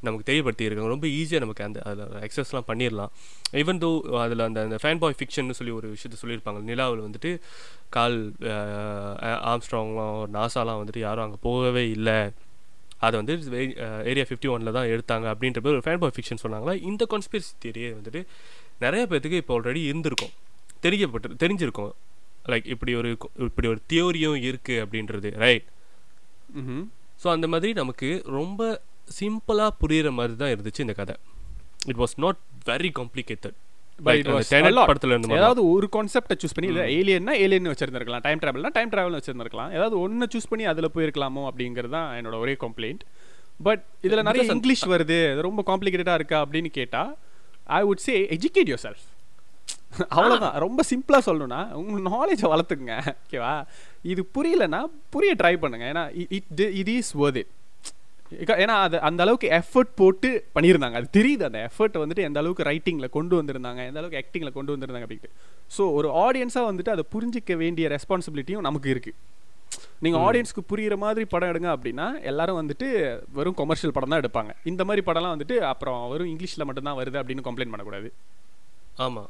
நமக்கு 0.02 0.26
தெரியப்படுத்தியிருக்காங்க 0.30 0.92
ரொம்ப 0.96 1.08
ஈஸியாக 1.20 1.44
நமக்கு 1.46 1.66
அந்த 1.68 1.80
அதில் 1.84 2.20
எக்ஸஸ்லாம் 2.28 2.68
பண்ணிடலாம் 2.72 3.14
ஈவன் 3.62 3.82
தோ 3.86 3.92
அதில் 4.26 4.46
அந்த 4.48 4.62
அந்த 4.68 4.80
ஃபேன் 4.84 5.02
பாய் 5.04 5.18
ஃபிக்ஷன் 5.20 5.58
சொல்லி 5.60 5.76
ஒரு 5.80 5.90
விஷயத்த 5.96 6.20
சொல்லியிருப்பாங்க 6.24 6.62
நிலாவில் 6.72 7.06
வந்துட்டு 7.08 7.32
கால் 7.98 8.20
uh, 8.54 9.38
ஆம்ஸ்ட்ராங்லாம் 9.54 10.22
நாசாலாம் 10.38 10.82
வந்துட்டு 10.82 11.08
யாரும் 11.08 11.28
அங்கே 11.28 11.42
போகவே 11.50 11.86
இல்லை. 11.98 12.20
அதை 13.06 13.16
வந்து 13.20 13.36
ஏரியா 14.10 14.26
ஃபிஃப்டி 14.30 14.50
ஒனில் 14.56 14.76
தான் 14.76 14.90
எடுத்தாங்க 14.94 15.26
அப்படின்ற 15.34 15.60
பேர் 15.66 15.78
ஒரு 15.78 15.86
ஃபேன் 15.86 16.02
பாய் 16.02 16.14
ஃபிக்ஷன் 16.16 16.42
சொன்னாங்களா? 16.44 16.74
இந்த 16.90 17.04
கான்ஸ்பிரசி 17.14 17.52
தியரியை 17.64 17.90
வந்துட்டு 18.00 18.22
நிறைய 18.86 19.04
பேர்த்துக்கு 19.12 19.42
இப்போ 19.42 19.54
ஆல்ரெடி 19.58 19.82
இருந்திருக்கும். 19.92 20.34
தெரியப்பட்டு 20.86 21.40
தெரிஞ்சிருக்கும். 21.44 21.92
லைக் 22.52 22.68
இப்படி 22.74 22.92
ஒரு 23.00 23.10
இப்படி 23.48 23.68
ஒரு 23.72 23.82
தியோரியும் 23.92 24.38
இருக்குது 24.50 24.82
அப்படின்றது 24.84 25.32
ரைட் 25.46 25.68
ஸோ 27.24 27.28
அந்த 27.36 27.48
மாதிரி 27.54 27.72
நமக்கு 27.82 28.08
ரொம்ப 28.38 28.62
சிம்பிளாக 29.20 29.72
புரியுற 29.82 30.10
மாதிரி 30.20 30.36
தான் 30.44 30.54
இருந்துச்சு 30.54 30.86
இந்த 30.86 30.96
கதை. 31.02 31.16
It 31.92 32.02
was 32.04 32.16
not 32.26 32.42
very 32.72 32.92
complicated 33.02 33.58
But 34.06 34.20
it 34.20 34.28
was 34.34 34.52
a 34.58 34.70
lot. 34.76 34.88
படத்தில் 34.90 35.12
இருந்து 35.14 35.36
ஏதாவது 35.40 35.62
ஒரு 35.72 35.88
கான்செப்டை 35.96 36.36
சூஸ் 36.42 36.56
பண்ணி 36.58 36.70
இல்லை 36.72 36.84
ஏலியன்னா 37.00 37.34
ஏலியன் 37.44 37.70
வச்சிருந்திருக்கலாம். 37.72 38.24
டைம் 38.28 38.40
டிராவல்னா 38.44 38.72
டைம் 38.78 38.92
டிராவல் 38.94 39.18
வச்சிருந்திருக்கலாம். 39.18 39.72
ஏதாவது 39.78 39.96
ஒன்று 40.04 40.28
சூஸ் 40.34 40.48
பண்ணி 40.52 40.66
அதில் 40.72 40.94
போயிருக்கலாமோ 40.96 41.42
அப்படிங்கிறது 41.50 41.94
தான் 41.98 42.08
என்னோட 42.20 42.38
ஒரே 42.44 42.54
கம்ப்ளைண்ட் 42.64 43.04
பட் 43.68 43.84
இதில் 44.08 44.24
நிறைய 44.30 44.44
இங்கிலீஷ் 44.56 44.86
வருது. 44.94 45.20
ரொம்ப 45.48 45.64
காம்ப்ளிகேட்டடாக 45.70 46.20
இருக்கா 46.22 46.40
அப்படின்னு 46.46 46.72
கேட்டால் 46.80 47.12
I 47.64 47.84
would 47.84 47.96
say 47.96 48.28
educate 48.30 48.68
yourself 48.84 49.08
அவ்வளோதான் 50.10 50.52
ரொம்ப 50.52 50.84
சிம்பிளாக 50.90 51.22
சொல்லணும்னா 51.26 51.72
உங்கள் 51.72 52.12
நாலேஜை 52.12 52.42
வளர்த்துக்குங்க. 52.42 53.16
ஓகேவா 53.32 53.66
இது 54.02 54.30
புரியலன்னா 54.34 54.84
புரிய 55.10 55.36
ட்ரை 55.44 55.58
பண்ணுங்க. 55.58 55.86
ஏன்னா 55.86 56.26
இட் 56.30 56.60
இட் 56.60 56.88
இஸ் 56.88 57.16
it 57.16 57.48
இக்க- 58.40 58.56
ஏன்னா 58.56 58.76
அது 58.82 59.02
அந்த 59.02 59.24
அளவுக்கு 59.24 59.50
எஃபர்ட் 59.50 59.90
போட்டு 59.96 60.46
பண்ணியிருந்தாங்க. 60.56 60.94
அது 60.94 61.08
தெரியுது 61.14 61.44
அந்த 61.44 61.70
எஃபர்ட் 61.70 61.94
வந்துட்டு 61.94 62.20
எந்த 62.20 62.40
அளவுக்கு 62.40 62.64
ரைட்டிங்கில் 62.64 63.10
கொண்டு 63.10 63.44
வந்திருந்தாங்க 63.44 63.86
எந்த 63.86 64.00
அளவுக்கு 64.00 64.24
ஆக்டிங்கில் 64.24 64.52
கொண்டு 64.52 64.78
வந்திருந்தாங்க 64.78 65.06
அப்படின்ட்டு. 65.08 65.30
ஸோ 65.78 65.92
ஒரு 65.92 66.10
ஆடியன்ஸாக 66.10 66.72
வந்துட்டு 66.72 66.90
அதை 66.90 67.04
புரிஞ்சிக்க 67.12 67.56
வேண்டிய 67.56 67.88
ரெஸ்பான்சிபிலிட்டியும் 67.88 68.60
நமக்கு 68.60 69.02
இருக்குது 69.02 69.14
நீங்கள் 70.06 70.24
ஆடியன்ஸ்க்கு 70.28 70.62
புரியுற 70.72 70.96
மாதிரி 71.04 71.26
படம் 71.34 71.52
எடுங்க 71.52 71.70
அப்படின்னா 71.76 72.06
எல்லாரும் 72.30 72.60
வந்துட்டு 72.60 72.88
வெறும் 73.38 73.58
கொமர்ஷியல் 73.60 73.94
படம் 73.96 74.12
தான் 74.14 74.22
எடுப்பாங்க. 74.24 74.52
இந்த 74.72 74.82
மாதிரி 74.90 75.02
படம்லாம் 75.10 75.34
வந்துட்டு 75.36 75.58
அப்புறம் 75.72 76.00
வெறும் 76.14 76.32
இங்கிலீஷில் 76.34 76.68
மட்டும்தான் 76.70 77.00
வருது 77.02 77.20
அப்படின்னு 77.22 77.46
கம்ப்ளைண்ட் 77.48 77.74
பண்ணக்கூடாது. 77.74 78.10
ஆமா. 79.06 79.24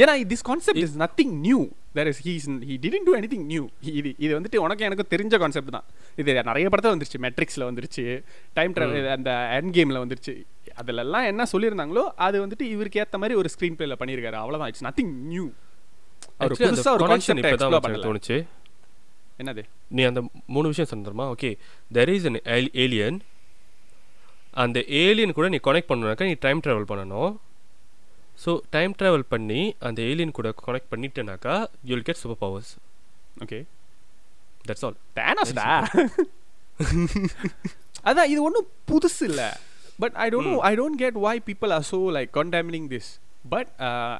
ஏன்னா 0.00 0.14
this 0.32 0.44
concept 0.48 0.80
is 0.82 0.96
nothing 1.02 1.34
new 1.46 1.60
there 1.96 2.08
is 2.12 2.20
he's 2.26 2.46
he 2.70 2.74
didn't 2.84 3.06
do 3.08 3.14
anything 3.20 3.46
new 3.52 3.62
இது 4.00 4.10
இது 4.24 4.32
வந்துட்டு 4.38 4.58
உனக்கு 4.64 4.86
எனக்கு 4.88 5.04
தெரிஞ்ச 5.14 5.38
கான்செப்ட் 5.42 5.72
தான். 5.76 5.86
இது 6.22 6.34
நிறைய 6.50 6.66
படத்தில் 6.72 6.94
வந்துருச்சு. 6.94 7.20
மெட்ரிக்ஸில் 7.26 7.66
வந்துருச்சு. 7.68 8.04
டைம் 8.58 8.74
ட்ராவல் 8.76 9.08
அந்த 9.16 9.32
எண்ட் 9.58 9.74
கேமில் 9.78 10.02
வந்துருச்சு. 10.04 10.34
அதிலெல்லாம் 10.82 11.28
என்ன 11.32 11.46
சொல்லியிருந்தாங்களோ 11.52 12.04
அது 12.26 12.36
வந்துட்டு 12.46 12.66
இவருக்கு 12.74 13.00
ஏற்ற 13.04 13.18
மாதிரி 13.22 13.38
ஒரு 13.42 13.50
ஸ்க்ரீன் 13.54 13.78
பிளேல 13.78 13.96
பண்ணியிருக்காரு 14.02 14.38
அவ்வளோதான் 14.42 14.72
இட்ஸ் 14.72 14.86
நத்திங் 14.88 15.14
நியூ 15.32 15.46
அவர் 16.38 16.58
புதுசாக 16.60 16.94
ஒரு 16.96 17.06
கான்செப்ட் 17.12 18.06
தோணுச்சு. 18.08 18.36
என்னது? 19.42 19.62
நீ 19.96 20.02
அந்த 20.10 20.20
மூணு 20.54 20.66
விஷயம் 20.72 20.90
சொன்னதுமா 20.92 21.24
okay 21.34 21.50
there 21.96 22.12
is 22.14 22.26
an 22.30 22.38
alien 22.84 23.18
அந்த 24.64 24.78
ஏலியன் 25.00 25.36
கூட 25.38 25.46
நீ 25.54 25.58
கனெக்ட் 25.66 25.90
பண்ணணுனாக்கா 25.90 26.28
நீ 26.30 26.36
டைம் 26.46 26.62
ட்ராவல் 26.66 26.88
பண்ணணும். 26.92 27.32
ஸோ 28.44 28.50
டைம் 28.76 28.92
ட்ராவல் 29.00 29.26
பண்ணி 29.32 29.60
அந்த 29.88 30.00
ஏலியன் 30.10 30.36
கூட 30.38 30.48
connect 30.66 30.90
பண்ணிட்டேனாக்கா 30.92 31.54
you'll 31.90 32.04
get 32.08 32.20
super 32.22 32.40
powers 32.44 32.72
okay 33.44 33.58
that's 34.68 34.84
all 34.88 34.98
தேனஸ்டா 35.18 35.68
அதான் 38.08 38.28
இது 38.32 38.40
ஒன்றும் 38.48 38.68
புதுசு 38.90 39.22
இல்லை. 39.30 39.48
But 40.02 40.16
I 40.24 40.26
don't 40.32 40.50
know 40.54 40.58
I 40.70 40.72
don't 40.80 40.98
get 41.04 41.18
why 41.28 41.36
people 41.48 41.72
are 41.76 41.86
so 41.92 41.98
like 42.16 42.30
condemning 42.40 42.88
this 42.94 43.10
but 43.54 43.70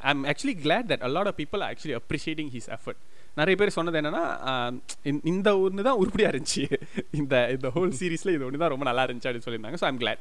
I 0.07 0.11
am 0.15 0.25
actually 0.33 0.57
glad 0.65 0.87
that 0.93 1.05
a lot 1.09 1.31
of 1.33 1.39
people 1.43 1.65
actually 1.71 1.97
appreciating 2.01 2.51
his 2.57 2.71
effort 2.77 3.01
நிறைய 3.37 3.57
பேர் 3.57 3.71
சொன்னது 3.71 4.01
என்னன்னா 4.01 4.81
இந்த- 5.25 5.59
ஒன்று 5.59 5.83
தான் 5.83 5.97
உருப்படியாக 5.97 6.37
இருந்துச்சு. 6.37 6.81
இந்த 7.11 7.51
இந்த 7.51 7.69
ஹோல் 7.69 7.93
சீரீஸில் 7.99 8.35
இது 8.35 8.45
ஒன்று 8.45 8.59
தான் 8.59 8.69
ரொம்ப 8.69 8.85
நல்லா 8.85 9.05
இருந்துச்சு 9.05 9.31
அப்படின்னு 9.31 9.43
சொல்லியிருந்தாங்க. 9.45 9.77
ஸோ 9.81 9.85
ஐம் 9.85 9.99
கிளாட் 9.99 10.19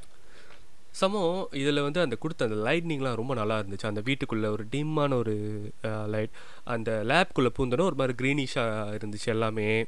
சமோ 1.01 1.45
இதில் 1.55 1.81
வந்து 1.81 2.01
அந்த 2.01 2.15
கொடுத்த 2.15 2.45
அந்த 2.45 2.71
லைட்னிங்லாம் 2.71 3.15
ரொம்ப 3.15 3.33
நல்லா 3.33 3.59
இருந்துச்சு. 3.59 3.85
அந்த 3.85 4.01
வீட்டுக்குள்ளே 4.01 4.47
ஒரு 4.47 4.65
டிம்மான 4.71 5.13
ஒரு 5.13 5.71
லைட் 6.07 6.29
அந்த 6.63 7.01
லேப்குள்ளே 7.05 7.49
பூந்தோன்னா 7.57 7.81
ஒரு 7.81 7.95
மாதிரி 7.95 8.13
க்ரீனிஷாக 8.17 8.99
இருந்துச்சு 8.99 9.25
எல்லாமே. 9.25 9.85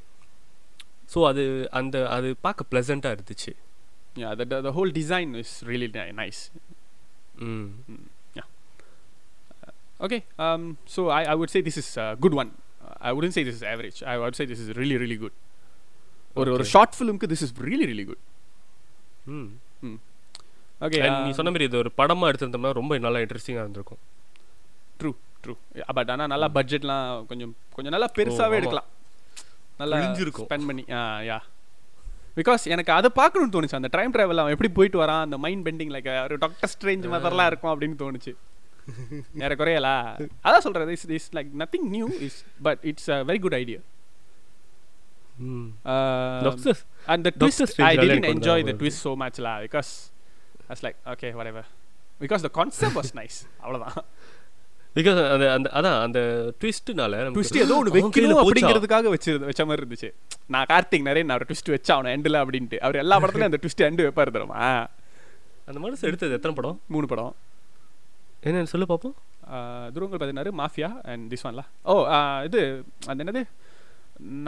ஸோ 1.15 1.25
அது 1.25 1.67
அந்த 1.71 2.09
அது 2.09 2.35
பார்க்க 2.41 2.65
ப்ளசண்ட்டாக 2.71 3.17
இருந்துச்சு. 3.17 3.55
Whole 4.17 4.91
design 4.91 5.35
is 5.35 5.65
really 5.65 5.89
ni- 5.89 6.13
nice. 6.13 6.51
ம். 7.35 7.65
Okay, 9.99 10.23
um, 10.37 10.73
so 10.85 11.13
I, 11.13 11.25
I 11.25 11.35
would 11.35 11.47
say 11.47 11.63
this 11.63 11.99
is 11.99 12.01
a 12.01 12.15
Uh, 12.81 12.95
I 13.01 13.11
wouldn't 13.11 13.33
say 13.33 13.43
this 13.43 13.55
is 13.55 13.63
average. 13.65 13.99
I 14.05 14.17
would 14.17 14.35
say 14.35 14.45
this 14.45 14.59
is 14.59 14.69
really, 14.79 14.97
really 14.97 15.17
good. 15.17 15.35
ஒரு 16.35 16.49
ஒரு. 16.55 16.63
Short 16.73 16.95
ஃபிலிம்க்கு 16.97 17.27
this 17.31 17.43
is 17.45 17.53
really 17.67 17.85
really 17.89 18.05
good 18.09 18.23
hmm 19.31 19.97
okay 20.81 20.99
நீ 21.25 21.31
சொன்ன 21.37 21.51
மாதிரி 21.53 21.67
இது 21.69 21.77
ஒரு 21.77 21.91
படமாக 21.99 22.29
எடுத்திருந்தோம்னா 22.31 22.71
ரொம்ப 22.79 22.99
நல்லா 23.05 23.19
இன்ட்ரெஸ்டிங்காக 23.23 23.63
இருந்திருக்கும் 23.65 24.01
ட்ரூ 24.99 25.11
ட்ரூ 25.43 25.53
பட் 25.97 26.11
ஆனால் 26.13 26.29
நல்லா 26.33 26.47
பட்ஜெட்லாம் 26.57 27.07
கொஞ்சம் 27.29 27.53
கொஞ்சம் 27.75 27.93
நல்லா 27.95 28.09
பெருசாகவே. 28.17 28.57
எடுக்கலாம் 28.61 28.89
நல்லா 29.79 29.95
கிழிஞ்சிருக்கும். 29.97 30.47
ஸ்பெண்ட் 30.49 30.67
பண்ணி 30.69 30.83
ஆ 30.97 31.01
யா 31.29 31.39
பிகாஸ் 32.37 32.63
எனக்கு 32.73 32.91
அதை 32.97 33.09
பார்க்கணும்னு 33.19 33.53
தோணுச்சு 33.55 33.79
அந்த 33.79 33.89
டைம் 33.95 34.13
ட்ராவல் 34.15 34.41
அவன் 34.41 34.55
எப்படி 34.55 34.71
போயிட்டு 34.77 34.99
வரான் 35.03 35.23
அந்த 35.27 35.37
மைண்ட் 35.45 35.65
பெண்டிங் 35.67 35.93
லைக் 35.95 36.09
ஒரு 36.25 36.37
டாக்டர் 36.43 36.71
ஸ்ட்ரேஞ்ச் 36.73 37.07
மாதிரிலாம் 37.13 37.49
இருக்கும் 37.51 37.71
அப்படின்னு 37.73 37.97
தோணுச்சு 38.03 38.33
வேற 39.41 39.55
குறையலா? 39.55 39.95
அதான் 40.45 40.65
சொல்றது 40.65 40.91
is 40.97 41.05
is 41.17 41.29
like 41.37 41.51
nothing 41.61 41.87
new 41.95 42.07
is 42.27 42.37
but 42.61 42.79
it's 42.83 43.09
a 43.09 43.19
very 43.23 43.39
good 43.39 43.53
idea 43.53 43.79
hmm. 45.47 45.67
Doctor 46.45 46.79
and 47.07 47.21
the 47.25 47.31
Doctor 47.31 47.41
twist 47.41 47.71
Strange 47.73 47.89
I 47.89 47.97
ல 47.97 48.01
didn't 48.01 48.13
எனக்கு 48.13 48.35
enjoy 48.35 48.57
வந்து 48.59 48.73
the 48.73 48.79
twist 48.81 48.99
so 49.07 49.11
much 49.15 49.37
lah 49.45 49.55
because 49.65 49.91
I 50.63 50.73
was 50.73 50.81
like 50.87 50.97
okay 51.05 51.31
whatever. 51.33 51.63
Because 52.21 52.41
the 52.41 52.53
concept 52.59 52.95
was 52.95 53.09
nice 53.21 53.37
அவ்வளவுதான். 53.63 53.97
Because 54.95 55.17
அந்த 55.33 55.45
அந்த 55.53 55.69
அதான் 55.73 56.01
அந்த 56.01 56.19
ட்விஸ்ட்னால 56.61 57.17
twist 57.35 57.57
ஏதோ 57.57 57.75
ஒன்று 57.79 57.91
வைக்கணும் 57.95 58.39
அப்படிங்கிறதுக்காக 58.43 59.09
வச்சிருந்த 59.15 59.45
வச்ச 59.45 59.65
மாதிரி 59.65 59.83
இருந்துச்சு. 59.83 60.09
நான் 60.47 60.65
கார்த்திக் 60.65 61.01
நிறைய 61.01 61.23
நான் 61.23 61.37
ஒரு 61.37 61.47
ட்விஸ்ட் 61.49 61.71
வச்சா 61.75 61.91
அவனை 61.91 62.11
எண்டில் 62.15 62.39
அப்படின்ட்டு. 62.43 62.77
அவர் 62.79 62.95
எல்லா 62.95 63.19
படத்துலயும் 63.19 63.51
அந்த 63.51 63.59
ட்விஸ்ட் 63.63 63.83
எண்டு 63.89 64.05
வைப்பாரு 64.07 64.31
தெரியுமா? 64.31 64.63
அந்த 65.65 65.79
மனசு 65.79 66.07
எடுத்தது 66.07 66.33
எத்தனை 66.33 66.55
படம்? 66.55 66.81
மூணு 66.87 67.07
படம். 67.07 67.31
என்னன்னு 68.43 68.71
சொல்லு 68.71 68.87
பார்ப்போம் 68.89 69.15
துருவங்கள் 69.93 70.21
பதினாறு 70.23 70.49
மாஃபியா 70.59 70.89
அண்ட் 71.11 71.25
திஸ் 71.31 71.45
ஒன்ல 71.47 71.61
ஓ 71.85 71.93
இது 72.47 72.61
அந்த 73.07 73.19
என்னது? 73.23 73.41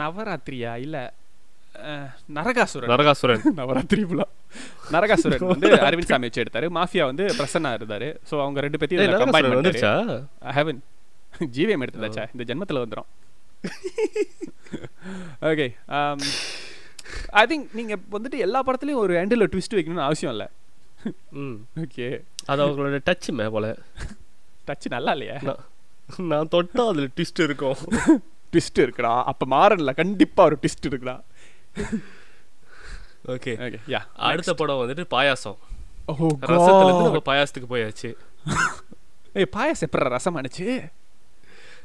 நவராத்திரியா? 0.00 0.72
இல்ல 0.84 0.96
நரகாசுரன். 2.36 2.90
நரகாசுரன். 2.92 3.42
நவராத்திரி 3.58 4.02
ஃபுல்லா 4.06 4.26
நரகாசுரன் 4.94 5.44
வந்து 5.52 5.68
அரவிந்த் 5.86 6.10
சாமி 6.10 6.28
வச்சு 6.28 6.42
எடுத்தாரு. 6.44 6.66
மாஃபியா 6.78 7.04
வந்து 7.10 7.24
பிரசன்னா 7.38 7.70
இருந்தாரு. 7.78 8.08
ஸோ 8.28 8.34
அவங்க 8.44 8.60
ரெண்டு 8.64 8.76
ஏய், 8.76 8.82
பேத்தையும் 8.84 9.22
கம்பைன் 9.24 9.50
வந்துருச்சா? 9.52 9.92
ஹெவன் 10.56 10.80
ஜிவிஎம் 11.54 11.84
எடுத்ததாச்சா 11.84 12.24
இந்த 12.32 12.44
ஜென்மத்தில் 12.48 12.82
வந்துடும் 12.82 13.08
ஓகே 15.50 15.66
ஐ 17.34 17.44
திங்க் 17.50 17.68
நீங்க 17.78 17.94
வந்துட்டு 18.14 18.38
எல்லா 18.46 18.60
படத்துலயும் 18.66 19.02
ஒரு 19.04 19.14
எண்டில் 19.22 19.50
ட்விஸ்ட் 19.52 19.76
வைக்கணும்னு 19.76 20.06
அவசியம் 20.06 20.34
இல்லை. 20.34 20.48
ம். 21.40 21.56
ஓகே 21.82 22.06
அது 22.50 22.60
அவங்களோட 22.64 22.98
டச் 23.08 23.28
மே 23.38 23.46
போல. 23.54 23.66
டச் 24.68 24.86
நல்லா 24.94 25.12
இல்லையா? 25.16 25.36
நான் 26.30 26.50
தொட்டா 26.54 26.84
அதுல 26.90 27.08
ட்விஸ்ட் 27.16 27.42
இருக்கும். 27.46 27.78
ட்விஸ்ட் 28.52 28.80
இருக்குடா. 28.84 29.12
அப்ப 29.30 29.46
மாறன்ல. 29.54 29.92
கண்டிப்பா 30.00 30.44
ஒரு 30.48 30.56
ட்விஸ்ட் 30.62 30.88
இருக்குடா. 30.88 31.16
ஓகே 33.34 33.52
ஓகே 33.66 33.78
யா 33.94 34.00
அடுத்த 34.28 34.52
படம் 34.60 34.80
வந்துட்டு 34.82 35.04
பாயாசம். 35.14 35.58
ஓ 36.08 36.12
ரசத்துல 36.52 36.86
இருந்து 36.86 37.08
நம்ம 37.08 37.22
பாயாசத்துக்கு 37.30 37.68
போயாச்சு. 37.74 38.10
ஏய் 39.38 39.50
பாயாசம் 39.56 39.86
எப்பறம் 39.88 40.14
ரசம் 40.16 40.38
ஆனிச்சு? 40.40 40.66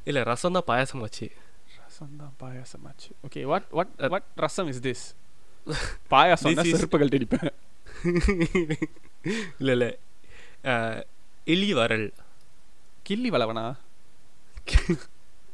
இல்ல 0.09 0.23
ரசம் 0.31 0.55
தான் 0.57 0.67
பாயாசம் 0.69 1.03
ஆச்சு. 1.05 1.27
ரசம் 1.81 2.15
தான் 2.21 2.33
பாயாசம் 2.41 2.85
ஆச்சு. 2.89 3.09
Okay 3.27 3.41
what 3.51 3.67
what 3.77 3.93
what 4.13 4.27
rasam 4.45 4.69
is 4.73 4.81
this 4.87 5.05
Payasam 6.13 6.57
செருப்புகள் 6.73 7.13
தெடிப்பேன் 7.13 7.53
இல்ல 9.61 9.71
இல்ல. 9.77 9.85
அஹ், 10.65 11.01
இலி 11.47 11.73
வரல் 11.73 12.07
கிள்ளி 13.03 13.29
வளவனா 13.29 13.65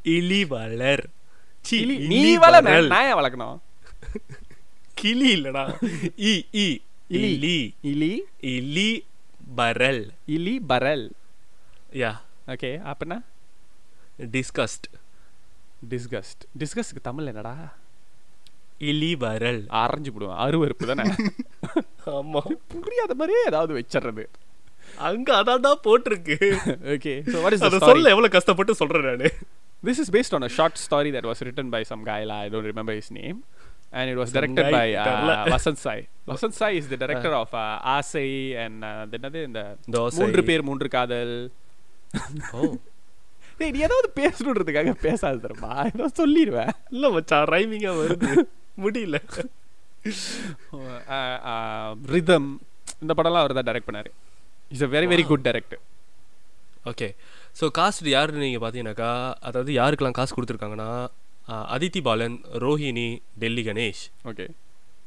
இலி 0.09 0.45
வளர் 0.45 1.03
சி, 1.65 1.75
கிளி 1.79 1.95
இலி 1.95 2.07
நீ 2.11 2.37
வள 2.37 2.55
ஏன் 2.99 3.17
வளர்க்கணும்? 3.17 3.57
கிளி 4.93 5.27
இல்லடா. 5.35 5.63
இ 6.23 6.31
இ 6.55 6.67
இலி. 7.17 7.57
இலி 7.83 8.11
இலி 8.51 8.89
பரல் 9.57 10.01
இலி 10.27 10.61
பரல் 10.67 11.05
யா. 11.95 12.11
ஓகே 12.47 12.69
அப்பனா 12.85 13.17
டிஸ்கஸ்ட் 14.33 14.87
டிஸ்கஸ்ட் 15.89 16.43
டிஸ்கஸ்ட்க்கு 16.59 17.01
தமிழ் 17.01 17.25
என்னடா? 17.25 17.53
இலி 18.81 19.15
வரல் 19.15 19.61
அரைஞ்சு 19.73 20.09
போடுவேன். 20.09 20.39
அருவருப்பு 20.39 20.85
தானே? 20.85 21.05
ஆமா. 22.15 22.41
புரியாத 22.75 23.13
மாதிரியே 23.13 23.41
ஏதாவது 23.47 23.73
வச்சிடுறது. 23.73 24.23
அங்க 25.07 25.29
அதான்டா 25.39 25.71
போட்டிருக்கு 25.87 26.37
ஓகே 26.95 27.13
ஸோ 27.31 27.37
வாட் 27.43 27.55
இஸ் 27.57 27.65
அத 27.67 27.75
த 27.75 27.89
சொல்ல 27.89 28.13
எவ்வளவு 28.15 28.35
கஷ்டப்பட்டு 28.37 28.79
சொல்றேன் 28.81 29.09
நானு 29.09 29.29
This 29.83 29.99
is 29.99 30.09
based 30.09 30.33
on 30.33 30.43
a 30.43 30.49
short 30.49 30.75
story 30.77 31.11
that 31.11 31.25
was 31.25 31.39
written 31.41 31.67
by 31.69 31.79
some 31.81 32.01
guy, 32.03 32.19
la, 32.23 32.35
I 32.39 32.49
don't 32.49 32.67
remember 32.71 32.93
his 32.93 33.07
name. 33.11 33.37
And 33.93 34.05
it 34.11 34.17
was 34.19 34.29
directed 34.31 34.65
guy, 34.65 34.73
by 34.75 34.83
uh, 34.95 35.05
Vasant 35.47 35.77
Sai. 35.77 35.95
Vasant 36.27 36.53
Sai 36.53 36.69
is 36.71 36.87
the 36.87 36.97
director 37.03 37.31
of 37.33 37.49
uh, 37.53 37.63
Asai 37.93 38.27
and 38.63 38.75
uh, 38.83 38.91
the 39.05 39.17
என்னது 39.19 39.39
இந்த. 39.47 39.61
மூன்று 40.19 40.43
பேர் 40.49 40.63
மூன்று 40.69 40.89
காதல் 40.95 41.33
ஓ 42.51 42.69
டேய் 43.59 43.73
நீ 43.75 43.81
ஏதாவது 43.87 44.09
பேசணுன்றதுக்காக 44.19 44.93
பேசாது 45.07 45.41
தரமா 45.45 45.73
ஏதோ 45.91 46.07
சொல்லிடுவேன் 46.21 46.71
இல்ல 46.93 47.11
மச்சான் 47.15 47.49
ரைமிங்கா 47.55 47.93
வருது 48.01 48.31
முடியல 48.77 49.17
ரிதம் 52.15 52.49
இந்த 53.03 53.13
படம்லாம் 53.19 53.43
அவர் 53.43 53.57
தான் 53.59 53.69
டைரக்ட் 53.69 53.89
பண்ணாரு 53.89 54.11
is 54.71 54.83
a 54.83 54.89
very 54.93 55.07
very 55.07 55.25
good 55.29 55.45
director 55.47 55.81
okay 56.85 57.07
so 57.59 57.65
cast 57.77 58.07
யாருன்னு 58.07 58.45
நீங்கள் 58.45 58.61
பார்த்தீங்கன்னாக்கா 58.61 59.11
அதாவது 59.47 59.71
யாருக்கெல்லாம் 59.73 60.17
காசு 60.19 60.35
கொடுத்துருக்காங்கன்னா 60.35 60.91
Aditi 61.69 62.01
Balan 62.01 62.35
Rohini 62.63 63.07
Delhi 63.39 63.63
Ganesh 63.67 64.03
okay 64.29 64.45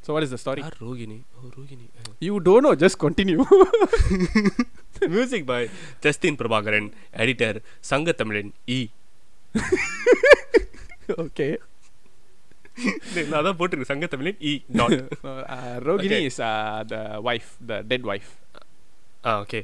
so 0.06 0.12
what 0.14 0.26
is 0.26 0.34
the 0.34 0.38
story 0.42 0.62
Rohini 0.82 1.18
oh 1.36 1.50
Rohini 1.56 1.86
you 2.22 2.34
don't 2.48 2.66
know 2.68 2.72
just 2.82 3.00
continue 3.04 3.38
music 5.14 5.46
by 5.46 5.68
Justin 6.02 6.38
Prabhakaran 6.40 6.88
editor 7.22 7.58
Sanga 7.90 8.12
Tamizhan 8.20 8.50
E 8.70 8.80
okay 11.24 11.48
நான் 13.30 13.44
தான் 13.46 13.58
போட்டிருக்கேன் 13.58 13.92
Sanga 13.92 14.06
Tamizhan 14.14 14.38
E 14.42 14.54
dot 14.78 15.00
Okay. 15.96 16.20
Is 16.28 16.40
the 16.88 16.96
wife 17.28 17.50
the 17.68 17.82
dead 17.90 18.06
wife 18.10 18.30
ah 19.26 19.32
okay 19.42 19.60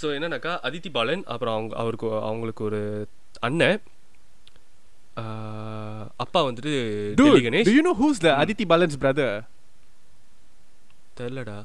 so 0.00 0.06
என்னன்னாக்கா 0.16 0.52
அதித்தி 0.68 0.90
பாலன் 0.96 1.24
அப்புறம் 1.34 1.54
அவங்க 1.56 1.74
அவருக்கு 1.82 2.08
அவங்களுக்கு 2.28 2.62
ஒரு 2.68 2.80
அண்ணன். 3.46 3.80
அப்பா 6.22 6.40
வந்துட்டு 6.46 6.72
Delhi 7.20 7.42
Ganesh. 7.46 7.70
you 7.76 7.82
know 7.86 7.94
who's 8.00 8.18
the 8.26 8.32
Aditi 8.42 8.64
Balan's 8.72 8.96
brother? 9.02 9.30
தெரிலடா. 11.18 11.56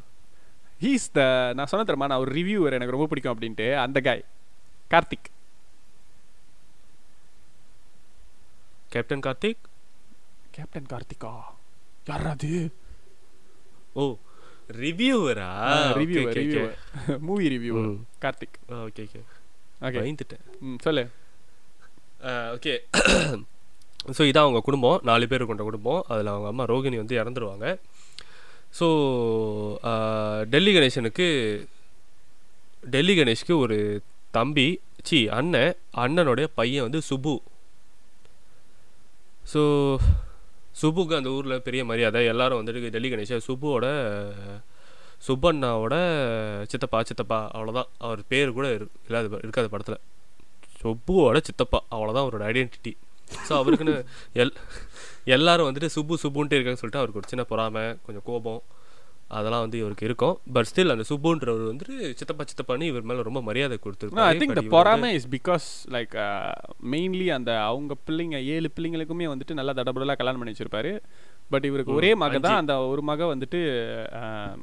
He's 0.84 1.06
the 1.18 1.28
நான் 1.58 1.70
சொன்ன 1.72 1.86
தெரியுமா? 1.90 2.10
நான் 2.12 2.24
ஒரு 2.24 2.32
ரிவ்யூவர் 2.40 2.76
எனக்கு 2.78 2.96
ரொம்ப 2.96 3.08
பிடிக்கும் 3.12 3.34
அப்படின்ட்டு 3.34 3.68
அந்த 3.84 4.00
guy 4.08 4.18
Karthik. 4.94 5.30
Captain 8.94 9.24
Karthik 9.28 9.64
captain 10.58 10.92
Karthika 10.92 11.32
யாரா 12.10 12.34
அது? 12.36 12.52
ஓ 14.02 14.04
ரிவ்யூவரா 14.70 15.50
ரிவ்யூவர் 15.98 16.36
ரிவ்யூவர் 16.36 16.76
மூவி 17.20 17.48
ரிவ்யூவர் 17.48 17.88
ம். 17.88 18.00
கார்த்திக் 18.22 18.58
ஓகே 18.80 19.04
ஓகே 19.08 19.22
ஓகே 19.82 20.00
பயந்துட்டேன். 20.00 20.44
ம் 20.62 20.78
சொல்லு. 20.78 21.04
ஓகே 22.56 22.74
ஸோ 24.18 24.22
இதான் 24.30 24.46
அவங்க 24.46 24.60
குடும்பம். 24.60 25.00
நாலு 25.04 25.28
பேர் 25.28 25.46
கொண்ட 25.46 25.64
குடும்பம். 25.64 26.02
அதில் 26.08 26.28
அவங்க 26.28 26.48
அம்மா 26.48 26.66
ரோகிணி 26.66 26.98
வந்து 26.98 27.20
இறந்துருவாங்க. 27.22 27.68
ஸோ 28.80 28.88
டெல்லி 30.50 30.72
கணேசனுக்கு 30.74 31.28
டெல்லி 32.90 33.14
கணேஷ்க்கு 33.20 33.58
ஒரு 33.58 33.78
தம்பி 34.32 34.68
சி 35.04 35.30
அண்ணன். 35.30 35.74
அண்ணனுடைய 35.98 36.48
பையன் 36.56 36.86
வந்து 36.90 37.02
சுபு 37.10 37.36
ஸோ 39.54 39.62
சுபுக்கு 40.82 41.14
அந்த 41.18 41.30
ஊரில் 41.36 41.64
பெரிய 41.68 41.82
மரியாதை. 41.92 42.22
எல்லாரும் 42.34 42.60
வந்துட்டு 42.62 42.94
டெல்லி 42.96 43.10
கணேஷா 43.12 43.38
சுபுவோட 43.48 43.88
சுப்பண்ணாவோட 45.28 45.96
சித்தப்பா 46.72 47.00
சித்தப்பா 47.10 47.40
அவ்வளோதான் 47.56 47.90
அவர் 48.06 48.22
பேர் 48.32 48.56
கூட 48.58 48.68
இரு 48.78 48.86
இல்லாத 49.08 49.40
இருக்காத 49.44 49.70
படத்தில். 49.74 50.02
சுப்புவோட 50.82 51.38
சித்தப்பா 51.48 51.80
அவ்வளோதான் 51.96 52.26
அவரோட 52.26 52.44
ஐடென்டிட்டி 52.52 52.94
ஸோ 53.48 53.54
அவருக்குன்னு 53.60 53.94
எல் 54.42 54.52
எல்லாரும் 55.36 55.68
வந்துட்டு 55.68 55.90
சுப்பு 55.96 56.16
சுப்புன்ட்டு 56.24 56.58
இருக்காங்கன்னு 56.58 56.82
சொல்லிட்டு 56.82 57.02
அவருக்கு 57.02 57.22
ஒரு 57.22 57.32
சின்ன 57.32 57.44
பொறாமை 57.52 57.84
கொஞ்சம் 58.06 58.26
கோபம். 58.30 58.62
அதெல்லாம் 59.30 59.62
வந்து 59.62 59.78
இவருக்கு 59.78 60.06
இருக்கும். 60.06 60.36
பட் 60.54 60.68
ஸ்டில் 60.70 60.92
அந்த 60.92 61.04
சுப்புன்றவர் 61.04 61.70
வந்துட்டு 61.70 61.96
சித்தப்பா 62.14 62.44
சித்தப்பான்னு 62.44 62.84
இவர் 62.84 63.04
மேலே 63.04 63.22
ரொம்ப 63.22 63.42
மரியாதை 63.42 63.76
No, 63.76 63.80
I 63.80 63.84
கொடுத்துருக்காரு 63.86 64.40
think 64.42 64.54
the 64.56 64.66
பொறாமை 64.70 65.10
இஸ் 65.14 65.28
பிகாஸ் 65.30 65.66
லைக் 65.90 66.14
மெயின்லி 66.92 67.28
அந்த 67.34 67.52
அவங்க 67.64 67.96
பிள்ளைங்க 68.08 68.40
ஏழு 68.48 68.70
பிள்ளைங்களுக்குமே 68.76 69.28
வந்துட்டு 69.28 69.54
நல்லா 69.54 69.74
தடபடலாக 69.74 70.16
கல்யாணம் 70.16 70.40
பண்ணி 70.40 70.54
வச்சிருப்பாரு. 70.54 70.92
பட் 71.50 71.66
இவருக்கு 71.66 71.94
ஒரே 71.94 72.12
மக 72.16 72.40
தான். 72.40 72.58
அந்த 72.58 72.76
ஒரு 72.88 73.02
மக 73.02 73.26
வந்துட்டு 73.26 73.62
அஹ், 74.20 74.56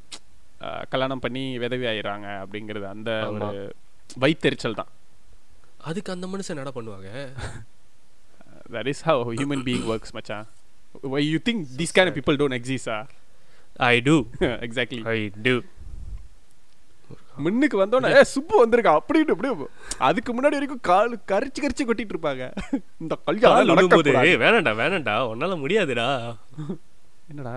அஹ், 0.61 0.85
கல்யாணம் 0.89 1.21
பண்ணி 1.21 1.59
விதவி 1.59 1.87
ஆயிடுறாங்க 1.87 2.29
அப்படிங்கிறது 2.43 2.89
அந்த. 2.89 3.11
ஒரு 3.35 3.51
வைத்தெரிச்சல் 4.19 4.75
தான். 4.75 4.91
அதுக்கு 5.83 6.13
அந்த 6.13 6.27
மனுஷன் 6.27 6.57
என்ன 6.57 6.75
பண்ணுவாங்க? 6.75 7.09
That 8.69 8.87
is 8.87 9.01
how 9.03 9.17
human 9.33 9.63
being 9.63 9.85
works 9.87 10.13
மச்சான். 10.13 10.47
Why 11.07 11.21
you 11.25 11.39
think 11.41 11.67
these 11.77 11.93
kind 11.93 12.09
of 12.09 12.15
people 12.15 12.37
don't 12.37 12.55
exist 12.55 12.89
ah 12.89 13.03
I 13.77 14.01
do 14.01 14.17
exactly. 14.67 15.03
I 15.07 15.33
do 15.43 15.55
முன்னுக்கு 17.39 17.87
வந்தோடனே 17.87 18.17
ஏ 18.17 18.23
சுப்பு 18.25 18.67
வந்திருக்கா? 18.67 18.93
அப்படின்னு 18.99 19.35
அப்படியே 19.35 19.67
அதுக்கு 19.99 20.33
முன்னாடி 20.33 20.57
வரைக்கும் 20.59 20.81
கால் 20.81 21.19
கரிச்சு 21.27 21.61
கரிச்சு 21.63 21.85
கொட்டிட்டு 21.85 22.15
இருப்பாங்க. 22.15 22.45
இந்த 23.01 23.15
கல்யாணம் 23.25 23.55
கால் 23.57 23.67
நடக்க 23.67 23.97
விழும்போது 23.97 24.11
கூடாது. 24.11 24.37
வேணாண்டா 24.39 24.73
வேணாண்டா 24.83 25.15
உன்னால 25.33 25.57
முடியாதுடா. 25.59 26.37
என்னடா? 27.29 27.55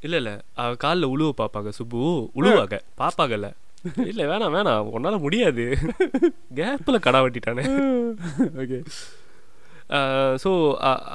இல்ல 0.00 0.16
இல்ல. 0.16 0.42
அவ 0.54 0.74
காலில் 0.74 1.12
உழுவ 1.14 1.34
பாப்பாங்க 1.38 1.68
சுப்பு. 1.68 2.30
உழுவாங்க. 2.34 2.78
பாப்பாங்கல்ல. 3.00 3.50
இல்ல 3.96 4.24
வேணாம் 4.24 4.54
வேணாம். 4.54 4.90
உன்னால 4.96 5.18
முடியாது. 5.18 5.64
கேப்ல 6.54 6.98
கடா 6.98 7.24
வெட்டிட்டானே. 7.24 7.64
ஓகே 8.56 8.78
ஸோ 10.42 10.50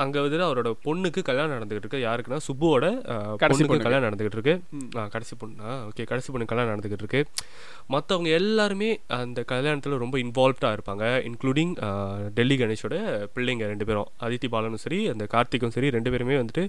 அங்கே 0.01 0.19
வந்துட்டு 0.23 0.45
அவரோட 0.47 0.69
பொண்ணுக்கு 0.85 1.21
கல்யாணம் 1.29 1.53
நடந்துகிட்டு 1.55 1.85
இருக்கு. 1.85 2.01
யாருக்குன்னா 2.07 2.39
சுப்புவோட 2.47 2.85
பொண்ணுக்கு. 3.43 3.77
கல்யாணம் 3.85 4.07
நடந்துகிட்டு 4.07 4.37
இருக்கு. 4.39 4.55
கடைசி 5.13 5.35
பொண்ணு. 5.41 5.55
ஓகே 5.89 6.05
கடைசி 6.11 6.29
பொண்ணு 6.33 6.49
கல்யாணம் 6.51 6.71
நடந்துகிட்டு 6.73 7.05
இருக்கு. 7.05 7.21
மற்றவங்க 7.93 8.29
எல்லாருமே 8.41 8.89
அந்த 9.19 9.43
கல்யாணத்தில் 9.51 10.01
ரொம்ப 10.03 10.17
இன்வால்வ்டாக 10.23 10.77
இருப்பாங்க 10.77 11.05
இன்க்ளூடிங் 11.29 11.73
டெல்லி 12.39 12.57
கணேஷோட 12.61 12.97
பிள்ளைங்க 13.37 13.71
ரெண்டு 13.73 13.87
பேரும். 13.89 14.11
அதித்தி 14.27 14.49
பாலனும் 14.55 14.83
சரி 14.85 14.99
அந்த 15.13 15.27
கார்த்திக்கும் 15.33 15.75
சரி 15.77 15.89
ரெண்டு 15.97 16.13
பேருமே 16.15 16.37
வந்துட்டு 16.41 16.65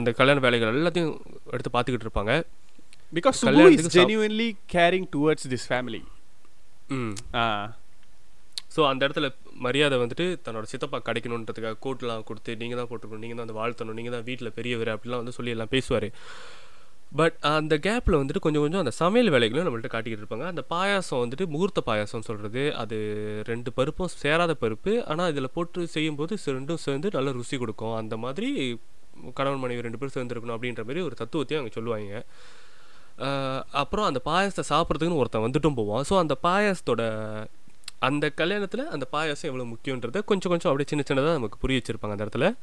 அந்த 0.00 0.12
கல்யாண 0.20 0.38
வேலைகள் 0.46 0.78
எல்லாத்தையும் 0.82 1.14
எடுத்து 1.54 1.72
பார்த்துக்கிட்டு 1.76 2.08
இருப்பாங்க. 2.08 2.34
பிகாஸ் 3.16 3.44
கல்யாணத்துக்கு 3.48 3.96
genuinely 3.98 4.48
caring 4.76 5.08
towards 5.16 5.48
this 5.54 5.66
family 5.70 6.02
so 8.74 8.82
அந்த 8.92 9.02
இடத்துல 9.06 9.28
மரியாதை 9.64 9.96
வந்துட்டு 10.02 10.26
தன்னோட 10.46 10.66
சித்தப்பா 10.70 10.98
கிடைக்கணுன்றதுக்காக 11.08 11.78
கோட்லாம் 11.84 12.24
கொடுத்து 12.28 12.52
நீங்கள் 12.62 12.78
தான் 12.80 12.88
போட்டுக்கணும் 12.90 13.24
நீங்கள் 13.24 13.38
தான் 13.38 13.46
அந்த 13.48 13.56
வாழ்த்தணும் 13.60 13.98
நீங்கள் 13.98 14.14
தான் 14.16 14.26
வீட்டில் 14.28 14.54
பெரியவர் 14.58 14.90
அப்படிலாம் 14.94 15.22
வந்து 15.22 15.36
சொல்லி 15.38 15.54
எல்லாம் 15.56 15.72
பேசுவார். 15.74 16.08
பட் 17.18 17.36
அந்த 17.52 17.74
கேப்பில் 17.86 18.18
வந்துட்டு 18.20 18.42
கொஞ்சம் 18.44 18.64
கொஞ்சம் 18.64 18.82
அந்த 18.84 18.92
சமையல் 19.00 19.30
வேலைகளும் 19.34 19.66
நம்மள்ட்ட 19.66 19.90
காட்டிக்கிட்டு 19.92 20.24
இருப்பாங்க. 20.24 20.46
அந்த 20.52 20.62
பாயாசம் 20.72 21.22
வந்துட்டு 21.22 21.44
முகூர்த்த 21.52 21.82
பாயாசம் 21.88 22.26
சொல்கிறது 22.28 22.62
அது 22.82 22.96
ரெண்டு 23.50 23.70
பருப்பும் 23.78 24.12
சேராத 24.22 24.54
பருப்பு 24.62 24.94
ஆனால் 25.12 25.30
இதில் 25.32 25.54
போட்டு 25.56 25.86
செய்யும்போது 25.96 26.36
ரெண்டும் 26.58 26.82
சேர்ந்து 26.86 27.10
நல்ல 27.16 27.32
ருசி 27.38 27.58
கொடுக்கும். 27.64 27.96
அந்த 28.00 28.16
மாதிரி 28.24 28.50
கணவன் 29.38 29.62
மனைவி 29.64 29.84
ரெண்டு 29.86 30.00
பேரும் 30.00 30.16
சேர்ந்துருக்கணும் 30.16 30.56
அப்படின்ற 30.56 30.82
மாதிரி 30.88 31.02
ஒரு 31.08 31.16
தத்துவத்தையும் 31.20 31.60
அவங்க 31.60 31.74
சொல்லுவாங்க. 31.78 32.22
அப்புறம் 33.82 34.08
அந்த 34.08 34.20
பாயாசத்தை 34.28 34.64
சாப்பிட்றதுக்குன்னு 34.72 35.22
ஒருத்தன் 35.22 35.44
வந்துட்டும் 35.46 35.78
போவான். 35.78 36.04
ஸோ 36.08 36.14
அந்த 36.24 36.34
பாயாசத்தோட 36.46 37.04
அந்த 37.98 38.32
கல்யாணத்தில் 38.36 38.86
அந்த 38.86 39.06
பாயாசம் 39.12 39.42
எவ்வளோ 39.42 39.64
முக்கியன்றதை 39.64 40.24
கொஞ்சம் 40.24 40.50
கொஞ்சம் 40.50 40.72
அப்படியே 40.72 41.02
சின்ன 41.02 41.04
சின்னதாக 41.08 41.32
நமக்கு 41.32 41.58
புரிய 41.58 41.80
வச்சிருப்பாங்க 41.82 42.10
அந்த 42.10 42.24
இடத்துல. 42.24 42.54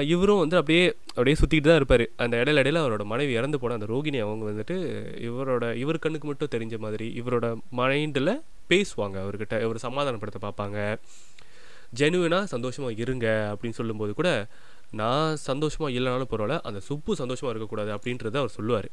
இவரும் 0.00 0.38
வந்து 0.38 0.56
அப்படியே 0.56 0.96
அப்படியே 1.08 1.36
சுற்றிக்கிட்டு 1.40 1.60
தான் 1.60 1.76
இருப்பார். 1.76 2.08
அந்த 2.16 2.36
இடையில 2.36 2.64
இடையில 2.64 2.78
அவரோட 2.78 3.04
மனைவி 3.04 3.32
இறந்து 3.32 3.58
போன 3.58 3.74
அந்த 3.74 3.86
ரோகிணி 3.86 4.20
அவங்க 4.20 4.50
வந்துட்டு 4.50 4.74
இவரோட 5.20 5.74
இவர் 5.74 5.98
கண்ணுக்கு 5.98 6.26
மட்டும் 6.26 6.48
தெரிஞ்ச 6.48 6.78
மாதிரி 6.78 7.20
இவரோட 7.20 7.56
மைண்டில் 7.76 8.42
பேசுவாங்க 8.70 9.20
அவர்கிட்ட. 9.20 9.62
இவர் 9.62 9.80
சமாதானப்படுத்த 9.82 10.34
பார்ப்பாங்க. 10.42 10.98
ஜெனுவினாக 11.96 12.44
சந்தோஷமாக 12.44 12.94
இருங்க 12.94 13.56
அப்படின்னு 13.56 13.70
சொல்லும்போது 13.70 14.14
கூட 14.14 14.46
நான் 14.90 15.36
சந்தோஷமாக 15.36 15.92
இல்லைனாலும் 15.92 16.34
பரவாயில்ல 16.34 16.60
அந்த 16.62 16.80
சுப்பு 16.80 17.16
சந்தோஷமாக 17.16 17.58
இருக்கக்கூடாது 17.58 17.94
அப்படின்றத 17.94 18.36
அவர் 18.36 18.48
சொல்லுவார். 18.48 18.88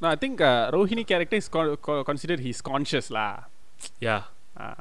Character 0.00 1.40
is 1.40 1.40
con- 1.52 1.74
co- 1.86 2.02
considered 2.06 2.40
he's 2.40 2.52
conscious 2.68 3.02
lah. 3.10 3.34
யா 4.00 4.22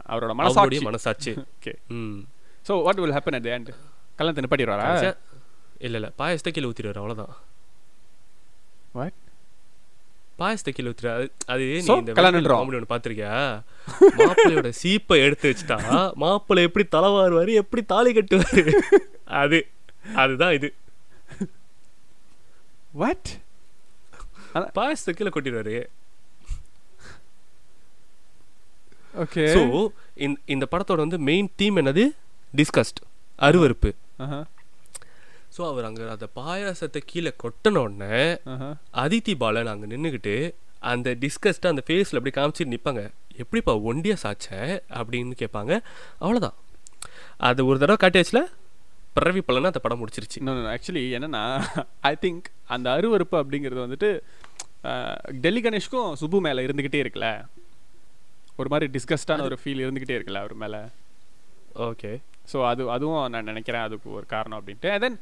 அவரோட 0.10 0.34
மனசாட்சி. 0.34 0.80
மனசாட்சி. 0.80 1.32
Okay 1.32 1.74
hmm. 1.88 2.18
So 2.68 2.84
what 2.84 2.96
will 2.96 3.12
happen 3.12 3.36
at 3.36 3.42
the 3.42 3.50
end 3.50 3.70
கல்யாணத்தை 4.16 4.44
நிப்பாட்டிடுவாரா? 4.44 5.16
இல்ல 5.80 5.98
இல்ல 5.98 6.12
பாயசத்தை 6.18 6.52
கீழே 6.52 6.68
ஊத்திடுவார் 6.68 7.00
அவ்வளவுதான். 7.02 7.36
What? 8.96 9.14
பாயசத்தை 10.40 10.70
கீழே 10.70 10.90
ஊத்திடுவார். 10.90 11.32
அது- 11.48 11.84
நீ 11.86 11.96
இந்த. 11.96 12.14
காமெடி 12.14 12.86
ஒன்று 12.86 12.86
பார்த்திருக்கியா? 12.90 13.62
மாப்பிள்ளையோட 14.18 14.72
சீப்பை 14.84 15.18
எடுத்து 15.22 15.50
வச்சுட்டா 15.50 16.14
மாப்பிள்ளை 16.14 16.64
எப்படி 16.64 16.88
தலைவாருவாரு 16.92 17.54
எப்படி 17.54 17.84
தாலி 17.84 18.14
கட்டுவாரு? 18.14 18.74
அது 19.26 19.68
அதுதான் 20.16 20.54
இது. 20.54 20.74
வாட் 22.92 23.30
பாயசத்தை 24.54 25.12
கீழே 25.14 25.30
கொட்டிடுவாரு. 25.30 25.76
ஓகே 29.24 29.44
ஸோ 29.56 29.62
இந்த 30.56 30.66
படத்தோட 30.72 31.00
வந்து 31.06 31.20
மெயின் 31.30 31.50
தீம் 31.60 31.78
என்னது? 31.82 32.04
டிஸ்கஸ்ட் 32.60 33.00
அருவருப்பு. 33.40 33.90
ஸோ 35.56 35.62
அவர் 35.70 35.86
அங்கே 35.88 36.04
அந்த 36.16 36.28
பாயாசத்தை 36.40 37.00
கீழே 37.06 37.32
கொட்டின 37.44 37.82
உடனே 37.86 38.20
அதித்தி 39.04 39.34
பாலன் 39.42 39.72
அங்கே 39.74 39.88
நின்றுக்கிட்டு 39.94 40.36
அந்த 40.92 41.10
டிஸ்கஸ்ட்டை 41.24 41.72
அந்த 41.74 41.84
ஃபேஸில் 41.88 42.20
அப்படி 42.20 42.34
காமிச்சிட்டு 42.38 42.74
நிற்பாங்க 42.76 43.02
எப்படிப்பா 43.42 43.74
ஒண்டியா 43.90 44.16
சாச்ச? 44.24 44.48
அப்படின்னு 45.00 45.34
கேட்பாங்க. 45.42 45.74
அவ்வளோதான் 46.24 46.58
அது 47.50 47.66
ஒரு 47.66 47.78
தடவை 47.84 47.98
காட்டியாச்சுல 48.04 48.42
பிறவி 49.18 49.42
பலனை 49.48 49.70
அந்த 49.72 49.82
படம் 49.84 50.02
முடிச்சிருச்சு. 50.02 50.38
இன்னொன்று 50.42 50.72
ஆக்சுவலி 50.74 51.04
என்னன்னா 51.18 51.44
ஐ 52.12 52.14
திங்க் 52.22 52.46
அந்த 52.76 52.88
அருவருப்பு 52.96 53.38
அப்படிங்கிறது 53.42 53.86
வந்துட்டு 53.86 54.10
டெல்லி 55.44 55.62
கணேஷ்க்கும் 55.62 56.14
சுப்பு 56.22 56.38
மேலே 56.42 56.66
இருந்துக்கிட்டே 56.68 57.02
இருக்குல்ல. 57.04 57.30
ஒரு 58.56 58.70
மாதிரி 58.70 58.92
டிஸ்கஸ்டான 58.98 59.42
ஒரு 59.42 59.58
ஃபீல் 59.64 59.84
இருந்துக்கிட்டே 59.86 60.18
இருக்குல்ல 60.18 60.42
அவர் 60.44 60.56
மேலே. 60.56 60.78
ஓகே. 61.76 62.12
ஸோ 62.54 62.66
அது 62.68 62.92
அதுவும் 62.92 63.30
நான் 63.30 63.44
நினைக்கிறேன் 63.44 63.82
அதுக்கு 63.82 64.12
ஒரு 64.12 64.26
காரணம் 64.26 64.62
அப்படின்ட்டு. 64.62 65.00
தென் 65.00 65.20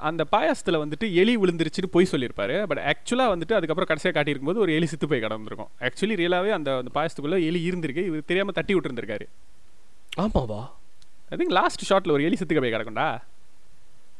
அந்த 0.00 0.24
பாயாசத்தில் 0.32 0.80
வந்துட்டு 0.82 1.12
எலி 1.12 1.36
விழுந்துருச்சுன்னு 1.36 1.90
போய் 1.90 2.08
சொல்லியிருப்பாரு. 2.12 2.66
பட் 2.66 2.82
ஆக்சுவலாக 2.90 3.32
வந்துட்டு 3.34 3.56
அதுக்கப்புறம் 3.58 3.90
கடைசியாக 3.90 4.14
காட்டியிருக்கும்போது 4.18 4.62
ஒரு 4.64 4.74
எலி 4.74 4.86
சித்து 4.86 5.08
போய் 5.08 5.20
கடந்திருக்கும் 5.20 5.70
ஆக்சுவலி 5.80 6.16
ரியலாகவே 6.22 6.50
அந்த 6.58 6.76
அந்த 6.76 6.90
பாயாசத்துக்குள்ளே 6.94 7.40
எலி 7.48 7.70
இருந்திருக்கு. 7.70 8.04
இவர் 8.10 8.28
தெரியாமல் 8.30 8.54
தட்டி 8.54 8.74
விட்டுருந்துருக்காரு. 8.74 9.26
ஆமாவா? 10.18 10.60
ஐ 11.28 11.36
திங்க் 11.38 11.56
லாஸ்ட் 11.60 11.92
ஷாட்டில் 11.92 12.10
ஒரு 12.10 12.24
எலி 12.24 12.36
சித்துக்க 12.40 12.60
போய் 12.60 12.72
கிடக்கும்டா. 12.72 13.08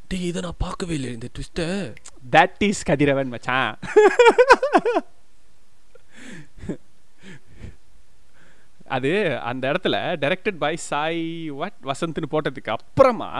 டேய் 0.07 0.27
இதை 0.27 0.41
நான் 0.41 0.61
பார்க்கவே 0.65 0.93
இல்லை 0.93 1.11
இந்த 1.13 1.27
ட்விஸ்ட்டை 1.35 1.93
தட் 2.31 2.63
இஸ் 2.69 2.85
கதிரவன் 2.89 3.27
மச்சான். 3.27 3.79
அது 8.95 9.11
அந்த 9.49 9.63
இடத்துல 9.71 9.95
டைரக்டட் 10.23 10.59
பை 10.63 10.73
சாய் 10.89 11.23
வாட் 11.59 11.79
வசந்த்னு 11.89 12.31
போட்டதுக்கு 12.33 12.71
அப்புறமா 12.77 13.31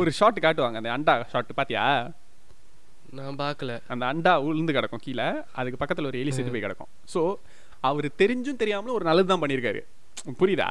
ஒரு 0.00 0.10
ஷாட் 0.18 0.44
காட்டுவாங்க. 0.44 0.78
அந்த 0.80 0.90
அண்டா 0.96 1.14
ஷாட் 1.32 1.58
பாத்தியா? 1.60 1.84
நான் 3.18 3.38
பார்க்கல. 3.42 3.72
அந்த 3.92 4.04
அண்டா 4.12 4.32
உளுந்து 4.48 4.74
கிடக்கும் 4.76 5.02
கீழே. 5.06 5.28
அதுக்கு 5.60 5.80
பக்கத்துல 5.82 6.10
ஒரு 6.10 6.20
எலி 6.22 6.32
செத்து 6.36 6.54
போய் 6.54 6.64
கிடக்கும். 6.66 6.90
ஸோ 7.14 7.20
அவர் 7.88 8.08
தெரிஞ்சும் 8.22 8.60
தெரியாமலும் 8.62 8.96
ஒரு 8.98 9.06
நல்லது 9.08 9.30
தான் 9.32 9.42
பண்ணியிருக்காரு. 9.42 9.82
புரியுதா? 10.40 10.68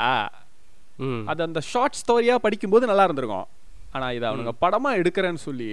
அது 1.32 1.41
அந்த 1.47 1.59
ஷார்ட் 1.72 1.99
ஸ்டோரியா 2.01 2.36
படிக்கும்போது 2.45 2.89
நல்லா 2.91 3.05
இருந்திருக்கும். 3.07 3.47
ஆனா 3.95 4.05
இதை 4.18 4.26
அவனுங்க 4.30 4.53
படமா 4.64 4.91
எடுக்கிறேன்னு 4.99 5.41
சொல்லி 5.47 5.72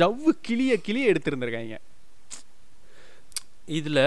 ஜவ்வு 0.00 0.32
கிளிய 0.48 0.72
கிளிய 0.86 1.12
எடுத்திருந்திருக்காங்க. 1.12 1.76
இதுல 3.78 4.00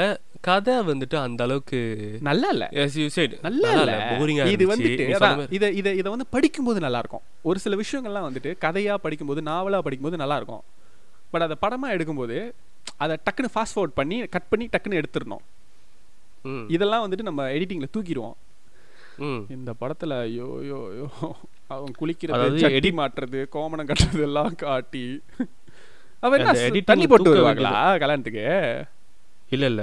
கதை 0.48 0.76
வந்துட்டு 0.90 1.16
அந்த 1.26 1.42
அளவுக்கு 1.48 1.80
நல்லா 2.28 2.50
இல்ல 2.56 2.66
as 2.84 2.94
you 3.02 3.08
said 3.16 3.32
நல்லா 3.48 3.72
இல்ல 3.78 3.94
போரிங்கா 4.12 4.46
இது 4.56 4.66
வந்துட்டு 4.72 5.06
இத 5.58 5.72
இத 5.80 5.94
இத 6.02 6.08
வந்து 6.16 6.28
படிக்கும்போது 6.36 6.80
நல்லா 6.86 7.02
இருக்கும் 7.04 7.26
ஒரு 7.50 7.60
சில 7.66 7.76
விஷயங்கள்லாம் 7.84 8.28
வந்துட்டு 8.28 8.52
கதையா 8.66 8.96
படிக்கும்போது 9.06 9.44
நாவலா 9.52 9.82
படிக்கும்போது 9.88 10.22
நல்லா 10.24 10.38
இருக்கும் 10.42 10.64
பட் 11.32 11.46
அதை 11.48 11.58
படமா 11.64 11.88
எடுக்கும்போது 11.96 12.38
அதை 13.04 13.16
டக்குன்னு 13.26 13.54
ஃபாஸ்ட் 13.54 13.76
ஃபார்வர்ட் 13.76 13.98
பண்ணி 13.98 14.18
கட் 14.36 14.50
பண்ணி 14.52 14.66
டக்குன்னு 14.74 15.00
எடுத்துடணும். 15.00 15.44
இதெல்லாம் 16.76 17.04
வந்துட்டு 17.06 17.28
நம்ம 17.28 17.44
எடிட்டிங்ல 17.56 17.88
தூக்கிடுவோம். 17.96 18.38
இந்த 19.56 19.72
படத்துல 19.82 20.18
ஐயோ 20.26 20.48
ஐயோ 20.62 20.80
ஐயோ 20.92 21.08
அவன் 21.74 21.94
குளிக்கிறது 22.00 22.62
சட்டி 22.64 22.92
மாட்டுறது 23.00 23.40
கோமணம் 23.56 23.90
கட்டுறது 23.90 24.24
எல்லாம் 24.28 24.56
காட்டி. 24.64 25.04
அவன் 26.26 26.46
தண்ணி 26.92 27.08
போட்டு 27.12 27.34
வருவாங்களா 27.34 27.74
கல்யாணத்துக்கு? 28.04 28.48
இல்ல 29.57 29.67
இல்ல 29.73 29.83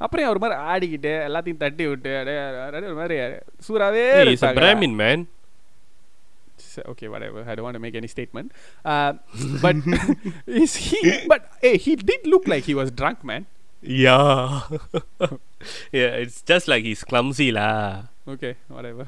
அப்புறம் 0.00 0.26
அவர் 0.28 0.42
மாதிரி 0.44 0.56
ஆடிக்கிட்டு 0.72 1.12
எல்லாத்தையும் 1.28 1.62
தட்டி 1.64 1.84
விட்டு 1.90 2.12
அப்படியே 2.18 2.40
அப்படியே 2.64 2.90
ஒரு 2.92 2.98
மாதிரி 3.02 3.16
சூறாவே 3.66 4.04
இஸ் 4.06 4.16
a 4.18 4.24
இருப்பாங்க. 4.32 4.58
brahmin 4.60 4.94
man 5.02 5.20
S- 6.62 6.86
okay 6.92 7.08
whatever 7.12 7.40
i 7.50 7.54
don't 7.54 7.66
want 7.68 7.76
to 7.78 7.84
make 7.84 7.96
any 8.00 8.10
statement 8.14 8.48
uh, 8.92 9.10
but 9.64 9.76
is 10.62 10.74
he 10.86 11.00
but 11.32 11.42
hey 11.64 11.74
he 11.86 11.92
did 12.10 12.22
look 12.32 12.46
like 12.52 12.64
he 12.70 12.76
was 12.80 12.90
drunk 13.00 13.20
man 13.30 13.42
yeah 14.02 14.60
yeah 15.98 16.12
it's 16.22 16.38
just 16.52 16.66
like 16.72 16.84
he's 16.88 17.02
clumsy 17.10 17.48
lah 17.58 17.72
okay 18.34 18.52
whatever 18.76 19.06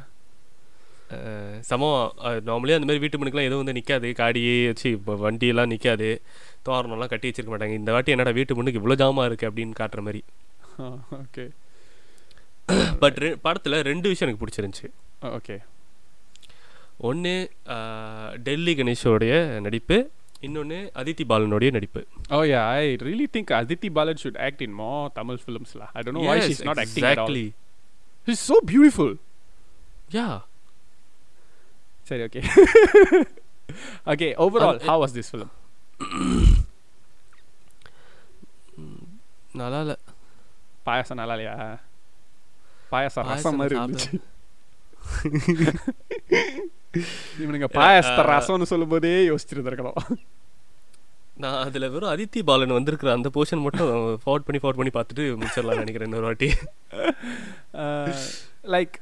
சமம் 1.60 2.14
normally 2.20 2.74
அந்த 2.76 2.88
மாதிரி 2.90 3.00
வீட்டு 3.00 3.18
மணிக்கெலாம் 3.18 3.50
எதுவும் 3.50 3.64
வந்து 3.64 3.74
நிற்காது 3.74 4.14
காடியே 4.18 4.66
வச்சு 4.66 4.92
இப்போ 4.92 5.14
வண்டியெல்லாம் 5.16 5.68
நிற்காது 5.68 6.22
தோரணம்லாம் 6.66 7.10
கட்டி 7.10 7.30
வச்சிருக்க 7.30 7.52
மாட்டாங்க. 7.54 7.74
இந்த 7.74 7.92
வாட்டி 7.92 8.12
என்னடா 8.12 8.32
வீட்டு 8.32 8.56
முன்னுக்கு 8.56 8.82
இவ்வளோ 8.82 8.98
ஜாமா 9.00 9.26
இருக்கு 9.26 9.50
அப்படின்னு 9.52 9.74
காட்டுற 9.80 10.02
மாதிரி. 10.02 10.22
okay 11.24 11.48
பட் 13.00 13.42
படத்தில் 13.42 13.82
ரெண்டு 13.82 14.10
விஷயம் 14.10 14.30
எனக்கு 14.30 14.46
பிடிச்சிருந்துச்சு. 14.46 14.90
okay 15.38 15.60
ஒன்று 16.98 17.52
டெல்லி 18.44 18.76
கணேஷோடைய 18.76 19.60
நடிப்பு. 19.60 20.10
இன்னொன்று 20.40 20.92
அதித்தி 20.96 21.24
பாலனுடைய 21.30 21.72
நடிப்பு. 21.72 22.06
oh 22.30 22.44
yeah 22.52 22.66
i 22.68 22.96
really 23.08 23.28
think 23.34 23.50
aditi 23.62 23.90
balan 23.98 24.18
should 24.24 24.38
act 24.48 24.62
in 24.62 24.74
more 24.80 25.02
tamil 25.16 25.40
films 25.48 25.74
lah. 25.80 25.90
I 25.94 26.02
don't 26.02 26.16
know 26.18 26.28
why 26.30 26.38
Yes, 26.38 26.48
she's 26.50 26.64
not 26.66 26.78
acting 26.84 27.08
at 27.12 27.18
all. 27.18 27.28
exactly. 27.28 27.52
she's 28.28 28.44
so 28.52 28.58
beautiful. 28.74 29.12
Okay. 32.12 32.42
okay, 34.08 34.34
overall, 34.36 34.76
Um, 34.76 34.82
how 34.82 35.00
was 35.00 35.14
this 35.14 35.30
film? 35.30 35.50
நல்லா 39.54 39.80
இல்லை. 39.82 39.96
பாயாசம் 40.86 41.20
நல்லா 41.20 41.36
இல்லையா? 41.36 41.56
பாயாசம் 42.92 43.28
ரசம் 43.30 43.60
மாதிரி 43.60 43.76
இருந்துச்சு. 43.78 44.12
இவனுங்க 47.40 47.68
பாயாசத்தை 47.76 48.24
ரசம்னு 48.30 48.70
சொல்லும் 48.70 48.92
போதே 48.92 49.12
யோசிச்சிருந்திருக்கணும் 49.28 50.00
நான் 51.38 51.60
அதில் 51.60 51.92
வெறும் 51.92 52.14
அதித்தி 52.14 52.40
பாலன் 52.44 52.78
வந்திருக்கிற 52.78 53.12
அந்த 53.14 53.30
போர்ஷன் 53.36 53.64
மட்டும் 53.66 53.92
ஃபார்வர்ட் 54.24 54.48
பண்ணி 54.48 54.62
ஃபார்வர்ட் 54.62 54.80
பண்ணி 54.80 54.94
பார்த்துட்டு 54.96 55.26
முடிச்சிடலாம் 55.36 55.82
நினைக்கிறேன் 55.84 56.10
இன்னொரு 56.10 56.28
வாட்டி. 56.30 56.50
Like 58.74 58.96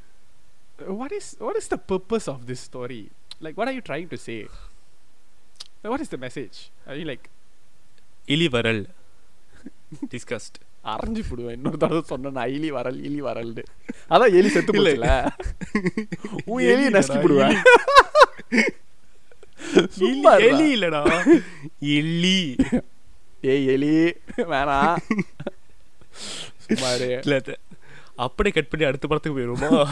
what 0.79 1.11
is 1.11 1.39
what 1.39 1.57
is 1.59 1.71
the 1.71 1.77
purpose 1.87 2.27
of 2.27 2.39
this 2.47 2.69
story? 2.73 3.07
Like 3.41 3.57
what 3.57 3.67
are 3.67 3.77
you 3.77 3.81
trying 3.89 4.07
to 4.07 4.15
say? 4.15 4.47
Like, 5.83 5.87
what 5.87 6.01
is 6.01 6.11
the 6.11 6.27
message? 6.27 6.71
Are 6.87 6.95
you 6.95 7.05
like 7.05 7.23
இலி 8.25 8.47
வரல் 8.47 8.87
டிஸ்கஸ்ட் 10.09 10.59
அரைஞ்சு 10.83 11.23
போடுவேன். 11.29 11.55
இன்னொரு 11.55 11.77
தடவை 11.77 12.01
சொன்ன 12.05 12.47
இலி 12.47 12.71
வரல் 12.71 13.03
இலி 13.03 13.21
வரல்னு 13.21 13.63
அதான் 14.09 14.33
எலி 14.33 14.49
செத்து 14.49 14.73
போச்சுல. 14.73 15.29
உன் 16.45 16.63
எலியை 16.63 16.93
நசுக்கி 16.93 17.21
போடுவேன். 17.21 17.61
எலி. 20.39 20.75
இல்லடா. 20.75 21.25
எலி. 21.79 22.55
ஏய் 23.41 23.67
எலி 23.67 24.13
வேணாம் 24.35 24.97
அது- 26.67 27.55
அப்படியே 28.15 28.55
கட் 28.55 28.69
பண்ணி 28.69 28.85
அடுத்த 28.85 29.07
படத்துக்கு 29.07 29.39
போயிருவோமா? 29.39 29.87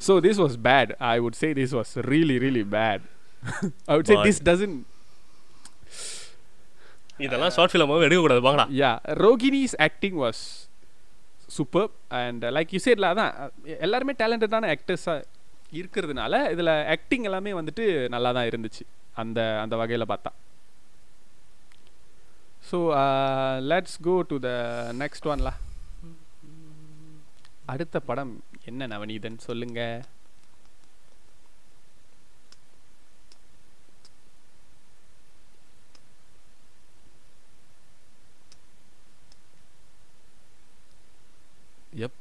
So 0.00 0.18
this 0.18 0.38
was 0.38 0.56
bad. 0.56 0.96
I 0.98 1.20
would 1.20 1.34
say 1.34 1.52
this 1.52 1.72
was 1.72 1.96
really, 2.12 2.38
really 2.38 2.62
bad. 2.62 3.02
I 3.88 3.96
would 3.96 4.06
say 4.06 4.14
Bad. 4.14 4.26
this 4.26 4.40
doesn't. 4.50 4.78
இதெல்லாம் 7.18 7.52
ஷார்ட் 7.56 7.72
ஃபிலிமாவும் 7.72 8.04
எடுக்கக்கூடாது 8.06 8.66
Rogini's 9.24 9.74
acting 9.86 10.14
was 10.16 10.38
superb, 11.48 11.90
and 12.10 12.44
uh, 12.44 12.50
like 12.56 12.72
you 12.72 12.80
said, 12.86 12.98
lah, 13.02 13.10
அதான் 13.12 13.32
எல்லாருமே 13.86 14.12
டேலண்டடான 14.20 14.68
ஆக்டர்ஸாக 14.74 15.26
இருக்கிறதுனால 15.72 16.50
இதில் 16.50 16.72
ஆக்டிங் 16.94 17.26
எல்லாமே 17.30 17.52
வந்துட்டு 17.60 17.84
நல்லா 18.08 18.30
தான் 18.36 18.48
இருந்துச்சு 18.50 18.84
அந்த 19.22 19.40
அந்த 19.62 19.76
வகையில் 19.76 20.10
பார்த்தா 20.12 20.32
so 22.70 22.78
let's 23.72 23.98
go 24.08 24.14
to 24.30 24.38
the 24.46 24.50
next 25.02 25.28
ஒன்ல 25.32 25.50
அடுத்த 27.74 28.00
படம் 28.10 28.32
என்ன 28.68 28.86
நவநீதன்? 28.92 29.38
சொல்லுங்க. 29.46 29.80
எப் 42.04 42.18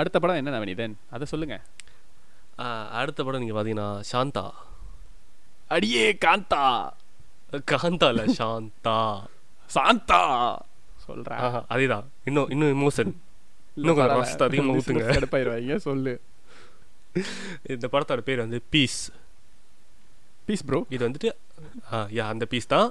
அடுத்த 0.00 0.18
படம் 0.18 0.40
என்ன 0.40 0.52
நவநீதன்? 0.56 0.94
அதை 1.14 1.26
சொல்லுங்க. 1.32 1.56
அடுத்த 3.00 3.20
படம் 3.24 3.42
நீங்க 3.42 3.56
பாத்தீங்கன்னா 3.56 3.88
சாந்தா 4.12 4.44
அடியே 5.74 6.06
காந்தா. 6.24 6.62
காந்தா 7.72 8.08
இல்ல 8.12 8.24
சாந்தா 8.40 8.96
சாந்தா. 9.76 10.20
சொல்றேன் 11.06 11.40
ஆஹா, 11.46 11.60
அதேதான். 11.74 12.06
இன்னும் 12.28 12.50
இன்னும் 12.54 12.72
இமோஷன் 12.76 13.12
இன்னும் 13.76 13.96
கொஞ்சம் 13.96 14.18
ரசத்தை 14.18 14.46
அதிகமா 14.48 14.74
ஊத்துங்க. 14.76 15.04
கடுப்பாயிருவாங்க 15.10 15.76
சொல்லு 15.86 16.14
இந்த 17.72 17.86
படத்தோட 17.88 18.22
பேர் 18.24 18.44
வந்து 18.44 18.58
பீஸ் 18.72 19.00
பீஸ் 20.46 20.64
ப்ரோ 20.68 20.80
இது 20.90 21.02
வந்துட்டு 21.06 21.30
யா 22.16 22.24
அந்த 22.32 22.44
பீஸ் 22.46 22.72
தான் 22.72 22.88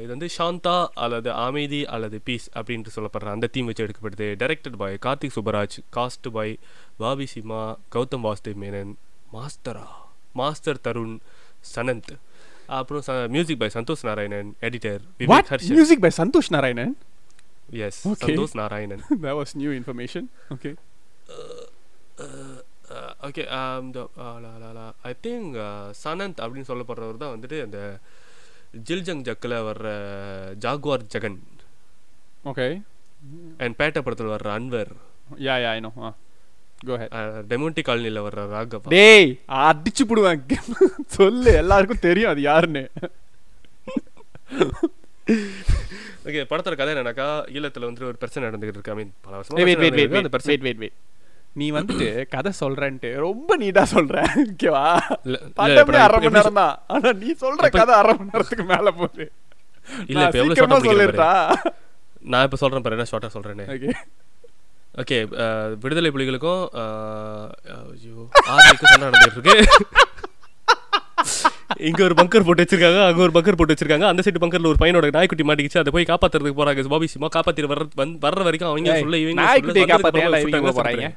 இது 0.00 0.10
வந்து 0.14 0.28
சாந்தா 0.36 0.74
அல்லது 0.96 1.30
அமைதி 1.42 1.80
அல்லது 1.88 2.16
பீஸ் 2.24 2.46
அப்படின்ட்டு 2.54 2.94
சொல்லப்படுற 2.96 3.32
அந்த 3.32 3.48
தீம் 3.54 3.68
வச்சு 3.68 3.84
எடுக்கப்படுது 3.86 4.28
directed 4.40 4.78
by 4.82 4.90
Karthik 5.06 5.36
Subbaraj 5.36 5.76
caused 5.96 6.28
by 6.32 6.48
Bobby 6.98 7.26
Simha 7.32 7.60
Gautham 7.96 8.24
Vasudev 8.26 8.60
Menon 8.62 8.92
மாஸ்டரா 9.32 9.86
மாஸ்டர் 10.34 10.80
தருண் 10.80 11.16
சனந்த் 11.74 12.12
அப்புறம் 12.76 13.02
music 13.30 13.60
by 13.60 13.70
Santhosh 13.74 14.06
Narayanan 14.08 14.50
editor 14.60 15.02
music 15.72 16.02
by 16.02 16.12
Santhosh 16.18 16.50
Narayanan 16.56 16.94
S 17.70 18.08
Okay. 18.08 18.26
Santhosh 18.26 18.52
Narayanan 18.52 19.02
that 19.22 19.36
was 19.40 19.56
new 19.56 19.70
information. 19.70 20.28
Okay. 20.54 20.76
Okay 23.22 23.44
I 25.02 25.14
think 25.22 25.56
Sanand 26.04 26.38
அப்படின்னு 26.44 26.68
சொல்லப்படுறவர் 26.68 27.16
தான் 27.16 27.34
வந்துட்டு 27.34 27.62
அந்த 27.62 28.00
ஜில்ஜங் 28.88 29.22
ஜக்கில் 29.28 29.64
வர்ற 29.68 29.88
Jaguar 30.64 31.04
Jagan. 31.14 31.38
Okay. 32.44 32.82
And 33.58 33.74
Petta 33.78 34.00
படத்தில் 34.00 34.26
வர்ற 34.26 34.58
Anwar. 34.58 34.92
Yeah 35.38 35.74
i 35.74 35.80
know. 35.80 35.92
Uh. 35.98 36.12
Go 36.86 36.96
head 36.98 37.12
டெமோன்டி 37.52 37.82
காலனியில் 37.86 38.26
வர்ற 38.26 38.54
ராகவா. 38.54 38.88
டேய் 38.88 39.40
அடிச்சு 39.48 40.04
புடுவேன். 40.08 40.42
சொல்லு 41.06 41.52
எல்லாருக்கும் 41.52 41.98
தெரியும் 41.98 42.30
அது 42.30 42.40
யாருன்னு. 42.40 42.90
ஓகே 46.28 46.40
படத்தோட 46.50 46.76
கதை 46.78 46.90
என்னன்னாக்கா 46.94 47.26
ஈழத்தில் 47.56 47.86
வந்துட்டு 47.86 48.08
ஒரு 48.10 48.18
பிரச்சனை 48.22 48.42
நடந்துகிட்டு 48.48 48.78
இருக்கு. 48.78 48.94
ஐ 48.94 48.98
மீன் 49.00 49.12
பல 49.26 49.34
வருஷமா 49.38 49.66
வெயிட் 49.68 49.82
வெயிட். 49.96 50.16
அந்த 50.20 50.32
பிரச்சனை 50.34 50.90
நீ 51.60 51.66
வந்துட்டு 51.76 52.08
கதை 52.34 52.50
சொல்றேன்ட்டு 52.60 53.10
ரொம்ப 53.24 53.50
நீட்டா 53.62 53.82
சொல்ற 53.92 54.16
ஓகேவா 54.42 54.82
படமே 55.58 55.98
அரை 56.06 56.18
மணி 56.18 56.36
நேரம் 56.36 56.58
தான் 56.60 56.74
ஆனா 56.94 57.10
நீ 57.22 57.30
சொல்ற 57.44 57.70
கதை 57.78 57.94
அரை 58.00 58.12
மணி 58.18 58.30
நேரத்துக்கு 58.32 58.64
மேல 58.72 58.90
போகுது. 58.98 59.24
இல்ல, 60.10 60.22
இப்ப 60.26 60.38
எவ்வளவு 60.40 60.52
முடிக்கிறேன் 60.52 60.88
சொல்லிடுறா 60.88 61.30
நான் 62.32 62.44
இப்போ 62.46 62.58
சொல்கிறேன் 62.62 62.84
பாரு 62.86 62.96
என்ன 62.98 63.08
ஷார்ட்டாக 63.10 63.34
சொல்கிறேன்னு 63.36 63.66
ஓகே 65.02 65.18
விடுதலை 65.82 66.10
புலிகளுக்கும் 66.14 66.62
ஐயோ 67.94 68.16
ஆர்மிக்கும் 68.52 68.90
சண்டை 68.92 69.06
நடந்துட்டு 69.08 69.38
இருக்கு. 69.38 69.56
இங்க 71.76 72.04
ஒரு 72.04 72.14
பங்கர் 72.14 72.44
போட்டு 72.44 72.62
வச்சிருக்காங்க 72.62 73.06
அங்க 73.06 73.22
ஒரு 73.22 73.30
பங்கர் 73.30 73.56
போட்டு 73.56 73.74
வச்சிருக்காங்க. 73.74 74.00
அந்த 74.00 74.22
சைடு 74.24 74.42
பங்கர்ல 74.42 74.66
ஒரு 74.66 74.76
பையனோட 74.80 75.10
நாய்க்குட்டி 75.12 75.44
மாட்டிக்கிச்சு. 75.44 75.78
அதை 75.78 75.92
போய் 75.92 76.04
காப்பாத்துறதுக்கு 76.04 76.56
போறாங்க 76.56 76.88
பாபி 76.88 77.06
சிமா 77.06 77.26
காப்பாத்திட்டு 77.36 77.70
வர்ற 77.70 77.88
வந்து- 77.96 78.18
வர்ற 78.20 78.42
வரைக்கும் 78.42 78.68
அவங்க 78.68 78.98
சொல்ல 78.98 79.18
இவங்க 79.18 79.42
போறாங்க? 80.82 81.16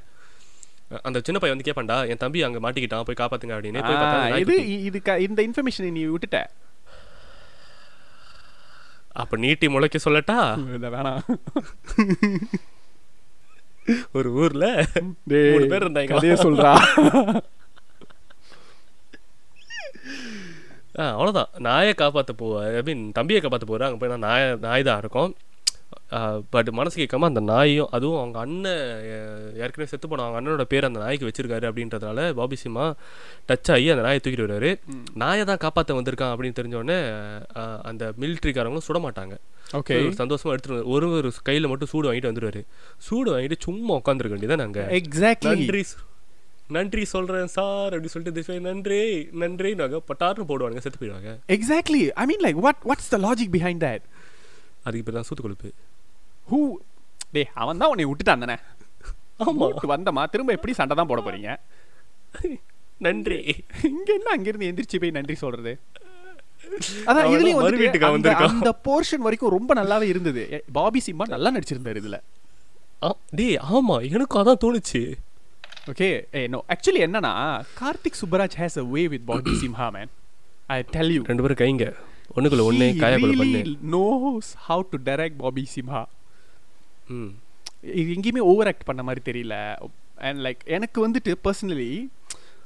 அந்த 1.04 1.22
சின்ன 1.24 1.39
பையன் 1.39 1.62
வந்து 1.64 1.93
கேப்பான்டா 1.93 2.10
என் 2.10 2.18
தம்பி 2.18 2.43
அங்க 2.43 2.72
மாட்டிக்கிட்டான் 2.72 3.02
போய் 3.02 3.28
காப்பாத்துங்க 3.28 3.52
அப்படின்னு 3.52 4.38
இது. 4.39 4.84
இது 4.84 5.02
இந்த 5.18 5.47
இன்ஃபர்மேஷன் 5.47 5.91
நீ 5.91 6.06
விட்டுட்ட? 6.06 6.43
அப்ப 9.12 9.38
நீட்டி 9.38 9.70
முளைக்க 9.70 9.99
சொல்லட்டா? 10.10 10.54
வேணாம். 10.82 11.20
ஒரு 14.12 14.32
ஊர்ல 14.34 14.86
மூணு 15.24 15.66
பேர் 15.68 15.84
இருந்தாங்க. 15.84 16.20
சொல்றா. 16.36 16.82
ஆ 20.96 21.06
அவ்வளோதான் 21.14 21.50
நாயை 21.66 21.94
காப்பாற்ற 21.96 22.34
போவா 22.38 22.58
ஐ 22.72 22.84
மீன் 22.88 23.04
தம்பியை 23.14 23.39
காப்பாற்ற 23.39 23.68
போகிறேன் 23.68 23.88
அங்கே 23.88 24.02
போய் 24.02 24.14
நான் 24.14 24.28
நாய் 24.28 24.46
நாய் 24.64 24.86
தான் 24.86 25.02
இருக்கும். 25.02 25.32
பட் 26.54 26.70
மனசு 26.74 26.96
கேட்காம 26.98 27.28
அந்த 27.28 27.42
நாயும் 27.50 27.89
அதுவும் 27.92 28.20
அவங்க 28.20 28.38
அண்ணன் 28.39 28.82
ஏற்கனவே 29.62 29.88
செத்து 29.88 30.08
போன 30.08 30.24
அவங்க 30.24 30.39
அண்ணனோட 30.39 30.64
பேர் 30.68 30.88
அந்த 30.88 31.00
நாய்க்கு 31.00 31.28
வச்சிருக்காரு 31.28 31.66
அப்படின்றதுனால 31.70 32.24
பாபி 32.34 32.58
சிம்மா 32.62 32.86
டச் 33.50 33.72
ஆகி 33.74 33.88
அந்த 33.94 34.04
நாயை 34.06 34.20
தூக்கிட்டு 34.20 34.46
வருவாரு. 34.46 34.72
நாயை 35.16 35.44
தான் 35.46 35.62
காப்பாற்ற 35.64 35.98
வந்திருக்கான் 36.00 36.34
அப்படின்னு 36.34 36.58
தெரிஞ்ச 36.60 36.76
உடனே 36.78 37.00
அஹ், 37.62 37.80
அந்த 37.84 38.04
மிலிட்ரிக்காரங்களும் 38.22 38.88
சுட 38.88 39.02
மாட்டாங்க. 39.06 39.36
ஓகே. 39.74 39.98
ஒரு 40.00 40.20
சந்தோஷமா 40.20 40.54
எடுத்துட்டு 40.54 40.88
ஒரு 40.89 41.08
ஒரு 41.20 41.32
கையில 41.46 41.70
மட்டும் 41.70 41.92
சூடு 41.92 42.08
வாங்கிட்டு 42.10 42.32
வந்துருவாரு. 42.32 42.64
சூடு 43.02 43.30
வாங்கிட்டு 43.34 43.60
சும்மா 43.62 43.94
உட்காந்துருக்க 44.00 44.36
வேண்டியதான் 44.36 44.64
நாங்க 44.66 44.82
எக்ஸாக்ட்லி 45.02 45.54
நன்றி 46.72 47.03
சொல்றேன் 47.05 47.51
சார் 47.53 47.91
அப்படி 47.91 48.09
சொல்லிட்டு 48.09 48.43
way, 48.43 48.59
நன்றி 48.61 48.99
நன்றி 49.41 49.72
நாங்க 49.76 49.97
பட்டார்னு 50.09 50.47
போடுவாங்க 50.49 50.82
செத்து 50.84 50.99
போயிடுவாங்க. 50.99 51.32
Exactly 51.55 52.01
I 52.15 52.26
mean 52.26 52.43
like 52.45 52.59
what 52.65 52.82
what's 52.86 53.09
the 53.09 53.19
logic 53.26 53.53
behind 53.55 53.84
that 53.86 54.05
அதுக்கு 54.84 55.03
பேர் 55.03 55.17
தான் 55.17 55.28
சூத்து 55.30 55.43
கொழுப்பு 55.43 55.69
ஹூ 56.47 56.59
டேய் 57.34 57.49
அவன் 57.55 57.82
தான் 57.82 57.91
உன்னை 57.91 58.05
விட்டுட்டான் 58.05 58.43
தானே? 58.45 58.57
ஆமா. 59.39 59.65
விட்டு 59.67 59.88
வந்தமா? 59.93 60.24
திரும்ப 60.30 60.51
எப்படி 60.53 60.74
சண்டை 60.74 60.95
தான் 60.95 61.07
போட 61.07 61.22
போறீங்க? 61.22 61.51
நன்றி. 63.01 63.38
இங்க 63.89 64.09
என்ன 64.13 64.30
அங்க 64.32 64.47
இருந்து 64.49 64.69
எந்திரிச்சு 64.69 64.99
போய் 64.99 65.11
நன்றி 65.11 65.36
சொல்றது? 65.36 65.72
அதான் 67.09 67.30
இதுலயும் 67.32 67.61
வீட்டுக்கு 67.76 68.07
அந்த- 68.09 68.76
போர்ஷன் 68.88 69.26
வரைக்கும் 69.26 69.55
ரொம்ப 69.55 69.72
நல்லாவே 69.74 70.07
இருந்தது. 70.13 70.43
பாபி 70.72 71.01
சிம்மா 71.05 71.26
நல்லா 71.28 71.51
நடிச்சிருந்தாரு 71.51 72.01
இதுல. 72.03 72.17
டேய் 73.36 73.57
ஆமா 73.72 73.95
எனக்கும் 74.09 74.41
அதான் 74.43 74.61
தோணுச்சு. 74.63 75.01
ஓகே 75.88 76.26
ஏ 76.36 76.48
நோ 76.48 76.64
ஆக்சுவலி 76.68 77.02
என்னன்னா 77.06 77.32
Karthik 77.80 78.18
Subbaraj 78.22 78.56
has 78.58 78.78
a 78.78 78.84
way 78.84 79.08
with 79.08 79.26
Bobby 79.26 79.52
Simha 79.52 79.92
man 79.92 80.10
I 80.68 80.82
tell 80.92 81.12
you 81.12 81.22
ரெண்டு 81.26 81.44
பேரும் 81.44 81.62
கைங்க. 81.62 81.86
ஒண்ணுக்குள்ள 82.36 82.66
ஒண்ணு 82.70 82.88
காயக்குள்ள 83.04 83.38
பண்ணு. 83.38 83.62
knows 83.94 84.56
how 84.56 84.82
to 84.82 84.98
direct 84.98 85.38
Bobby 85.38 85.68
Simha 85.76 86.06
ம். 87.08 87.32
இது 87.82 88.14
எங்கேயுமே 88.14 88.38
ஓவர் 88.38 88.68
ஆக்ட் 88.68 88.84
பண்ண 88.84 89.04
மாதிரி 89.04 89.22
தெரியல. 89.32 89.76
அண்ட் 90.16 90.40
லைக் 90.40 90.66
எனக்கு 90.66 91.10
வந்துட்டு 91.10 91.36
பர்சனலி 91.44 92.08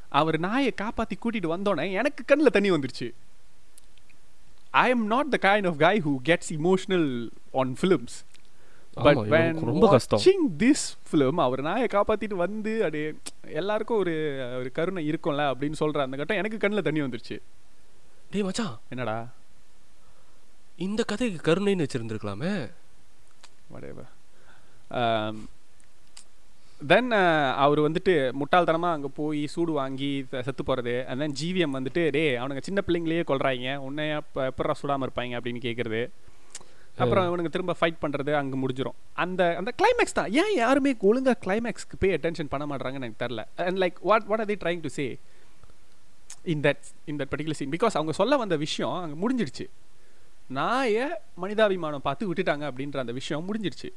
அவர் 0.10 0.40
நாயை 0.40 0.74
காப்பாத்தி 0.82 1.16
கூட்டிட்டு 1.24 1.54
வந்தோடனே 1.56 1.92
எனக்கு 1.92 2.24
கண்ணில் 2.26 2.52
தண்ணி 2.52 2.72
வந்துருச்சு. 2.72 3.14
I 4.70 4.90
am 4.90 5.08
not 5.08 5.30
the 5.30 5.38
kind 5.42 5.68
of 5.68 5.80
guy 5.80 6.00
who 6.00 6.20
gets 6.26 6.52
emotional 6.52 7.30
on 7.54 7.76
films. 7.76 8.24
But 9.04 9.18
ரொம்ப 9.70 9.86
கஷ்டம். 9.94 10.20
watching 10.20 10.44
this 10.62 10.82
film 11.12 11.38
அவர் 11.46 11.62
நாயை 11.68 11.88
காப்பாத்திட்டு 11.94 12.36
வந்து 12.44 12.74
அப்படியே 12.86 13.08
எல்லாருக்கும் 13.62 14.02
ஒரு 14.04 14.14
ஒரு 14.60 14.70
கருணை 14.78 15.02
இருக்கும்ல 15.12 15.46
அப்படின்னு 15.52 15.80
சொல்ற 15.84 16.06
அந்த 16.06 16.18
கட்டம் 16.22 16.40
எனக்கு 16.42 16.58
கண்ணில் 16.64 16.88
தண்ணி 16.88 17.02
வந்துருச்சு. 17.06 17.38
டேய் 18.32 18.46
மச்சான். 18.48 18.76
என்னடா? 18.94 19.18
இந்த 20.88 21.02
கதைக்கு 21.12 21.40
கருணைன்னு 21.48 21.88
வச்சிருந்துருக்கலாமே. 21.88 22.54
Whatever. 23.74 24.06
தென் 26.92 27.12
அவர் 27.64 27.80
வந்துட்டு 27.86 28.14
முட்டாள்தனமாக 28.40 28.96
அங்கே 28.96 29.10
போய் 29.20 29.42
சூடு 29.54 29.72
வாங்கி 29.72 30.10
செத்து 30.48 30.64
போகிறது 30.64 30.96
and 31.10 31.22
then 31.22 31.32
ஜிவிஎம் 31.40 31.76
வந்துட்டு 31.78 32.02
டேய் 32.16 32.36
அவனுங்க 32.40 32.62
சின்ன 32.68 32.82
பிள்ளைங்களையே 32.88 33.24
கொல்றாங்க 33.30 33.76
உன்னை 33.88 34.06
எப்போ 34.20 34.42
எப்படா 34.50 34.76
சுடாமல் 34.82 35.08
இருப்பாங்க 35.08 35.38
அப்படின்னு 35.40 35.62
கேட்குறது 35.68 36.02
அப்புறம் 37.04 37.26
இவனுங்க 37.30 37.50
திரும்ப 37.54 37.74
ஃபைட் 37.80 38.02
பண்ணுறது 38.04 38.32
அங்கே 38.40 38.58
முடிஞ்சிரும். 38.62 38.98
அந்த 39.24 39.42
அந்த 39.60 39.72
கிளைமேக்ஸ் 39.80 40.18
தான். 40.20 40.30
ஏன் 40.42 40.54
யாருமே 40.62 40.92
ஒழுங்காக 41.10 41.38
கிளைமேக்ஸ்க்கு 41.46 42.00
போய் 42.02 42.14
அட்டென்ஷன் 42.18 42.52
பண்ண 42.54 42.66
மாட்றாங்கன்னு 42.72 43.02
எனக்கு 43.02 43.22
தெரில 43.24 43.42
and 43.66 43.80
like 43.84 43.98
what 44.10 44.28
what 44.30 44.42
are 44.44 44.50
they 44.52 44.58
trying 44.64 44.84
to 44.86 44.92
say 44.98 45.06
in 46.54 46.64
that 46.68 46.86
in 47.12 47.20
that 47.22 47.32
particular 47.34 47.60
scene 47.60 47.74
because 47.76 47.98
அவங்க 48.00 48.14
சொல்ல 48.22 48.38
வந்த 48.44 48.56
விஷயம் 48.66 48.96
அங்கே 49.04 49.18
முடிஞ்சிடுச்சு. 49.24 49.66
நாயை 50.58 51.06
மனிதாபிமானம் 51.44 52.06
பார்த்து 52.08 52.30
விட்டுட்டாங்க 52.30 52.66
அப்படின்ற 52.70 52.98
அந்த 53.04 53.14
விஷயம் 53.20 53.46
முடிஞ்சிடுச்சு. 53.50 53.90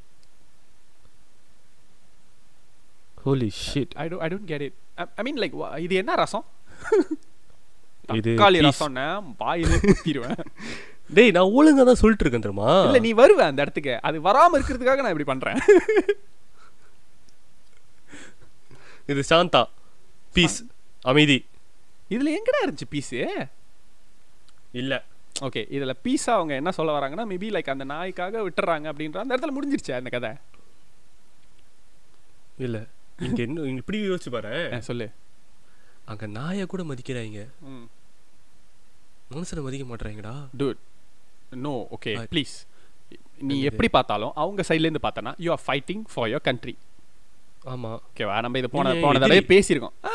Holy 3.23 3.49
shit 3.63 3.93
I 4.01 4.05
don't 4.11 4.23
I 4.25 4.29
don't 4.33 4.49
get 4.51 4.65
it 4.67 4.77
I 5.19 5.23
mean 5.27 5.41
like 5.43 5.55
இது 5.85 5.95
என்ன 6.03 6.11
ரசம்? 6.23 6.45
இது 8.19 8.29
தக்காளி. 8.29 8.59
ரசம்னா 8.69 9.07
வாயிலே 9.41 9.77
குத்திடுவேன் 9.87 10.39
டேய் 11.09 11.33
நான் 11.35 11.53
ஒழுங்கா 11.57 11.83
தான் 11.89 11.99
சொல்லிட்டு 12.01 12.23
இருக்கேன் 12.23 12.43
தெரியுமா? 12.45 12.71
இல்ல 12.87 12.99
நீ 13.05 13.11
வருவ 13.19 13.39
அந்த 13.49 13.63
இடத்துக்கு. 13.65 13.93
அது 14.07 14.17
வராம 14.27 14.57
இருக்கிறதுக்காக 14.57 15.03
நான் 15.03 15.13
இப்படி 15.13 15.29
பண்றேன். 15.31 15.59
இது 19.11 19.21
சாந்தா. 19.29 19.61
பீஸ் 20.35 20.57
அமைதி. 21.05 21.37
இதுல 22.13 22.33
எங்கடா 22.37 22.59
இருந்துச்சு 22.63 22.91
பீஸ் 22.93 23.13
இல்ல. 24.81 24.93
ஓகே 25.47 25.61
இதுல 25.75 25.93
பீஸா 26.05 26.31
அவங்க 26.37 26.53
என்ன 26.61 26.71
சொல்ல 26.77 26.95
வராங்கன்னா 26.95 27.25
மேபி 27.31 27.49
லைக் 27.55 27.73
அந்த 27.73 27.85
நாய்க்காக 27.91 28.41
விட்டுறாங்க 28.45 28.87
அப்படின்ற 28.91 29.19
அந்த 29.21 29.33
இடத்துல 29.33 29.55
முடிஞ்சிருச்சு 29.57 29.93
அந்த 29.99 30.09
கதை? 30.15 30.31
இல்ல. 32.65 32.77
இங்க 33.27 33.39
இன்னும் 33.47 33.79
இப்படி 33.81 33.99
யோசிச்சு 34.09 34.31
பாரு. 34.35 34.53
சொல்லு. 34.89 35.07
அங்க 36.11 36.27
நாயை 36.37 36.65
கூட 36.67 36.83
மதிக்கிறாங்க 36.91 37.39
மனுஷனை 39.33 39.63
மதிக்க 39.65 39.85
மாட்டறாங்கடா 39.87 40.35
டூட் 40.59 40.79
நோ 41.57 41.73
ஓகே. 41.95 42.13
ப்ளீஸ் 42.33 42.53
நீ? 43.41 43.55
எப்படி 43.61 43.89
பார்த்தாலும் 43.89 44.33
அவங்க 44.35 44.61
சைட்ல 44.61 44.87
இருந்து 44.87 45.05
பார்த்தனா 45.07 45.31
you 45.37 45.49
are 45.51 45.63
fighting 45.67 46.03
for 46.13 46.29
your 46.29 46.45
country 46.47 46.75
ஆமா. 47.65 47.89
ஓகேவா 48.07 48.35
நம்ம 48.41 48.57
இதை 48.57 48.69
போன 48.73 48.93
போன. 49.01 49.19
தடவை 49.19 49.41
பேசியிருக்கோம். 49.47 49.95
ஆ 50.05 50.13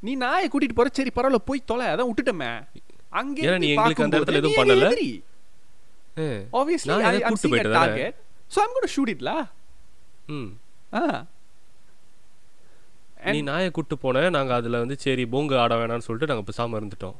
நீ 0.00 0.14
நாயை 0.14 0.46
கூட்டிட்டு 0.48 0.74
போற 0.74 0.88
சரி 0.92 1.10
பரவாயில்ல 1.16 1.40
போய் 1.44 1.60
தொலை 1.64 1.86
அதான் 1.86 2.08
விட்டுட்டோமே. 2.10 2.50
அங்கே 3.12 3.42
நீ 3.58 3.68
எங்களுக்கு 3.74 4.04
அந்த 4.04 4.18
இடத்துல 4.18 4.40
எதுவும் 4.42 4.58
பண்ணல? 4.60 4.88
கூட்டு 7.24 7.44
seeing 7.44 7.52
a 7.52 7.54
போயிட்டு 7.54 7.76
தானே? 7.76 7.86
target. 7.86 8.14
So 8.50 8.62
I'm 8.62 8.72
going 8.74 8.86
to 8.88 8.92
shoot 8.96 9.08
it 9.08 9.22
la 9.22 9.36
ம். 10.28 10.50
ah 10.92 11.16
நீ 13.26 13.42
நாயை 13.42 13.70
கூட்டு 13.70 13.98
போன 13.98 14.28
நாங்க 14.30 14.54
அதுல 14.54 14.78
வந்து 14.78 14.98
சரி 14.98 15.26
போங்க 15.26 15.60
ஆட 15.60 15.74
வேணாம்னு 15.76 16.06
சொல்லிட்டு 16.06 16.30
நாங்க 16.32 16.44
பேசாம 16.50 16.76
இருந்துட்டோம். 16.80 17.16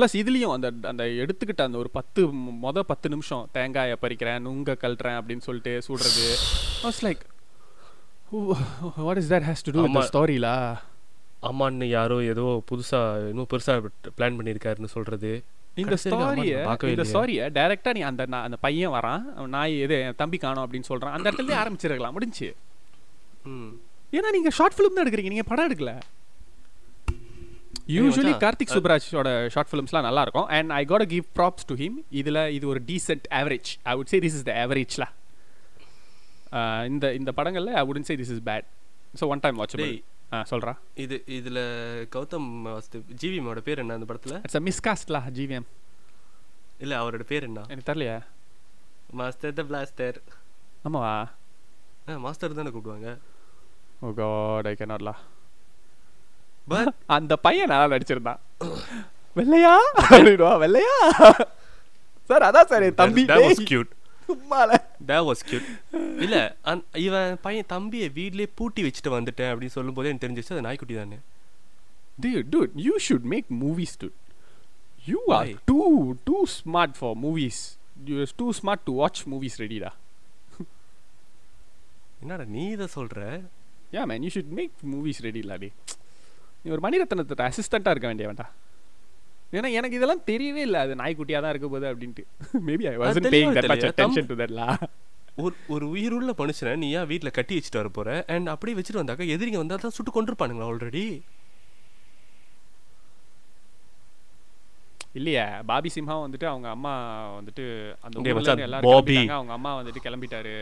ப்ளஸ் 0.00 0.16
இதுலயும் 0.16 0.52
அந்த 0.52 0.72
அந்த 0.82 1.04
எடுத்துக்கிட்ட 1.04 1.62
அந்த 1.62 1.78
ஒரு 1.78 1.90
பத்து 1.90 2.26
மொ- 2.26 2.58
மொத 2.62 2.80
பத்து 2.80 3.08
நிமிஷம் 3.08 3.48
தேங்காயை 3.52 3.96
பறிக்கிறேன் 4.02 4.40
நுங்க 4.40 4.76
கழட்டுறேன் 4.80 5.20
அப்படின்னு 5.20 5.38
சொல்லிட்டு 5.38 5.80
சுடுறது. 5.88 6.34
Was 6.82 7.00
like 7.00 7.20
what 8.96 9.16
is 9.16 9.32
that 9.32 9.44
has 9.48 9.70
to 9.70 9.70
do. 9.72 10.00
ஸ்டோரிலா 10.12 10.76
அம்மான்னு 11.42 11.84
யாரோ 11.84 12.22
ஏதோ 12.24 12.62
புதுசா 12.70 13.28
இன்னும் 13.28 13.46
பெருசா 13.52 13.84
பிளான் 14.18 14.36
பண்ணியிருக்காருன்னு 14.38 14.84
சொல்றது. 14.84 15.44
இந்த 15.74 15.96
ஸ்டோரிய 16.16 16.64
இந்த. 16.90 17.02
ஸ்டோரிய 17.02 17.50
டைரக்டா 17.58 17.94
நீ 17.94 18.00
அந்த 18.00 18.26
அந்த 18.30 18.56
பையன் 18.56 18.90
வரான். 18.90 19.46
நாய் 19.46 19.78
எது 19.78 20.00
என் 20.00 20.14
தம்பி 20.16 20.36
காணோம் 20.36 20.72
அப்படின்னு 20.72 20.82
சொல்றான். 20.88 21.10
அந்த 21.10 21.30
இடத்துல 21.30 21.56
ஆரம்பிச்சிருக்கலாம். 21.62 22.12
முடிஞ்சு. 22.12 22.54
ஏன்னா 24.12 24.30
நீங்க 24.32 24.50
ஷார்ட் 24.50 24.72
ஃபிலிம் 24.72 24.92
தான் 24.94 25.08
எடுக்கிறீங்க. 25.08 25.26
நீங்க 25.26 25.42
படம் 25.42 25.72
எடுக்கல. 25.72 26.00
யூஸ்வலி 27.94 28.32
கார்த்திக் 28.44 28.74
சுப்ராஜோட 28.76 29.28
ஷார்ட் 29.54 29.70
ஃபிலிம்ஸ்லாம் 29.70 30.06
நல்லா 30.08 30.22
இருக்கும். 30.26 30.48
And 30.56 30.70
I 30.80 30.82
got 30.92 31.04
give 31.12 31.26
props 31.38 31.66
to 31.70 31.74
him 31.82 31.96
இதுல 32.20 32.38
இது 32.56 32.66
ஒரு 32.72 32.80
decent 32.90 33.26
average 33.40 33.70
I 33.90 33.94
would 34.00 34.12
say 34.12 34.20
this 34.24 34.36
is 34.38 34.46
the 34.50 34.54
ஆவரேஜ்ல 34.64 35.06
இந்த 36.90 37.06
இந்த 37.18 37.30
படங்கள்ல 37.38 37.72
I 37.80 37.84
wouldn't 37.88 38.06
say 38.08 38.16
this 38.20 38.32
is 38.36 38.44
bad 38.48 38.68
so 39.20 39.26
one 39.34 39.42
time 39.44 39.58
டேய் 39.82 39.98
ஆ 40.36 40.38
சொல்கிறா 40.50 40.72
இது 41.04 41.16
இதுல 41.38 41.60
கௌதம் 42.14 42.48
வாஸ்து 42.66 42.98
ஜிவிஎமோட 43.22 43.60
பேர் 43.68 43.80
என்ன 43.82 43.94
அந்த 43.98 44.06
படத்துல? 44.10 44.34
இட்ஸ் 44.46 44.58
அ 44.60 44.64
மிஸ்காஸ்ட்லா 44.68 45.20
ஜிவிஎம் 45.38 45.66
இல்ல 46.84 46.92
அவரோட 47.00 47.24
பேர் 47.30 47.46
என்ன? 47.48 47.60
எனக்கு 47.70 47.88
தெரியலையா. 47.88 48.18
மாஸ்டர் 49.20 49.56
த 49.58 49.62
பிளாஸ்டர் 49.70 50.18
ஆமாவா? 50.86 51.14
மாஸ்டர் 52.24 52.58
தானே 52.58 52.70
கூப்பிடுவாங்க. 52.74 53.10
ஓ 54.02 54.12
காட் 54.20 54.68
ஐ 54.70 54.74
கேனாட்லா 54.80 55.14
பட் 56.72 56.92
அந்த 57.16 57.32
பையன் 57.46 57.70
நல்லா 57.72 57.86
நடிச்சிருந்தான் 57.94 58.40
வெள்ளையா 59.38 59.74
அப்படின்வா 60.02 60.52
வெள்ளையா 60.64 60.98
சார் 62.30 62.46
அதான் 62.48 62.70
சார் 62.72 62.86
தம்பி 63.00 63.24
cute 63.72 63.92
சும்மால 64.28 64.72
that 65.08 65.22
was 65.28 65.40
cute 65.50 65.68
இல்ல 66.24 66.36
இவன் 67.06 67.32
பையன் 67.46 67.70
தம்பியை 67.74 68.08
வீட்லயே 68.18 68.48
பூட்டி 68.58 68.80
வச்சுட்டு 68.86 69.14
வந்துட்டேன் 69.16 69.50
அப்படின்னு 69.52 69.76
சொல்லும்போது 69.78 70.08
எனக்கு 70.10 70.24
தெரிஞ்சிச்சு 70.26 70.54
அது 70.56 70.66
நாய்க்குட்டி 70.68 70.96
தானே 71.00 71.18
dude 72.18 72.46
dude 72.54 72.72
you 72.86 72.96
should 73.06 73.24
make 73.34 73.46
movies 73.64 73.92
dude 74.02 74.16
you 75.10 75.20
are 75.36 75.44
Why? 75.44 75.48
too 75.70 75.90
too 76.28 76.42
smart 76.58 76.92
for 77.00 77.12
movies 77.26 77.58
you're 78.08 78.28
too 78.42 78.50
smart 78.60 78.80
to 78.88 78.92
watch 79.00 79.20
movies 79.32 79.56
ready 79.62 79.78
da 79.84 79.90
என்னடா 82.22 82.44
நீ 82.56 82.64
இதை 82.76 82.86
சொல்ற 82.96 83.20
man 84.10 84.22
you 84.26 84.32
should 84.36 84.50
make 84.60 84.74
movies 84.94 85.18
ready 85.26 85.42
la 85.50 85.56
டேய் 85.64 85.74
நீ 86.62 86.70
ஒரு 86.76 86.82
மணிரத்னத்தோட 86.86 87.44
அசிஸ்டண்ட்டாக 87.50 87.94
இருக்க 87.94 88.08
வேண்டிய 88.10 88.28
வேண்டாம் 88.30 88.52
ஏன்னா 89.58 89.68
எனக்கு 89.78 89.96
இதெல்லாம் 89.98 90.24
தெரியவே 90.30 90.62
இல்லை. 90.66 90.80
அது 90.86 90.92
நாய்க்குட்டியாக 91.02 91.42
தான் 91.44 91.52
இருக்க 91.54 91.68
போகுது 91.70 91.86
அப்படின்ட்டு. 91.90 92.24
Maybe 92.66 92.84
I 92.90 92.96
wasn't 93.02 93.32
paying 93.34 93.56
that 93.56 93.70
much. 93.72 93.86
Attention 93.88 94.28
to 94.30 94.36
that 94.40 94.54
லா 94.58 94.66
ஒரு 95.44 95.54
ஒரு 95.74 95.84
உயிருள்ள 95.94 96.30
மனுஷனை 96.40 96.72
நீ 96.82 96.88
ஏன் 96.98 97.08
வீட்டில் 97.10 97.36
கட்டி 97.38 97.56
வச்சுட்டு 97.56 97.80
வர 97.80 97.90
போற? 97.96 98.10
அண்ட் 98.34 98.48
அப்படியே 98.54 98.76
வச்சுட்டு 98.78 99.02
வந்தாக்கா 99.02 99.26
எதிரிங்க 99.34 99.60
வந்தா 99.62 99.78
தான் 99.84 99.96
சுட்டு 99.96 100.12
கொண்டிருப்பானுங்களா 100.16 100.68
ஆல்ரெடி 100.70 101.04
இல்லையா. 105.18 105.44
பாபி 105.68 105.90
சிம்ஹா 105.94 106.16
வந்துட்டு 106.24 106.46
அவங்க 106.50 106.68
அம்மா 106.76 106.92
வந்துட்டு 107.38 107.64
அந்த 108.06 108.16
ஊர்ல 108.34 108.52
எல்லாரும் 108.66 109.36
அவங்க 109.38 109.52
அம்மா 109.56 109.70
வந்துட்டு 109.78 110.04
கிளம்பிட்டாரு. 110.04 110.54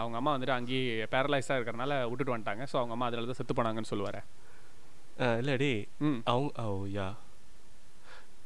அவங்க 0.00 0.16
அம்மா 0.20 0.32
வந்துட்டு 0.34 0.56
அங்கேயே 0.58 1.08
பேரலைஸாக 1.14 1.58
இருக்கிறனால 1.58 1.96
விட்டுட்டு 2.10 2.34
வந்துட்டாங்க. 2.34 2.64
ஸோ 2.72 2.78
அவங்க 2.80 2.94
அம்மா 2.96 3.08
அதில் 3.08 3.30
தான் 3.32 3.40
செத்து 3.40 3.56
போனாங்கன்னு 3.60 3.92
சொல்லுவாரு. 3.92 4.22
இல்லடி. 5.20 5.84
ம். 5.98 6.20
அவங்க 6.24 6.62
ஓ 6.62 6.86
யா. 6.86 7.14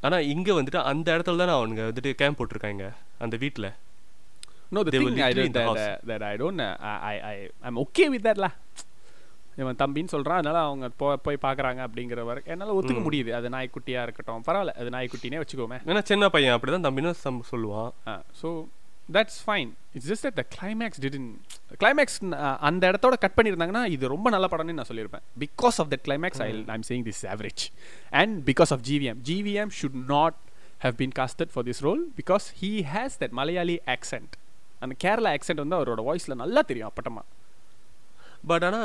ஆனா 0.01 0.19
இங்க 0.19 0.53
வந்துட்டு 0.53 0.81
அந்த 0.83 1.17
இடத்துல 1.17 1.37
தானே 1.37 1.51
அவனுங்க 1.51 1.83
வந்துட்டு 1.91 2.11
கேம்ப் 2.13 2.37
போட்டிருக்காங்க 2.39 2.93
அந்த 3.17 3.37
வீட்ல. 3.37 3.73
No, 4.71 4.83
the 4.83 4.89
They 4.89 4.99
thing 4.99 5.21
I 5.21 5.33
don't, 5.33 5.53
that, 5.53 5.73
that, 5.75 5.99
that 6.07 6.21
I 6.23 6.35
don't, 6.35 6.59
uh, 6.59 6.75
I, 6.79 7.21
I, 7.21 7.49
I'm 7.61 7.77
okay 7.77 8.07
with 8.09 8.23
that 8.23 8.37
lah. 8.37 8.51
இவன் 9.57 9.75
தம்பின்னு 9.75 10.07
சொல்கிறான் 10.07 10.37
அதனால 10.37 10.59
அவங்க 10.59 10.89
போ 10.89 11.17
போய் 11.17 11.37
பார்க்குறாங்க 11.41 11.87
அப்படிங்கிற 11.87 12.23
வரைக்கும் 12.23 12.53
என்னால் 12.53 12.73
ஒத்துக்க. 12.75 13.01
முடியுது. 13.09 13.31
அது 13.31 13.49
நாய்க்குட்டியாக 13.49 14.03
இருக்கட்டும். 14.03 14.43
பரவாயில்ல 14.47 14.69
அது 14.69 14.89
நாய்க்குட்டினே 14.89 15.41
வச்சுக்கோமே. 15.41 15.77
ஏன்னா 15.85 16.03
சின்ன 16.03 16.29
பையன் 16.29 16.59
அப்படிதான் 16.59 16.85
தம்பின்னு 16.87 17.11
சம் 17.11 17.43
சொல்லுவான். 17.51 17.91
So 18.41 18.65
that's 19.13 19.39
fine 19.45 19.71
it's 19.93 20.07
just 20.11 20.25
that 20.27 20.37
the 20.39 20.43
climax 20.55 21.01
didn't 21.03 21.27
climax 21.81 22.17
அந்த 22.67 22.83
இடத்தோட 22.91 23.15
கட் 23.23 23.35
பண்ணியிருந்தாங்கன்னா 23.37 23.83
இது 23.95 24.07
ரொம்ப 24.07 24.29
நல்ல 24.35 24.47
படம்னு 24.51 24.75
நான் 24.79 24.89
சொல்லியிருப்பேன். 24.91 25.25
Because 25.43 25.77
of 25.81 25.89
that 25.93 26.05
climax 26.07 26.41
I 26.45 26.49
I'm 26.75 26.85
saying 26.89 27.05
this 27.09 27.23
average 27.33 27.63
and 28.21 28.35
because 28.49 28.73
of 28.75 28.83
GVM 28.89 29.21
GVM 29.29 29.71
should 29.81 29.99
not 30.15 30.37
have 30.85 30.95
been 31.01 31.15
casted 31.21 31.53
for 31.53 31.65
this 31.69 31.81
role 31.87 32.01
because 32.19 32.47
he 32.61 32.71
has 32.95 33.15
that 33.21 33.35
Malayali 33.41 33.77
accent 33.95 34.35
அந்த 34.79 34.95
கேரளா 35.05 35.29
ஆக்சென்ட் 35.37 35.63
வந்து 35.63 35.79
அவரோட 35.79 36.03
வாய்ஸில் 36.09 36.41
நல்லா 36.43 36.61
தெரியும் 36.61 36.91
அப்பட்டமா. 36.91 37.23
பட் 38.49 38.63
ஆனா 38.63 38.79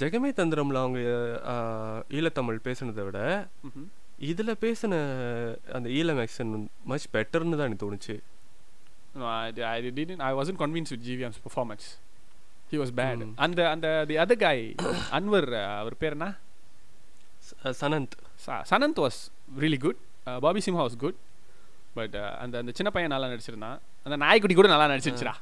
ஜெகமே 0.00 0.30
தந்திரம்ல 0.38 0.80
அவங்க 0.84 1.00
ஈழத்தமிழ் 2.16 2.58
பேசுனதை 2.66 3.04
விட 3.04 3.20
இதுல 4.30 4.50
பேசின 4.64 4.94
அந்த 5.76 5.88
ஈழம் 5.98 6.20
ஆக்சன் 6.24 6.50
மச் 6.90 7.06
பெட்டர்னு 7.12 7.58
தான் 7.58 7.68
எனக்கு 7.68 7.84
தோணுச்சு. 7.84 8.16
No, 9.15 9.25
I, 9.33 9.47
I 9.67 9.89
didn't. 9.91 10.21
I 10.21 10.33
wasn't 10.33 10.57
convinced 10.57 10.91
with 10.91 11.03
GVM's 11.05 11.37
performance. 11.39 11.85
He 12.71 12.77
was 12.77 12.91
bad. 12.93 13.17
Hmm. 13.19 13.33
And 13.37 13.53
the 13.55 13.65
and 13.65 13.81
the, 13.81 13.93
the 14.09 14.17
other 14.17 14.37
guy, 14.37 14.57
Anwar, 15.11 15.43
uh, 15.53 15.65
அவர் 15.81 15.95
பேர் 16.01 16.15
என்ன 16.17 16.27
ச- 17.49 17.75
Sanant 17.81 18.15
Sa- 18.45 18.63
Sanant 18.71 18.97
was 19.05 19.17
really 19.55 19.77
good. 19.77 19.97
Uh, 20.27 20.37
Bobby 20.45 20.61
Simha 20.65 20.83
was 20.89 20.95
good. 21.05 21.15
But 21.93 22.15
அந்த 22.43 22.55
அந்த 22.61 22.71
சின்ன 22.77 22.89
பையன் 22.95 23.13
நல்லா 23.13 23.27
நடிச்சிருந்தான் 23.31 23.77
அந்த 24.05 24.15
நாய்க்குட்டி 24.23 24.55
கூட 24.57 24.69
நல்லா 24.71 24.87
நடிச்சிருச்சுடா 24.91 25.35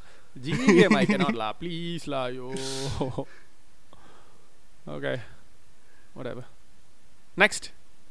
ஜிவிஎம் 0.45 0.97
ஐ 0.99 1.05
கேனாட்லா 1.11 1.47
ப்ளீஸ்லா 1.61 2.20
ஐயோ 2.30 2.47
okay 4.95 5.14
whatever 6.18 6.43
next 7.38 7.64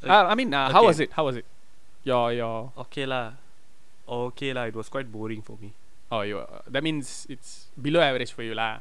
uh, 0.03 0.25
i 0.33 0.37
mean 0.41 0.53
uh, 0.53 0.69
how 0.75 0.81
Okay. 0.81 0.89
was 0.91 1.01
it 1.05 1.11
how 1.19 1.25
was 1.29 1.37
it 1.41 1.47
your 2.11 2.25
your 2.33 2.57
ஓகேலா 4.19 4.25
ஓகேலா 4.27 4.65
it 4.71 4.79
was 4.81 4.93
quite 4.95 5.15
boring 5.19 5.47
for 5.49 5.61
me 5.65 5.71
oh 6.15 6.23
you 6.29 6.39
uh, 6.39 6.61
that 6.75 6.83
means 6.87 7.07
it's 7.35 7.51
below 7.87 8.01
average 8.09 8.33
for 8.37 8.45
you 8.49 8.55
lah 8.63 8.73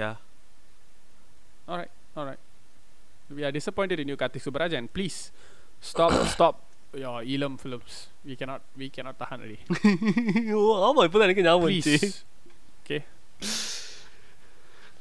yeah 0.00 0.10
All 1.68 1.76
right, 1.76 1.90
all 2.16 2.24
right. 2.24 2.40
We 3.30 3.44
are 3.44 3.52
disappointed 3.52 4.00
in 4.00 4.08
you, 4.08 4.16
Karthik 4.16 4.40
Subaraj, 4.40 4.72
and 4.72 4.90
please 4.90 5.16
stop, 5.80 6.12
stop 6.26 6.54
your 6.94 7.22
Elam 7.22 7.58
films. 7.58 7.94
We 8.24 8.36
cannot, 8.36 8.62
we 8.74 8.88
cannot 8.88 9.16
tahan 9.22 9.38
already. 9.44 9.58
ஓ 10.58 10.62
ஆமா 10.86 11.02
இப்போதான் 11.06 11.28
எனக்கு 11.28 11.44
ஞாபகம் 11.48 11.66
வந்துச்சு 11.66 11.96
Please, 11.98 12.16
okay. 12.78 13.00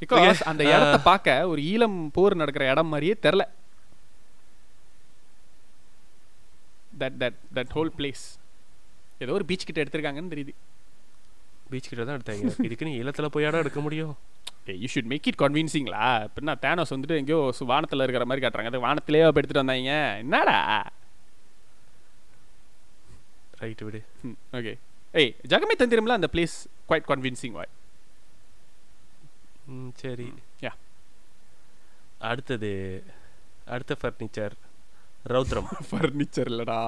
Because 0.01 0.41
அந்த 0.51 0.63
இடத்த 0.73 0.97
பார்க்க 1.07 1.37
ஒரு 1.51 1.61
ஈழம் 1.71 1.97
போர் 2.17 2.39
நடக்கிற 2.41 2.65
இடம் 2.73 2.91
மாதிரியே 2.93 3.15
தெரில 3.27 3.45
that 7.01 7.15
that 7.23 7.37
that 7.59 7.71
whole 7.77 7.93
place 8.01 8.25
ஏதோ 9.22 9.32
ஒரு 9.32 9.44
பீச் 9.44 9.66
கிட்ட 9.68 9.80
எடுத்திருக்காங்கன்னு 9.84 10.32
தெரியுது. 10.34 10.52
பீச் 11.70 11.88
கிட்ட 11.88 12.04
தான் 12.04 12.16
எடுத்தாங்க. 12.18 12.62
இதுக்கு 12.62 12.86
நீ 12.86 12.92
ஈழத்துல 13.02 13.28
போயாடா 13.34 13.60
எடுக்க 13.64 13.80
முடியும்? 13.80 14.14
யூ 14.82 14.88
ஷுட் 14.94 15.10
மேக் 15.12 15.26
இட் 15.26 15.40
கன்வின்சிங்லா 15.42 16.02
இப்படின்னா 16.26 16.54
தேனோஸ் 16.64 16.92
வந்துட்டு 16.94 17.16
எங்கேயோ 17.20 17.40
வானத்துல 17.72 18.04
இருக்கிற 18.06 18.26
மாதிரி 18.26 18.42
காட்டுறாங்க. 18.44 18.70
அது 18.72 18.86
வானத்திலேயே 18.86 19.24
அப்ப 19.28 19.40
எடுத்துட்டு 19.40 19.64
வந்தாங்க. 19.64 19.94
என்னடா? 20.24 20.58
ரைட்டு 23.60 23.84
விடு. 23.84 24.00
ஓகே 24.52 24.72
ஏய் 25.20 25.34
ஜகமே 25.48 25.74
தந்திரம்ல 25.78 26.18
அந்த 26.18 26.28
பிளேஸ் 26.32 26.56
குவைட் 26.88 27.08
கன்வின்சிங் 27.08 27.56
வாய் 27.58 27.72
சரி. 29.94 30.26
yeah. 30.64 30.74
அடுத்தது 32.28 32.70
அடுத்த 33.66 33.96
ஃபர்னிச்சர் 34.00 34.54
ரௌத்ரம். 35.28 35.68
ஃபர்னிச்சர் 35.90 36.48
இல்லடா. 36.52 36.78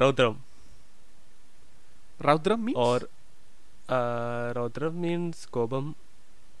ரௌத்ரம் 0.00 0.38
ரௌத்ரம் 2.20 2.62
மீ 2.62 2.72
ஆர் 2.84 3.04
ரௌத்ரம் 4.54 4.96
மீன்ஸ் 5.00 5.42
கோபம் 5.50 5.90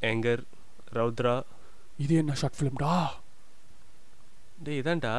ஏங்கர் 0.02 0.42
ரௌத்ரா 0.94 1.34
இது 1.98 2.14
என்ன 2.16 2.34
ஷார்ட் 2.34 2.58
ஃபிலிம்டா 2.58 2.94
டேய் 4.58 4.78
இதான்டா 4.80 5.14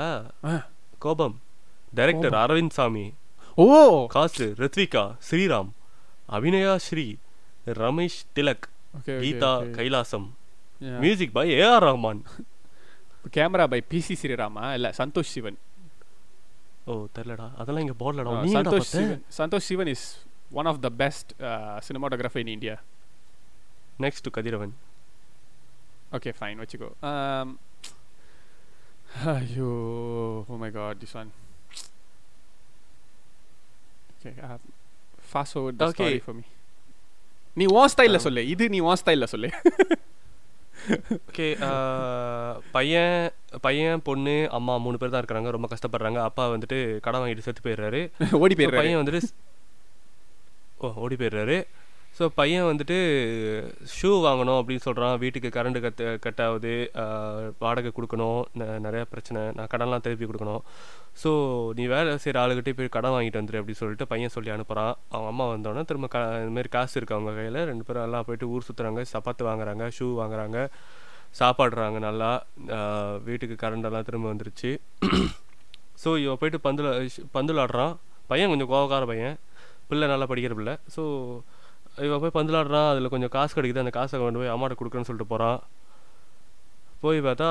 ஆ. 0.45 0.53
கோபம் 0.99 1.35
டைரக்டர். 1.93 2.35
அரவிந்த் 2.41 2.75
சாமி 2.75 3.05
ஓ 3.57 3.65
cast 4.13 4.43
Rithvika 4.59 5.03
Sriram 5.21 5.71
Abhinaya 6.29 6.73
Sri 6.79 7.05
Ramesh 7.79 8.19
Thilak 8.35 8.67
Geetha 9.19 9.49
Kailasam 9.75 10.27
music 11.01 11.33
by 11.33 11.47
AR 11.57 11.85
Rahman 11.85 12.21
camera 13.33 13.65
by 13.67 13.81
PC 13.89 14.15
Sri Rama 14.21 14.63
இல்ல 14.77 14.87
சந்தோஷ் 14.99 15.33
சிவன் 15.33 15.57
ஓ 16.91 16.97
தெரியலடா. 17.15 17.47
அதெல்லாம் 17.57 17.85
இங்க 17.85 17.95
போடலடா 17.99 18.31
Uh, 18.31 18.37
நீ 18.39 18.51
என்னடா 18.51 18.61
சந்தோஷ் 18.63 18.83
பார்த்த. 18.83 18.99
Sivan 18.99 19.21
Santosh 19.37 19.67
Sivan 19.69 19.91
is 19.93 20.05
one 20.53 20.69
of 20.71 20.79
the 20.81 20.91
best 21.01 21.29
cinematographer 21.87 22.43
in 22.43 22.53
India 22.55 22.75
next 23.99 24.29
Kathiravan. 24.37 24.73
Okay 26.11 26.31
fine 26.37 26.61
வச்சுக்கோ. 26.61 26.89
Um, 27.09 27.49
ஐயோ 29.31 29.69
ஓ 30.47 30.57
my 30.59 30.71
god 30.75 30.99
this 31.01 31.15
one 31.21 31.31
okay 34.13 34.31
fast 35.29 35.53
forward 35.53 35.79
the 35.79 35.85
Okay. 35.87 35.97
Story 36.05 36.21
for 36.25 36.37
me 36.37 36.45
நீ 37.57 37.65
உன் 37.75 37.91
ஸ்டைல்ல 37.93 38.17
Um, 38.17 38.25
சொல்லு. 38.25 38.41
இது 38.53 38.65
நீ 38.69 38.79
உன் 38.87 38.99
ஸ்டைல்ல 39.01 39.27
சொல்லு. 39.31 39.49
ஓகே 41.17 41.47
பையன் 42.75 43.29
பையன் 43.65 44.01
பொண்ணு 44.07 44.35
அம்மா 44.57 44.73
மூணு 44.85 44.97
பேர் 44.97 45.13
தான் 45.13 45.23
இருக்கிறாங்க. 45.23 45.49
ரொம்ப 45.55 45.67
கஷ்டப்படுறாங்க. 45.73 46.19
அப்பா 46.29 46.43
வந்துட்டு 46.53 46.79
கடன் 47.05 47.21
வாங்கிட்டு 47.21 47.45
செத்து 47.47 47.65
போயிடுறாரு. 47.67 48.01
ஓடி 48.43 48.55
போயிடுறாரு. 48.55 48.81
பையன் 48.81 49.01
வந்துட்டு 49.01 49.21
ஓ 50.85 50.93
ஓடி 51.05 51.15
போயிடுறாரு. 51.15 51.57
ஸோ 52.17 52.25
பையன் 52.39 52.65
வந்துட்டு 52.69 52.95
ஷூ 53.97 54.09
வாங்கணும் 54.25 54.57
அப்படின்னு 54.61 54.83
சொல்கிறான் 54.85 55.13
வீட்டுக்கு 55.21 55.49
கரண்ட் 55.57 55.79
கட் 55.85 56.01
கட் 56.25 56.41
ஆகுது 56.45 56.73
வாடகை 57.63 57.91
கொடுக்கணும். 57.97 58.41
நிறையா 58.85 59.05
பிரச்சனை. 59.13 59.41
நான் 59.57 59.69
கடன்லாம் 59.73 60.03
திருப்பி 60.05 60.25
கொடுக்கணும். 60.29 60.63
ஸோ 61.21 61.29
நீ 61.77 61.83
வேலை 61.93 62.11
செய்கிற 62.23 62.39
ஆளுகிட்டே 62.41 62.73
போய் 62.79 62.91
கடன் 62.95 63.15
வாங்கிட்டு 63.15 63.39
வந்துரு 63.41 63.59
அப்படின்னு 63.61 63.81
சொல்லிட்டு 63.83 64.07
பையன் 64.13 64.33
சொல்லி 64.35 64.51
அனுப்புகிறான் 64.55 64.93
அவங்க 65.13 65.29
அம்மா 65.33 65.45
வந்தோடனே 65.53 65.83
திரும்ப 65.91 66.09
க 66.15 66.19
இதுமாரி 66.43 66.71
காசு 66.75 66.97
இருக்கு 66.99 67.15
அவங்க 67.17 67.33
கையில். 67.39 67.59
ரெண்டு 67.71 67.85
பேரும் 67.87 68.05
எல்லாம் 68.07 68.25
போயிட்டு 68.29 68.49
ஊர் 68.55 68.67
சுற்றுறாங்க 68.67 69.05
சப்பாத்து 69.13 69.47
வாங்குறாங்க 69.49 69.87
ஷூ 69.99 70.07
வாங்குறாங்க 70.21 70.59
சாப்பாடுறாங்க 71.39 71.97
நல்லா. 72.07 72.31
வீட்டுக்கு 73.29 73.57
கரண்டெல்லாம் 73.63 74.07
திரும்ப 74.09 74.27
வந்துருச்சு. 74.33 74.73
ஸோ 76.03 76.11
இவன் 76.25 76.39
போயிட்டு 76.43 76.61
பந்தில் 76.67 76.91
பந்து 77.37 77.53
விளாடுறான் 77.55 77.95
பையன் 78.31 78.51
கொஞ்சம் 78.53 78.71
கோவக்கார 78.73 79.05
பையன். 79.13 79.35
பிள்ளை 79.89 80.05
நல்லா 80.13 80.27
படிக்கிற 80.31 80.53
பிள்ளை. 80.59 80.75
ஸோ 80.95 81.03
இவன் 81.97 82.21
போய் 82.23 82.35
பந்து 82.37 82.51
விளாடுறான் 82.51 82.89
அதில் 82.91 83.13
கொஞ்சம் 83.13 83.29
காசு 83.29 83.53
கிடைக்குது 83.55 83.83
அந்த 83.83 83.93
காசை 83.99 84.19
கொண்டு 84.19 84.41
போய் 84.41 84.53
அம்மாட்ட 84.55 84.75
கொடுக்குறேன்னு 84.79 85.09
சொல்லிட்டு 85.09 85.31
போகிறான் 85.33 85.59
போய் 86.99 87.19
பார்த்தா 87.27 87.49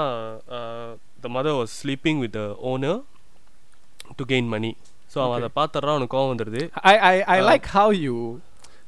the 1.25 1.29
mother 1.37 1.59
was 1.61 1.75
sleeping 1.81 2.21
with 2.25 2.39
owner 2.73 3.01
to 4.17 4.25
gain 4.25 4.51
money 4.55 4.71
so 5.15 5.19
அவன் 5.25 5.39
அதை 5.41 5.51
பார்த்துட்றான் 5.59 5.95
அவனுக்கு 5.97 6.17
கோவம் 6.17 6.33
வந்துடுது. 6.33 6.63
I, 6.91 6.97
I, 7.13 7.17
I 7.37 7.41
like 7.43 7.67
how 7.77 7.89
you 8.05 8.17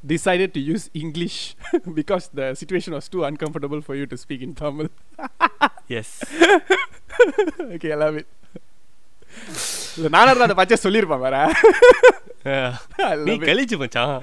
decided 0.03 0.49
to 0.53 0.61
use 0.73 0.85
English 0.93 1.37
because 1.99 2.25
the 2.39 2.47
situation 2.53 2.93
was 2.93 3.07
too 3.07 3.23
uncomfortable 3.23 3.81
for 3.81 3.95
you 3.95 4.05
to 4.05 4.17
speak 4.17 4.41
in 4.47 4.53
Tamil. 4.61 4.89
Yes 5.99 6.15
okay, 7.75 7.91
I 7.91 7.99
love 8.03 8.17
it. 8.21 8.27
நானும் 10.15 10.45
அதை 10.45 10.55
பச்சை 10.59 10.77
சொல்லியிருப்பேன் 10.83 11.23
வேற 11.25 11.37
நீ. 13.25 13.33
கழிச்சு 13.49 13.75
மச்சான். 13.81 14.15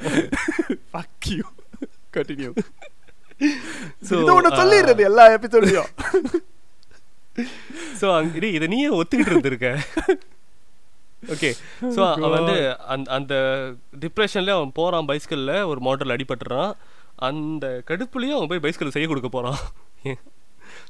இது 4.22 4.32
ஒன்று 4.36 4.58
சொல்லிடுறது 4.60 5.02
எல்லா 5.10 5.24
எபிசோட்லையும் 5.36 5.90
ஸோ 8.00 8.06
அங்கே 8.18 8.48
இதை 8.56 8.66
நீயே 8.72 8.88
ஒத்துக்கிட்டு 8.98 9.32
இருந்திருக்க. 9.34 9.68
ஓகே 11.34 11.50
ஸோ 11.96 12.00
அவன் 12.12 12.34
வந்து 12.38 12.56
அந்த 12.92 13.08
அந்த 13.18 13.34
டிப்ரெஷன்ல 14.04 14.54
அவன் 14.58 14.76
போகிறான் 14.78 15.08
பைஸ்கிளில் 15.10 15.66
ஒரு 15.70 15.80
மோட்டரில் 15.86 16.16
அடிபட்டுறான். 16.16 16.72
அந்த 17.28 17.66
கடுப்புலேயும் 17.88 18.38
அவன் 18.38 18.50
போய் 18.50 18.64
பைஸ்கிள் 18.66 18.94
செய்ய 18.96 19.08
கொடுக்க 19.08 19.30
போகிறான் 19.30 19.60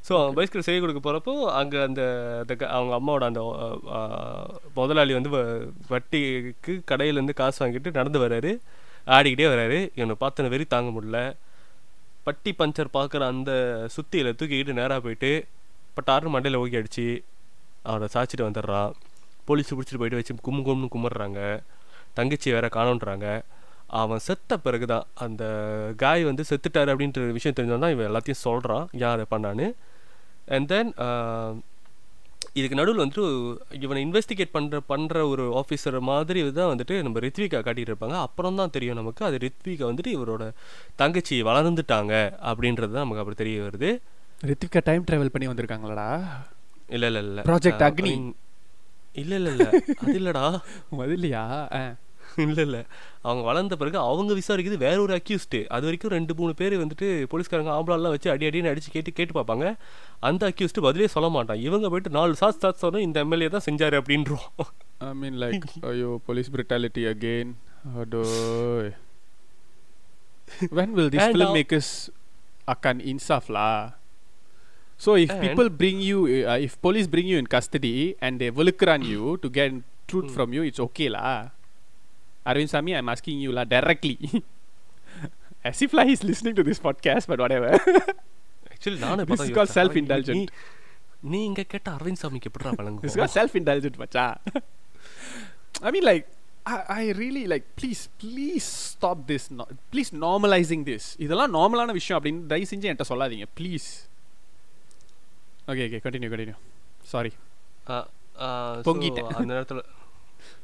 ஸோ 0.09 0.23
அவன் 0.23 0.35
பைஸ்கில் 0.35 0.59
செய்ய 0.59 0.79
கொடுக்க 0.79 1.11
போகிறப்போ 1.11 1.45
அங்கே 1.45 1.81
அந்த 1.81 2.03
க- 2.57 2.67
அவங்க 2.67 2.93
அம்மாவோட 2.99 3.23
அந்த 3.23 3.41
முதலாளி 4.75 5.13
வந்து 5.13 5.29
வ- 5.29 5.69
வட்டிக்கு 5.89 6.81
கடையிலேருந்து 6.91 7.33
காசு 7.33 7.65
வாங்கிட்டு 7.65 7.93
நடந்து 7.93 8.19
வர்றாரு. 8.19 8.51
ஆடிக்கிட்டே 9.09 9.45
வர்றாரு. 9.53 9.89
இவனை 9.95 10.15
பார்த்தன 10.19 10.49
வெறி 10.49 10.65
தாங்க 10.65 11.01
முடியல. 11.01 11.33
பட்டி 12.23 12.55
பஞ்சர் 12.59 12.93
பார்க்குற 12.93 13.21
அந்த 13.27 13.51
சுத்தியில் 13.95 14.33
தூக்கிக்கிட்டு 14.39 14.73
நேராக 14.73 14.99
போயிட்டு 14.99 15.45
பட்டாருன்னு 15.95 16.33
மண்டையில் 16.35 16.59
ஓகே 16.63 16.77
அடிச்சு 16.81 17.05
அவனை 17.83 18.07
சாச்சிட்டு 18.13 18.41
வந்துடுறான் 18.41 18.91
போலீஸ் 19.45 19.73
பிடிச்சிட்டு 19.75 19.97
போயிட்டு 19.97 20.15
வச்சு 20.15 20.35
கும் 20.41 20.65
கும்னு 20.65 20.87
கும்பிட்றாங்க 20.95 21.39
தங்கச்சி 22.13 22.51
வேற 22.51 22.67
காணோன்றாங்க. 22.67 23.41
அவன் 23.87 24.19
செத்த 24.19 24.57
பிறகுதான் 24.57 25.03
அந்த 25.13 25.43
காய் 25.97 26.23
வந்து 26.23 26.43
செத்துட்டார் 26.49 26.91
அப்படின்ற 26.91 27.31
விஷயம் 27.31 27.57
தெரிஞ்சவன் 27.59 27.79
தான் 27.79 27.91
இவன் 27.91 28.11
எல்லாத்தையும் 28.11 28.43
சொல்கிறான் 28.47 28.87
யார் 28.91 29.19
அதை 29.19 29.25
பண்ணான்னு. 29.31 29.73
அண்ட் 30.47 30.67
தென் 30.67 30.93
இதுக்கு 32.53 32.75
நடுவில் 32.75 33.05
வந்துட்டு 33.05 33.23
இவனை 33.71 34.05
இன்வெஸ்டிகேட் 34.05 34.53
பண்ணுற 34.53 34.79
பண்ணுற 34.89 35.29
ஒரு 35.29 35.53
ஆஃபீஸர் 35.53 35.99
மாதிரி 35.99 36.51
தான் 36.51 36.77
வந்துட்டு 36.77 37.03
நம்ம 37.03 37.19
ரித்விகா 37.19 37.59
காட்டிட்டு 37.59 37.91
இருப்பாங்க. 37.91 38.13
அப்புறம் 38.13 38.55
தான் 38.55 38.69
தெரியும் 38.69 38.95
நமக்கு 38.95 39.25
அது 39.25 39.37
ரித்விகா 39.37 39.93
வந்துட்டு 39.93 40.07
இவரோட 40.07 40.51
தங்கச்சி 40.95 41.43
வளர்ந்துட்டாங்க 41.43 42.13
அப்படின்றது 42.43 42.91
தான் 42.91 43.07
நமக்கு 43.07 43.17
அப்படி 43.17 43.35
தெரிய 43.35 43.61
வருது. 43.61 44.01
ரித்திகா 44.45 44.81
டைம் 44.83 45.03
டிராவல் 45.03 45.25
பண்ணி 45.25 45.47
வந்திருக்காங்களடா? 45.47 46.23
இல்ல 46.89 47.05
இல்ல 47.05 47.19
இல்ல. 47.19 47.41
Agni. 47.41 48.11
இன்- 48.11 48.33
இல்ல 49.13 49.35
இல்ல 49.35 49.49
இல்ல. 49.49 49.69
அது 49.97 50.19
இல்லடா. 50.19 50.59
முதல்லையா 50.97 51.43
இல்ல 52.37 52.61
இல்ல 52.61 52.77
அவங்க 53.21 53.43
வளர்ந்த 53.43 53.75
பிறகு 53.75 53.97
அவங்க 53.97 54.33
விசாரிக்குது 54.33 54.77
வேற 54.77 55.01
ஒரு 55.01 55.21
அக்யூஸ்டு 55.21 55.65
அது 55.67 55.85
வரைக்கும் 55.85 56.11
ரெண்டு 56.11 56.33
மூணு 56.35 56.53
பேர் 56.53 56.75
வந்துட்டு 56.77 57.07
போலீஸ்காரங்க 57.31 57.71
ஆம்பளாலாம் 57.77 58.15
வச்சு 58.15 58.29
அடி 58.29 58.47
அடின்னு 58.49 58.71
அடிச்சு 58.71 58.91
கேட்டு 58.91 59.13
கேட்டு 59.13 59.39
பார்ப்பாங்க 59.39 59.65
அந்த 60.19 60.51
அக்யூஸ்டு 60.51 60.81
பதிலே 60.81 61.07
சொல்ல 61.07 61.29
மாட்டான் 61.29 61.59
இவங்க 61.59 61.89
போயிட்டு 61.89 62.09
நாலு 62.09 62.35
சாஸ் 62.35 62.57
சாஸ் 62.57 62.77
சொன்னா 62.77 62.99
இந்த 62.99 63.19
எம்எல்ஏ 63.19 63.49
தான் 63.49 63.67
செஞ்சாரு 63.69 63.99
அப்படின்றோம் 64.01 64.47
I 64.99 65.13
mean 65.21 65.35
like 65.43 65.63
ஐயோ 65.91 66.09
brutality 66.55 67.05
again 67.15 67.47
adoy 68.01 68.83
when 70.71 70.89
will 70.95 71.09
these 71.09 71.21
And 71.21 71.33
now- 71.33 71.45
filmmakers 71.45 71.87
akan 72.67 73.01
insaf 73.03 73.49
lah 73.49 73.97
so 74.99 75.15
if 75.15 75.31
people 75.41 75.69
bring 75.81 75.99
you 75.99 76.17
uh, 76.45 76.59
if 76.59 76.79
police 76.81 77.07
bring 77.07 77.25
you 77.25 77.37
in 77.37 77.47
custody 77.47 77.95
and 78.21 78.39
they 78.39 78.49
vulkaran 78.51 79.01
you 79.03 79.37
to 79.37 79.49
get 79.49 79.71
truth 80.07 80.27
Hmm. 80.27 80.35
from 80.35 80.53
you 80.53 80.61
it's 80.61 80.79
okay 80.79 81.09
lah 81.09 81.33
Arvind 82.46 82.68
Sami 82.68 82.92
I'm 82.94 83.08
asking 83.08 83.38
you 83.44 83.52
lah 83.52 83.64
directly 83.74 84.16
as 85.64 85.80
if 85.82 85.92
like 85.92 86.08
he's 86.08 86.24
listening 86.30 86.54
to 86.54 86.64
this 86.68 86.80
podcast 86.80 87.26
but 87.32 87.40
whatever 87.44 87.70
actually 88.74 89.00
நானும் 89.06 89.28
This 89.30 89.42
is 89.46 89.52
called 89.56 89.72
self-indulgent. 89.80 90.38
நீ- 90.38 90.50
நீ 91.32 91.38
இங்க 91.44 91.62
கேட்ட 91.72 91.88
அரவிந்த் 91.96 92.22
சாமிக்கு 92.22 92.48
எப்படிடா 92.50 92.70
It's 92.70 92.80
வழங்கும் 92.80 93.20
got 93.22 93.32
self-indulgent, 93.38 93.94
macha. 94.02 94.24
I 95.82 95.90
mean, 95.94 96.04
like, 96.04 96.26
I, 96.66 96.76
I 96.96 97.12
really 97.12 97.42
like. 97.46 97.64
Please, 97.80 98.02
please 98.22 98.66
stop 98.90 99.18
this. 99.26 99.44
No, 99.58 99.64
please 99.92 100.10
normalizing 100.24 100.82
this. 100.90 101.04
இதெல்லாம் 101.24 101.54
நார்மலான 101.54 101.92
விஷயம் 101.92 102.18
அப்படின்னு 102.18 102.46
தயவு 102.46 102.68
செஞ்சு 102.72 102.88
என்கிட்ட 102.88 103.08
சொல்லாதீங்க 103.10 103.46
please 103.58 103.88
okay 105.68 105.84
okay 105.88 106.00
continue 106.04 106.30
continue 106.32 106.56
sorry 107.04 107.30
ah, 107.86 107.96
ah, 108.38 108.48
so 108.78 108.86
பொங்கிட்டேன். 108.88 109.28
அந்த 109.32 109.48
நேரத்தில் 109.52 109.82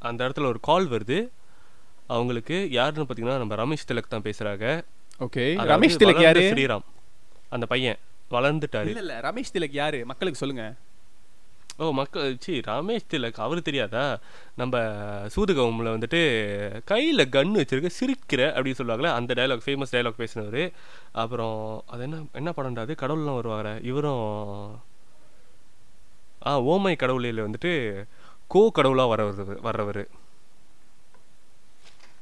அந்த 0.03 0.21
இடத்துல 0.29 0.49
ஒரு 0.53 0.61
கால் 0.61 0.89
வருது 0.89 1.19
அவங்களுக்கு 2.08 2.58
யாருன்னு 2.72 3.08
பார்த்தீங்கன்னா 3.08 3.38
நம்ம 3.44 3.56
ரமேஷ் 3.56 3.88
திலக் 3.88 4.14
தான் 4.14 4.26
பேசுறாங்க. 4.28 4.66
ஓகே. 5.20 5.46
ரமேஷ் 5.74 6.02
திலக் 6.02 6.22
யாரு? 6.22 6.42
ஸ்ரீராம் 6.42 6.86
அந்த 7.50 7.66
பையன் 7.66 7.98
வளர்ந்துட்டாரு. 8.32 8.92
இல்ல 8.92 9.00
இல்ல 9.00 9.20
ரமேஷ் 9.20 9.54
திலக் 9.54 9.80
யாரு? 9.84 10.06
மக்களுக்கு 10.06 10.40
சொல்லுங்க. 10.40 10.66
ஓ 11.78 11.92
மக்கள் 11.92 12.38
சி 12.40 12.54
ரமேஷ் 12.68 13.10
திலக் 13.14 13.40
அவரு 13.46 13.62
தெரியாதா? 13.62 14.20
நம்ம 14.56 14.78
சூதுகவமில் 15.36 15.92
வந்துட்டு 15.96 16.22
கையில் 16.84 17.30
கன் 17.30 17.54
வச்சிருக்க 17.60 17.90
சிரிக்கிற 18.00 18.42
அப்படின்னு 18.56 18.80
சொல்லுவாங்களே 18.82 19.12
அந்த 19.14 19.34
டயலாக் 19.34 19.66
ஃபேமஸ் 19.66 19.94
டயலாக் 19.96 20.22
பேசினவர். 20.22 20.74
அப்புறம் 21.12 21.84
அது 21.88 22.04
என்ன 22.04 22.24
என்ன 22.34 22.54
படம்டா 22.58 22.80
அது? 22.80 22.96
கடவுள்லாம் 23.02 23.40
வருவாங்க 23.42 23.80
இவரும் 23.82 24.26
ஆ 26.46 26.62
ஓமை 26.62 26.96
கடவுளில் 26.96 27.46
வந்துட்டு 27.46 28.04
கோ 28.48 28.72
கடவுளாக 28.72 29.16
வரவர் 29.16 29.62
வர்றவர். 29.62 30.02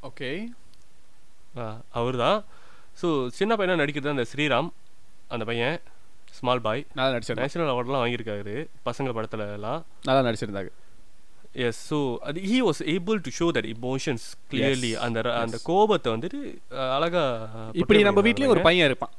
ஓகே 0.06 0.30
அவர் 1.95 2.18
தான் 2.20 2.39
ஸோ 3.01 3.08
சின்ன 3.38 3.51
பையனாக 3.58 3.82
நடிக்கிறது 3.82 4.16
அந்த 4.16 4.26
ஸ்ரீராம் 4.30 4.70
அந்த 5.30 5.43
பையன் 5.45 5.78
ஸ்மால் 6.38 6.64
பாய் 6.64 6.82
நல்லா 6.95 7.12
நடிச்சிருந்தாங்க 7.14 7.47
நேஷனல் 7.47 7.72
அவார்ட்லாம் 7.74 8.03
வாங்கியிருக்காரு 8.03 8.56
பசங்க 8.86 9.10
படத்துல 9.16 9.45
எல்லாம் 9.53 9.80
நல்லா 10.03 10.24
நடிச்சிருந்தாங்க. 10.28 10.72
எஸ் 11.66 11.82
ஸோ 11.89 11.97
அது 12.26 12.39
he 12.45 12.58
was 12.64 12.82
able 12.93 13.20
to 13.22 13.32
show 13.38 13.45
that 13.56 13.70
emotions 13.72 14.26
clearly 14.49 14.89
அந்த 15.06 15.20
அந்த. 15.36 15.58
கோபத்தை 15.68 16.10
வந்துட்டு 16.16 16.39
அஹ், 16.76 16.91
அழகா 16.95 17.24
இப்படி 17.76 18.01
நம்ம 18.08 18.24
வீட்லயும் 18.28 18.53
ஒரு. 18.56 18.64
பையன் 18.68 18.89
இருப்பான். 18.89 19.14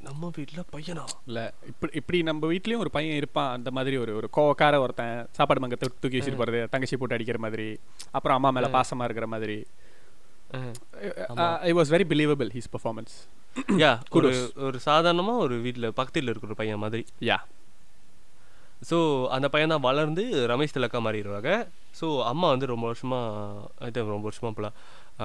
நம்ம 0.00 0.30
வீட்ல 0.36 0.60
பையனா? 0.70 1.02
இல்ல 1.26 1.40
இப்படி 1.66 1.92
இப்படி 1.94 2.18
நம்ம 2.22 2.48
வீட்லயும் 2.52 2.82
ஒரு 2.84 2.90
பையன் 2.90 3.16
இருப்பான். 3.16 3.50
அந்த 3.56 3.70
மாதிரி 3.70 3.96
ஒரு 3.96 4.12
ஒரு 4.16 4.28
கோவக்கார 4.36 4.78
ஒருத்தன் 4.80 5.16
சாப்பாடு 5.30 5.62
மங்க 5.62 5.76
தூக்கி 5.82 6.16
வச்சுட்டு 6.16 6.40
போறது 6.40 6.60
தங்கச்சி 6.68 6.96
போட்டு 6.96 7.16
அடிக்கிற 7.16 7.38
மாதிரி 7.38 7.66
அப்புறம் 8.12 8.36
அம்மா 8.38 8.50
மேல 8.50 8.70
ஆ. 8.70 8.74
பாசமா 8.76 9.06
இருக்கிற 9.08 9.26
மாதிரி. 9.26 9.56
I 11.62 11.72
was 11.72 11.92
very 11.94 12.06
believable 12.12 12.50
his 12.54 12.72
performance 12.72 13.14
yeah 13.78 13.92
ஒரு 14.16 14.28
Kudos. 14.28 14.42
ஒரு 14.66 14.78
சாதாரணமா 14.84 15.32
ஒரு 15.38 15.54
வீட்ல 15.62 15.86
பக்கத்துல 15.96 16.30
இருக்கிற 16.30 16.48
ஒரு 16.48 16.58
பையன் 16.58 16.82
மாதிரி. 16.82 17.02
யா. 17.22 17.38
ஸோ 18.90 18.98
அந்த 19.28 19.46
பையன் 19.48 19.72
தான் 19.74 19.86
வளர்ந்து 19.86 20.22
ரமேஷ் 20.48 20.76
திலக்கா 20.76 21.00
மாறிடுவாங்க. 21.06 21.50
ஸோ 22.00 22.06
அம்மா 22.24 22.48
வந்து 22.48 22.66
ரொம்ப 22.66 22.84
வருஷமா 22.90 23.18
இது 23.88 24.04
ரொம்ப 24.12 24.26
வருஷமா 24.28 24.50
போல. 24.50 24.68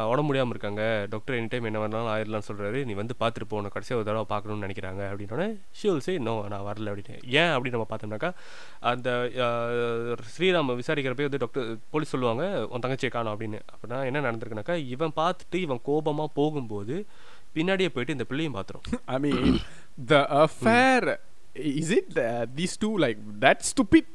உடம்பு 0.05 0.26
முடியாமல் 0.26 0.53
இருக்காங்க. 0.53 0.81
டாக்டர் 1.11 1.35
எனி 1.38 1.49
டைம் 1.49 1.65
என்ன 1.65 1.80
வேணாலும் 1.81 2.11
ஆயிடலாம்னு 2.11 2.47
சொல்கிறாரு 2.47 2.80
நீ 2.84 2.93
வந்து 2.93 3.15
பார்த்துட்டு 3.19 3.47
போன 3.49 3.69
கடைசியாக 3.69 3.99
ஒரு 3.99 4.07
தடவை 4.07 4.26
பார்க்கணும்னு 4.30 4.65
நினைக்கிறாங்க 4.65 5.01
அப்படின்னோடனே 5.09 5.47
ஷியூல் 5.80 6.01
சே 6.01 6.13
நோ 6.23 6.35
நான் 6.49 6.65
வரல 6.67 6.91
அப்படின்னு 6.91 7.13
ஏன் 7.35 7.53
அப்படின்னு 7.53 7.76
நம்ம 7.76 7.88
பார்த்தோம்னாக்கா 7.89 8.31
அந்த 8.91 9.09
அஹ், 9.45 10.15
ஸ்ரீராம் 10.31 10.72
விசாரிக்கிறப்ப 10.80 11.27
வந்து 11.27 11.43
டாக்டர் 11.43 11.65
போலீஸ் 11.91 12.13
சொல்லுவாங்க 12.13 12.43
உன் 12.67 12.84
தங்கச்சியை 12.84 13.11
காணும் 13.11 13.34
அப்படின்னு. 13.34 13.61
அப்படின்னா 13.72 13.99
என்ன 14.09 14.23
நடந்திருக்குனாக்கா 14.26 14.77
இவன் 14.89 15.13
பார்த்துட்டு 15.15 15.59
இவன் 15.61 15.81
கோபமாக 15.84 16.35
போகும்போது 16.35 16.97
பின்னாடியே 17.55 17.89
போயிட்டு 17.89 18.15
இந்த 18.15 18.26
பிள்ளையும் 18.26 18.55
பார்த்துரும். 18.55 18.85
I 19.07 19.19
mean 19.19 19.51
the 20.07 20.15
affair 20.41 21.07
is 21.76 21.93
it 21.95 22.15
these 22.55 22.77
two 22.80 22.91
like 22.99 23.19
that 23.41 23.63
stupid 23.69 24.11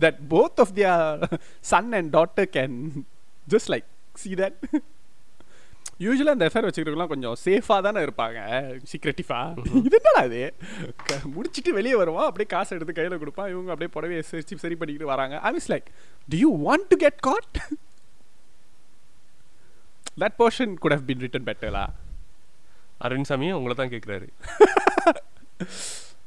that 0.00 0.18
both 0.30 0.60
of 0.60 0.74
their 0.74 1.22
son 1.66 1.92
and 1.94 2.10
daughter 2.16 2.50
can 2.54 2.78
just 3.48 3.70
like 3.72 3.86
see 4.16 4.30
that 4.34 4.60
யூஸ்வலாக 6.00 6.34
அந்த 6.34 6.46
எஃபேர் 6.48 6.66
வச்சுக்கிறவங்களாம் 6.66 7.12
கொஞ்சம் 7.12 7.36
சேஃபாக 7.44 7.80
தானே 7.82 8.00
இருப்பாங்க. 8.00 8.38
சீக்ரெட்டிஃபா 8.90 9.38
இது 9.80 9.98
என்னடா 9.98 10.22
க- 11.02 11.28
முடிச்சிட்டு 11.34 11.72
வெளியே 11.72 11.96
வருவான் 11.96 12.26
அப்படியே 12.26 12.48
காசு 12.48 12.76
எடுத்து 12.76 12.92
கையில் 12.92 13.18
கொடுப்பான். 13.18 13.48
இவங்க 13.48 13.70
அப்படியே 13.70 13.92
புடவையை 13.94 14.22
சரிச்சு 14.30 14.62
சரி 14.64 14.76
பண்ணிக்கிட்டு 14.76 15.12
வராங்க. 15.12 15.36
I 15.40 15.52
miss 15.52 15.70
like 15.72 15.88
to 16.28 16.38
you 16.38 16.50
want 16.64 16.88
to 16.88 16.96
get 16.96 17.20
got 17.20 17.58
that 20.20 20.36
portion 20.38 20.74
good 20.78 20.92
have 20.92 21.06
been 21.06 21.18
written 21.18 21.48
பெட்டர்லா 21.48 21.84
Arvind 23.00 23.30
சாமியும் 23.30 23.52
உங்களை 23.52 23.74
தான் 23.74 23.90
கேட்குறாரு 23.90 24.28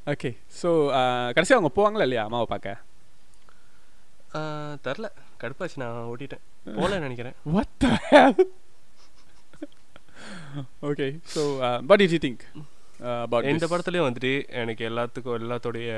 ஓகே 0.08 0.30
ஸோ 0.62 0.70
கடைசி 1.34 1.54
அவங்க 1.54 1.72
போவாங்களா 1.76 2.02
இல்லையா 2.02 2.24
அம்மாவை 2.24 2.48
பார்க்க? 2.50 2.76
தெரில. 4.84 5.08
கடுப்பாச்சு 5.40 5.78
நான் 5.78 6.10
ஓட்டிட்டேன். 6.10 6.44
போகலன்னு 6.80 7.00
நினைக்கிறேன். 7.00 7.36
What 7.54 7.70
the 7.82 7.92
hell? 8.06 8.34
okay, 10.84 11.10
so 11.26 11.42
uh, 11.60 11.78
what 11.82 11.98
did 11.98 12.12
you 12.12 12.20
think 12.20 12.40
uh, 13.00 13.22
about 13.24 13.44
இந்த? 13.46 13.68
படத்துலயும் 13.68 14.08
வந்துட்டு 14.08 14.32
எனக்கு 14.54 14.90
எல்லாத்துக்கும் 14.90 15.38
எல்லாத்தோடைய 15.40 15.90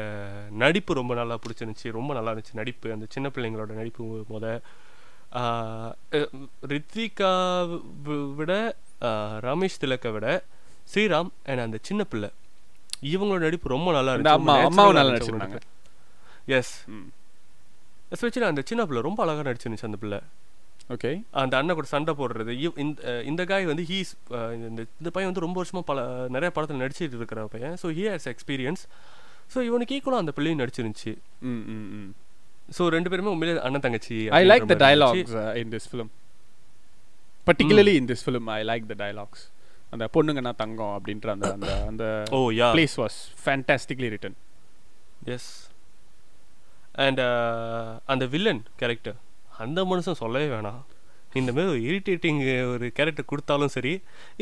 நடிப்பு 0.56 0.94
ரொம்ப 0.94 1.16
நல்லா 1.16 1.40
பிடிச்சிருந்துச்சு 1.40 1.92
ரொம்ப 1.92 2.14
நல்லா 2.14 2.32
இருந்துச்சு 2.32 2.54
நடிப்பு. 2.54 2.92
அந்த 2.92 3.06
சின்ன 3.10 3.30
பிள்ளைங்களோட 3.30 3.74
நடிப்பு 3.74 4.04
முத. 4.30 4.46
அஹ் 5.34 5.92
ரித்விகா 6.68 7.32
விட 8.36 8.54
ஆஹ் 9.02 9.40
ரமேஷ் 9.42 9.82
திலக்கை 9.82 10.12
விட 10.12 10.28
ஸ்ரீராம் 10.94 11.32
அண்ட் 11.44 11.60
அந்த 11.60 11.78
சின்ன 11.82 12.04
பிள்ளை 12.04 12.30
இவங்களோட 13.06 13.40
நடிப்பு 13.40 13.70
ரொம்ப 13.70 13.92
நல்லா 13.92 14.12
அம்மாவும் 14.64 14.94
நல்லா 14.94 15.14
நடிச்சிருந்தாங்க. 15.14 15.60
எஸ் 16.52 16.74
எஸ்பெஷலி 18.12 18.48
அந்த 18.52 18.64
சின்ன 18.70 18.86
பிள்ளை 18.90 19.02
ரொம்ப 19.08 19.20
அழகா 19.26 19.44
நடிச்சிருந்துச்சு 19.50 19.90
அந்த 19.90 20.00
பிள்ளை 20.04 20.20
ஓகே 20.96 21.12
அந்த 21.42 21.54
அண்ணன் 21.60 21.78
கூட 21.80 21.88
சண்டை 21.96 22.14
போடுறது 22.20 22.54
இந்த 23.30 23.42
காய் 23.52 23.70
வந்து 23.72 23.84
ஹீஸ் 23.92 24.12
இந்த 24.68 24.82
இந்த 25.02 25.10
பையன் 25.16 25.30
வந்து 25.32 25.46
ரொம்ப 25.48 25.58
வருஷமா 25.62 25.84
பல 25.92 26.00
நிறைய 26.36 26.50
படத்தில் 26.56 26.82
நடிச்சிட்டு 26.84 27.20
இருக்கிற 27.22 27.46
பையன் 27.54 27.78
so 27.84 27.90
he 28.00 28.06
has 28.12 28.28
experience 28.34 28.84
so 29.54 29.60
இவனுக்கு 29.70 29.96
ஈக்குவலாக 29.98 30.24
அந்த 30.24 30.34
பிள்ளையும் 30.38 30.62
நடிச்சிருந்துச்சு 30.64 31.14
ஸோ 32.78 32.84
ரெண்டு 32.96 33.10
பேருமே 33.12 33.32
உண்மையிலே 33.36 33.62
அண்ணன் 33.68 33.86
தங்கச்சி 33.86 34.18
I 34.40 34.46
like 34.52 34.66
the 34.66 34.76
அப்படின்ற 34.76 34.98
மாதிரி 35.04 35.22
இருந்துச்சு. 35.22 35.34
dialogues 35.34 35.34
uh, 35.44 35.62
in 35.62 35.70
this 35.76 35.86
film. 35.94 36.10
Particularly 37.48 37.94
in 38.00 38.06
this 38.12 38.22
film, 38.28 38.46
I 38.60 38.64
like 38.72 38.86
the 38.92 38.98
dialogues. 39.04 39.42
அந்த 39.94 40.06
பொண்ணுங்கன்னா 40.16 40.54
தங்கம் 40.62 40.94
அப்படின்ற 40.98 41.28
அந்த 41.36 41.48
அந்த 41.54 41.66
அந்த 41.90 42.04
place 42.76 42.96
was 43.04 43.16
fantastically 43.48 44.10
written. 44.14 44.34
Yes 45.36 45.50
and 47.06 47.22
அந்த 48.14 48.26
வில்லன் 48.34 48.64
கேரக்டர் 48.82 49.20
அந்த 49.66 49.80
மனுஷன் 49.92 50.22
சொல்லவே 50.24 50.48
வேணாம். 50.56 50.82
இந்த 51.40 51.50
மாதிரி 51.56 51.72
ஒரு 51.74 51.82
இரிட்டேட்டிங் 51.90 52.40
ஒரு 52.74 52.86
கேரக்டர் 52.98 53.28
கொடுத்தாலும் 53.32 53.74
சரி 53.76 53.92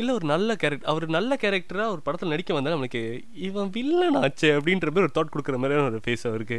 இல்லை 0.00 0.12
ஒரு 0.18 0.26
நல்ல 0.32 0.54
கேரக்டர் 0.62 0.88
அவர் 0.92 1.04
நல்ல 1.16 1.36
கேரக்டராக 1.42 1.94
ஒரு 1.94 2.00
படத்தில் 2.06 2.32
நடிக்க 2.34 2.54
வந்தால் 2.56 2.74
நம்மளுக்கு 2.74 3.02
இவன் 3.48 3.70
வில்லன் 3.76 4.18
ஆச்சே 4.22 4.50
அப்படின்ற 4.58 4.88
மாதிரி 4.94 5.06
ஒரு 5.08 5.14
தாட் 5.18 5.32
கொடுக்குற 5.34 5.58
மாதிரியான 5.62 5.90
ஒரு 5.90 6.00
ஃபேஸ் 6.06 6.24
அவருக்கு. 6.30 6.58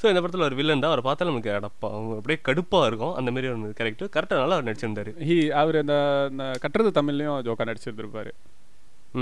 ஸோ 0.00 0.04
இந்த 0.12 0.20
படத்தில் 0.22 0.46
ஒரு 0.48 0.56
வில்லன் 0.60 0.82
தான் 0.84 0.92
அவரை 0.92 1.04
பார்த்தா 1.08 1.28
நமக்கு 1.30 1.50
அடப்பா 1.58 1.88
அவங்க 1.96 2.16
அப்படியே 2.20 2.38
கடுப்பாக 2.48 2.88
இருக்கும். 2.90 3.14
அந்த 3.18 3.30
மாதிரி 3.34 3.50
ஒரு 3.52 3.76
கேரக்டர் 3.80 4.12
கரெக்டாக 4.16 4.40
நல்லா 4.42 4.56
அவர் 4.56 4.68
நடிச்சிருந்தாரு. 4.70 5.12
He 5.28 5.36
அவர் 5.60 5.78
அந்த 5.82 5.96
கட்டுறது 6.64 6.92
தமிழ்லயும் 6.98 7.38
ஜோக்கா 7.48 7.68
நடிச்சிருந்திருப்பாரு. 7.70 8.32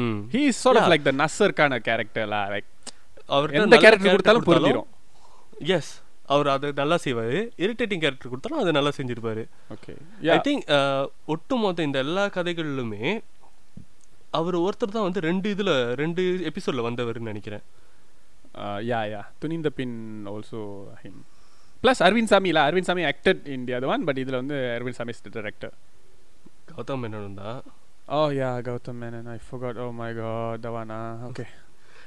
ம். 0.01 0.19
He 0.35 0.43
is 0.51 0.57
sort 0.65 0.77
of 0.79 0.83
Yeah. 0.83 0.93
like 0.95 1.05
the 1.11 1.15
நஸ்ஸருக்கான 1.23 1.81
கேரக்டர்லாம் 1.89 2.49
லைக் 2.55 2.71
அவர்கிட்ட 3.37 3.67
எந்த 3.67 3.79
character 3.87 4.09
கொடுத்தாலும் 4.15 4.49
பொருந்திரும். 4.51 4.89
எஸ் 5.77 5.91
அவர் 6.35 6.49
அதை 6.53 6.69
நல்லா 6.81 6.97
செய்வார். 7.05 7.37
இரிட்டேட்டிங் 7.65 8.03
கேரக்டர் 8.05 8.33
கொடுத்தாலும் 8.33 8.63
அதை 8.63 8.73
நல்லா 8.77 8.93
செஞ்சிருப்பாரு. 8.99 9.43
ஓகே 9.75 9.95
ஐ 10.37 10.39
திங்க் 10.47 10.65
ஒட்டுமொத்த 11.35 11.89
இந்த 11.89 11.99
எல்லா 12.07 12.25
கதைகளிலுமே 12.37 13.03
அவர் 14.39 14.57
ஒருத்தர் 14.67 14.97
தான் 14.97 15.07
வந்து 15.09 15.23
ரெண்டு 15.29 15.49
இதுல 15.55 15.73
ரெண்டு 16.03 16.23
எபிசோட்ல 16.51 16.87
வந்தவர்னு 16.89 17.31
நினைக்கிறேன். 17.33 17.65
Yeah 18.91 19.03
yeah 19.15 19.23
Thunindha 19.43 19.71
Pin 19.81 19.99
also 20.33 20.63
him 21.03 21.21
plus 21.85 22.03
Arvind 22.07 22.33
Swami 22.33 22.51
இல்ல 22.53 22.63
Arvind 22.71 22.91
Swami 22.91 23.05
acted 23.13 23.45
in 23.57 23.67
the 23.69 23.75
other 23.79 23.93
one 23.95 24.09
but 24.09 24.21
இதுல 24.25 24.41
வந்து 24.43 24.59
அரவிந்த் 24.79 25.01
சாமி 25.01 25.15
டைரக்டர் 25.39 25.77
கௌதம் 26.73 27.01
மேனன் 27.05 27.39
தான். 27.45 27.63
Oh 28.15 28.29
yeah, 28.31 28.61
Gautam 28.61 28.97
Menon. 29.01 29.27
I 29.29 29.39
forgot. 29.39 29.77
Oh 29.83 29.93
my 29.93 30.13
god, 30.13 30.63
that 30.63 30.73
one. 30.73 30.91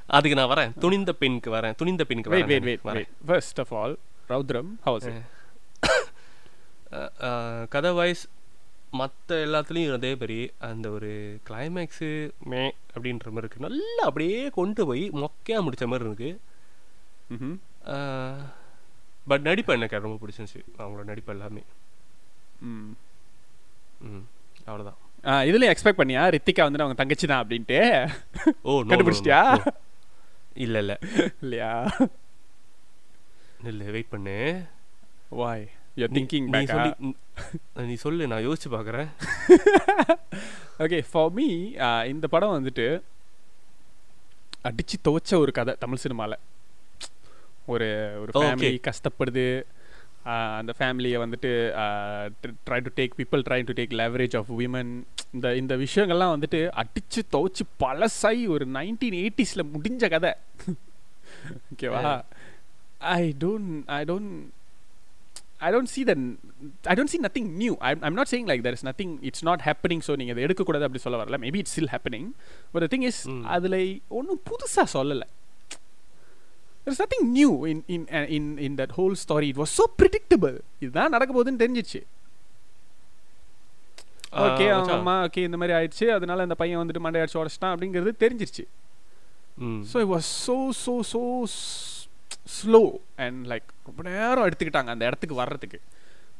அதுக்கு 0.09 0.35
நான் 0.35 0.51
வரேன் 0.51 0.71
துணிந்த 0.79 1.11
பெண்ணுக்கு 1.15 1.49
வரேன் 1.51 1.75
துணிந்த 1.75 2.03
பெண்ணுக்கு 2.05 2.31
wait, 2.31 2.45
நானு. 2.45 2.67
wait, 2.67 2.81
வரேன். 2.85 3.07
how 4.83 4.93
was 4.95 5.05
it? 5.05 5.15
அஹ், 6.91 7.11
அஹ், 7.27 7.63
கதை 7.73 7.91
வைஸ் 7.93 8.23
மற்ற 8.93 9.37
எல்லாத்துலேயும் 9.45 9.95
அதே 9.95 10.11
மாதிரி 10.15 10.37
அந்த 10.65 10.87
ஒரு 10.91 11.09
கிளைமேக்ஸு 11.47 12.09
மே 12.45 12.61
அப்படின்ற 12.93 13.25
மாதிரி 13.27 13.43
இருக்கு 13.43 13.65
நல்லா 13.65 14.03
அப்படியே 14.05 14.41
கொண்டு 14.55 14.85
போய் 14.89 15.05
மொக்கையாக 15.21 15.65
முடிச்ச 15.65 15.87
மாதிரி 15.87 16.07
இருக்கு 16.07 16.31
Mm-hmm. 17.29 17.53
பட் 19.27 19.43
நடிப்பு 19.45 19.75
எனக்கு 19.75 20.01
ரொம்ப 20.01 20.17
பிடிச்சிருந்துச்சு 20.21 20.61
அவங்களோட 20.79 21.05
நடிப்பு 21.07 21.33
எல்லாமே 21.33 21.63
Mm. 22.61 22.83
ம் 24.07 24.23
அவ்வளோதான் 24.67 24.99
இதுலயும் 25.47 25.71
எக்ஸ்பெக்ட் 25.71 25.99
பண்ணியா 25.99 26.23
ரித்திகா 26.35 26.65
வந்து 26.65 26.83
அவங்க 26.83 26.97
தங்கச்சி 26.99 27.27
தான் 27.27 27.41
அப்படின்ட்டு 27.43 27.79
ஓ 28.63 28.75
கண்டுபிடிச்சிட்டியா? 28.83 29.41
இல்ல 30.55 30.77
இல்ல. 30.77 30.99
இல்லையா? 31.41 31.95
இல்ல 33.63 33.83
வெயிட் 33.83 34.09
பண்ணு. 34.09 34.63
Why? 35.31 35.67
You're 35.95 36.09
நீ- 36.11 36.27
thinking 36.27 36.41
நீ 36.41 36.65
சொல்லி? 36.65 36.93
ம், 36.97 38.27
நான் 38.27 38.47
யோசிச்சு 38.47 38.69
பார்க்கறேன் 38.69 39.07
okay 40.79 41.01
for 41.01 41.31
me 41.31 41.75
uh, 41.77 42.05
இந்த 42.05 42.27
படம் 42.27 42.65
வந்துட்டு 42.65 43.01
அடிச்சு 44.63 44.95
துவைச்ச 45.03 45.35
ஒரு 45.35 45.51
கதை 45.51 45.75
தமிழ் 45.79 45.97
சினிமால. 46.03 46.33
ஒரு 47.65 48.17
ஒரு. 48.19 48.45
ஃபேமிலி 48.45 48.77
கஷ்டப்படுது. 48.87 49.63
ஆஹ் 49.63 49.65
அந்த 50.59 50.73
ஃபேமிலியை 50.77 51.17
வந்துட்டு 51.23 51.51
try 52.67 52.79
to 52.85 52.91
take 52.99 53.15
people 53.19 53.45
try 53.47 53.59
to 53.69 53.75
take 53.79 53.93
leverage 54.01 54.35
of 54.39 54.51
women 54.61 54.91
இந்த 55.37 55.47
இந்த 55.61 55.75
விஷயங்கள்லாம் 55.85 56.33
வந்துட்டு 56.35 56.61
அடிச்சு 56.81 57.23
துவைச்சு 57.35 57.65
பழசாய் 57.83 58.43
ஒரு 58.55 58.67
நைன்டீன் 58.77 59.17
எயிட்டிஸில் 59.21 59.69
முடிஞ்ச 59.73 60.09
கதை 60.15 60.33
ஓகேவா 61.73 62.01
I 63.15 63.23
don't 63.45 63.73
I 63.99 64.03
don't 64.11 64.35
I 65.59 65.71
don't 65.71 65.89
see 65.91 66.03
that. 66.07 66.19
I 66.91 66.95
don't 66.97 67.09
see 67.11 67.19
nothing 67.25 67.45
new. 67.57 67.73
I'm, 67.81 67.99
I'm 68.03 68.15
not 68.19 68.27
saying 68.31 68.45
like 68.45 68.61
there 68.65 68.75
is 68.77 68.83
nothing. 68.83 69.11
It's 69.27 69.41
not 69.49 69.59
happening. 69.67 69.99
So 70.07 70.11
நீங்க 70.19 70.31
அதை 70.33 70.41
எடுக்கக்கூடாது 70.43 70.85
அப்படி 70.87 71.01
சொல்ல 71.03 71.19
வரல 71.21 71.37
maybe 71.43 71.59
it's 71.61 71.73
still 71.75 71.91
happening 71.93 72.27
but 72.71 72.83
the 72.85 72.89
thing 72.93 73.05
is. 73.09 73.21
அதில் 73.55 73.77
ஒன்றும் 74.17 74.41
புதுசாக 74.49 74.87
சொல்லலை 74.95 75.27
there's 76.85 76.99
nothing 77.03 77.23
new 77.37 77.53
in 77.71 77.77
in 77.95 78.01
uh, 78.17 78.27
in 78.37 78.43
in 78.65 78.73
that 78.79 78.91
whole 78.97 79.15
story. 79.25 79.47
It 79.53 79.57
was 79.63 79.71
so 79.79 79.85
predictable. 80.01 80.57
இதுதான் 80.83 81.13
நடக்க 81.15 81.31
போகுதுன்னு 81.37 81.61
தெரிஞ்சிச்சு. 81.63 82.01
ஓகே 84.45 84.65
அவங்க. 84.75 84.93
அம்மா 84.99 85.15
ஓகே 85.27 85.43
இந்த 85.49 85.57
மாதிரி 85.61 85.75
ஆயிடுச்சு. 85.77 86.07
அதனால 86.17 86.45
இந்த 86.47 86.55
பையன் 86.61 86.81
வந்துட்டு 86.81 87.03
மண்டை 87.05 87.21
அடிச்சு 87.21 87.41
உடச்சிட்டான் 87.41 87.73
அப்படிங்கிறது 87.75 88.13
தெரிஞ்சிருச்சு. 88.23 88.65
So 89.91 89.97
it 90.03 90.09
was 90.15 90.25
so 90.45 90.57
so 90.83 90.93
so 91.11 91.21
slow 92.59 92.81
and 93.25 93.41
like 93.51 93.67
ரொம்ப 93.87 94.01
நேரம் 94.09 94.45
எடுத்துக்கிட்டாங்க 94.47 94.91
அந்த 94.95 95.03
இடத்துக்கு 95.09 95.35
வர்றதுக்கு. 95.41 95.79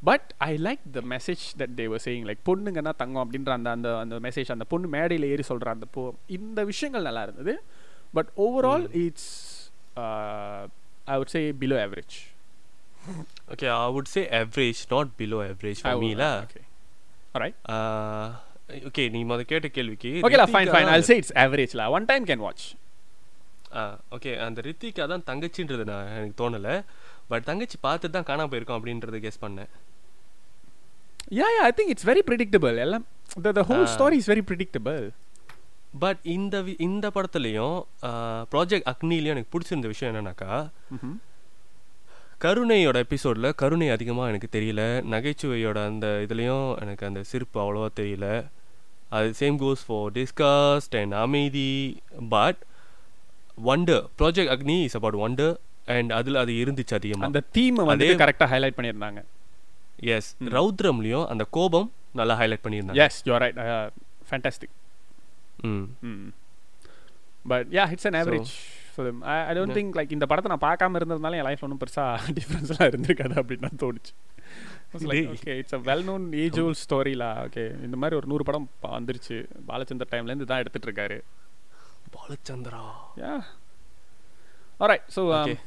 But 0.08 0.26
I 0.46 0.52
like 0.66 0.82
the 0.96 1.00
message 1.12 1.44
that 1.60 1.74
they're 1.80 2.02
saying 2.06 2.26
like 2.28 2.42
பொண்ணுங்கன்னா 2.48 2.92
தங்கம் 3.02 3.22
அப்படின்ற 3.24 3.50
அந்த 3.58 3.68
அந்த 3.76 3.88
அந்த 4.02 4.16
மெசேஜ் 4.26 4.50
அந்த 4.54 4.64
பொண்ணு 4.72 4.88
மேடையில் 4.96 5.26
ஏறி 5.32 5.44
சொல்கிற 5.50 5.70
அந்த 5.76 5.86
போ 5.94 6.02
இந்த 6.38 6.64
விஷயங்கள் 6.70 7.06
நல்லா 7.08 7.22
இருந்தது. 7.28 7.54
But 8.16 8.30
overall 8.46 8.86
it's 9.04 9.30
I 11.06 11.16
would 11.18 11.34
say 11.34 11.42
below 11.60 11.78
average 11.82 12.16
Okay, 13.48 13.68
I 13.72 13.88
would 13.88 14.08
say 14.08 14.22
average, 14.32 14.78
not 14.90 15.08
below 15.16 15.40
average 15.42 15.80
for 15.80 15.92
me 15.96 16.08
lah. 16.14 16.30
Okay 16.44 16.62
right 17.34 17.58
Uh, 17.68 18.24
okay, 18.88 19.04
நீ 19.08 19.20
முத 19.24 19.42
கேட்ட 19.44 19.68
கேள்விக்கு 19.68 20.10
ஓகேலா 20.24 20.46
ஃபைன் 20.46 20.70
ஃபைன் 20.72 20.88
ஐ 20.88 20.94
அந்த- 20.94 21.06
say 21.08 21.16
it's 21.16 21.34
ஆவரேஜ்ல 21.42 21.84
one 21.96 22.08
time 22.08 22.24
can 22.26 22.42
watch 22.46 22.64
okay 24.12 24.32
அந்த 24.44 24.60
ரித்திகா 24.60 25.04
தான் 25.06 25.24
தங்கச்சின்றது 25.26 25.84
நான் 25.84 26.10
எனக்கு 26.12 26.36
தோணல. 26.42 26.68
பட் 27.28 27.44
தங்கச்சி 27.44 27.78
பார்த்து 27.80 28.10
தான் 28.10 28.26
காணாம 28.26 28.50
போயிருக்கோம் 28.50 28.78
அப்படின்றத 28.78 29.20
கெஸ் 29.24 29.42
பண்ணேன். 29.42 29.70
Yeah 31.32 31.46
yeah 31.54 31.62
I 31.68 31.72
think 31.78 31.92
it's 31.94 32.08
very 32.10 32.22
predictable 32.28 32.76
எல்லாம் 32.84 33.04
the 33.42 33.52
the 33.52 33.64
whole. 33.70 33.86
Story 33.94 34.18
is 34.22 34.30
very 34.32 34.44
predictable 34.50 35.00
but 36.02 36.20
இந்த 36.36 36.56
இந்த 36.86 37.06
படத்துலையும் 37.14 37.78
ப்ராஜெக்ட் 38.52 38.88
அக்னிலையும் 38.92 39.34
எனக்கு 39.34 39.52
பிடிச்சிருந்த 39.54 39.88
விஷயம் 39.92 40.12
என்னன்னாக்கா 40.12 40.52
கருணையோட 42.44 42.96
எபிசோடில் 43.04 43.54
கருணை 43.60 43.86
அதிகமாக 43.94 44.30
எனக்கு 44.32 44.48
தெரியல. 44.56 44.82
நகைச்சுவையோட 45.12 45.78
அந்த 45.90 46.06
இதுலேயும் 46.24 46.66
எனக்கு 46.82 47.06
அந்த 47.08 47.20
சிரிப்பு 47.30 47.58
அவ்வளோவா 47.62 47.88
தெரியல. 48.00 48.26
அது 49.16 49.28
same 49.40 49.56
goes 49.62 49.84
for 49.86 50.10
disgust 50.18 50.96
and 51.00 51.14
அமைதி. 51.24 51.70
But 52.34 52.60
wonder 53.72 54.04
project 54.20 54.52
Agni 54.54 54.76
is 54.88 54.96
about 55.00 55.18
wonder 55.26 55.54
and 55.96 56.12
அதில் 56.18 56.40
அது 56.42 56.52
இருந்துச்சு 56.62 56.94
அதிகமாக 57.00 57.30
அந்த 57.30 57.42
தீம் 57.56 57.78
வந்து 57.92 58.08
கரெக்டாக 58.22 58.50
ஹைலைட் 58.54 58.76
பண்ணியிருந்தாங்க. 58.78 59.20
எஸ். 60.16 60.30
ரௌத்ரம்லையும் 60.56 61.26
அந்த 61.34 61.46
கோபம் 61.58 61.88
நல்லா 62.20 62.36
ஹைலைட் 62.40 62.64
பண்ணியிருந்தாங்க. 62.66 63.00
Yes 63.06 63.20
you 63.28 63.36
right 63.44 63.60
fantastic 64.30 64.74
hmm 65.62 65.86
hmm 66.02 66.28
but 67.46 67.66
yeah 67.70 67.90
it's 67.90 68.06
an 68.06 68.14
average 68.14 68.52
film 68.96 69.20
I 69.20 69.56
don't. 69.56 69.76
Think 69.78 69.96
like 69.96 70.12
இந்த 70.12 70.26
படத்தை 70.26 70.56
நான் 70.56 70.66
பார்க்காம 70.66 70.98
இருந்ததுனால 71.00 71.32
என் 71.32 71.42
லைஃப் 71.42 71.62
ஒன்றும் 71.62 71.80
பெருசாக 71.80 72.34
டிஃப்ரென்ஸ்லாம் 72.38 72.88
இருந்திருக்காது 72.90 73.36
அப்படின்னு 73.40 73.68
தான் 73.68 73.80
தோணுச்சு. 73.84 74.12
Okay 75.34 75.56
it's 75.56 75.74
a 75.74 75.78
well 75.78 76.04
known 76.04 76.32
age 76.32 76.60
old 76.60 76.78
ஸ்டோரிலா 76.84 77.30
okay 77.46 77.82
இந்த 77.82 77.96
மாதிரி 77.96 78.16
ஒரு 78.16 78.26
நூறு 78.26 78.44
படம் 78.44 78.70
வந்துருச்சு. 78.82 79.36
பாலச்சந்தர் 79.68 80.12
டைம்லேருந்து 80.12 80.44
தான் 80.44 80.58
எடுத்துட்டு 80.58 80.90
இருக்காரு. 80.90 81.18
பாலச்சந்திரா? 82.16 82.82
So 85.08 85.22
um, 85.32 85.44
Okay. 85.44 85.58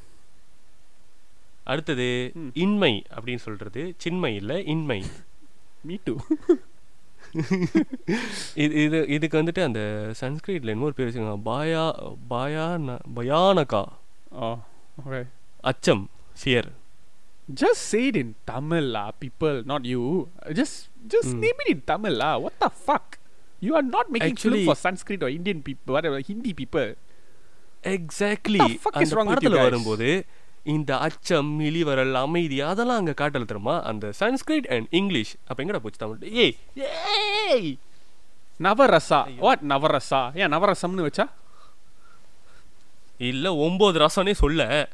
அடுத்தது 1.64 2.32
ம். 2.36 2.52
இன்மை 2.54 3.04
அப்படின்னு 3.16 3.36
சொல்றது. 3.36 3.94
சின்மை 3.98 4.36
இல்ல 4.36 4.62
இன்மை. 4.62 5.04
Me 5.88 5.98
too. 6.08 6.18
இது 8.54 8.74
இது 8.84 9.08
இதுக்கு 9.08 9.42
வந்துட்டு 9.44 9.64
அந்த 9.64 10.12
சன்ஸ்கிரிட்ல 10.22 10.76
இன்னொரு 10.76 10.94
பேர் 10.94 11.40
பாயா 11.44 11.86
பாயா 12.30 12.66
பயானகா 13.16 13.84
oh. 14.40 14.58
அச்சம் 15.62 16.10
fear 16.44 16.70
Just 17.62 17.82
say 17.92 18.08
it 18.08 18.16
in 18.16 18.36
Tamil, 18.46 18.84
lah, 18.84 19.10
people, 19.12 19.64
not 19.66 19.84
you. 19.84 20.30
Just, 20.54 20.90
just 21.08 21.30
Hmm. 21.32 21.40
name 21.40 21.60
it 21.60 21.70
in 21.70 21.82
Tamil, 21.82 22.12
lah. 22.12 22.38
What 22.38 22.54
the 22.60 22.70
fuck? 22.70 23.18
You 23.60 23.74
are 23.74 23.88
not 23.96 24.12
making 24.12 24.36
Actually- 24.36 24.66
film 24.66 24.66
for 24.66 24.76
Sanskrit 24.76 25.24
or 25.24 25.30
Indian 25.30 25.64
people, 25.64 25.96
whatever, 25.96 26.20
Hindi 26.20 26.54
people. 26.54 26.96
Exactly 27.84 28.60
What 28.60 28.68
the 28.68 28.78
fuck 28.78 28.96
is 28.96 29.02
அந்த 29.02 29.16
wrong 29.16 29.28
with 29.28 29.44
you 29.44 29.50
படத்துல 29.50 29.60
guys? 29.60 29.64
வரும்போது 29.64 30.26
இந்த 30.64 30.98
அச்சம் 30.98 31.60
இழிவரல் 31.60 32.14
அமைதி 32.14 32.62
அதெல்லாம் 32.62 32.98
அங்க 32.98 33.14
காட்டல 33.18 33.46
தெரியுமா 33.46 33.82
அந்த 33.82 34.12
சன்ஸ்கிரிட் 34.20 34.68
அண்ட் 34.76 34.88
இங்கிலீஷ் 34.90 35.36
அப்ப 35.48 35.64
எங்கடா 35.64 35.80
போச்சு 35.80 35.98
தமிழ் 35.98 36.32
ஏய் 36.32 36.56
ஏய் 36.76 37.78
Navarasa. 38.60 39.20
What 39.40 39.60
Navarasa? 39.64 40.22
Yeah, 40.36 40.50
Navarasamnu 40.54 41.04
வச்சா 41.08 41.26
இல்ல 43.18 43.56
ஒன்பது 43.56 44.00
ரசம்னே 44.00 44.32
சொல்ல 44.32 44.90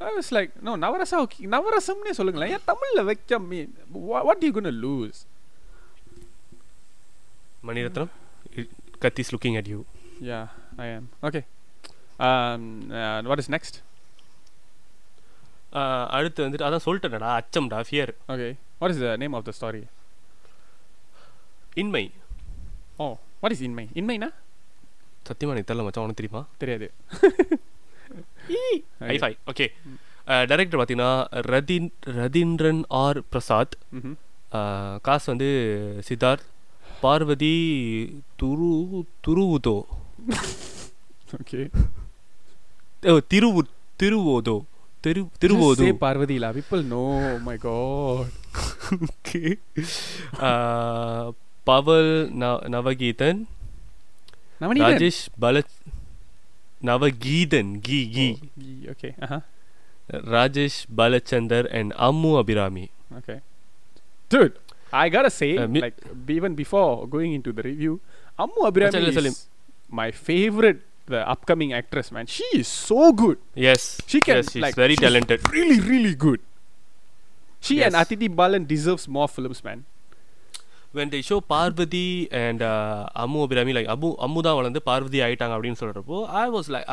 was 0.00 0.30
like, 0.30 0.50
no, 0.62 0.72
Navarasa, 0.76 1.16
okay. 1.24 1.42
Navarasam 1.54 2.10
சொல்லுங்களேன் 2.10 2.50
ஏன் 2.50 2.66
தமிழ்ல 2.66 3.04
வைக்க 3.04 3.38
mean 3.38 3.74
are 3.94 4.38
you 4.40 4.52
gonna 4.58 4.74
lose? 4.86 5.26
Mani Ratnam 7.66 8.12
கத்திஸ் 9.00 9.32
looking 9.34 9.56
at 9.56 9.66
you 9.66 9.84
am. 10.78 11.08
Okay. 11.22 11.44
Um, 12.18 12.62
uh, 12.90 13.22
what 13.22 13.38
is 13.38 13.48
next? 13.48 13.82
அடுத்து 16.08 16.48
வந்துட்டு 16.48 16.66
அதான் 16.68 16.84
சொல்லிட்டேனடா 16.84 17.30
அச்சம்டா 17.38 17.84
fear 17.90 18.12
Okay. 18.28 18.52
What 18.80 18.90
is 18.92 19.00
the 19.00 19.16
name 19.16 19.34
of 19.34 19.44
the 19.46 19.52
story? 19.52 19.82
இன்மை. 21.74 22.12
Oh, 22.98 23.12
what 23.42 23.52
is 23.52 23.60
Inmai? 23.60 23.86
Inmaina? 23.94 24.28
சத்தியமா 25.28 25.48
எனக்கு 25.48 25.74
தெரியல 25.74 25.82
மச்சான் 25.82 26.04
உனக்கு 26.04 26.20
தெரியுமா? 26.20 26.42
தெரியாது. 26.58 26.86
ஹைஃபை 29.00 29.32
ஓகே 29.46 29.66
டைரக்டர் 30.46 30.80
பார்த்தீங்கன்னா 30.80 31.10
ரதின் 31.50 31.88
ரதீந்திரன் 32.06 32.82
ஆர் 32.88 33.22
பிரசாத். 33.28 33.74
காசு 35.02 35.24
வந்து 35.26 35.48
சித்தார்த் 36.08 36.44
பார்வதி 37.00 37.54
துரு 38.42 38.70
துருவுதோ. 39.26 39.76
ஓ, 43.06 43.18
திருவோதோ 43.30 43.30
திரு 43.30 43.48
Thiruvothu 44.02 44.54
Just 45.04 45.78
say 45.78 45.92
Parvati 45.94 46.38
la. 46.38 46.52
People 46.52 46.82
know. 46.84 47.06
Oh 47.26 47.38
my 47.40 47.56
god. 47.58 48.28
அஹ், 50.46 51.28
பவல் 51.66 52.10
ந- 52.42 52.62
நவகீதன் 52.68 53.40
Navanithan. 54.60 54.84
ராஜேஷ் 54.86 55.22
பல 55.38 55.62
நவகீதன் 56.82 57.72
கீ 57.80 57.98
கீ 58.08 58.26
Oh, 58.32 58.48
Gee, 58.58 58.78
okay. 58.90 59.12
Uh-huh. 59.18 59.40
Rajesh 60.30 60.78
Balachander 60.96 61.68
and 61.78 61.92
Ammu 62.08 62.32
Abhirami 62.38 62.86
Okay. 63.18 63.38
Dude, 64.30 64.54
I 64.98 65.08
gotta 65.08 65.30
say, 65.32 65.50
Uh, 65.56 65.66
mi- 65.68 65.82
like, 65.82 65.98
b- 66.26 66.34
even 66.34 66.54
before 66.54 66.88
going 67.08 67.32
into 67.32 67.52
the 67.52 67.62
review, 67.62 67.92
Ammu 68.38 68.60
Abhirami 68.68 68.90
Achal, 68.92 69.14
Salim. 69.18 69.34
is 69.34 69.40
my 69.92 70.08
favorite, 70.28 70.80
the 71.06 71.28
upcoming 71.28 71.72
actress, 71.72 72.10
man. 72.10 72.26
She 72.28 72.46
is 72.54 72.68
so 72.68 73.00
good. 73.14 73.38
Yes 73.72 73.88
She 74.06 74.20
can, 74.20 74.36
yes, 74.36 74.52
she's 74.52 74.62
like, 74.62 74.76
very 74.76 74.94
she's 74.94 75.06
talented 75.06 75.40
Really, 75.50 75.80
really 75.92 76.14
good. 76.26 76.40
She 77.62 77.74
and 77.78 77.92
Yes. 77.92 78.00
Atiti 78.02 78.28
Balan 78.40 78.64
deserves 78.66 79.06
more 79.08 79.28
films, 79.28 79.60
man. 79.64 79.80
when 80.98 81.08
they 81.12 81.20
show 81.28 81.38
Parvathy 81.52 82.08
and 82.40 82.62
Ammu 83.22 83.38
Abhirami 83.44 83.72
like 83.76 83.88
Ammu 83.94 84.08
Ammu 84.26 84.40
தான் 84.46 84.58
வளர்ந்து 84.58 84.80
பார்வதி 84.88 85.18
ஆயிட்டாங்க 85.26 85.54
அப்படின்னு 85.56 85.80
சொல்றப்போ 85.80 86.18
I 86.42 86.44
was 86.54 86.68
like 86.74 86.86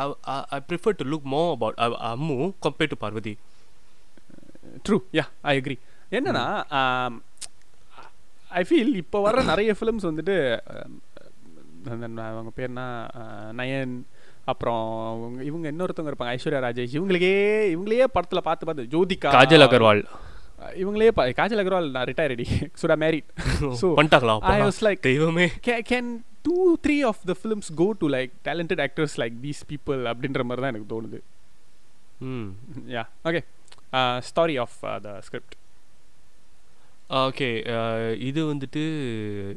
I 0.56 0.60
prefer 0.70 0.96
to 1.00 1.04
look 1.12 1.28
more 1.34 1.42
about 1.56 1.78
Ammu 2.12 2.38
compare 2.66 2.90
to 2.92 2.98
Parvathy 3.04 3.34
true 4.88 4.98
yeah 5.18 5.26
I 5.52 5.54
agree 5.60 5.76
என்னன்னா 6.18 6.44
I 8.60 8.64
feel 8.70 8.92
இப்போ 9.02 9.20
வர 9.26 9.44
நிறைய 9.52 9.72
films 9.78 10.08
வந்துட்டு 10.10 10.36
um, 10.74 10.92
அந்த 11.90 12.22
அவங்க 12.22 12.50
பேர்னா 12.56 12.86
நயன் 13.52 13.94
அப்புறம் 14.44 14.84
இவங்க- 15.42 15.70
இன்னொருத்தவங்க 15.70 16.12
இருப்பாங்க 16.12 16.34
ஐஸ்வர்யா 16.34 16.60
ராஜேஷ். 16.62 16.94
இவங்களுக்கே 16.94 17.34
இவங்களையே 17.74 18.04
படத்தில் 18.12 18.42
பார்த்து 18.42 18.66
பார்த்து 18.66 18.90
ஜோதிகா 18.92 19.30
காஜல் 19.32 19.66
அகர்வால். 19.66 20.02
இவங்களே 20.76 21.08
காஜல் 21.36 21.60
அகர்வால் 21.62 21.90
நான் 21.90 22.04
ரிட்டையர் 22.04 22.28
ரெடி 22.28 22.46
சுடா 22.82 22.96
மேரிட் 22.96 23.30
ஸோ 23.80 23.88
பண்ணிட்டாங்களா? 23.94 24.34
ஐ? 24.48 24.60
வாஸ் 24.62 24.82
லைக் 24.82 25.00
தெய்வமே. 25.00 25.46
Can 25.90 26.10
two 26.42 26.76
three 26.82 27.06
of 27.06 27.22
the 27.24 27.34
films 27.42 27.70
go 27.74 27.92
to 27.98 28.08
like 28.10 28.30
talented 28.44 28.80
actors 28.80 29.16
like 29.16 29.34
these 29.42 29.62
people 29.68 30.00
அப்படின்ற 30.06 30.42
மாதிரி 30.42 30.60
தான் 30.60 30.74
எனக்கு 30.74 30.92
தோணுது. 30.94 31.20
ம். 32.20 32.48
Yeah 32.88 33.04
okay 33.24 33.42
story 34.28 34.60
of 34.60 34.76
the 35.02 35.20
script 35.20 35.56
okay 37.20 37.48
இது 38.18 38.40
வந்துட்டு 38.52 38.82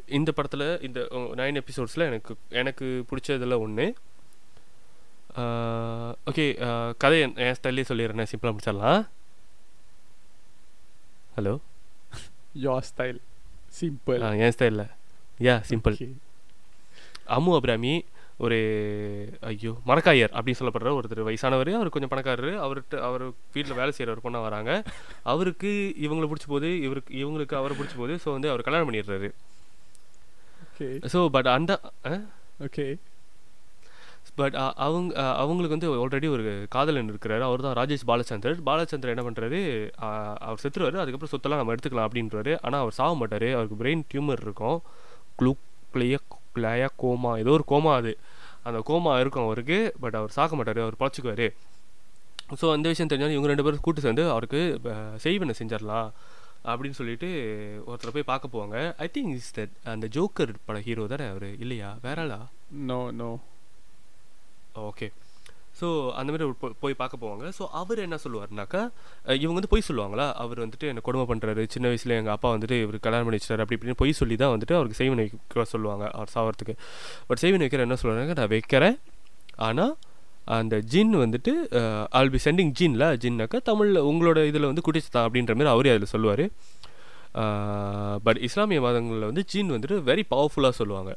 இந்த 0.08 0.30
படத்தில் 0.32 0.82
இந்த 0.82 1.00
நைன் 1.40 1.60
எபிசோட்ஸில் 1.62 2.06
எனக்கு 2.08 2.36
எனக்கு 2.50 3.06
பிடிச்சதில் 3.10 3.60
ஒன்று 3.60 3.86
ஓகே 6.30 6.46
கதை 6.98 7.20
என் 7.22 7.36
என் 7.46 7.56
ஸ்டைல்லே 7.60 7.86
சொல்லிடுறேன். 7.90 8.30
சிம்பிளாக 8.32 8.56
முடிச்சிடலாம். 8.56 9.02
ஹலோ 11.38 11.54
யோர் 12.66 12.86
ஸ்டைல் 12.90 13.20
சிம்பிள் 13.80 14.22
என் 14.46 14.56
ஸ்டைலில் 14.58 14.86
யா 15.48 15.56
சிம்பிள் 15.70 15.98
அம்மு 17.38 17.56
அபிராமி 17.60 17.94
ஒரு 18.44 18.58
ஐயோ 19.50 19.72
மரக்காயர் 19.90 20.34
அப்படின்னு 20.38 20.60
சொல்லப்படுற 20.60 20.94
ஒருத்தர் 20.98 21.22
வயசானவர் 21.28 21.72
அவர் 21.78 21.94
கொஞ்சம் 21.96 22.12
பணக்காரரு 22.14 22.52
அவர்கிட்ட 22.66 23.02
அவர் 23.08 23.24
வீட்டில் 23.56 23.80
வேலை 23.80 23.92
செய்கிற 23.98 24.14
ஒரு 24.16 24.24
பொண்ணா 24.26 24.42
வராங்க. 24.46 24.72
அவருக்கு 25.34 25.72
இவங்களை 26.06 26.28
பிடிச்ச 26.32 26.48
போது 26.54 26.70
இவருக்கு 26.88 27.14
இவங்களுக்கு 27.24 27.56
அவரை 27.62 27.76
பிடிச்ச 27.80 27.98
போது 28.04 28.16
ஸோ 28.24 28.30
வந்து 28.38 28.52
அவர் 28.54 28.66
கல்யாணம் 28.68 28.90
பண்ணிடுறாரு. 28.90 29.30
ஸோ 31.16 31.20
பட் 31.36 31.50
அந்த 31.58 31.74
ஓகே 32.68 32.86
பட் 34.40 34.56
அவங்க 34.86 35.12
அவங்களுக்கு 35.42 35.76
வந்து 35.76 35.90
ஆல்ரெடி 36.04 36.28
ஒரு 36.36 36.44
காதலன் 36.76 37.12
இருக்கிறாரு. 37.12 37.44
அவர் 37.50 37.66
தான் 37.66 37.78
ராஜேஷ் 37.80 38.08
பாலச்சந்தர். 38.10 38.58
பாலச்சந்தர் 38.70 39.14
என்ன 39.14 39.24
பண்ணுறாரு 39.28 39.60
அவர் 40.48 40.64
செத்துருவாரு. 40.64 40.98
அதுக்கப்புறம் 41.02 41.34
சொத்தெல்லாம் 41.34 41.62
நம்ம 41.62 41.76
எடுத்துக்கலாம் 41.76 42.10
அப்படின்றாரு. 42.10 42.54
ஆனால் 42.66 42.84
அவர் 42.84 42.98
சாக 43.00 43.14
மாட்டார். 43.22 43.48
அவருக்கு 43.58 43.80
பிரெயின் 43.84 44.04
டியூமர் 44.14 44.44
இருக்கும். 44.48 44.80
க்ளூ 45.40 45.54
கிளயா 46.56 46.90
கோமா. 47.04 47.32
ஏதோ 47.44 47.54
ஒரு 47.58 47.66
கோமா 47.74 47.94
அது. 48.02 48.14
அந்த 48.68 48.80
கோமா 48.90 49.12
இருக்கும் 49.24 49.46
அவருக்கு 49.48 49.80
பட் 50.04 50.16
அவர் 50.20 50.36
சாக 50.38 50.56
மாட்டார் 50.56 50.86
அவர் 50.86 51.02
பழச்சிக்குவார். 51.02 51.48
ஸோ 52.62 52.66
அந்த 52.76 52.88
விஷயம் 52.92 53.10
தெரிஞ்சாலும் 53.12 53.36
இவங்க 53.36 53.52
ரெண்டு 53.52 53.66
பேரும் 53.66 53.86
கூட்டு 53.86 54.06
சேர்ந்து 54.06 54.24
அவருக்கு 54.34 54.62
செய்வனை 55.26 55.54
செஞ்சிடலாம் 55.60 56.10
அப்படின்னு 56.72 56.98
சொல்லிட்டு 57.00 57.28
ஒருத்தரை 57.88 58.12
போய் 58.14 58.30
பார்க்க 58.32 58.54
போவாங்க. 58.54 58.78
ஐ 59.04 59.08
திங்க் 59.16 59.34
இஸ் 59.40 59.52
தட் 59.58 59.74
அந்த 59.94 60.06
ஜோக்கர் 60.16 60.54
பட 60.68 60.80
ஹீரோ 60.88 61.04
தானே 61.12 61.26
அவர் 61.34 61.48
இல்லையா? 61.64 61.90
வேறாளா 62.06 62.40
நோ 62.90 63.00
நோ 63.20 63.30
ஓகே 64.90 65.08
ஸோ 65.80 65.88
அந்த 66.20 66.30
மாதிரி 66.34 66.46
போய் 66.84 66.96
பார்க்க 67.02 67.22
போவாங்க. 67.24 67.46
ஸோ 67.58 67.64
அவர் 67.80 68.00
என்ன 68.06 68.18
சொல்லுவார்னாக்கா 68.24 68.82
இவங்க 69.44 69.56
வந்து 69.60 69.72
பொய் 69.74 69.88
சொல்லுவாங்களா? 69.88 70.28
அவர் 70.44 70.60
வந்துட்டு 70.66 70.90
என்னை 70.92 71.02
கொடுமை 71.08 71.26
பண்ணுறாரு 71.32 71.64
சின்ன 71.74 71.86
வயசில் 71.92 72.14
எங்கள் 72.20 72.36
அப்பா 72.36 72.50
வந்துட்டு 72.56 72.78
இவர் 72.84 72.98
கல்யாணம் 73.06 73.28
பண்ணி 73.28 73.40
வச்சிட்டாரு 73.40 73.64
அப்படி 73.64 73.78
இப்படின்னு 73.80 74.00
பொய் 74.02 74.20
சொல்லி 74.20 74.36
தான் 74.44 74.54
வந்துட்டு 74.56 74.76
அவருக்கு 74.80 75.00
செய்வனை 75.02 75.24
வைக்க 75.26 75.66
சொல்லுவாங்க 75.76 76.06
அவர் 76.18 76.32
சாவறதுக்கு. 76.36 76.76
பட் 77.30 77.42
செய்வனை 77.44 77.64
வைக்கிற 77.66 77.84
என்ன 77.88 77.98
சொல்கிறாங்க 78.04 78.36
நான் 78.42 78.52
வைக்கிறேன். 78.56 78.98
ஆனால் 79.68 79.94
அந்த 80.60 80.76
ஜின் 80.94 81.14
வந்துட்டு 81.24 81.54
ஆல் 82.18 82.32
பி 82.34 82.40
சென்டிங் 82.46 82.74
ஜின்ல 82.80 83.06
ஜின்னாக்கா 83.24 83.60
தமிழில் 83.70 84.02
உங்களோட 84.10 84.40
இதில் 84.50 84.68
வந்து 84.72 84.84
குட்டிச்சுதான் 84.88 85.26
அப்படின்ற 85.28 85.54
மாதிரி 85.58 85.72
அவரே 85.76 85.92
அதில் 85.94 86.12
சொல்லுவார். 86.16 86.46
பட் 88.26 88.40
இஸ்லாமிய 88.48 88.82
மதங்களில் 88.86 89.28
வந்து 89.30 89.44
ஜின் 89.54 89.72
வந்துட்டு 89.76 89.98
வெரி 90.10 90.24
பவர்ஃபுல்லாக 90.34 90.76
சொல்லுவாங்க. 90.82 91.12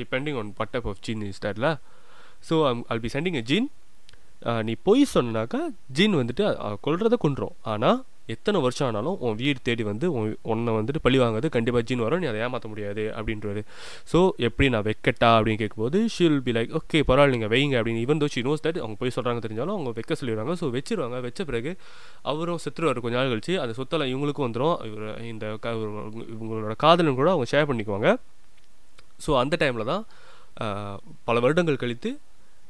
Depending 0.00 0.38
on 0.42 0.52
but 0.60 0.72
type 0.74 0.88
of 0.92 1.02
jinn 1.08 1.24
is 1.30 1.42
தட்ல 1.46 1.68
so 2.48 2.56
all 2.90 3.02
be 3.06 3.10
sending 3.14 3.38
a 3.40 3.44
jinn 3.50 3.68
நீ 4.64 4.74
பொய் 4.84 5.02
சொன்னாக்கா 5.12 5.60
ஜீன் 5.92 6.14
வந்துட்டு 6.16 6.44
அஹ், 6.62 6.78
கொண்டுரும் 7.20 7.54
ஆனால் 7.66 7.98
எத்தனை 8.28 8.58
வருஷம் 8.60 8.86
ஆனாலும் 8.86 9.16
உன் 9.20 9.36
வீடு 9.36 9.60
தேடி 9.62 9.82
வந்து 9.82 10.06
உன் 10.12 10.26
உன்னை 10.44 10.72
வந்துட்டு 10.74 11.00
பழி 11.00 11.18
வாங்குறது 11.18 11.48
கண்டிப்பாக 11.48 11.82
ஜீன் 11.82 12.02
வரும் 12.04 12.20
நீ 12.22 12.26
அதை 12.26 12.40
ஏமாற்ற 12.40 12.68
முடியாது 12.68 13.04
அப்படின்றது. 13.14 13.60
ஸோ 14.10 14.18
எப்படி 14.46 14.66
நான் 14.68 14.86
வைக்கட்டா 14.86 15.30
அப்படின்னு 15.36 15.60
கேட்கும்போது 15.62 16.00
ஷீல் 16.14 16.38
பி 16.40 16.52
லைக் 16.52 16.74
ஓகே 16.78 17.00
பரவாயில்ல 17.08 17.36
நீங்கள் 17.36 17.52
வைங்க 17.54 17.74
அப்படின்னு. 17.78 18.02
Even 18.04 18.22
though 18.22 18.28
she 18.34 18.42
knows 18.42 18.64
that 18.66 18.78
அவங்க 18.78 18.98
போய் 19.00 19.14
சொல்கிறாங்க 19.16 19.42
தெரிஞ்சாலும் 19.44 19.74
அவங்க 19.76 19.92
வைக்க 19.96 20.18
சொல்லிடுவாங்க. 20.20 20.54
ஸோ 20.60 20.68
வச்சிருவாங்க. 20.76 21.18
வச்ச 21.26 21.44
பிறகு 21.44 21.72
அவரும் 22.24 22.62
செத்துருவார் 22.64 23.02
கொஞ்ச 23.02 23.16
நாள் 23.16 23.32
கழிச்சு. 23.32 23.56
அந்த 23.60 23.74
சொத்தெல்லாம் 23.78 24.12
இவங்களுக்கும் 24.12 24.48
வந்துடும் 24.48 24.76
இவர் 24.88 25.04
இந்த 25.26 25.46
க- 25.60 25.74
இவங்களோட 26.30 26.76
காதலன் 26.80 27.20
கூட 27.20 27.30
அவங்க 27.30 27.48
ஷேர் 27.52 27.68
பண்ணிக்குவாங்க. 27.70 28.10
ஸோ 29.20 29.40
அந்த 29.40 29.56
டைமில் 29.60 29.90
தான் 29.90 30.04
பல 31.24 31.38
வருடங்கள் 31.40 31.76
கழித்து 31.78 32.10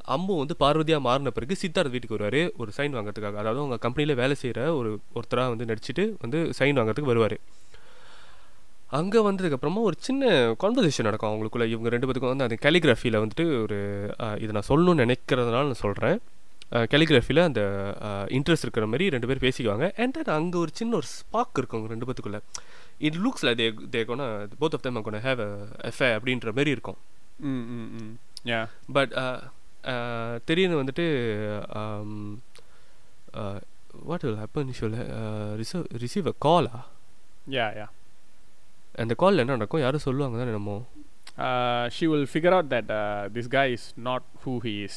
அம்மு 0.08 0.36
வந்து 0.38 0.56
பார்வதியாக 0.60 1.00
மாறின 1.00 1.30
பிறகு 1.30 1.56
சித்தார்த் 1.62 1.90
வீட்டுக்கு 1.90 2.18
வருவார். 2.18 2.52
ஒரு 2.56 2.72
சைன் 2.76 2.94
வாங்குறதுக்காக. 2.96 3.38
அதாவது 3.42 3.60
அவங்க 3.62 3.76
கம்பெனியில் 3.76 4.16
வேலை 4.16 4.34
செய்கிற 4.34 4.74
ஒரு 4.74 5.00
ஒருத்தராக 5.14 5.52
வந்து 5.54 5.68
நடிச்சிட்டு 5.72 6.04
வந்து 6.20 6.38
சைன் 6.58 6.78
வாங்குறதுக்கு 6.80 7.12
வருவார். 7.12 7.36
அங்கே 8.98 9.30
வந்ததுக்கப்புறமா 9.30 9.80
ஒரு 9.88 9.96
சின்ன 9.98 10.52
கான்வர்சேஷன் 10.62 11.08
நடக்கும் 11.08 11.30
அவங்களுக்குள்ள. 11.30 11.66
இவங்க 11.74 11.88
ரெண்டு 11.88 12.06
பேத்துக்கும் 12.06 12.34
வந்து 12.34 12.46
அந்த 12.46 12.58
கேலிகிராஃபியில் 12.66 13.22
வந்துட்டு 13.24 13.44
ஒரு 13.62 13.78
இதை 14.44 14.52
நான் 14.56 14.70
சொல்லணும்னு 14.72 15.04
நினைக்கிறதுனால 15.04 15.68
நான் 15.70 15.82
சொல்கிறேன் 15.86 16.18
கேலிகிராஃபியில் 16.72 17.42
அந்த 17.42 17.62
இன்ட்ரெஸ்ட் 18.36 18.66
இருக்கிற 18.66 18.86
மாதிரி 18.86 19.10
ரெண்டு 19.10 19.28
பேர் 19.30 19.44
பேசிக்குவாங்க. 19.44 19.86
அண்ட் 20.02 20.12
தென் 20.16 20.34
அங்கே 20.34 20.58
ஒரு 20.58 20.70
சின்ன 20.72 20.96
ஒரு 20.96 21.06
ஸ்பாக் 21.14 21.58
இருக்கும் 21.60 21.78
அவங்க 21.78 21.92
ரெண்டு 21.94 22.08
பேத்துக்குள்ள. 22.08 22.40
It 22.98 23.14
looks 23.14 23.46
like 23.46 23.60
they 23.60 23.66
they 23.94 24.02
gonna 24.10 24.26
both 24.60 24.76
of 24.76 24.82
them 24.82 25.04
gonna 25.08 25.22
have 25.26 25.40
affair 25.90 26.10
அப்படின்ற 26.18 26.52
மாதிரி 26.58 26.70
இருக்கும். 26.70 26.98
ம் 27.52 27.64
ம் 27.78 27.88
ம். 28.00 28.12
யா 28.44 28.60
பட் 28.92 29.12
திடீர்னு 30.44 30.80
வந்துட்டு 30.82 31.06
what 34.10 34.24
will 34.26 34.40
happen 34.42 34.72
she'll 34.78 34.96
receive 35.56 35.86
receive 36.04 36.28
a 36.32 36.36
Kaala 36.46 36.76
yeah 37.56 37.66
yeah 37.80 37.86
அந்த 39.02 39.14
காலில் 39.14 39.42
என்ன 39.44 39.56
நடக்கும் 39.56 39.84
யாரும் 39.86 40.06
சொல்லுவாங்க 40.08 40.38
தானே 40.42 40.62
uh, 41.38 41.88
she 41.88 42.06
will 42.06 42.26
figure 42.26 42.52
out 42.52 42.68
that 42.68 42.88
uh, 42.90 43.28
this 43.36 43.46
guy 43.46 43.66
is 43.68 43.84
not 44.08 44.22
who 44.42 44.60
he 44.60 44.72
is, 44.84 44.96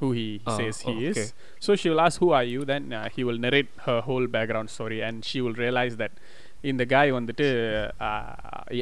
who 0.00 0.08
he 0.12 0.26
Ah, 0.46 0.56
says 0.58 0.76
he 0.80 0.92
oh, 0.92 1.08
is. 1.10 1.16
okay. 1.16 1.26
So 1.58 1.70
she 1.74 1.88
will 1.90 2.00
ask, 2.00 2.16
"Who 2.20 2.28
are 2.30 2.44
you?" 2.44 2.60
Then 2.64 2.84
uh, 2.92 3.08
he 3.14 3.22
will 3.24 3.38
narrate 3.38 3.70
her 3.86 4.00
whole 4.00 4.26
background 4.26 4.70
story, 4.70 4.98
and 5.02 5.24
she 5.24 5.40
will 5.40 5.56
realize 5.64 5.96
that 5.96 6.12
இந்த 6.62 6.84
guy 6.94 7.06
வந்துட்டு 7.10 7.46
uh, 8.00 8.24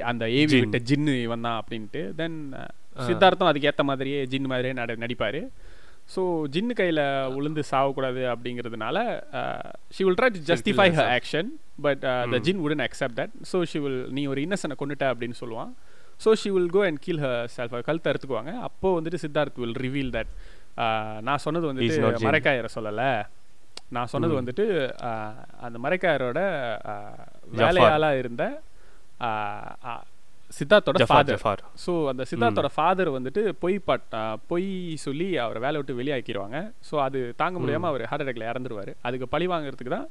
அந்த 0.02 0.24
ஏவி. 0.40 0.58
விட்ட 0.60 0.80
ஜின்னு 0.90 1.14
இவன் 1.22 1.40
தான் 1.40 1.58
அப்படின்ட்டு 1.62 2.02
தென் 2.14 2.38
Ah. 2.54 2.70
சித்தார்த்தம் 2.96 3.50
அதுக்கு 3.50 3.68
ஏற்ற 3.70 3.84
மாதிரியே 3.84 4.20
ஜின் 4.32 4.50
மாதிரியே 4.50 4.74
நட 4.78 4.96
நடிப்பார் 5.02 5.40
ஸோ 6.10 6.22
ஜின்னு 6.54 6.74
கையில் 6.78 7.02
உளுந்து 7.36 7.62
சாகக்கூடாது 7.68 8.22
அப்படிங்கிறதுனால 8.32 8.96
she 9.94 10.02
will 10.06 10.18
try 10.18 10.28
to 10.32 10.40
justify 10.48 10.88
her. 10.96 11.08
Action 11.14 11.48
but 11.84 12.02
the. 12.32 12.40
Jinn 12.46 12.60
உடன் 12.64 12.84
accept 12.86 13.18
that 13.20 13.34
so 13.50 13.60
she 13.70 13.80
will 13.84 14.00
நீ 14.16 14.24
ஒரு 14.32 14.42
இன்னசனை 14.44 14.76
கொண்டுட்ட 14.80 15.06
அப்படின்னு 15.12 15.38
சொல்லுவான் 15.40 15.70
so 16.20 16.32
she 16.40 16.50
will 16.56 16.70
go 16.70 16.82
and 16.88 17.00
kill 17.00 17.22
herself 17.54 17.76
கழுத்தை 17.88 18.10
அறுத்துக்குவாங்க 18.10 18.52
அப்போ 18.68 18.90
வந்துட்டு 18.98 19.22
சித்தார்த் 19.22 19.62
வில் 19.62 19.78
ரிவீல் 19.84 20.12
தட் 20.16 20.32
நான் 21.22 21.42
சொன்னது 21.44 21.66
வந்துட்டு. 21.70 22.26
மரைக்காயரை 22.28 22.70
சொல்லலை 22.76 23.10
நான் 23.94 24.10
சொன்னது 24.12 24.32
Mm. 24.32 24.38
வந்துட்டு 24.38 24.64
அந்த 25.62 25.76
மரைக்காயரோட. 25.82 26.40
வேலையாளாக 27.58 28.20
இருந்த 28.22 28.44
சித்தார்த்தோட 30.56 30.98
ஃபாதர் 31.10 31.40
ஸோ 31.84 31.92
அந்த 32.10 32.22
சித்தார்த்தோட 32.30 32.68
ஃபாதர் 32.74 33.10
வந்துட்டு 33.14 33.42
பொய் 33.60 33.76
பட் 33.86 34.12
ஆ, 34.14 34.22
பொய் 34.50 34.66
சொல்லி 35.04 35.28
அவரை 35.44 35.60
வேலை 35.64 35.76
விட்டு 35.78 35.98
வெளியாக்கிடுவாங்க 36.00 36.58
ஸோ 36.88 36.96
அது 37.04 37.20
தாங்க 37.36 37.56
முடியாமல் 37.62 37.90
அவர் 37.90 38.04
ஹார்ட் 38.10 38.24
அட்டாக்ல 38.24 38.50
இறந்துருவார். 38.50 38.92
அதுக்கு 39.02 39.28
பழி 39.28 39.46
வாங்குறதுக்கு 39.52 39.94
தான் 39.94 40.06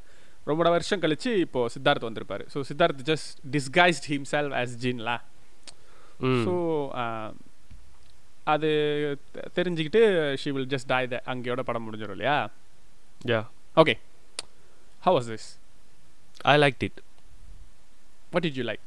ரொம்ப 0.48 0.70
வருஷம் 0.72 1.02
கழிச்சு 1.04 1.32
இப்போ 1.44 1.60
சித்தார்த் 1.74 2.08
வந்திருப்பாரு. 2.08 2.46
So 2.54 2.62
Siddharth 2.70 3.04
just 3.10 3.28
disguised 3.54 4.08
himself 4.12 4.56
as 4.62 4.76
ஜின்லா 4.82 5.18
so 6.44 6.54
அது 8.48 8.70
தெரிஞ்சுக்கிட்டு 9.56 10.02
she 10.42 10.52
will 10.52 10.72
just 10.72 10.90
die 10.90 11.04
the 11.08 11.22
அங்கேயோட 11.32 11.62
படம் 11.64 11.86
முடிஞ்சிடும் 11.86 12.16
இல்லையா? 12.18 12.38
Yeah 13.26 13.40
okay 13.78 13.94
how 15.04 15.16
was 15.18 15.30
this 15.32 15.48
I 16.46 16.56
like 16.60 16.84
it 16.84 17.00
what 18.32 18.46
did 18.46 18.60
you 18.60 18.66
like 18.66 18.86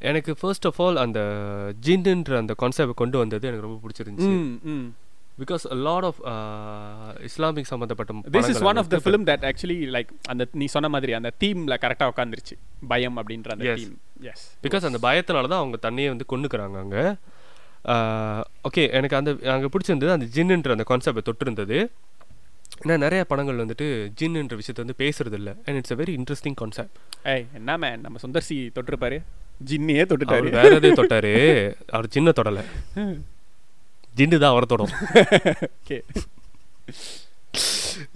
எனக்கு 0.00 0.32
ஃபர்ஸ்ட் 0.40 0.66
ஆஃப் 0.66 0.80
ஆல் 0.82 0.96
அந்த 0.96 1.20
ஜின்ன்ற 1.86 2.36
அந்த 2.36 2.54
கான்செப்ட் 2.54 3.00
கொண்டு 3.00 3.18
வந்தது 3.18 3.48
எனக்கு 3.48 3.66
ரொம்ப 3.66 3.78
பிடிச்சிருந்துச்சு. 3.84 4.30
ம் 4.40 4.54
ம். 4.74 4.88
பிகாஸ் 5.38 5.64
லாட் 5.86 6.06
ஆஃப் 6.08 6.20
இஸ்லாமிக் 7.28 7.68
சம்மந்தப்பட்ட 7.70 8.14
this 8.36 8.50
is 8.52 8.62
one 8.62 8.78
of 8.80 8.90
the 8.94 8.98
film 9.04 9.24
that 9.30 9.44
actually 9.50 9.78
like 9.96 10.10
அந்த 10.28 10.46
நீ 10.52 10.66
சொன்ன 10.74 10.90
மாதிரி 10.94 11.12
அந்த 11.18 11.30
தீம்ல 11.42 11.76
கரெக்டாக 11.84 12.12
உட்காந்துருச்சு 12.12 12.56
பயம் 12.92 13.18
அப்படின்ற 13.22 13.50
அந்த. 13.54 13.74
தீம் 13.80 13.96
எஸ் 14.32 14.44
பிகாஸ் 14.66 14.86
அந்த 14.90 15.00
பயத்தினால 15.06 15.50
தான் 15.52 15.62
அவங்க 15.62 15.78
தண்ணியை 15.86 16.08
வந்து 16.08 16.26
கொண்டுக்கிறாங்க 16.32 16.78
அங்கே. 16.84 17.04
ஓகே 18.68 18.84
எனக்கு 18.98 19.16
அந்த 19.16 19.30
அங்கே 19.54 19.70
பிடிச்சிருந்தது 19.74 20.16
அந்த 20.16 20.28
ஜின்னுன்ற 20.36 20.76
அந்த 20.76 20.86
கான்செப்டை 20.90 21.24
தொட்டிருந்தது. 21.28 21.78
ஏன்னா 22.82 22.96
நிறைய 22.98 23.22
படங்கள் 23.24 23.62
வந்துட்டு 23.64 23.86
ஜின்னுன்ற 24.20 24.54
விஷயத்தை 24.60 24.82
வந்து 24.84 24.98
பேசுறது 25.04 25.32
இல்லை 25.32 25.52
and 25.64 25.78
it's 25.78 25.94
a 25.94 26.00
very 26.02 26.12
interesting 26.18 26.54
concept 26.54 26.98
ஏய் 27.34 27.46
என்ன 27.54 27.78
மேன் 27.78 28.00
நம்ம 28.00 28.18
சுந்தர்சி 28.22 28.56
தொட்டிருப்பாரு. 28.76 29.18
ஜின்னியே 29.68 30.04
தொட்டுட்டாரு. 30.10 30.48
வேற 30.58 30.70
எதையும் 30.78 31.00
தொட்டாரு. 31.00 31.32
அவர் 31.94 32.12
ஜின்ன 32.14 32.32
தொடலை. 32.38 32.62
ஜின்னு 34.18 34.40
தான் 34.42 34.52
அவரை 34.54 34.66
தொடும். 34.70 34.92
ஓகே. 35.80 35.98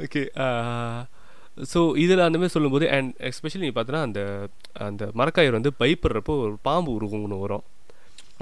ஓகே 0.04 0.22
ஸோ 1.72 1.80
இதில் 2.02 2.24
அந்த 2.26 2.38
மாதிரி 2.38 2.54
சொல்லும்போது 2.54 2.86
அண்ட் 2.94 3.10
எஸ்பெஷலி 3.28 3.64
நீ 3.66 3.72
பார்த்தோன்னா 3.76 4.00
அந்த 4.06 4.20
அந்த 4.86 5.02
மரக்காயர் 5.20 5.56
வந்து 5.58 5.72
பயப்படுறப்போ 5.82 6.34
ஒரு 6.44 6.54
பாம்பு 6.68 6.90
உருவம் 6.96 7.24
ஒன்று 7.26 7.38
வரும். 7.44 7.64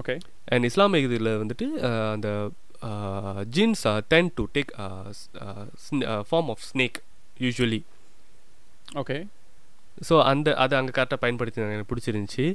ஓகே. 0.00 0.14
அண்ட் 0.52 0.66
இஸ்லாமிக் 0.70 1.08
இதில் 1.08 1.30
வந்துட்டு 1.42 1.66
அந்த 2.14 2.28
jinns 3.56 3.84
tend 4.12 4.30
to 4.38 4.44
take 4.56 4.72
form 6.30 6.50
of 6.54 6.64
snake 6.70 6.98
usually 7.44 7.80
okay. 9.02 9.18
So 10.08 10.14
அந்த 10.30 10.54
அதை 10.64 10.74
அங்கே 10.80 10.92
கரெக்டாக 10.98 11.20
பயன்படுத்தி 11.24 11.62
எனக்கு 11.66 11.90
பிடிச்சிருந்துச்சி. 11.92 12.46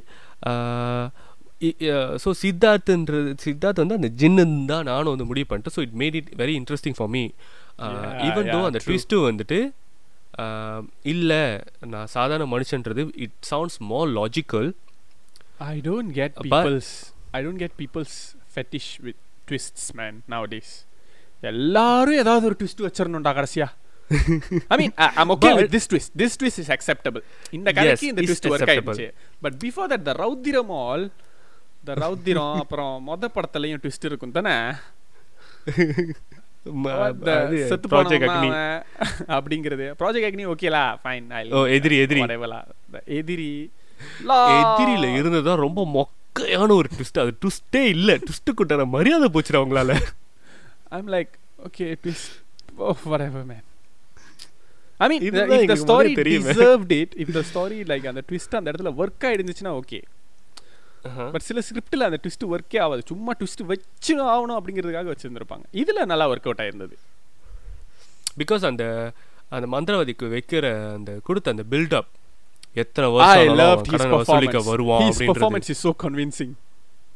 ஸோ 2.22 2.30
சித்தார்த்துன்றது 2.42 3.30
சித்தார்த் 3.44 3.82
வந்து 3.82 3.98
அந்த 3.98 4.10
ஜின்னு 4.20 4.44
தான் 4.72 4.86
நானும் 4.90 5.12
வந்து 5.14 5.28
முடிவு 5.30 5.46
பண்ணிட்டேன். 5.50 5.76
So 5.76 5.82
it 5.86 5.96
made 6.02 6.16
it 6.20 6.30
very 6.42 6.54
interesting 6.60 6.96
for 6.98 7.10
me 7.16 7.22
even 8.28 8.50
though 8.54 8.60
அந்த. 8.68 8.80
ட்விஸ்ட்டு 8.86 9.22
வந்துட்டு 9.28 9.58
இல்லை 11.12 11.40
நான் 11.94 12.10
சாதாரண 12.16 12.46
மனுஷன்றது 12.54 13.04
it 13.24 13.36
sounds 13.50 13.78
more 13.92 14.08
logical 14.18 14.68
I 15.70 15.74
don't 15.88 16.12
get 16.20 16.36
people's 16.46 16.92
I 17.38 17.40
don't 17.46 17.62
get 17.64 17.76
people's 17.82 18.16
fetish 18.54 18.90
with 19.06 19.20
twists 19.48 19.88
man 20.00 20.18
nowadays 20.54 20.72
எல்லாரும் 21.52 22.20
ஏதாவது 22.22 22.46
ஒரு 22.50 22.56
ட்விஸ்ட் 22.60 22.84
வச்சிடணும்டா 22.86 23.32
கடைசியா 24.10 24.60
I 24.68 24.78
mean 24.78 24.92
I'm 25.16 25.32
okay 25.34 25.48
But- 25.48 25.60
with 25.60 25.72
this 25.74 25.88
twist 25.90 26.12
this 26.16 26.36
twist 26.40 26.60
is 26.62 26.70
acceptable 26.76 27.22
இந்த 27.50 27.68
கதைக்கு 27.72 28.06
இந்த 28.06 28.20
it's 28.20 28.30
ட்விஸ்ட் 28.30 28.48
ஒர்க் 28.50 28.64
acceptable. 28.66 28.96
ஆயிடுச்சு 28.96 29.08
but 29.42 29.56
before 29.64 29.90
that 29.92 30.02
the 30.02 30.14
Roudram 30.20 30.72
all 30.80 31.04
the 31.84 31.94
Roudram 31.96 32.56
அப்புறம் 32.60 32.94
மொத 33.08 33.30
படத்துலயும் 33.36 33.82
ட்விஸ்ட் 33.82 34.04
இருக்கும் 34.04 34.32
தானே? 34.32 34.56
The 37.20 37.34
செத்து 37.68 37.88
ப்ராஜெக்ட் 37.88 38.26
அக்னி 38.28 38.48
அப்படிங்கிறது. 39.36 39.84
ப்ராஜெக்ட் 40.00 40.28
அக்னி 40.28 40.46
ஓகேலா 40.46 40.82
ஃபைன் 41.02 41.28
ஓ 41.52 41.66
எதிரி 41.68 41.96
எதிரி. 41.98 42.20
எதிரி 43.18 43.50
எதிரியில 44.62 45.06
இருந்ததுதான் 45.14 45.62
ரொம்ப 45.62 45.80
மொக்கையான 45.94 46.72
ஒரு 46.72 46.88
ட்விஸ்ட் 46.92 47.20
அது 47.20 47.32
ட்விஸ்டே 47.42 47.82
இல்ல. 47.88 48.10
ட்விஸ்ட் 48.18 48.56
கூட்டான 48.58 48.86
மரியாதை 48.88 49.28
போச்சுடா 49.28 49.60
அவங்களால 49.60 49.94
I'm 50.90 51.06
like, 51.08 51.32
okay, 51.66 51.88
please, 51.96 52.22
oh, 52.80 52.94
whatever, 53.04 53.40
man. 53.44 53.62
I 53.62 53.67
story 55.00 56.08
முதல்ல 56.08 56.14
தெரியுமே. 56.14 56.52
deserved 56.52 57.02
it, 57.02 57.14
if 57.16 57.34
the 57.34 57.42
story 57.42 57.84
like 57.84 58.06
அந்த 58.06 58.22
twist 58.32 58.56
அந்த 58.56 58.70
இடத்துல 58.70 58.90
ஒர்க் 58.96 59.24
ஆயிடுச்சுன்னா 59.24 59.80
ஓகே 59.80 60.02
பட் 61.32 61.40
சில 61.40 61.60
ஸ்கிரிப்டில் 61.60 62.02
அந்த 62.02 62.18
ட்விஸ்ட் 62.22 62.44
ஒர்க்கே 62.44 62.80
ஆகாது. 62.80 63.02
சும்மா 63.06 63.32
ட்விஸ்ட் 63.40 63.64
வச்சு 63.64 64.24
ஆகணும் 64.24 64.62
அப்படிங்கிறதுக்காக 64.62 65.14
வச்சிருந்திருப்பாங்க. 65.14 65.62
இதுல 65.72 66.04
நல்லா 66.04 66.28
ஒர்க் 66.28 66.48
அவுட் 66.48 66.60
ஆயிருந்தது. 66.60 66.92
பிகாஸ் 68.38 68.66
அந்த 68.66 69.12
அந்த 69.48 69.80
மந்திரவாதிக்கு 69.80 70.22
வைக்கிற 70.22 70.92
அந்த 70.94 71.20
கொடுத்த 71.22 71.50
அந்த 71.50 71.62
பில்டப் 71.70 72.06
எத்தனை 72.74 73.10
வருஷம் 73.10 73.56
வசூலிக்க. 74.10 74.64
வருவான் 74.64 75.10
is 75.58 75.70
so 75.70 75.94
convincing. 76.02 76.52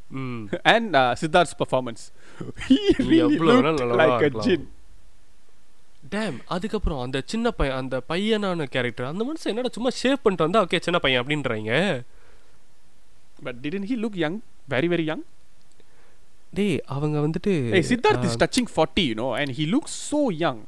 ம். 0.08 0.48
And 0.64 0.96
uh, 0.96 1.14
Siddharth's 1.20 1.54
performance. 1.58 2.12
He 2.68 2.78
really 2.98 3.16
எவ்வளவு 3.16 3.60
looked 3.60 3.64
வேணாலும் 3.64 3.86
நல்லா 3.86 4.04
like 4.04 4.12
a 4.12 4.18
இருக்கலாம். 4.18 4.48
jinn. 4.48 4.66
டேம் 6.12 6.38
அதுக்கப்புறம் 6.48 7.00
அந்த 7.00 7.18
சின்ன 7.26 7.50
பையன் 7.50 7.78
அந்த 7.78 7.96
பையனான 8.08 8.66
கேரக்டர் 8.66 9.10
அந்த 9.10 9.24
மனுஷன் 9.24 9.52
என்னடா 9.52 9.70
சும்மா 9.72 9.90
ஷேப் 10.00 10.22
பண்ணிட்டு 10.22 10.46
வந்தா 10.46 10.62
ஓகே 10.66 10.80
சின்ன 10.82 10.98
பையன் 10.98 11.22
அப்படின்றாங்க 11.22 11.74
But 13.38 13.56
didn't 13.62 13.84
he 13.84 13.96
look 13.96 14.14
young? 14.16 14.34
Very, 14.68 14.88
very 14.88 15.04
young. 15.04 15.22
டேய் 16.52 16.76
அவங்க 16.94 17.16
வந்துட்டு 17.20 17.52
Hey, 17.74 17.82
Siddharth 17.82 18.24
is 18.24 18.34
ah, 18.36 18.40
touching 18.42 18.66
40, 18.68 19.04
you 19.04 19.14
know, 19.14 19.30
and 19.34 19.50
he 19.50 19.64
looks 19.66 19.92
so 20.10 20.20
young. 20.42 20.58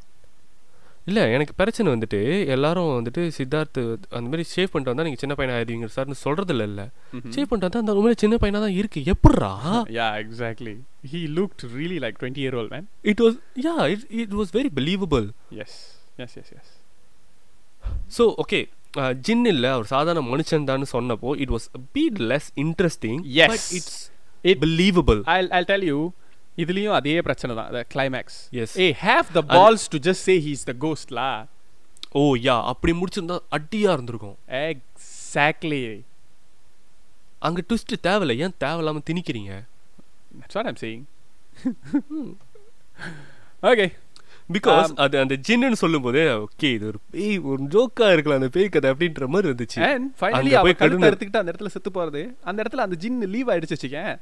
இல்ல 1.06 1.20
எனக்கு 1.28 1.54
பிரச்சனை 1.54 1.88
வந்துட்டு 1.92 2.18
எல்லாரும் 2.46 2.90
வந்துட்டு 2.92 3.22
சித்தார்த் 3.36 3.80
அந்த 4.16 4.26
மாதிரி 4.28 4.44
ஷேவ் 4.52 4.70
பண்ணிட்டு 4.70 4.92
வந்தா 4.92 5.04
நீங்க 5.04 5.20
சின்ன 5.20 5.34
பையனா 5.34 5.56
ஆயிருவீங்க 5.56 5.88
சார்னு 5.96 6.16
சொல்றது 6.22 6.54
இல்ல 6.56 6.82
Mhm. 7.12 7.30
ஷேவ் 7.34 7.48
பண்ணிட்டு 7.48 7.68
வந்தா 7.68 7.82
அந்த 7.82 7.94
உண்மையில 7.98 8.20
சின்ன 8.22 8.36
பையனா 8.42 8.62
தான் 8.64 8.76
இருக்கு 8.80 9.00
எப்படிரா 9.12 9.50
yeah, 9.98 10.12
exactly. 10.24 10.74
He 11.12 11.20
looked 11.38 11.62
really 11.74 11.98
like 11.98 12.16
20 12.22 12.40
year 12.44 12.54
old 12.60 12.70
man. 12.70 12.86
It 13.12 13.22
was 13.24 13.36
yeah 13.66 13.76
it 13.92 14.06
it 14.22 14.34
was 14.40 14.52
very 14.58 14.72
believable 14.80 15.26
Yes, 15.60 15.74
yes, 16.18 16.32
yes, 16.40 16.48
yes. 16.56 16.68
So 18.16 18.24
okay 18.42 18.60
jinn 19.20 19.46
இல்ல 19.46 19.66
அவர் 19.72 19.86
சாதாரண 19.86 20.24
மனுஷன் 20.28 20.64
தான் 20.64 20.92
சொன்னப்போ 20.92 21.30
it 21.44 21.54
was 21.54 21.66
bit 21.92 22.20
less 22.30 22.50
interesting. 22.64 23.20
But 23.44 23.66
it's 23.78 23.98
believable 24.62 25.20
I'll 25.32 25.50
I'll 25.52 25.68
tell 25.70 25.84
you 25.84 25.98
இதுலயும் 26.62 26.96
அதே 26.98 27.16
பிரச்சனை 27.26 27.52
தான் 27.58 27.86
climax. 27.94 28.26
Yes. 28.58 28.72
A 28.84 28.88
have 29.06 29.28
the 29.38 29.44
balls 29.54 29.84
to 29.94 29.98
just 30.08 30.22
say 30.28 30.36
he's 30.46 30.64
the 30.70 30.76
ghost 30.84 31.10
law 31.18 31.30
O 32.20 32.22
yeah 32.48 32.56
அப்படி 32.72 32.92
முடிச்சிருந்தா 33.00 33.38
அடியா 33.58 33.92
இருந்திருக்கும். 33.96 34.36
Exactly. 34.68 35.84
அங்க 37.46 37.60
ட்விஸ்ட் 37.68 37.94
தேவையில்ல 38.08 38.36
ஏன் 38.44 38.56
தேவையில்லாம 38.64 39.02
திணிக்கிறீங்க? 39.10 39.54
Saying. 40.82 41.02
Okay. 43.70 43.90
பிகாஸ் 44.54 44.90
அது 45.02 45.16
அந்த 45.20 45.34
ஜின்னு 45.46 45.76
சொல்லும்போது 45.82 46.22
ஓகே 46.44 46.70
இது 46.76 46.86
ஒரு 46.90 46.98
பேய் 47.12 47.36
ஒரு 47.50 47.60
ஜோக்கா 47.74 48.06
இருக்கலாம் 48.14 48.40
அந்த 48.40 48.48
பேய் 48.56 48.72
கதை 48.74 48.88
அப்படின்ற 48.92 49.26
மாதிரி 49.34 49.46
இருந்துச்சு. 49.50 49.78
அங்க 50.38 50.56
அவ 50.60 50.72
கழுத்தை 50.80 51.08
எடுத்துக்கிட்டு 51.10 51.40
அந்த 51.42 51.52
இடத்துல 51.52 51.72
செத்து 51.74 51.90
போறது. 51.98 52.22
அந்த 52.50 52.58
இடத்துல 52.62 52.84
அந்த 52.86 52.96
ஜின் 53.04 53.20
லீவ் 53.34 53.50
ஆயிடுச்சு 53.52 53.76
வச்சுக்கேன். 53.76 54.12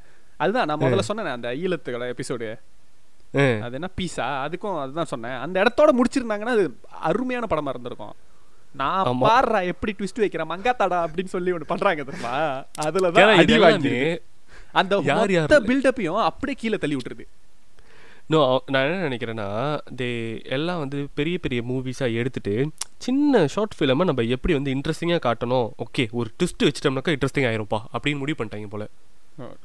அதுதான் 0.42 0.68
நான் 0.70 0.82
முதல்ல 0.84 1.04
சொன்னேன் 1.08 1.36
அந்த 1.38 1.50
ஈழத்துகள 1.62 2.08
எபிசோடு. 2.14 2.50
அது 3.66 3.76
என்ன 3.78 3.88
பீஸா 3.98 4.26
அதுக்கும் 4.46 4.80
அதுதான் 4.84 5.10
சொன்னேன். 5.12 5.38
அந்த 5.44 5.56
இடத்தோட 5.62 5.90
முடிச்சிருந்தாங்கன்னா 5.98 6.54
அது 6.56 6.64
அருமையான 7.10 7.46
படமா 7.52 7.72
இருந்திருக்கும். 7.74 8.14
நான். 8.80 9.08
பாடுறா 9.22 9.60
எப்படி 9.70 9.92
ட்விஸ்ட் 9.98 10.22
வைக்கிறேன் 10.22 10.50
மங்காத்தாடா 10.50 10.98
அப்படின்னு 11.06 11.32
சொல்லி 11.36 11.54
ஒன்று 11.56 11.70
பண்றாங்க 11.72 12.04
தெரியுமா? 12.08 12.34
அதுல 12.86 13.08
ஏன்னா 13.10 13.26
தான் 13.28 13.40
அடி 13.44 13.56
வாங்கி 13.64 13.94
அந்த 14.80 15.00
மொத்த 15.06 15.56
பில்டப்பையும் 15.70 16.20
அப்படியே 16.28 16.56
கீழே 16.60 16.76
தள்ளி 16.82 16.96
விட்டுருது. 16.98 17.24
நோ 18.32 18.38
நான் 18.72 18.84
என்ன 18.86 19.06
நினைக்கிறேன்னா 19.08 19.46
தே 20.00 20.08
எல்லாம் 20.56 20.80
வந்து 20.82 20.98
பெரிய 21.18 21.36
பெரிய 21.44 21.60
மூவிஸாக 21.70 22.18
எடுத்துட்டு 22.20 22.54
சின்ன 23.06 23.42
ஷார்ட் 23.54 23.76
ஃபிலிமை 23.78 24.04
நம்ம 24.10 24.24
எப்படி 24.36 24.54
வந்து 24.58 24.74
இன்ட்ரெஸ்டிங்காக 24.76 25.22
காட்டணும்? 25.28 25.68
ஓகே 25.84 26.04
ஒரு 26.20 26.30
ட்விஸ்ட் 26.38 26.66
வச்சிட்டோம்னாக்கா 26.66 27.14
இன்ட்ரெஸ்டிங் 27.16 27.48
ஆயிரும்ப்பா 27.50 27.80
அப்படின்னு 27.96 28.22
முடிவு 28.22 28.38
பண்ணிட்டாங்க 28.40 28.70
போல. 28.74 28.86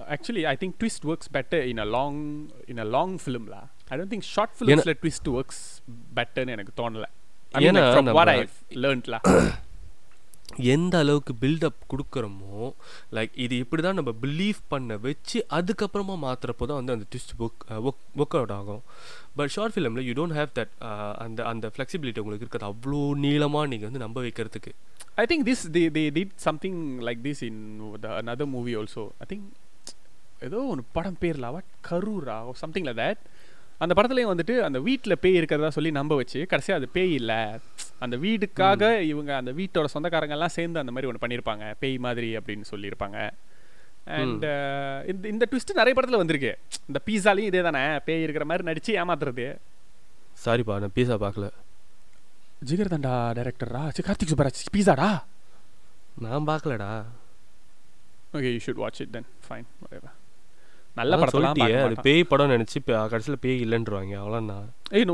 Actually 0.10 0.46
I 0.46 0.58
think 0.60 0.76
twist 0.80 1.06
works 1.06 1.30
better 1.34 1.64
in 1.66 1.78
a 1.78 1.88
long 1.90 2.20
in 2.68 2.78
a 2.78 2.88
long 2.90 3.18
ஃபிலிம்ல 3.18 3.56
I 3.90 3.98
don't 3.98 4.12
think 4.12 4.28
short 4.30 4.56
ஃபிலிம்ஸ்ல 4.60 4.94
ட்விஸ்ட் 5.02 5.30
ஒர்க்ஸ் 5.34 5.62
பெட்டர்னு 6.16 6.52
எனக்கு 6.52 6.74
தோணல. 6.78 7.06
ஏன்னா 7.68 7.82
ஃப்ரம் 7.88 8.10
வாட் 8.12 8.30
ஐ 8.30 8.38
நம்ம- 8.38 8.82
லேர்ன்ட்ல 8.84 9.18
எந்த 10.74 10.94
அளவுக்கு 11.04 11.34
பில்டப் 11.42 11.82
கொடுக்குறோமோ 11.92 12.72
லைக் 13.18 13.34
இது 13.46 13.58
இப்படி 13.64 13.82
தான் 13.88 13.98
நம்ம 14.00 14.12
பிலீவ் 14.24 14.60
பண்ண 14.74 14.98
வச்சு 15.06 15.40
அதுக்கப்புறமா 15.58 16.16
மாற்றுறப்போ 16.26 16.66
தான் 16.70 16.80
வந்து 16.80 16.96
அந்த 16.96 17.06
ட்விஸ்ட் 17.12 17.34
ஒர்க் 17.46 17.64
ஒர்க் 18.22 18.38
அவுட் 18.40 18.56
ஆகும். 18.58 18.82
பட் 19.38 19.54
ஷார்ட் 19.56 19.76
ஃபிலிமில் 19.76 20.06
யூ 20.08 20.14
டோன்ட் 20.20 20.38
ஹேவ் 20.40 20.52
தட் 20.60 20.74
அந்த 21.26 21.46
அந்த 21.52 21.72
ஃப்ளெக்சிபிலிட்டி 21.76 22.22
உங்களுக்கு 22.24 22.46
இருக்கிறது. 22.46 22.72
அவ்வளோ 22.74 23.02
நீளமாக 23.26 23.72
நீங்கள் 23.74 23.90
வந்து 23.90 24.04
நம்ப 24.06 24.22
வைக்கிறதுக்கு. 24.28 24.74
I 25.22 25.26
think 25.32 25.46
this 25.52 25.64
the 25.78 25.84
the 25.98 26.04
did 26.18 26.36
something 26.48 26.82
like 27.08 27.22
this 27.28 27.44
in 27.50 27.62
the 28.06 28.10
another 28.24 28.48
movie 28.56 28.76
also 28.82 29.06
I 29.24 29.28
think 29.32 29.48
ஏதோ 30.48 30.58
ஒரு 30.74 30.82
படம் 30.96 31.20
பேர்ல 31.22 31.48
வாட் 31.54 31.70
கரூரா 31.90 32.38
சம்திங் 32.64 32.88
லைக் 32.88 33.02
தட் 33.04 33.22
அந்த 33.82 33.94
படத்துலயும் 33.98 34.32
வந்துட்டு 34.32 34.56
அந்த 34.68 34.80
வீட்டில் 34.80 35.20
பேய் 35.24 35.38
இருக்கிறதா 35.40 35.70
சொல்லி 35.70 35.92
நம்ப 35.98 36.16
வச்சு 36.16 36.40
கடைசியா 36.52 36.76
அது 36.80 36.88
பேய் 36.96 37.14
இல்ல. 37.14 37.34
அந்த 38.00 38.16
வீடுக்காக 38.18 38.82
இவங்க 39.12 39.32
அந்த 39.36 39.52
வீட்டோட 39.52 39.86
சொந்தக்காரங்க 39.86 40.36
எல்லாம் 40.38 40.56
சேர்ந்து 40.56 40.82
அந்த 40.82 40.92
மாதிரி 40.92 41.10
ஒன்று 41.12 41.24
பண்ணியிருப்பாங்க 41.24 41.66
பேய் 41.80 41.98
மாதிரி 41.98 42.38
அப்படின்னு 42.38 42.66
சொல்லியிருப்பாங்க. 42.72 43.20
அண்ட் 44.18 44.44
இந்த 45.12 45.28
இந்த 45.34 45.46
ட்விஸ்ட் 45.52 45.78
நிறைய 45.80 45.94
படத்துல 45.98 46.22
வந்திருக்கு. 46.22 46.52
இந்த 46.90 47.00
பீஸாலையும் 47.08 47.50
இதே 47.52 47.62
தானே. 47.62 47.84
பேய் 48.08 48.24
இருக்கிற 48.26 48.46
மாதிரி 48.46 48.68
நடிச்சு 48.70 48.92
ஏமாத்துறது. 49.02 49.48
சாரிப்பா 50.46 50.76
நான் 50.84 50.96
பீஸா 50.98 51.18
பார்க்கல 51.26 51.48
ஜிகர் 52.70 52.94
தண்டா 52.94 53.16
டைரக்டரா 53.38 53.82
கார்த்திக் 54.08 54.32
சுப்பராஜ் 54.32 54.62
பீஸாடா? 54.76 55.10
நான் 56.26 56.48
பார்க்கலடா 56.52 56.92
okay 58.38 58.50
you 58.54 58.62
should 58.68 58.82
watch 58.84 59.02
it 59.06 59.14
then 59.18 59.28
fine 59.48 59.68
நல்ல 61.00 61.14
படத்தெல்லாம் 61.16 61.56
சொல்லிட்டியே 61.56 61.78
அது. 61.86 61.96
பேய் 62.06 62.30
படம் 62.32 62.54
நினச்சி 62.54 62.78
கடைசியில் 63.12 63.42
பேய் 63.46 63.64
இல்லைன்றவாங்க 63.66 64.14
அவ்வளோண்ணா 64.22 64.58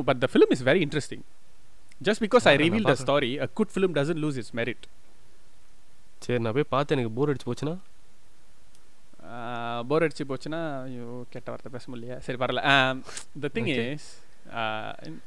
but 0.09 0.19
the 0.23 0.29
film 0.35 0.49
is 0.55 0.61
very 0.69 0.81
interesting. 0.87 1.21
Just 2.01 2.21
because 2.25 2.45
I 2.51 2.55
Ah, 2.55 2.61
revealed 2.61 2.85
the 2.85 2.93
நான் 2.93 3.03
story, 3.05 3.31
a 3.37 3.49
good 3.57 3.69
film 3.75 3.91
doesn't 3.99 4.19
lose 4.23 4.37
its 4.41 4.51
merit. 4.59 4.81
சரி 6.21 6.39
நான் 6.43 6.55
போய் 6.57 6.71
பார்த்து 6.73 6.95
எனக்கு 6.95 7.11
போர் 7.17 7.31
அடிச்சு 7.31 7.47
போச்சுன்னா? 7.49 7.75
போர் 9.89 10.03
அடிச்சு 10.05 10.23
போச்சுன்னா 10.31 10.59
ஐயோ 10.87 11.05
கெட்ட 11.33 11.47
வார்த்தை 11.51 11.71
பேச 11.75 11.85
முடியல. 11.91 12.17
சரி 12.25 12.37
பரல 12.43 12.61
த 13.43 13.49
திங். 13.55 13.69
இஸ் 13.87 14.09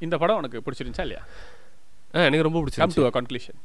இந்த 0.07 0.15
படம் 0.23 0.39
உனக்கு 0.43 0.63
பிடிச்சிருந்துச்சா 0.67 1.05
இல்லையா? 1.07 1.23
எனக்கு 2.29 2.47
ரொம்ப 2.49 2.59
கம் 2.59 2.65
டு 2.65 2.69
பிடிச்சிருந்துச்சு 2.69 3.09
அ 3.11 3.15
கன்க்ளூஷன் 3.19 3.59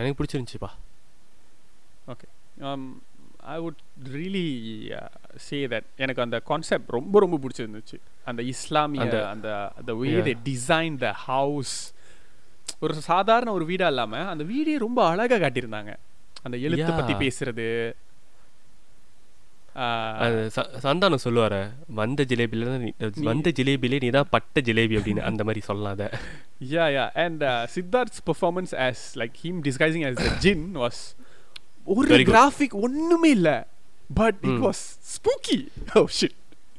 எனக்கு 0.00 0.16
பிடிச்சிருந்துச்சிப்பா. 0.18 0.70
I 3.46 3.58
would 3.58 4.08
really 4.12 4.46
say 5.36 5.66
that 5.66 5.84
எனக்கு 5.96 6.22
அந்த 6.22 6.38
கான்செப்ட் 6.40 6.88
ரொம்ப 6.88 7.18
ரொம்ப 7.18 7.38
பிடிச்சிருந்துச்சு. 7.38 8.00
அந்த 8.24 8.42
இஸ்லாமிய 8.42 9.02
அந்த- 9.02 9.28
அந்த 9.28 9.94
வே. 9.94 10.32
தே 10.32 10.36
டிசைன் 10.44 10.96
த 10.96 11.12
ஹவுஸ் 11.12 11.94
ஒரு 12.80 12.94
சாதாரண 12.94 13.52
ஒரு 13.52 13.64
வீடா 13.64 13.86
இல்லாம 13.86 14.26
அந்த 14.26 14.44
வீடே 14.44 14.78
ரொம்ப 14.78 15.06
அழகா 15.08 15.36
காட்டியிருந்தாங்க. 15.36 15.96
அந்த 16.42 16.56
எழுத்து 16.58 16.92
Yeah. 16.92 17.16
பேசுறது. 17.18 17.92
அது 20.18 20.50
சந்தானம் 20.56 21.14
சொல்லுவார 21.14 21.70
வந்த 21.86 22.24
ஜிலேபில 22.28 22.92
வந்த 23.14 23.52
ஜிலேபிலே 23.58 24.00
நீ 24.02 24.08
தான் 24.08 24.26
பட்ட 24.30 24.60
ஜிலேபி 24.60 24.98
அப்படின்னு 24.98 25.18
அந்த 25.18 25.44
மாதிரி 25.44 25.66
yeah 26.70 26.88
yeah. 26.88 27.14
And 27.14 27.44
uh, 27.44 27.66
Siddharth's 27.74 28.20
performance 28.26 28.74
as 28.74 29.18
like 29.18 29.32
him 29.42 29.60
disguising 29.64 30.08
as 30.08 30.18
the 30.18 30.30
jinn 30.44 30.58
was 30.74 30.92
ஒரு. 31.86 32.18
கிராஃபிக் 32.30 32.74
ஒண்ணுமே 32.86 33.30
இல்ல 33.38 33.50
but 34.20 34.40
it 34.42 34.50
Hmm. 34.50 34.64
Was 34.66 34.82
spooky 35.14 35.58
oh 35.98 36.02
shit 36.18 36.36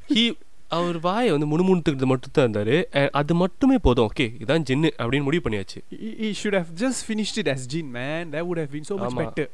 he 0.09 0.23
அவர் 0.71 0.97
வாயை 0.99 1.29
வந்து 1.31 1.47
முணுமுணுத்துக்கிறது 1.51 2.07
மட்டும் 2.11 2.34
தான் 2.34 2.45
இருந்தாரு 2.45 2.75
அது 3.19 3.34
மட்டுமே 3.41 3.77
போதும் 3.85 4.05
ஓகே 4.07 4.25
இதான் 4.43 4.65
ஜின்னு 4.69 4.89
அப்படின்னு 4.99 5.27
முடிவு 5.27 5.43
பண்ணியாச்சு 5.45 5.79
he, 5.95 6.09
he 6.21 6.29
should 6.34 6.55
have 6.59 6.69
just 6.84 6.99
finished 7.09 7.38
it 7.41 7.47
as 7.47 7.61
Jin, 7.73 7.88
man. 7.91 8.31
That 8.31 8.43
would 8.47 8.59
have 8.63 8.71
been 8.71 8.88
so 8.89 8.97
much 8.97 9.11
ஆமா. 9.11 9.23
better. 9.23 9.47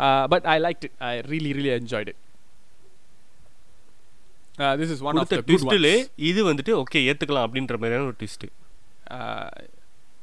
Uh, 0.00 0.24
but 0.26 0.42
I 0.54 0.58
liked 0.58 0.84
it. 0.84 0.94
I 1.10 1.20
really, 1.32 1.52
really 1.52 1.72
enjoyed 1.72 2.08
it. 2.08 2.18
Uh, 4.58 4.74
this 4.76 4.90
is 4.90 5.00
one 5.00 5.14
of 5.14 5.20
கொடுத்த 5.20 5.36
the 5.36 5.42
good 5.42 5.48
ட்விஸ்டிலே. 5.62 5.94
இது 6.28 6.40
வந்துட்டு 6.50 6.72
okay 6.82 7.00
ஏத்துக்கலாம் 7.10 7.46
அப்படின்ற 7.46 7.76
மாதிரியான 7.78 8.08
ஒரு 8.10 8.18
twist 8.22 8.46
Uh, 9.16 9.48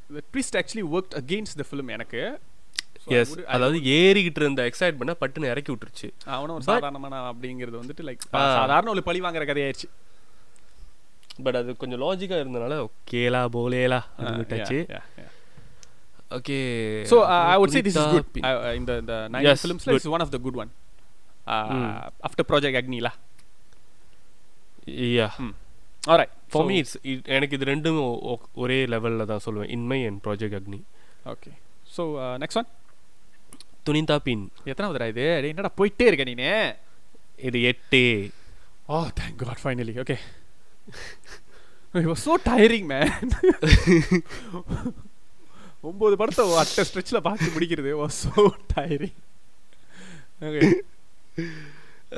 the 0.10 0.22
twist 0.32 0.54
actually 0.62 0.86
worked 0.94 1.14
against 1.16 1.54
the 1.58 1.66
film 1.70 1.90
எனக்கு 1.90 2.22
yes 3.20 3.32
அதாவது 3.54 3.78
ஏறிக்கிட்டு 3.96 4.42
இருந்த 4.42 4.62
எக்ஸைட்மெண்ட்டை 4.70 5.16
பட்டுன்னு 5.22 5.52
இறக்கி 5.54 5.72
விட்டுருச்சு 5.72 6.08
அவனும் 6.36 6.56
ஒரு 6.58 6.66
சாதாரணமான 6.68 7.22
அப்படிங்கிறது 7.32 7.78
வந்துட்டு 7.82 8.04
லைக். 8.10 8.24
சாதாரண 8.60 8.90
ஒரு 8.96 9.04
பழி 9.10 9.22
வாங்குற 9.26 9.46
கதையாயிருச்சு 9.50 9.90
பட் 11.46 11.58
அது 11.60 11.78
கொஞ்சம் 11.78 12.02
லாஜிக்கா 12.02 12.38
இருந்தனால 12.44 12.76
ஓகேலா 12.88 13.42
போலேலா 13.56 14.02
yeah. 14.52 15.32
Okay 16.32 16.58
So 17.06 17.18
I 17.52 17.58
would 17.62 17.72
say 17.76 17.82
this 17.82 17.96
is 17.96 18.06
good. 18.14 18.26
Punitha 18.36 18.52
in 18.78 18.86
the 18.90 18.96
the 19.10 19.18
nine 19.34 19.46
Yes, 19.48 19.62
films, 19.66 19.84
good. 19.86 19.96
this 19.98 20.06
is 20.08 20.12
one 20.16 20.24
of 20.26 20.32
the 20.36 20.42
good 20.46 20.56
one. 20.62 20.72
Uh, 21.48 21.66
Mm. 21.76 21.90
After 22.28 22.44
Project 22.52 22.76
Agni 22.82 23.00
lah. 23.08 23.14
Yeah 25.10 25.28
right. 26.20 26.32
For 26.54 26.66
me 26.70 26.78
it's 26.78 26.98
எனக்கு 27.36 27.56
இது 27.58 27.66
ரெண்டும் 27.66 28.00
ஒரே 28.64 28.80
லெவலில் 28.86 29.26
தான் 29.26 29.44
சொல்லுவேன் 29.48 29.70
Inmai 29.70 30.00
and 30.06 30.22
project 30.28 30.58
Agni. 30.60 30.80
So 31.96 32.04
uh, 32.18 32.36
next 32.38 32.56
one. 32.56 32.68
Thunintha 33.86 34.18
Pin 34.18 34.44
எத்தனாவதுடா 34.66 35.08
இது? 35.08 35.48
என்னடா 35.48 35.72
போயிட்டே 35.78 36.06
இருக்க 36.10 36.24
நீனு? 36.24 36.52
இது 37.38 37.62
எட்டு. 37.62 38.02
ஓ 38.88 39.02
thank 39.20 39.44
God 39.44 39.64
finally 39.64 39.96
okay 40.04 40.18
was 41.94 42.22
so 42.26 42.36
tiring 42.46 42.86
man. 42.92 43.10
ஒன்பது 45.82 46.16
படத்தை 46.18 46.44
அட்ட 46.58 46.84
ஸ்ட்ரெச்சில் 46.84 47.26
பார்த்து 47.28 47.48
முடிக்கிறது. 47.56 47.92
Was 48.02 48.16
so 48.24 48.44
tiring. 48.76 49.16
Okay. 50.42 50.70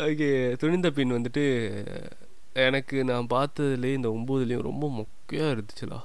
Okay 0.05 0.55
Thunintha 0.55 0.91
Pin 0.91 1.11
வந்துட்டு 1.11 1.43
எனக்கு 2.53 3.03
நான் 3.03 3.27
பார்த்ததுலேயே 3.29 3.97
இந்த 3.99 4.09
ஒம்போதுலேயும் 4.09 4.67
ரொம்ப 4.69 4.85
மொக்கையாக 4.97 5.53
இருந்துச்சுலா 5.55 5.99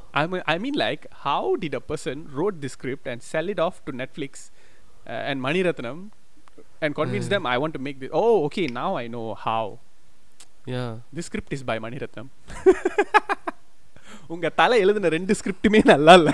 I 0.55 0.59
mean 0.59 0.77
like 0.87 1.05
how 1.27 1.43
did 1.57 1.75
a 1.75 1.85
person 1.93 2.27
wrote 2.37 2.59
the 2.63 2.69
script 2.69 3.07
and 3.07 3.23
sell 3.23 3.49
it 3.49 3.59
off 3.59 3.79
to 3.85 3.93
Netflix 3.93 4.33
uh, 4.47 4.60
and 5.31 5.39
Mani 5.45 5.63
Ratnam 5.69 5.99
and 6.85 6.93
convince 7.01 7.29
them 7.33 7.45
I 7.53 7.59
want 7.63 7.75
to 7.79 7.83
make 7.87 7.99
this 8.03 8.13
oh 8.23 8.35
okay 8.47 8.67
now 8.81 8.91
I 9.03 9.07
know 9.15 9.27
how 9.47 9.65
yeah 10.75 10.85
this 11.17 11.27
script 11.31 11.53
is 11.59 11.63
by 11.71 11.77
Mani 11.85 12.01
Ratnam 12.05 12.29
உங்க 14.35 14.49
தலை 14.61 14.77
எழுதின 14.85 15.11
ரெண்டு 15.17 15.33
ஸ்கிரிப்டுமே 15.39 15.81
நல்லா 15.93 16.13
இல்ல 16.21 16.33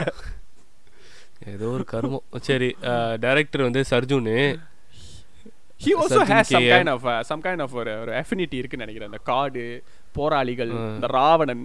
ஏதோ 1.53 1.67
ஒரு 1.77 1.85
கருமம் 1.93 2.25
சரி 2.49 2.69
டைரக்டர் 3.27 3.67
வந்து 3.69 3.83
சர்ஜுனு 3.93 4.37
he 5.85 5.91
also 6.01 6.19
Certain 6.19 6.31
has 6.37 6.47
some 6.49 6.63
KM. 6.65 6.75
kind 6.75 6.91
of 6.93 7.03
uh, 7.13 7.23
some 7.31 7.41
kind 7.47 7.61
of 7.65 7.71
ஒரு 7.81 7.93
ஒரு 8.03 8.13
affinity 8.21 8.57
இருக்குன்னு 8.61 8.85
நினைக்கிறேன் 8.85 9.11
அந்த 9.11 9.21
காடு 9.31 9.65
போராளிகள். 10.19 10.71
இந்த 10.95 11.09
ராவணன் 11.19 11.65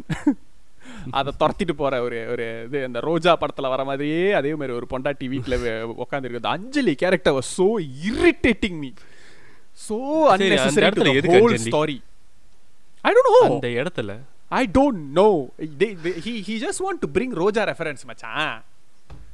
அதை 1.12 1.34
துரத்திட்டு 1.40 1.72
போற 1.72 2.02
ஒரு 2.02 2.28
ஒரு 2.30 2.64
இது 2.66 2.84
இந்த 2.84 3.00
ரோஜா 3.00 3.38
படத்துல 3.38 3.70
வர 3.70 3.84
மாதிரியே 3.84 4.32
அதே 4.32 4.56
மாதிரி 4.56 4.74
ஒரு 4.74 4.88
பொண்டாட்டி 4.90 5.24
வீட்டுல 5.24 5.58
உட்காந்துருக்கு 5.94 6.46
அஞ்சலி 6.46 6.96
கேரக்டர் 6.96 7.44
so 9.74 10.28
அந்த 10.28 10.46
unnecessary 10.46 10.74
to 10.74 10.82
இடத்துல 10.82 11.04
the 11.04 11.14
எதுக்கு 11.14 11.38
whole 11.38 11.52
Anjali? 11.52 11.70
story 11.70 12.02
i 13.02 13.14
don't 13.14 13.30
know 13.30 13.54
அந்த 13.54 13.68
இடத்துல 13.68 14.20
know. 15.14 15.50
They, 15.80 15.96
they, 16.04 16.14
he 16.26 16.44
he 16.48 16.60
just 16.62 16.80
want 16.80 17.00
to 17.02 17.08
bring 17.14 17.34
Roja 17.34 17.66
reference, 17.66 18.06
மச்சான். 18.06 18.64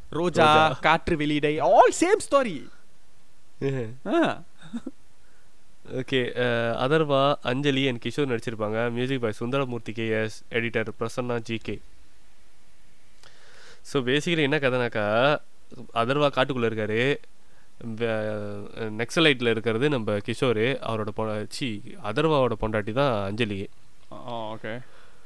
ரோஜா 0.10 0.68
Roja. 0.68 0.78
Kaatru 0.82 1.16
Veliyidai 1.16 1.60
all 1.60 1.92
same 2.00 2.20
story. 2.30 2.68
Okay 5.94 6.22
Atharvaa 6.86 7.36
Anjali 7.42 7.88
and 7.88 8.04
Kishore 8.04 8.32
நடிச்சிருப்பாங்க. 8.34 8.92
Music 8.92 9.22
by 9.22 9.32
Sundaramurthy 9.32 9.92
KS 9.92 10.38
editor 10.50 10.88
Prasanna 11.00 11.40
GK 11.50 11.78
so 13.94 13.98
basically 14.08 14.42
என்ன 14.42 14.58
கதைனாக்கா 14.58 15.06
அதர்வா 15.94 16.30
காட்டுக்குள்ளே 16.36 16.70
இருக்காரு. 16.70 17.02
நெக்ஸலைட்டில் 19.02 19.50
இருக்கிறது 19.50 19.90
நம்ம 19.90 20.18
கிஷோர் 20.18 20.62
அவரோட 20.90 21.10
பொ 21.16 21.24
சி 21.50 21.82
அதர்வாவோட 22.04 22.54
பொண்டாட்டி 22.62 22.92
தான் 22.92 23.26
அஞ்சலி. 23.26 23.70
Oh, 24.12 24.56
okay. 24.56 24.78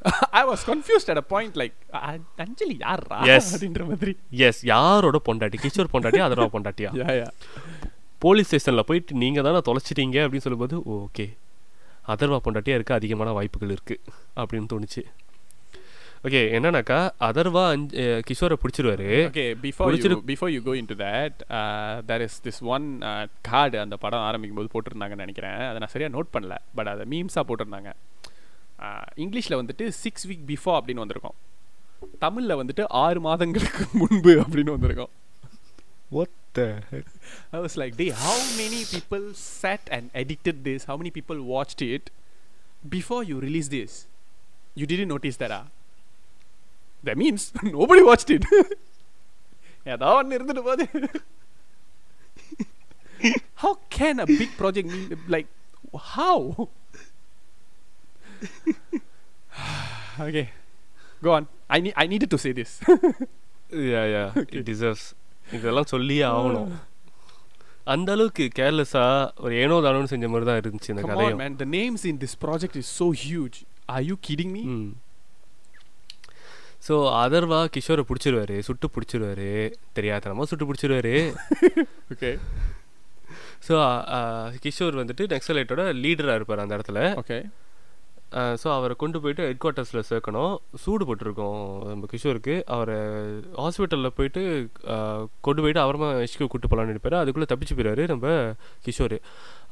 I 0.39 0.43
was 0.43 0.61
confused 0.65 1.09
at 1.09 1.17
a 1.17 1.21
point 1.21 1.55
like 1.55 1.73
"அ- 1.93 2.19
அஞ்சலி 2.37 2.77
யாரா 2.79 3.23
Yes. 3.23 3.47
அப்படின்ற 3.53 3.87
மாதிரி. 3.87 4.17
எஸ் 4.29 4.63
யாரோட 4.63 5.21
பொண்டாட்டி? 5.25 5.57
கிஷோர் 5.61 5.93
பொண்டாட்டியா 5.93 6.25
அதர்வா 6.27 6.47
பொண்டாட்டியா? 6.55 6.91
போலீஸ் 8.23 8.49
ஸ்டேஷனில் 8.49 8.87
போயிட்டு 8.89 9.15
நீங்கள் 9.23 9.45
தானே 9.47 9.59
தொலைச்சிட்டீங்க 9.69 10.17
அப்படின்னு 10.23 10.45
சொல்லும்போது 10.45 10.77
ஓகே 10.97 11.25
அதர்வா 12.11 12.37
பொண்டாட்டியாக 12.45 12.79
இருக்க 12.79 12.93
அதிகமான 12.99 13.31
வாய்ப்புகள் 13.37 13.73
இருக்குது 13.75 14.01
அப்படின்னு 14.41 14.69
தோணுச்சு. 14.73 15.01
ஓகே 16.27 16.39
என்னன்னாக்கா 16.55 16.97
அதர்வா 17.27 17.63
அஞ்சு 17.73 18.03
கிஷோரை 18.27 18.55
பிடிச்சிருவாரு. 18.63 19.07
Okay 19.29 19.45
before 19.65 19.87
you 19.87 19.89
முடிச்சிரு- 19.89 20.21
before 20.31 20.49
you 20.55 20.61
go 20.67 20.73
into 20.81 20.95
that 21.03 21.35
uh, 21.59 21.95
there 22.09 22.21
is 22.27 22.33
this 22.45 22.57
one 22.73 22.85
uh, 23.09 23.25
card 23.49 23.75
அந்த 23.83 23.97
படம் 24.03 24.25
ஆரம்பிக்கும் 24.27 24.59
போது 24.59 24.69
போட்டிருந்தாங்கன்னு 24.73 25.23
நினைக்கிறேன். 25.25 25.59
அதை 25.69 25.77
நான் 25.83 25.93
சரியா 25.95 26.09
நோட் 26.17 26.31
பண்ணல 26.35 26.57
பட் 26.75 26.91
அதை 26.93 27.05
மீம்ஸாக 27.13 27.43
போட்டிருந்தாங்க. 27.49 27.91
இங்கிலீஷில் 29.23 29.59
வந்துட்டு 29.61 29.87
சிக்ஸ் 30.03 30.27
வீக் 30.27 30.45
பிஃபோர் 30.51 30.77
அப்படின்னு 30.79 31.03
வந்திருக்கும். 31.05 31.37
தமிழில் 32.19 32.59
வந்துட்டு 32.61 32.85
ஆறு 33.03 33.19
மாதங்களுக்கு 33.29 33.83
முன்பு 34.01 34.33
அப்படின்னு 34.43 34.75
வந்திருக்கும். 34.75 35.11
ஒத்த 36.20 36.42
I 37.56 37.58
was 37.64 37.74
like, 37.80 37.92
"Dey, 38.00 38.10
how 38.24 38.36
many 38.60 38.80
people 38.92 39.24
sat 39.34 39.82
and 39.96 40.04
edited 40.20 40.58
this? 40.68 40.84
How 40.90 40.96
many 41.00 41.10
people 41.16 41.38
watched 41.54 41.82
it 41.94 42.04
before 42.94 43.22
you 43.30 43.36
released 43.46 43.72
this? 43.78 43.94
You 44.80 44.86
didn't 44.92 45.10
notice 45.14 45.36
that, 45.42 45.52
ah? 45.58 45.66
That 47.08 47.18
means 47.22 47.42
nobody 47.76 48.02
watched 48.10 48.30
it. 48.36 48.44
ஏதோ 49.94 50.08
ஒன்று 50.18 50.36
இருந்துட்டு 50.38 50.62
போகுது 50.68 50.86
how 53.62 53.72
can 53.96 54.16
a 54.24 54.26
big 54.40 54.50
project 54.60 54.86
mean 54.94 55.04
like 55.34 55.48
how 56.14 56.34
okay 60.26 60.46
go 61.26 61.30
on 61.36 61.44
i 61.76 61.80
need 61.84 61.94
i 62.02 62.06
needed 62.12 62.30
to 62.34 62.38
say 62.44 62.52
this 62.60 62.72
yeah 63.92 64.02
yeah 64.14 64.24
it 64.58 64.66
deserves 64.72 65.06
இதெல்லாம் 65.53 65.85
சொல்லியே 65.85 66.21
ஆகணும். 66.21 66.71
அந்த 67.83 68.11
அளவுக்கு 68.11 68.49
கேர்லெஸ்ஸாக 68.55 69.31
ஒரு 69.37 69.55
ஏனோ 69.55 69.77
தானோன்னு 69.79 70.11
செஞ்ச 70.13 70.27
மாதிரி 70.27 70.45
தான் 70.49 70.59
இருந்துச்சு 70.61 70.89
இந்த 70.89 71.01
கதையும். 71.01 71.57
the 71.59 71.65
names 71.65 72.05
in 72.05 72.19
this 72.19 72.37
project 72.45 72.75
is 72.75 72.87
so 72.99 73.11
huge. 73.25 73.65
Are 73.87 74.03
you 74.09 74.15
kidding 74.27 74.51
me? 74.57 74.63
ம். 74.65 74.91
ஸோ 76.87 76.95
அதர்வா 77.23 77.57
கிஷோரை 77.75 78.03
பிடிச்சிருவாரு 78.09 78.59
சுட்டு 78.59 78.89
பிடிச்சிருவாரு. 78.95 79.49
தெரியாதனமா 79.95 80.41
சுட்டு 80.41 80.67
பிடிச்சிருவாரு. 80.69 81.15
Okay. 82.13 82.37
ஸோ 83.67 83.75
கிஷோர் 84.63 84.95
வந்துட்டு 85.01 85.23
நெக்ஸலைட்டோட 85.33 85.81
லீடராக 86.03 86.35
இருப்பார் 86.35 86.59
அந்த 86.59 86.77
இடத்துல. 86.77 87.01
Okay. 87.21 87.41
ஸோ 88.61 88.67
அவரை 88.75 88.93
கொண்டு 89.03 89.17
போயிட்டு 89.23 89.45
ஹெட் 89.47 89.61
குவார்ட்டர்ஸில் 89.63 90.07
சேர்க்கணும். 90.09 90.53
சூடு 90.83 91.05
போட்டிருக்கோம் 91.07 91.61
நம்ம 91.91 92.09
கிஷோருக்கு. 92.11 92.55
அவரை 92.75 92.97
ஹாஸ்பிட்டலில் 93.61 94.15
போயிட்டு 94.17 94.43
கொண்டு 95.47 95.63
போயிட்டு 95.63 95.81
அப்புறமா 95.83 96.09
ஹெச்க்கு 96.21 96.49
கூட்டு 96.53 96.69
போகலான்னு 96.71 96.93
நினைப்பாரு. 96.93 97.17
அதுக்குள்ளே 97.21 97.49
தப்பிச்சு 97.51 97.77
போயிடுவாரு 97.77 98.05
நம்ம 98.13 98.27
கிஷோர். 98.87 99.17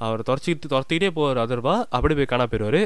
அவரை 0.07 0.23
துரச்சிக்கிட்டு 0.29 0.73
துரத்திக்கிட்டே 0.75 1.11
போவார் 1.19 1.43
அதர்வா 1.45 1.75
அப்படியே 1.97 2.19
போய் 2.19 2.31
காணா 2.33 2.47
போயிடுவார். 2.53 2.81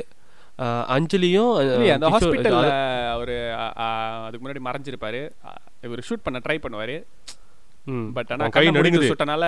அஞ்சலியும் 0.95 1.53
அந்த 1.93 2.09
ஹாஸ்பிட்டல்ல 2.15 2.67
அவரு 3.13 3.37
அதுக்கு 4.25 4.43
முன்னாடி 4.43 4.61
மறைஞ்சிருப்பாரு. 4.67 5.21
இவர் 5.87 6.07
ஷூட் 6.09 6.25
பண்ண 6.27 6.41
ட்ரை 6.47 6.57
பண்ணுவாரு. 6.65 6.97
பட் 8.15 8.29
ஆனா 8.33 8.43
அவன் 8.43 8.55
கை 8.57 8.65
நடுங்குது. 8.75 9.07
சுட்டனால 9.11 9.45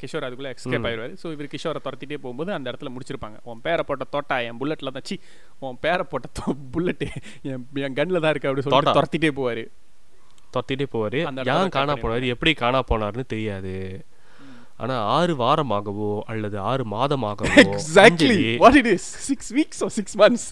கிஷோர் 0.00 0.26
அதுக்குள்ள 0.26 0.52
எஸ்கேப். 0.54 0.86
ஆயிடுவாரு 0.88 1.14
ஸோ 1.22 1.32
இவர் 1.34 1.50
கிஷோரை 1.54 1.80
துரத்திட்டே 1.86 2.18
போகும்போது 2.24 2.50
அந்த 2.56 2.66
இடத்துல 2.72 2.92
முடிச்சிருப்பாங்க. 2.94 3.38
உன் 3.50 3.62
பேரை 3.66 3.84
போட்ட 3.88 4.06
தோட்டா 4.14 4.38
என் 4.48 4.60
புல்லட்ல 4.62 4.92
தான். 4.96 5.06
சி 5.10 5.18
உன் 5.68 5.80
பேரை 5.86 6.06
போட்ட 6.12 6.54
புல்லட்டு 6.76 7.08
என் 7.50 7.66
என் 7.88 7.98
கன்ல 8.00 8.22
தான் 8.24 8.34
இருக்கு 8.34 8.50
அப்படி 8.50 8.64
சொல்லிட்டு 8.66 8.88
தோட்டா. 8.88 8.96
துரத்திட்டே 9.00 9.32
போவாரு. 9.40 9.64
துரத்திட்டே 10.54 10.88
போவார். 10.94 11.18
ஏன் 11.56 11.76
காணா 11.78 11.96
போனார்? 12.04 12.30
எப்படி 12.36 12.54
காணா 12.62 12.82
போனார்னு 12.92 13.26
தெரியாது. 13.34 13.76
ஆனா 14.82 14.94
ஆறு 15.16 15.32
வாரமாகவோ 15.40 16.12
அல்லது 16.32 16.56
ஆறு 16.70 16.84
மாதமாகவோ 16.92 17.60
exactly 17.64 18.38
what 18.62 18.78
it 18.80 18.92
is 18.94 19.08
six 19.28 19.50
weeks 19.58 19.82
or 19.86 19.92
six 19.98 20.16
months 20.22 20.48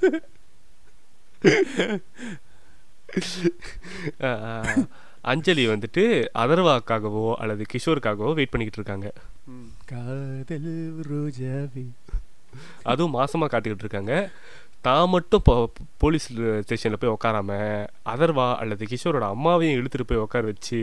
Anjali 5.20 5.64
வந்துட்டு 5.68 6.02
அதர்வாக்காகவோ 6.42 7.24
அல்லது 7.42 7.64
கிஷோருக்காகவோ 7.72 8.32
வெயிட் 8.38 8.52
பண்ணிக்கிட்டு 8.52 8.80
இருக்காங்க. 8.80 9.08
காதல் 9.90 10.70
ரோஜாவே. 11.10 11.84
அதுவும் 12.82 13.16
மாசமா 13.18 13.46
காத்துக்கிட்டு 13.46 13.86
இருக்காங்க. 13.86 14.14
தான் 14.86 15.10
மட்டும் 15.14 15.42
போலீஸ் 16.02 16.26
ஸ்டேஷன்ல 16.66 16.98
போய் 17.00 17.14
உட்காராம 17.16 17.50
அதர்வா 18.12 18.46
அல்லது 18.62 18.86
கிஷோரோட 18.92 19.26
அம்மாவையும் 19.34 19.76
இழுத்துட்டு 19.78 20.08
போய் 20.10 20.24
உட்கார 20.26 20.44
வச்சு 20.50 20.78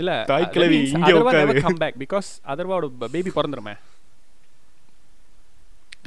இல்ல 0.00 0.24
தாய் 0.32 0.52
கிழவி 0.56 0.80
இங்க 0.94 1.12
உட்காரு. 1.20 1.60
கம் 1.66 1.80
பேக் 1.82 2.00
பிகாஸ் 2.04 2.30
அதர்வாவோட 2.52 3.08
பேபி 3.14 3.32
பிறந்துருமே. 3.38 3.76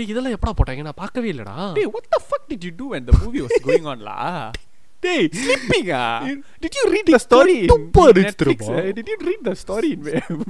இதெல்லாம் 0.01 0.35
எப்படா 0.35 0.51
போட்டாங்க? 0.57 0.83
நான் 0.85 1.01
பார்க்கவே 1.01 1.31
இல்லடா. 1.31 1.55
Hey, 1.77 1.87
what 1.95 2.05
the 2.13 2.19
fuck 2.29 2.43
did 2.51 2.63
you 2.67 2.71
do 2.79 2.85
when 2.93 3.03
the 3.09 3.15
movie 3.23 3.41
was 3.47 3.55
going 3.67 3.85
டேய் 5.03 5.27
Sleeping, 5.35 5.87
ah? 5.97 6.17
Did 6.63 6.73
you 6.77 6.85
read 6.93 7.07
the 7.07 7.19
story 7.19 7.55
துப்பா 7.71 8.03
இருந்துச்சு 8.11 8.75
eh? 8.79 8.89
Did 8.97 9.07
you 9.11 9.17
read 9.29 9.41
the 9.43 9.55
story 9.57 9.89
in 9.95 10.01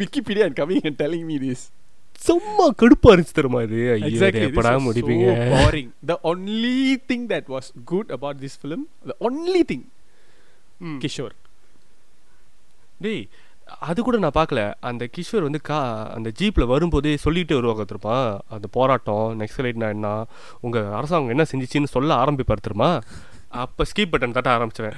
Wikipedia 0.01 0.45
and 0.47 0.55
coming 0.55 0.81
and 0.83 0.97
telling 1.03 1.23
me 1.29 1.37
this? 1.45 1.61
சும்மா 2.21 2.65
கடுப்பா 2.81 3.11
இருந்துச்சு 3.11 3.37
தெரியுமா 3.37 3.61
இது 3.67 3.77
This 4.05 4.23
எப்படா 4.47 4.73
முடிப்பீங்க 4.87 5.27
so 5.35 5.45
boring. 5.55 5.87
The 6.03 6.17
only 6.31 6.75
thing 7.09 7.21
that 7.27 7.45
was 7.55 7.67
good 7.91 8.09
about 8.17 8.35
this 8.43 8.55
film, 8.63 8.81
the 9.11 9.17
only 9.27 9.63
thing, 9.71 9.83
ம். 10.81 10.99
Kishore. 11.05 11.33
டேய் 13.01 13.23
அது 13.87 13.99
கூட 14.01 14.17
நான் 14.23 14.37
பார்க்கல 14.37 14.61
அந்த 14.89 15.03
கிஷோர் 15.15 15.45
வந்து 15.47 15.59
கா 15.67 15.77
அந்த 16.15 16.29
ஜீப்ல 16.39 16.63
வரும்போதே 16.71 17.13
சொல்லிட்டு 17.25 17.53
வருவாங்க 17.57 17.83
திருப்பான் 17.85 18.25
அந்த 18.55 18.67
போராட்டம் 18.75 19.27
நெக்ஸலைட்னா 19.41 19.89
என்ன 19.95 20.07
உங்க 20.61 20.77
அரசாங்கம் 20.97 21.33
என்ன 21.35 21.45
செஞ்சுச்சின்னு 21.51 21.93
சொல்ல 21.95 22.17
ஆரம்பிப்பார் 22.23 22.65
தெரியுமா 22.67 22.89
அப்போ 23.51 23.83
ஸ்கீப் 23.83 24.11
பட்டன் 24.11 24.31
தட்ட 24.31 24.57
ஆரம்பிச்சுவேன். 24.57 24.93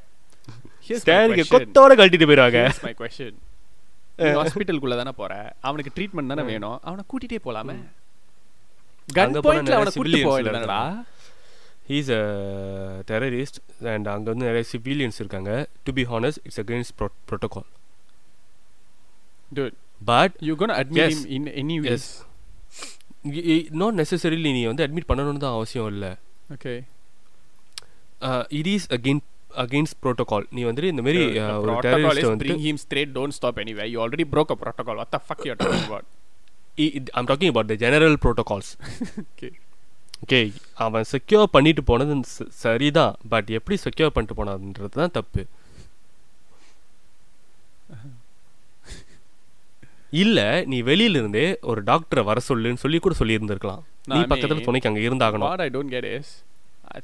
ஸ்டேரிங்க. 0.90 1.44
கொத்தோட 1.50 1.94
கழட்டிட்டு 1.98 2.28
போயிடுவாங்க. 2.28 2.72
Question. 2.82 3.34
நீ 4.18 4.26
ஹாஸ்பிட்டலுக்குள்ள 4.40 4.96
தானே 4.96 5.12
போற? 5.16 5.54
அவனுக்கு 5.62 6.02
ட்ரீட்மெண்ட் 6.02 6.28
தானே 6.28 6.42
வேணும். 6.42 6.80
அவனை 6.82 7.04
கூட்டிட்டே 7.08 7.38
போலாமே. 7.46 7.88
கன் 9.18 9.36
பாயிண்ட்ல 9.46 9.76
அவனை 9.80 9.92
ல 9.94 10.30
வேண்டியதானடா 10.32 10.82
ஹீஸ் 11.92 12.10
அ 12.18 12.24
டெரரிஸ்ட் 13.10 13.58
அண்ட் 13.94 14.08
அங்கே 14.14 14.30
வந்து 14.34 14.48
நிறைய 14.50 14.66
சிவிலியன்ஸ் 14.74 15.20
இருக்காங்க. 15.22 15.52
To 15.88 15.94
be 16.00 16.04
honest 16.12 16.42
it's 16.48 16.62
against 16.64 16.96
protocol 17.30 17.70
dude 19.52 19.76
but 20.12 20.36
you 20.48 20.54
gonna 20.62 20.78
admit 20.84 21.02
Yes. 21.02 21.14
him 21.16 21.26
in 21.38 21.44
any 21.64 21.76
ways 21.84 21.92
yes 21.96 22.08
not 23.82 23.98
necessarily 24.02 24.52
நீ 24.58 24.64
வந்து 24.72 24.84
அட்மிட் 24.86 25.10
பண்ணணும்னு 25.12 25.44
தான் 25.44 25.58
அவசியம் 25.58 25.90
இல்லை. 25.94 26.12
Okay. 26.56 26.78
It 28.60 28.70
is 28.74 28.88
again 28.98 29.22
against 29.64 29.98
protocol 30.04 30.46
நீ 30.56 30.62
வந்துட்டு 30.70 30.92
இந்த 30.94 31.04
மாதிரி 31.08 31.22
uh, 31.44 31.52
ஒரு 31.64 31.74
டெரரிஸ்ட் 31.86 32.24
is 32.24 32.30
வந்துட்டு 32.32 32.54
bring 32.54 32.64
him 32.68 32.78
straight 32.86 33.10
don't 33.20 33.34
stop 33.40 33.58
anywhere 33.64 33.88
you 33.94 34.00
already 34.06 34.26
broke 34.34 34.52
a 34.56 34.60
protocol. 34.64 34.96
What 35.02 36.06
the 36.78 36.86
fuck 36.86 37.10
you're 37.10 37.26
talking 37.28 37.50
about 37.50 37.70
the 37.70 37.76
general 37.82 38.18
protocols 38.24 38.72
okay. 39.26 39.52
Okay 40.24 40.54
அவன் 40.84 41.06
secure 41.10 41.52
பண்ணிட்டு 41.54 41.84
போனது 41.84 42.14
சரிதான் 42.60 43.16
பட் 43.30 43.50
எப்படி 43.58 43.78
செக்யூர் 43.84 44.14
பண்ணிட்டு 44.14 44.38
போனான்றது 44.38 44.96
தான் 44.96 45.12
தப்பு. 45.12 45.48
இல்ல 50.14 50.66
நீ 50.66 50.84
வெளியில 50.84 51.22
இருந்தே 51.22 51.58
ஒரு 51.64 51.84
டாக்டரை 51.86 52.26
வர 52.26 52.40
சொல்லுன்னு 52.48 52.82
சொல்லி 52.82 53.00
கூட 53.00 53.16
சொல்லி 53.20 53.38
இருந்திருக்கலாம் 53.38 53.84
நீ 54.08 54.20
பக்கத்துல 54.32 54.66
துணைக்கு 54.66 54.90
அங்க 54.90 55.02
இருந்தாகணும். 55.02 55.60
ஐ 55.60 55.70
டோன்ட் 55.76 55.94
கெட் 55.96 56.08
இஸ் 56.12 56.44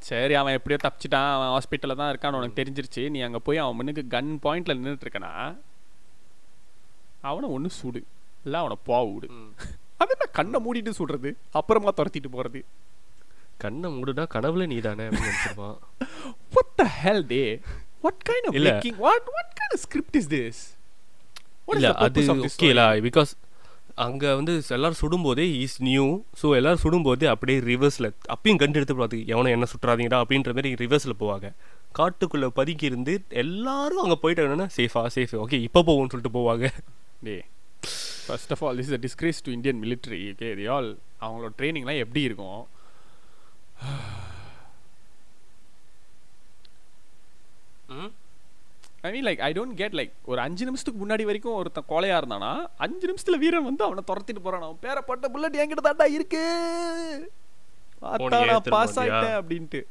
சரி 0.09 0.33
அவன் 0.39 0.55
எப்படியோ 0.57 0.77
தப்பிச்சிட்டான் 0.83 1.31
அவன் 1.35 1.51
ஹாஸ்பிட்டலில் 1.53 1.99
தான் 2.01 2.11
இருக்கான்னு 2.11 2.39
உனக்கு 2.39 2.59
தெரிஞ்சிருச்சு 2.59 3.09
நீ 3.09 3.19
அங்கே 3.27 3.39
போய் 3.45 3.61
அவன் 3.63 3.77
முன்னுக்கு 3.77 4.03
கன் 4.13 4.31
பாயிண்ட்ல 4.45 4.75
நின்றுட்டு 4.77 5.05
இருக்கனா 5.07 5.31
அவனை 7.23 7.49
ஒன்று 7.55 7.69
சுடு. 7.79 8.01
இல்லை 8.45 8.59
அவனை 8.59 8.77
போ 8.89 8.97
விடு. 9.09 9.27
அது 10.01 10.13
என்ன 10.15 10.25
கண்ணை 10.37 10.59
மூடிட்டு 10.65 10.91
சுடுறது 10.99 11.29
அப்புறமா 11.59 11.91
துரத்திட்டு 11.97 12.29
போறது. 12.35 12.59
கண்ணை 13.63 13.89
மூடுடா 13.95 14.23
கனவுல 14.35 14.65
நீ 14.73 14.79
தானே 14.79 15.05
what 16.55 16.67
the 16.81 16.87
hell 17.01 17.21
day? 17.33 17.43
What 18.05 18.17
kind 18.29 18.45
of 18.49 18.53
இல்ல. 18.57 18.69
making 18.75 18.95
what 19.05 19.23
what 19.37 19.49
kind 19.59 19.71
of 19.75 19.79
script 19.85 20.15
is 20.21 20.27
this? 20.35 20.57
What 21.67 21.75
is 21.77 21.81
இல்ல 21.81 21.91
அது 22.05 22.21
ஓகேலா? 22.35 22.87
பிகாஸ் 23.07 23.31
அங்க 24.05 24.23
வந்து 24.39 24.53
எல்லாரும் 24.75 24.99
சுடும்போதே 25.01 25.45
இஸ் 25.63 25.77
நியூ 25.87 26.05
ஸோ 26.41 26.47
எல்லாரும் 26.59 26.83
சுடும்போது 26.83 27.25
அப்படியே 27.33 27.59
ரிவர்ஸ்ல 27.71 28.07
அப்பயும் 28.35 28.59
கண்டு 28.61 28.79
எடுத்து 28.79 28.95
பார்த்து 28.95 29.17
எவனை 29.33 29.49
என்ன 29.57 29.67
சுட்டுறாதீங்கடா? 29.73 30.19
அப்படின்ற 30.23 30.53
மாதிரி 30.57 30.71
ரிவர்ஸ்ல 30.83 31.15
போவாங்க. 31.23 31.47
காட்டுக்குள்ள 31.97 32.47
பதுக்கி 32.59 32.85
இருந்து 32.91 33.13
எல்லாரும் 33.43 34.03
அங்க 34.05 34.17
போயிட்டாங்கன்னா 34.23 34.67
சேஃபா 34.77 35.03
சேஃப். 35.15 35.35
ஓகே 35.45 35.59
இப்போ 35.67 35.81
போவோம்னு 35.89 36.11
சொல்லிட்டு 36.13 36.37
போவாங்க. 36.39 36.65
டேய் 37.27 37.43
first 38.27 38.51
of 38.55 38.63
all 38.65 38.77
this 38.79 38.89
is 38.91 38.97
a 38.99 39.03
disgrace 39.07 39.39
to 39.45 39.51
Indian 39.57 39.79
military 39.85 40.21
okay 40.33 40.49
they 40.59 40.67
all 40.77 40.89
அவங்களோட 41.25 41.51
ட்ரைனிங்லாம் 41.59 42.01
எப்படி 42.05 42.21
இருக்கும்? 42.29 42.61
I 49.07 49.09
mean 49.13 49.25
like 49.27 49.41
I 49.47 49.49
don't 49.57 49.75
get 49.81 49.95
like 49.99 50.13
ஒரு 50.31 50.39
அஞ்சு 50.45 50.63
நிமிஷத்துக்கு 50.67 51.01
முன்னாடி 51.03 51.23
வரைக்கும் 51.29 51.57
ஒருத்தன் 51.59 51.89
கொலையா 51.91 52.15
இருந்தானா 52.21 52.51
அஞ்சு 52.85 53.05
நிமிஷத்துல 53.11 53.37
வீரன் 53.43 53.67
வந்து 53.69 53.85
அவனை 53.87 54.01
துரத்திட்டு 54.09 54.43
போறான். 54.47 54.65
அவன் 54.67 54.83
பேர 54.85 54.97
பட்ட 55.09 55.29
புல்லட் 55.35 55.61
என்கிட்ட 55.61 55.83
தாண்டா 55.87 56.07
இருக்கு. 56.17 56.43
பார்த்தா 58.03 58.41
நான் 58.51 58.69
பாஸ்? 58.75 58.97
ஆயிட்டேன் 59.03 59.37
அப்படின்ட்டு. 59.39 59.81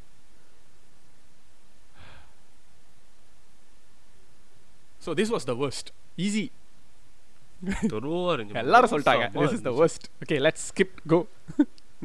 So 5.07 5.11
this 5.21 5.35
was 5.35 5.49
the 5.51 5.57
worst. 5.65 5.89
Easy 6.27 6.45
Dhruva 7.93 8.33
இருந்துச்சு 8.37 8.63
எல்லாரும் 8.65 8.91
சொல்லிட்டாங்க. 8.93 9.27
This 9.37 9.55
is 9.59 9.67
the 9.69 9.73
okay 10.25 10.39
let's 10.47 10.67
skip 10.71 10.97
go 11.13 11.19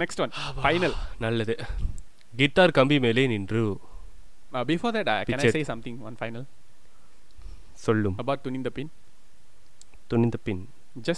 next 0.02 0.22
one 0.26 0.32
final 0.66 0.96
நல்லது. 1.26 1.56
கிட்டார் 2.42 2.76
கம்பி 2.80 2.98
மேலே 3.06 3.26
நின்று. 3.34 3.64
Before 4.72 4.96
that 4.98 5.12
can 5.30 5.44
I. 5.48 5.52
Say 5.58 5.64
something 5.72 6.00
one 6.10 6.18
final 6.22 6.46
சொல்லும். 7.88 8.16
About 8.24 8.46
Thunintha 8.48 8.72
Pin 8.80 8.92
Thunintha 10.14 10.40
Pin 10.48 10.64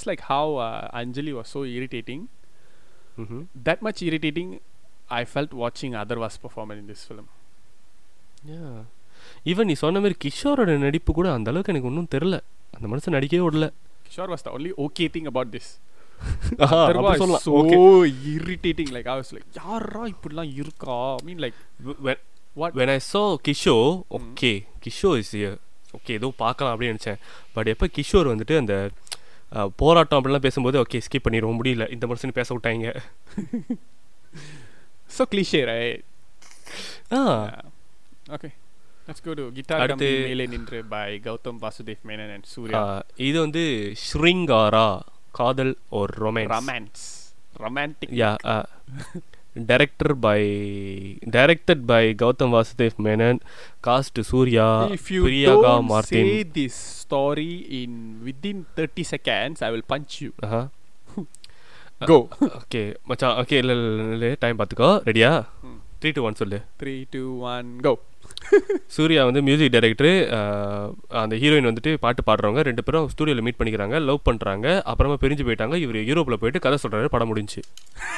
like 0.09 0.21
how 0.31 0.43
uh, 0.65 0.99
Anjali 0.99 1.31
was 1.37 1.47
so 1.53 1.61
irritating, 1.75 2.21
ம்ஹும். 3.21 3.41
that 3.65 3.79
much 3.87 3.99
irritating 4.07 4.49
I 5.17 5.23
felt 5.31 5.51
watching 5.63 5.91
Atharva's 6.01 6.37
performance 6.43 6.79
in 6.83 6.87
this 6.91 7.01
film. 7.09 7.25
Even 9.51 9.67
நீ 9.69 9.75
சொன்ன 9.81 10.01
மாதிரி 10.03 10.15
கிஷோரோட 10.23 10.77
நடிப்பு 10.85 11.11
கூட 11.17 11.27
அந்த 11.37 11.49
அளவுக்கு 11.51 11.73
எனக்கு 11.73 11.89
ஒன்றும் 11.91 12.09
தெரில. 12.15 12.37
அந்த 12.75 12.85
மனுஷன் 12.91 13.15
நடிக்கவே 13.17 13.43
விடல 13.47 13.67
Kishore 14.05 14.29
was 14.29 14.41
the 14.41 14.51
only 14.51 14.71
okay 14.77 15.07
thing 15.07 15.27
about 15.27 15.49
this. 15.51 15.67
so 17.45 17.51
okay 17.61 17.77
irritating. 18.33 18.89
Like 18.97 19.07
I 19.13 19.17
was 19.21 19.31
like, 19.35 19.47
யாரா 19.61 20.03
இப்படிலாம் 20.13 20.51
இருக்கா? 20.61 20.97
I 21.15 21.25
mean 21.29 21.39
like 21.45 21.57
what? 22.55 22.73
When 22.79 22.93
I 22.95 22.99
saw 23.13 23.23
Kishore 23.47 23.89
okay 24.19 24.51
Kishore 24.85 25.17
is 25.23 25.33
okay 25.97 26.13
ஏதோ 26.19 26.29
பார்க்கலாம் 26.43 26.73
அப்படின்னு 26.73 26.95
நினச்சேன் 26.95 27.19
பட் 27.55 27.71
எப்போ 27.73 27.87
கிஷோர் 27.97 28.31
வந்துட்டு 28.33 28.55
அந்த 28.63 28.75
போராட்டம் 29.81 30.17
அப்படிலாம் 30.19 30.45
பேசும்போது 30.47 30.77
ஓகே 30.83 31.01
ஸ்கிப் 31.05 31.25
பண்ணிடுவோம் 31.25 31.59
முடியல 31.59 31.85
இந்த 31.95 32.07
மனுஷன் 32.11 32.37
பேச 32.39 32.49
விட்டாங்க 32.57 32.87
So 35.07 35.25
cliche, 35.25 35.59
right? 35.65 36.01
Ah 37.17 37.19
Yeah. 38.29 38.51
Let's 39.07 39.21
go 39.21 39.33
to 39.33 39.43
Guitar 39.51 39.77
அடுத்து- 39.79 40.47
Nindre 40.47 40.79
by 40.85 41.19
Gautam 41.19 41.59
Vasudev 41.59 41.99
Menon 42.03 42.29
and 42.29 42.45
Surya. 42.45 42.77
ஆ, 42.79 42.83
இது 43.25 43.37
வந்து 43.39 43.63
ஸ்ருங்காரா 44.05 44.87
காதல் 45.31 45.73
ஒரு 45.91 46.13
romance 46.17 46.53
Romance. 46.55 47.03
Romantic. 47.59 48.09
Yeah 48.13 48.31
director 49.65 50.13
by 50.19 50.39
directed 51.31 51.83
by 51.85 52.01
Gautham 52.15 52.53
Vasudev 52.53 52.97
Menon 52.99 53.39
cast 53.83 54.19
Suriya 54.23 54.65
Prayaga 55.09 55.73
Martin 55.83 56.31
this 56.53 56.75
story 57.03 57.51
in 57.79 57.91
within 58.25 58.57
30 58.77 59.05
seconds, 59.05 59.61
I 59.61 59.71
will 59.71 59.85
punch 59.89 60.15
you. 60.21 60.31
ஆஹா 60.45 60.61
Go. 62.01 62.17
Okay 62.59 62.81
மச்சான் 63.03 63.37
okay 63.37 63.57
இல்லை 63.57 63.75
இல்லை 64.13 64.35
time 64.39 64.59
பார்த்துக்கோ 64.59 64.89
ரெடியா. 65.05 65.31
த்ரீ 66.01 66.11
டூ 66.11 66.23
ஒன் 66.23 66.35
சொல்லு 66.35 66.59
Three, 66.79 66.99
two, 67.11 67.27
one, 67.45 67.69
go. 67.79 67.93
Suriya 68.95 69.21
வந்து 69.27 69.41
music 69.47 69.73
director 69.75 70.11
அந்த 71.23 71.35
heroine 71.41 71.69
வந்துட்டு 71.69 71.91
பாட்டு 72.03 72.21
பாடுறவங்க 72.27 72.63
ரெண்டு 72.69 72.83
பேரும் 72.87 73.09
ஸ்டூடியோவில் 73.13 73.45
மீட் 73.47 73.59
பண்ணிக்கிறாங்க 73.59 73.97
லவ் 74.09 74.25
பண்ணுறாங்க 74.29 74.67
அப்புறமா 74.91 75.17
பிரிஞ்சு 75.23 75.45
போயிட்டாங்க. 75.47 75.77
இவர் 75.85 75.99
யூரோப்பில் 76.09 76.41
போயிட்டு 76.43 76.63
கதை 76.65 76.77
சொல்கிறாரு 76.83 77.13
படம் 77.15 77.31
முடிஞ்சு. 77.31 77.61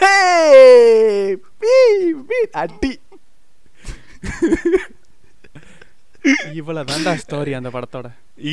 Hey! 0.01 1.35
Beep, 1.63 2.17
beep, 2.29 2.53
அடி. 2.63 2.93
இவ்வளவு 6.59 6.87
தாண்டா 6.91 7.11
ஸ்டோரி 7.23 7.51
அந்த 7.57 7.69
படத்தோட. 7.73 8.07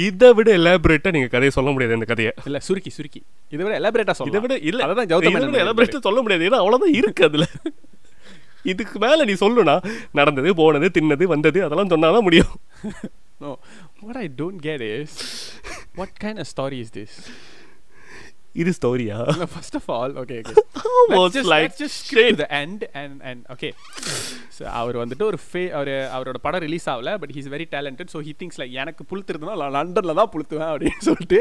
இதை 0.06 0.28
விட 0.38 0.48
எலாபரேட்டாக 0.58 1.14
நீங்கள் 1.16 1.32
கதையை 1.32 1.52
சொல்ல 1.56 1.70
முடியாது 1.74 1.96
இந்த 1.98 2.08
கதையை. 2.10 2.32
இல்ல 2.48 2.58
சுருக்கி 2.66 2.90
சுருக்கி. 2.96 3.20
இதை 3.54 3.62
விட 3.64 3.74
எலாபரேட்டா 3.80 4.06
இதை 4.08 4.18
சொல்ல 4.20 4.40
விட 4.44 4.56
இல்லை. 4.70 4.82
அதான் 4.86 5.06
இதை 5.08 5.32
மேனன் 5.34 5.64
எலாபரேட்டாக 5.64 6.06
சொல்ல 6.08 6.20
முடியாது. 6.24 6.46
ஏன்னா 6.48 6.60
அவ்வளோதான் 6.62 6.96
இருக்கு 7.00 7.24
அதில். 7.28 7.48
இதுக்கு 8.64 8.98
மேலே 8.98 9.24
நீ 9.24 9.34
சொல்லுனா 9.40 9.76
நடந்தது 10.12 10.52
போனது 10.54 10.88
தின்னது 10.96 11.26
வந்தது 11.34 11.60
அதெல்லாம் 11.66 11.92
சொன்னால் 11.94 12.16
தான் 12.18 12.26
முடியும் 12.28 12.54
No, 13.40 13.50
what 14.00 14.16
I 14.16 14.28
don't 14.30 14.58
get 14.58 14.80
is 14.80 15.10
what 15.94 16.18
kind 16.18 16.38
of 16.38 16.46
story 16.46 16.78
is 16.80 16.90
this? 16.90 17.12
இது 18.54 18.70
ஸ்டோரியா. 18.72 19.16
Almost 20.88 21.12
let's 21.12 21.34
just, 21.34 21.48
like 21.48 21.64
let's 21.64 21.78
just 21.78 21.96
skip 22.02 22.28
to 22.28 22.36
the 22.36 22.46
end 22.54 22.80
and 22.94 23.14
and 23.22 23.40
okay. 23.48 23.70
So 24.50 24.62
அவர் 24.80 24.96
வந்துட்டு 25.00 25.24
ஒரு 25.24 25.38
ஃபே 25.44 25.62
அவர் 25.72 25.90
அவரோட 26.16 26.38
படம் 26.42 26.62
ரிலீஸ் 26.64 26.86
ஆகல 26.92 27.12
but 27.20 27.32
he's 27.36 27.48
very 27.54 27.66
talented 27.72 28.12
so 28.14 28.20
he 28.26 28.32
thinks 28.40 28.58
like 28.60 28.74
எனக்கு 28.82 29.04
புளுத்துறதுனா 29.10 29.56
நான் 29.62 29.74
லண்டனில் 29.78 30.18
தான் 30.20 30.30
புளுத்துவேன் 30.34 30.70
அப்படின்னு 30.72 31.04
சொல்லிட்டு 31.08 31.40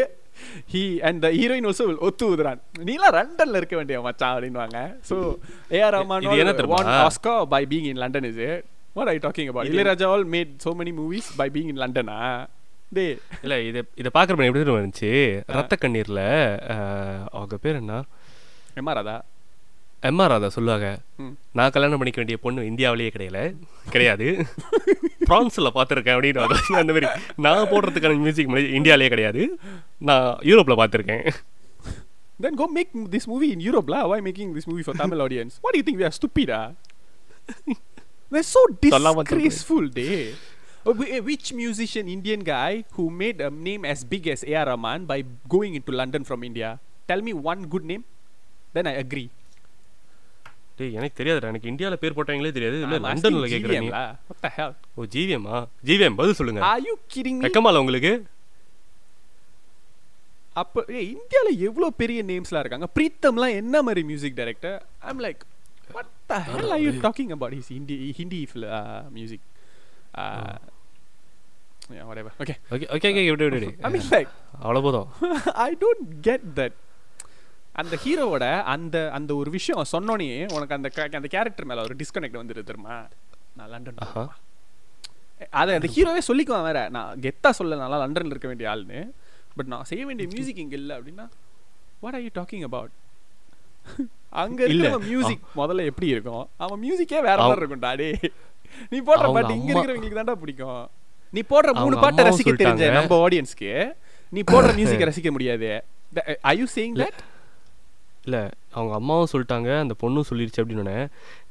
he 0.72 0.82
and 1.08 1.22
the 1.26 1.32
heroine 1.38 1.68
also 1.70 1.86
ஒத்து 2.08 2.26
ஊதுறான். 2.30 2.60
நீலாம் 2.84 3.16
லண்டனில் 3.18 3.60
இருக்க 3.62 3.76
வேண்டிய 3.76 4.00
மச்சான் 4.08 4.34
அப்படின்வாங்க 4.36 4.80
so 5.10 5.18
AR 5.78 5.96
Rahman? 5.98 6.28
Won 6.80 6.90
Oscar 7.04 7.36
by 7.54 7.64
being 7.72 7.88
in 7.92 8.02
London 8.04 8.28
is 8.32 8.42
what 8.96 9.12
I 9.14 9.18
talking 9.24 9.52
about 9.52 9.72
Ilaiyaraaja 9.72 10.10
all 10.14 10.28
made 10.34 10.54
so 10.66 10.74
many 10.82 10.94
movies 11.00 11.30
by 11.38 11.50
being 11.56 11.72
in 11.74 11.82
லண்டனா 11.84 12.18
டே 12.98 13.06
இல்லை 13.42 13.58
இதை 13.68 13.82
இதை 14.02 14.10
பார்க்குறப்ப 14.16 14.44
எப்படி 14.48 14.62
தெரியுமா 14.62 14.82
இருந்துச்சு? 14.82 15.12
ரத்த 15.58 15.76
கண்ணீரில் 15.76 16.26
அவங்க 17.38 17.58
பேர் 17.64 17.80
என்ன? 17.82 18.02
எம்ஆர் 18.82 19.00
ராதா. 19.00 19.16
எம்ஆர் 20.10 20.32
ராதா 20.34 20.50
சொல்லுவாங்க. 20.58 20.88
நான் 21.58 21.74
கல்யாணம் 21.76 22.00
பண்ணிக்க 22.02 22.22
வேண்டிய 22.22 22.38
பொண்ணு 22.46 22.66
இந்தியாவிலேயே 22.72 23.12
கிடையல. 23.18 23.40
கிடையாது. 23.94 24.28
பிரான்ஸில் 25.30 25.76
பார்த்துருக்கேன் 25.78 26.16
அப்படின்னு 26.16 26.44
அந்த 26.82 26.94
மாதிரி. 26.96 27.08
நான் 27.48 27.70
போடுறதுக்கான 27.74 28.18
மியூசிக் 28.28 28.56
இந்தியாவிலேயே 28.80 29.12
கிடையாது. 29.16 29.44
நான் 30.10 30.28
யூரோப்பில் 30.52 30.82
பார்த்துருக்கேன். 30.84 31.28
Then 32.44 32.56
go 32.60 32.66
make 32.78 32.94
this 33.14 33.26
movie 33.32 33.50
in 33.56 33.60
Europe, 33.66 33.90
lah. 33.94 34.04
Why 34.12 34.18
making 34.28 34.50
this 34.56 34.66
movie 34.70 34.86
for 34.86 34.96
Tamil 35.02 35.20
audience? 35.26 35.54
What 35.64 35.72
do 35.74 35.80
you 35.80 35.86
think 35.88 35.98
we 36.02 36.06
are 36.08 36.16
stupid, 36.20 36.50
ah? 36.60 36.70
We're 38.34 38.48
so 38.56 38.62
disgraceful, 38.86 39.86
day. 40.00 40.18
Uh, 40.86 40.94
whi- 40.94 41.12
uh, 41.12 41.22
Which 41.22 41.54
musician, 41.56 42.08
Indian 42.10 42.42
guy, 42.46 42.72
who 42.92 43.10
made 43.12 43.40
a 43.40 43.50
name 43.62 43.86
as 43.86 44.04
big 44.06 44.28
as 44.28 44.44
A.R. 44.46 44.66
Rahman 44.68 45.06
by 45.06 45.18
going 45.48 45.76
into 45.76 45.94
London 45.94 46.24
from 46.24 46.44
India? 46.44 46.70
Tell 47.10 47.22
me 47.22 47.34
one 47.44 47.68
good 47.68 47.86
name. 47.86 48.04
Then 48.74 48.88
I 48.88 48.98
agree. 48.98 49.30
டேய் 50.78 50.94
எனக்கு 50.98 51.18
தெரியாதுடா 51.18 51.50
எனக்கு 51.52 51.70
இந்தியாவில் 51.72 52.00
பேர் 52.04 52.16
போட்டவங்களே 52.18 52.52
தெரியாது 52.52 52.78
இல்லை 52.78 52.98
I'm 52.98 53.06
asking 53.06 53.34
லண்டனில் 53.34 53.52
கேட்குறேன் 53.52 53.76
GVM, 53.76 53.86
நீ 53.86 53.92
lah. 53.96 54.08
What 54.30 54.40
the 54.46 54.52
hell? 54.56 54.72
Oh 54.98 55.06
ஜிவிஎம்மா 55.16 55.58
ஜிவிஎம் 55.90 56.18
பதில் 56.20 56.38
சொல்லுங்க 56.40 56.62
Are 56.70 56.82
you 56.88 56.96
kidding 57.14 57.38
me? 57.40 57.46
வெக்கமால 57.46 57.82
உங்களுக்கு 57.84 58.14
அப்போ 60.56 60.80
ஏய் 60.98 61.08
இந்தியாவில் 61.16 61.62
எவ்வளோ 61.68 61.88
பெரிய 62.02 62.20
நேம்ஸ்லாம் 62.32 62.64
இருக்காங்க 62.66 62.88
பிரீத்தம்லாம் 62.98 63.56
என்ன 63.62 63.76
மாதிரி 63.88 64.04
music 64.10 64.38
director 64.42 64.76
I'm 65.12 65.22
like 65.28 65.42
what 65.96 66.12
the 66.32 66.40
hell 66.50 66.74
are 66.76 66.84
you 66.86 66.92
talking 67.08 67.32
about 67.38 67.56
his 67.60 67.72
Hindi 67.78 67.98
Hindi 68.20 68.42
music 69.18 69.46
whatever. 72.04 72.32
Okay. 72.38 72.56
Okay 72.72 72.86
okay 72.94 73.10
okay 73.10 73.24
விடு 73.28 73.46
விடு, 73.50 73.70
i 73.80 73.92
mean 73.94 74.04
like 74.10 74.30
அவ்வளோ 74.64 74.82
போதும் 74.82 75.08
i 75.66 75.76
don't 75.78 76.02
get 76.24 76.44
that. 76.56 76.74
அந்த 77.76 77.96
ஹீரோவோட 78.02 78.46
அந்த 78.72 78.96
அந்த 79.14 79.32
ஒரு 79.36 79.50
விஷயம் 79.52 79.92
சொன்னோனே 79.92 80.26
உனக்கு 80.56 80.76
அந்த 80.76 80.90
க- 80.90 81.10
அந்த 81.14 81.30
கேரக்டர் 81.32 81.68
மேல 81.70 81.84
ஒரு 81.84 81.96
டிஸ்கனெக்ட் 82.02 82.40
வந்துருது 82.40 82.68
தெரியுமா 82.68 82.98
நான் 83.56 83.72
லண்டன் 83.72 84.02
ஆஹா 84.04 84.24
அதை 85.54 85.72
அந்த 85.76 85.90
ஹீரோவே 85.94 86.22
சொல்லிக்குவான் 86.28 86.68
வேற 86.68 86.82
நான் 86.92 87.22
கெத்தா 87.24 87.50
சொல்ல 87.54 87.80
நல்லா 87.80 87.98
லண்டன்ல 88.02 88.34
இருக்க 88.34 88.50
வேண்டிய 88.52 88.70
ஆள்னு 88.72 89.00
பட் 89.56 89.72
நான் 89.72 89.88
செய்ய 89.90 90.04
வேண்டிய 90.06 90.28
மியூசிக் 90.30 90.62
இங்க 90.64 90.78
இல்ல 90.80 90.92
அப்படின்னா 90.98 91.26
what 92.02 92.16
are 92.16 92.26
you 92.26 92.34
talking 92.36 92.66
about 92.70 92.94
அங்க 94.38 94.62
இல்ல. 94.66 94.84
இருக்கிற 94.84 95.00
மியூசிக் 95.08 95.44
முதல்ல 95.58 95.88
எப்படி 95.90 96.08
இருக்கும் 96.10 96.44
அவன் 96.60 96.82
மியூசிக்கே 96.84 97.20
வேற 97.22 97.38
அவ- 97.38 97.48
மாதிரி 97.48 97.62
இருக்கும்டா 97.62 97.92
டேய் 97.96 98.16
நீ 98.92 98.98
போடுற 99.02 99.22
அவங்க 99.22 99.38
பாட்டு 99.40 99.58
இங்க 99.58 99.66
அம்மா- 99.66 99.76
இருக்கிறவங்களுக்கு 99.76 100.20
தான்டா 100.20 100.38
பிடிக்கும் 100.42 100.84
நீ 101.34 101.42
போடுற 101.52 101.70
மூணு 101.82 101.96
பாட்டை 102.04 102.24
ரசிக்க 102.30 102.52
தெரிஞ்ச. 102.64 102.88
நம்ம 102.98 103.20
ஆடியன்ஸ்க்கு 103.26 103.72
நீ 104.36 104.42
போடுற 104.54 104.72
மியூசிக்கை 104.80 105.06
ரசிக்க 105.10 105.30
முடியாது. 105.36 105.70
ஐ 106.52 106.54
யூ 106.60 106.66
சேயிங் 106.76 106.98
தட் 107.02 107.22
இல்லை 108.28 108.42
அவங்க 108.76 108.94
அம்மாவும் 109.00 109.32
சொல்லிட்டாங்க 109.32 109.70
அந்த 109.84 109.96
பொண்ணும் 110.02 110.28
சொல்லிருச்சு 110.30 110.62
அப்படின்னு 110.62 110.94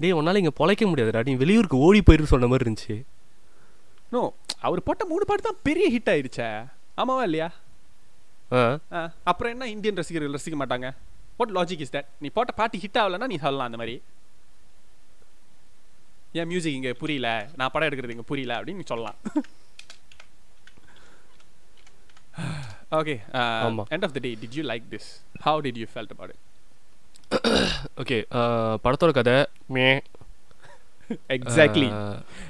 டேய் 0.02 0.16
உன்னால 0.18 0.40
இங்கே 0.42 0.54
பொழைக்க 0.60 0.84
முடியாதுடா 0.90 1.22
நீ 1.28 1.34
வெளியூருக்கு 1.42 1.82
ஓடி 1.86 2.00
போயிரு 2.09 2.30
சொன்ன 2.34 2.48
மாதிரி 2.52 2.66
இருந்துச்சு. 2.66 2.96
நோ 4.14 4.22
அவர் 4.66 4.86
போட்ட 4.86 5.02
மூணு 5.10 5.24
பாட்டு 5.28 5.48
தான் 5.48 5.60
பெரிய 5.68 5.86
ஹிட் 5.94 6.10
ஆயிருச்சே. 6.14 6.48
ஆமாவா 7.02 7.22
இல்லையா? 7.28 7.48
அப்புறம் 9.30 9.52
என்ன 9.54 9.68
இந்தியன் 9.74 9.98
ரசிகர்கள் 10.00 10.36
ரசிக்க 10.36 10.56
மாட்டாங்க? 10.62 10.88
வாட் 11.38 11.54
லாஜிக் 11.59 11.82
இஸ் 11.84 11.94
தட் 11.96 12.09
நீ 12.24 12.30
போட்ட 12.38 12.52
பாட்டு 12.60 12.82
ஹிட் 12.84 13.00
ஆகலன்னா 13.02 13.28
நீ 13.32 13.38
சொல்லலாம் 13.44 13.68
அந்த 13.70 13.78
மாதிரி. 13.82 13.94
ஏன் 16.40 16.48
மியூசிக் 16.52 16.76
இங்க 16.78 16.92
புரியல 17.02 17.28
நான் 17.60 17.72
படம் 17.74 17.88
எடுக்கிறது 17.88 18.16
இங்க 18.16 18.26
புரியல 18.32 18.54
அப்படின்னு 18.59 18.82
நீ 18.82 18.88
சொல்லலாம். 18.94 19.18
ஓகே 22.98 23.14
ஆமா. 23.42 23.84
End 23.90 24.04
of 24.06 24.14
the 24.14 24.22
day 24.22 24.30
did 24.40 24.56
you 24.59 24.64
like 24.68 24.84
this 24.92 25.09
how 25.44 25.60
did 25.66 25.78
you 25.80 25.86
felt 25.92 26.12
about 26.14 26.32
it 26.32 26.40
okay 28.02 28.18
படத்தோட 28.84 29.12
கதை 29.12 29.36
மே. 29.70 29.86
Exactly 31.30 31.88
ah, 31.92 32.00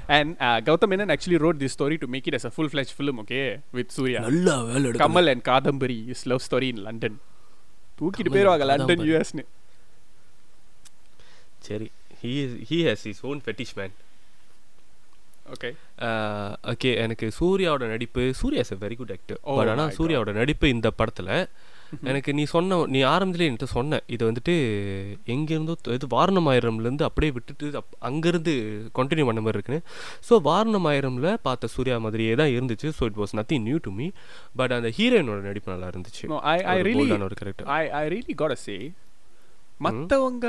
and 0.09 0.33
Gautham 0.67 0.91
Menon 0.91 1.11
actually 1.13 1.39
wrote 1.41 1.59
this 1.61 1.75
story 1.75 1.97
to 1.97 2.09
make 2.09 2.27
it 2.29 2.37
as 2.37 2.47
a 2.49 2.55
full 2.55 2.71
fledge 2.71 2.91
film 2.97 3.19
okay 3.23 3.39
with 3.73 3.93
Suriya 3.95 4.19
நல்லா 4.27 4.55
வேலை 4.63 4.83
எடுக்கணும். 4.83 5.03
Kamal 5.05 5.31
and 5.31 5.43
Kadambari 5.49 5.99
is 6.13 6.23
love 6.31 6.43
story 6.45 6.69
in 6.73 6.81
London 6.85 7.17
தூக்கிட்டு 7.99 8.23
கமல் 8.23 8.35
போயிருவாங்க 8.35 8.65
and 8.65 8.71
London 8.73 8.87
Kadambari. 8.93 9.11
யூஎஸ்னு 9.11 9.45
சரி 11.67 11.87
he 12.21 12.31
he 12.69 12.79
has 12.87 13.05
is 13.11 13.21
own 13.25 13.41
fetish 13.45 13.75
man 13.77 13.93
okay 15.53 15.69
okay 16.71 16.91
எனக்கு 17.03 17.25
சூர்யாவோட 17.39 17.87
நடிப்பு 17.93 18.23
Suriya 18.41 18.63
is 18.65 18.73
very 18.85 18.97
good 19.01 19.13
actor 19.15 19.39
but 19.59 19.71
ஆனால். 19.73 19.95
சூர்யாவோட 19.99 20.33
நடிப்பு 20.41 20.67
இந்த 20.75 20.89
படத்தில் 20.99 21.31
எனக்கு 22.09 22.31
நீ 22.37 22.43
சொன்ன 22.53 22.77
நீ 22.93 22.99
ஆரம்பத்திலே 23.13 23.47
என்கிட்ட 23.47 23.67
சொன்ன 23.73 23.99
இது 24.15 24.23
வந்துட்டு 24.29 24.53
எங்கேருந்தோ 25.33 25.73
இது 25.97 26.07
வாரணமாயிரம்லேருந்து 26.15 27.05
அப்படியே 27.07 27.31
விட்டுட்டு 27.35 27.67
அப் 27.79 27.91
அங்கேருந்து 28.09 28.53
கண்டினியூ 28.99 29.25
பண்ண 29.29 29.41
மாதிரி 29.45 29.57
இருக்குன்னு. 29.57 29.83
ஸோ 30.29 30.39
வாரணமாயிரமில் 30.49 31.29
பார்த்த 31.47 31.71
சூர்யா 31.75 31.97
மாதிரியே 32.05 32.35
தான் 32.41 32.53
இருந்துச்சு. 32.55 32.89
So 32.99 33.03
it 33.09 33.19
was 33.21 33.35
nothing 33.39 33.65
new 33.69 33.79
to 33.87 33.91
me 33.99 34.07
but 34.61 34.71
அந்த 34.71 34.91
ஹீரோயினோட 34.99 35.41
நடிப்பு 35.49 35.73
நல்லா 35.73 35.89
இருந்துச்சு. 35.93 36.23
No, 36.33 36.39
I, 36.53 36.59
I 36.73 36.77
ஒரு 37.29 37.35
கேரக்டர் 37.41 37.69
I, 37.79 37.85
I 38.01 38.05
really 38.15 38.35
gotta 38.43 38.59
say, 38.67 38.79
மற்றவங்க 39.87 40.47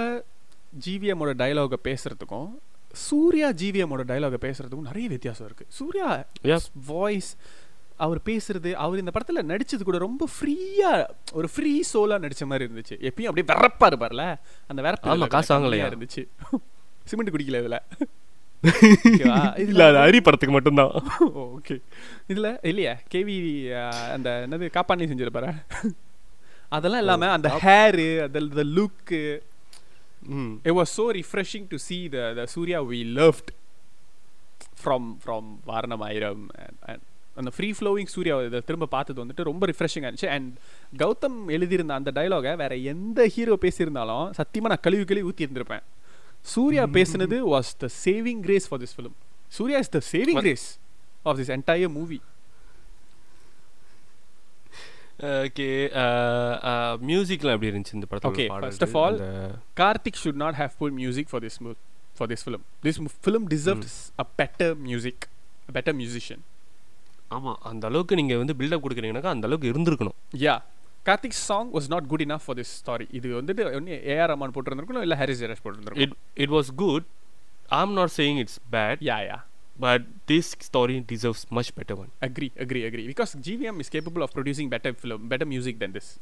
ஜிவிஎம்மோட 0.86 1.32
டயலாக 1.42 1.76
பேசுறதுக்கும் 1.88 2.48
சூர்யா 2.94 3.48
ஜிவிஎம்மோட 3.48 4.02
டயலாக 4.06 4.36
பேசுறதுக்கும் 4.40 4.80
நிறைய 4.80 5.08
வித்தியாசம் 5.08 5.46
இருக்கு. 5.46 5.64
சூர்யா. 5.68 6.24
வாய்ஸ் 6.86 7.36
அவர் 7.96 8.20
பேசுறது 8.24 8.72
அவர் 8.72 8.98
இந்த 8.98 9.10
படத்துல 9.14 9.46
நடிச்சது 9.46 9.82
கூட 9.82 9.98
ரொம்ப 9.98 10.28
ஃப்ரீயா 10.36 11.06
ஒரு 11.32 11.48
ஃப்ரீ 11.54 11.80
சோலா 11.94 12.30
நடிச்ச 12.30 12.46
மாதிரி 12.46 12.64
இருந்துச்சு. 12.64 12.92
எப்பயும் 12.92 13.22
அப்படியே 13.22 13.54
வெறப்பா 13.54 13.92
இருப்பார்ல? 13.92 14.36
அந்த 14.66 14.82
வெறப்பு 14.82 15.28
காசு 15.28 15.58
வாங்கலையா? 15.58 15.92
இருந்துச்சு. 15.92 16.26
சிமெண்ட் 17.04 17.34
குடிக்கல 17.34 17.60
இதுல. 17.64 17.78
இல்லை 19.58 19.86
அது 19.86 19.98
ஹரி 19.98 20.20
படத்துக்கு 20.22 20.50
மட்டும்தான். 20.50 20.90
ஓகே. 21.20 21.80
இதுல 22.28 22.58
இல்லையா 22.62 22.96
கேவி 23.14 23.36
அந்த 24.10 24.46
என்னது 24.48 24.68
காப்பாண்ணி 24.74 25.06
செஞ்சிருப்பாரு? 25.06 25.54
அதெல்லாம் 26.68 27.00
இல்லாம 27.00 27.30
அந்த 27.30 27.48
ஹேரு 27.62 28.22
அந்த 28.22 28.64
லுக்கு 28.64 29.38
ம் 30.38 30.54
it 30.64 30.74
was 30.80 30.90
so 30.98 31.06
refreshing 31.20 31.64
to 31.72 31.78
see 31.86 32.02
the 32.14 32.24
the 32.38 32.46
Surya 32.54 32.80
we 32.92 33.00
loved 33.20 33.50
from 34.84 35.02
from 35.24 35.44
Vaaranamaayiram 35.70 36.44
and, 36.64 36.76
and 36.92 37.02
அந்த 37.36 37.50
ஃப்ரீ 37.56 37.68
ஃப்ளோவிங் 37.76 38.10
சூர்யா 38.14 38.34
இதை 38.42 38.60
திரும்ப 38.60 38.86
பார்த்தது 38.86 39.18
வந்துட்டு 39.24 39.42
ரொம்ப 39.48 39.66
ரிஃப்ரெஷிங்காக 39.70 40.08
இருந்துச்சு. 40.10 40.28
அண்ட் 40.34 40.50
கௌதம் 41.02 41.38
எழுதியிருந்த 41.56 41.94
அந்த 41.94 42.10
டயலாகை 42.18 42.56
வேற 42.56 42.74
எந்த 42.76 43.26
ஹீரோ 43.36 43.54
பேசியிருந்தாலும் 43.64 44.26
சத்தியமாக 44.30 44.72
நான் 44.72 44.84
கழுவி 44.86 45.04
கழுவி 45.04 45.26
ஊற்றி 45.30 45.46
இருந்திருப்பேன். 45.46 45.84
சூர்யா 46.40 46.84
பேசுனது 46.86 47.36
was 47.54 47.72
the 47.78 47.88
saving 48.04 48.40
grace 48.40 48.68
for 48.68 48.80
this 48.80 48.94
film 48.96 49.16
Suriya 49.48 49.78
is 49.78 49.88
the 49.88 50.00
saving 50.12 50.40
grace 50.40 50.78
of 51.22 51.38
this 51.38 51.52
entire 51.56 51.92
movie 51.98 52.20
okay 55.40 55.66
மியூசிக்லாம் 57.06 57.54
எப்படி 57.56 57.70
இருந்துச்சு 57.70 57.94
இந்த 57.94 58.06
படத்தோட 58.10 58.32
Okay, 58.32 58.46
பாடல்கள்? 58.48 58.70
first 58.70 58.84
of 58.88 58.94
all, 58.96 59.14
அந்த- 59.18 59.52
Karthik 59.76 60.16
should 60.16 60.36
not 60.36 60.54
have 60.54 60.72
put 60.78 60.92
music 60.94 61.28
for 61.28 61.40
this 61.40 61.56
mo- 61.60 61.78
for 62.16 62.26
this 62.28 62.42
film. 62.42 62.62
This 62.82 62.98
m- 62.98 63.12
film 63.26 63.48
deserves 63.48 63.94
a 64.18 64.26
better 64.38 64.70
music, 64.88 65.18
a 65.68 65.74
better 65.78 65.94
musician. 65.94 66.40
ஆமா 67.30 67.52
அந்த 67.62 67.84
அளவுக்கு 67.86 68.14
நீங்க 68.16 68.36
வந்து 68.36 68.54
பில்டப் 68.54 68.82
கொடுக்குறீங்கன்னாக்கா 68.82 69.34
அந்த 69.34 69.46
அளவுக்கு 69.46 69.70
இருந்திருக்கணும் 69.72 70.16
Yeah, 70.38 70.58
Karthik's 71.06 71.40
song 71.50 71.66
was 71.72 71.86
not 71.88 72.04
good 72.08 72.20
enough 72.20 72.42
for 72.42 72.56
this 72.56 72.70
story. 72.82 73.06
இது 73.10 73.28
வந்துட்டு 73.40 73.64
ஒன்று 73.74 73.96
ஏஆர் 74.14 74.30
ரஹ்மான் 74.32 74.54
போட்டிருந்திருக்கணும் 74.54 75.02
இல்லை 75.02 75.16
Harris 75.16 75.42
Jayaraj 75.42 75.62
போட்டிருந்திருக்கும் 75.64 76.04
it 76.06 76.14
it 76.44 76.50
was 76.50 76.70
good 76.76 77.06
I 77.70 77.80
am 77.80 77.92
not 77.92 78.14
saying 78.16 78.38
it's 78.38 78.58
bad 78.72 79.02
yeah 79.10 79.18
yeah 79.28 79.38
but 79.76 80.06
this 80.30 80.50
story 80.66 80.96
deserves 81.10 81.44
much 81.50 81.72
better 81.78 81.98
one 81.98 82.10
agree 82.22 82.48
agree 82.64 82.82
agree 82.88 83.04
because 83.10 83.32
GVM 83.46 83.78
is 83.82 83.92
capable 83.94 84.24
of 84.26 84.32
producing 84.36 84.70
better 84.74 84.96
film 85.00 85.24
better 85.32 85.50
music 85.52 85.78
then 85.78 85.96
this 85.98 86.12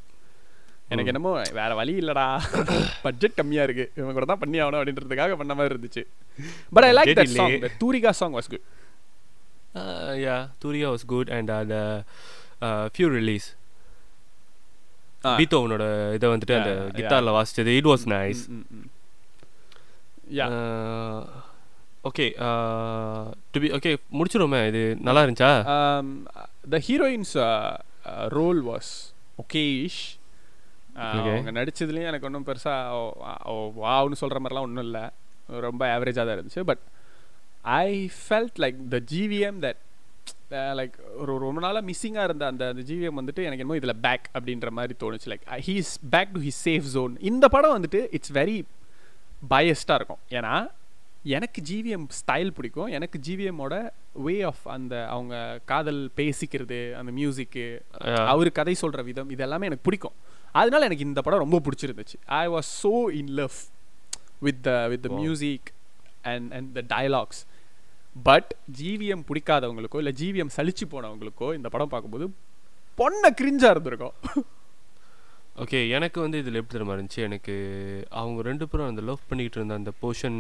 எனக்கு 0.89 1.03
Hmm. 1.05 1.13
என்னமோ 1.13 1.31
வேற 1.59 1.73
வழி 1.75 1.93
இல்லடா. 2.01 2.25
Budget 3.05 3.37
கம்மியா 3.37 3.63
இருக்கு. 3.63 3.85
இவன் 3.97 4.17
கூட 4.17 4.25
தான் 4.25 4.41
பண்ணி 4.41 4.59
ஆகணும் 4.61 4.81
அப்படின்றதுக்காக 4.81 5.37
பண்ண 5.37 5.53
மாதிரி 5.55 5.75
இருந்துச்சு. 5.75 6.03
But 6.73 6.87
I 6.89 6.93
like 6.93 7.09
Budget 7.11 7.21
that 7.21 7.33
song 7.35 7.53
இல்லையே. 7.53 7.61
The 7.67 7.79
Thooriga 7.83 8.11
song 8.21 8.35
was 8.39 8.51
good 8.53 8.65
yeah 10.25 10.35
Thooriya 10.59 10.89
was 10.95 11.07
good 11.07 11.31
and 11.31 11.51
அந்த 11.57 11.77
ஃபியூ 12.95 13.09
ரிலீஸ் 13.15 13.47
பீத்தோவனோட 15.39 15.85
இதை 16.17 16.29
வந்துட்டு 16.31 16.57
அந்த 16.59 16.73
Yeah, 16.73 16.83
yeah. 16.83 16.97
கிட்டாரில் 16.99 17.37
வாசிச்சது 17.39 17.77
it 17.79 17.91
was 17.93 18.07
nice 18.15 18.43
yeah 20.35 20.49
okay 22.11 22.27
to 23.53 23.61
be 23.65 23.69
okay 23.79 23.91
முடிச்சிருவோமே 24.19 24.63
இது 24.73 24.83
நல்லா 25.09 25.23
இருந்துச்சா? 25.25 25.53
The 26.73 26.81
heroine's 26.89 27.33
uh, 27.35 27.77
uh, 28.11 28.27
role 28.39 28.61
was 28.73 28.89
okayish 29.45 30.01
Uh, 30.95 31.05
Okay. 31.19 31.35
அவங்க 31.35 31.53
நடிச்சதுலேயும் 31.59 32.09
எனக்கு 32.09 32.27
ஒன்றும் 32.29 32.45
பெருசாக 32.49 32.97
வாவ்னு 33.85 34.19
சொல்கிற 34.23 34.41
மாதிரிலாம் 34.41 34.67
ஒன்றும் 34.67 34.85
இல்லை. 34.85 35.05
ரொம்ப 35.67 35.83
ஆவரேஜாக 35.93 36.27
தான் 36.29 36.37
இருந்துச்சு. 36.39 36.63
But 36.71 36.83
I 37.77 38.11
felt 38.25 38.59
like 38.65 38.81
the 38.95 38.99
GVM 39.13 39.59
that 39.65 39.81
like 40.81 40.97
ஒரு 41.21 41.39
ரொம்ப 41.45 41.61
நாளாக 41.65 41.85
மிஸ்ஸிங்காக 41.91 42.27
இருந்த 42.29 42.47
அந்த 42.53 42.69
அந்த 42.73 42.83
ஜிவிஎம் 42.91 43.19
வந்துட்டு 43.21 43.47
எனக்கு 43.47 43.65
என்னமோ 43.65 43.79
இதில் 43.81 43.97
பேக் 44.07 44.29
அப்படின்ற 44.39 44.71
மாதிரி 44.79 44.97
தோணுச்சு. 45.05 45.29
Like 45.33 45.47
he 45.69 45.75
is 45.85 45.95
back 46.17 46.35
to 46.35 46.43
his 46.49 46.63
safe 46.65 46.93
zone 46.97 47.15
இந்த 47.33 47.49
படம் 47.57 47.77
வந்துட்டு 47.79 48.03
இட்ஸ் 48.19 48.35
வெரி 48.41 48.59
பயஸ்டாக 49.55 49.99
இருக்கும். 50.01 50.23
ஏன்னா 50.39 50.55
எனக்கு 51.37 51.61
ஜிவிஎம் 51.69 52.07
ஸ்டைல் 52.19 52.51
பிடிக்கும். 52.57 52.89
எனக்கு 52.97 53.19
ஜிவிஎம்மோட 53.27 53.75
வே 54.25 54.35
ஆஃப் 54.49 54.65
அந்த 54.77 54.95
அவங்க 55.09 55.35
காதல் 55.71 56.01
பேசிக்கிறது 56.17 56.79
அந்த 57.01 57.11
மியூசிக்கு 57.19 57.65
அவர் 58.33 58.51
கதை 58.59 58.75
சொல்கிற 58.83 59.03
விதம் 59.11 59.31
இது 59.31 59.43
எல்லாமே 59.47 59.69
எனக்கு 59.71 59.87
பிடிக்கும். 59.89 60.17
அதனால 60.61 60.85
எனக்கு 60.89 61.09
இந்த 61.11 61.21
படம் 61.27 61.45
ரொம்ப 61.45 61.61
பிடிச்சிருந்துச்சு. 61.67 62.19
I 62.43 62.45
was 62.55 62.71
so 62.83 62.93
in 63.21 63.33
love 63.41 63.59
with 64.47 64.63
the 64.69 64.73
with 64.93 65.05
the. 65.07 65.11
Music 65.21 65.69
and 66.33 66.49
and 66.59 66.73
the 66.79 66.83
dialogues 66.95 67.43
but 68.29 68.51
GVM 68.81 69.23
பிடிக்காதவங்களுக்கோ 69.29 70.01
இல்லை 70.03 70.15
ஜிவிஎம் 70.23 70.53
சலிச்சு 70.57 70.87
போனவங்களுக்கோ 70.95 71.55
இந்த 71.59 71.69
படம் 71.69 71.93
பார்க்கும்போது 71.95 72.27
பொண்ணை 72.99 73.31
கிரிஞ்சாக 73.41 73.75
இருந்திருக்கும். 73.75 74.45
ஓகே 75.63 75.79
எனக்கு 75.97 76.19
வந்து 76.21 76.39
இதில் 76.43 76.59
எப்படி 76.59 76.75
தெரியுமா 76.75 76.95
இருந்துச்சு? 76.97 77.23
எனக்கு 77.29 77.55
அவங்க 78.21 78.43
ரெண்டு 78.51 78.69
பேரும் 78.69 78.91
அந்த 78.91 79.03
லவ் 79.09 79.27
பண்ணிக்கிட்டு 79.29 79.59
இருந்த 79.61 79.75
அந்த 79.81 79.93
போர்ஷன் 80.03 80.39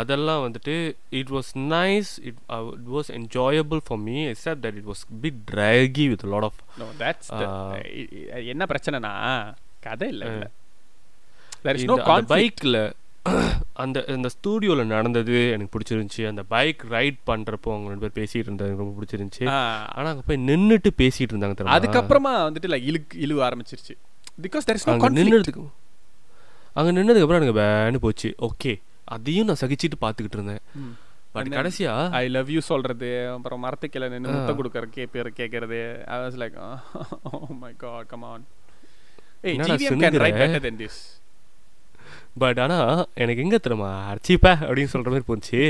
அதெல்லாம் 0.00 0.42
வந்துட்டு 0.44 0.74
it 1.20 1.32
was 1.36 1.50
nice 1.74 2.12
it 2.28 2.38
it 2.78 2.90
was 2.96 3.10
enjoyable 3.20 3.80
for 3.88 4.00
me 4.08 4.16
except 4.32 4.62
that 4.66 4.78
it 4.80 4.88
was 4.92 5.02
bit 5.24 5.40
draggy 5.52 6.06
with 6.12 6.24
lot 6.34 6.46
of 6.50 6.60
that's. 7.02 7.30
என்ன 8.52 8.66
பிரச்சனைனா 8.74 9.14
கதை 9.88 10.08
இல்லை 10.14 10.28
இல்லை 10.34 10.48
இந்த 11.84 12.02
பைக்கில் 12.34 12.80
அந்த 13.82 13.98
அந்த 14.14 14.28
ஸ்டூடியோவில் 14.34 14.90
நடந்தது 14.92 15.36
எனக்கு 15.54 15.72
பிடிச்சிருந்துச்சி. 15.74 16.22
அந்த 16.30 16.42
பைக் 16.52 16.82
ரைட் 16.94 17.18
பண்ணுறப்போ 17.30 17.70
அவங்க 17.74 17.88
ரெண்டு 17.92 18.04
பேர் 18.04 18.18
பேசிகிட்டு 18.18 18.48
இருந்தது 18.48 18.68
எனக்கு 18.70 18.84
ரொம்ப 18.84 18.94
பிடிச்சிருந்துச்சி. 18.98 19.44
ஆனால் 19.96 20.10
அங்கே 20.12 20.24
போய் 20.28 20.40
நின்றுட்டு 20.50 20.90
பேசிகிட்டு 21.00 21.32
இருந்தாங்க 21.34 21.56
தெரியுமா? 21.58 21.78
அதுக்கப்புறமா 21.78 22.32
வந்துட்டு 22.48 22.70
லைக் 22.72 22.86
இழுக்கு 22.90 23.22
இழுவ 23.26 23.42
ஆரம்பிச்சிருச்சு. 23.48 23.96
பிகாஸ் 24.46 24.68
தெர் 24.68 24.78
இஸ் 24.80 24.86
நோ 24.88 24.92
அங்கே 24.92 25.04
கான்ஃபிளிக் 25.06 25.32
நின்னதுக்கு 25.32 25.64
அங்கே 26.78 26.92
நின்னதுக்கப்புறம் 26.98 27.40
எனக்கு 27.40 27.58
வேன்னு 27.62 28.04
போச்சு. 28.06 28.30
ஓகே 28.48 28.74
அதையும் 29.06 29.46
நான் 29.46 29.60
சகிச்சிட்டு 29.60 29.98
பார்த்துக்கிட்டு 30.00 30.36
இருந்தேன். 30.38 30.62
பட் 31.32 31.48
கடைசியா 31.48 31.94
ஐ 32.10 32.24
லவ் 32.28 32.50
யூ 32.50 32.60
சொல்றது 32.70 33.08
அப்புறம் 33.30 33.62
மரத்துக்கில 33.64 34.08
நின்று. 34.08 34.32
முத்தம் 34.32 34.58
கொடுக்கற 34.58 34.84
கே 34.90 35.04
பேர் 35.06 35.36
கேட்கறது 35.36 35.80
I 36.14 36.16
was 36.24 36.38
like 36.42 36.56
oh 37.32 37.40
my 37.60 37.72
God 37.76 38.06
come 38.06 38.26
on 38.32 38.44
ஏய் 39.42 39.58
GVM 39.58 40.02
can? 40.04 40.18
Write 40.24 40.40
better 40.42 40.60
then 40.60 40.80
this 40.82 41.00
but 42.38 42.60
ஆனால் 42.60 43.06
எனக்கு 43.14 43.42
எங்கே 43.42 43.58
தெரியுமா? 43.58 43.90
அர்ச்சிப்பா 44.12 44.52
அப்படின்னு 44.64 44.92
சொல்கிற 44.94 45.10
மாதிரி 45.10 45.28
போச்சு. 45.30 45.60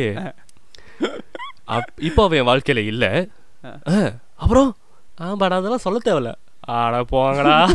அப் 1.74 1.92
இப்போ 2.08 2.20
அவன் 2.24 2.38
என் 2.38 2.50
வாழ்க்கையில் 2.50 2.86
இல்லை. 2.86 3.12
அப்புறம்? 4.44 4.70
ஆ 5.20 5.34
பட் 5.34 5.56
அதெல்லாம் 5.58 5.84
சொல்ல 5.84 5.98
தேவையில்ல. 6.04 6.32
ஆட 6.76 7.02
போங்கடா. 7.12 7.58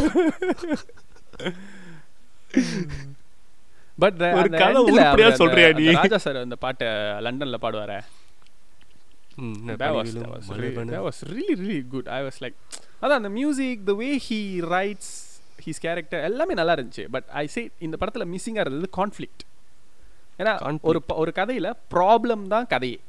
பட் 4.03 4.21
ஒரு 4.39 4.49
கதை 4.61 4.81
உருப்படியா 4.87 5.29
சொல்றியா 5.41 5.67
நீ? 5.79 5.85
ராஜா 5.99 6.19
சார் 6.25 6.39
அந்த 6.45 6.57
பாட்டை 6.65 6.87
லண்டன்ல 7.27 7.57
பாடுவாரே. 7.65 7.99
அதான் 13.03 13.19
அந்த 13.19 13.31
music 13.37 13.83
the 13.89 13.95
way 14.01 14.13
he 14.27 14.39
writes 14.71 15.09
his 15.65 15.77
character 15.85 16.19
எல்லாமே 16.29 16.53
நல்லா 16.59 16.73
இருந்துச்சு. 16.77 17.03
பட் 17.15 17.27
ஐ 17.41 17.45
சே 17.55 17.61
இந்த 17.87 17.95
படத்துல 18.01 18.25
மிஸ்ஸிங்காக 18.33 18.65
இருந்தது 18.65 18.89
கான்ஃப்ளிக்ட் 18.99 19.43
ஏன்னா. 20.41 20.53
ஒரு 20.89 20.99
ஒரு 21.21 21.31
கதையில 21.39 21.67
ப்ராப்ளம் 21.95 22.43
தான் 22.53 22.67
கதையே. 22.73 22.99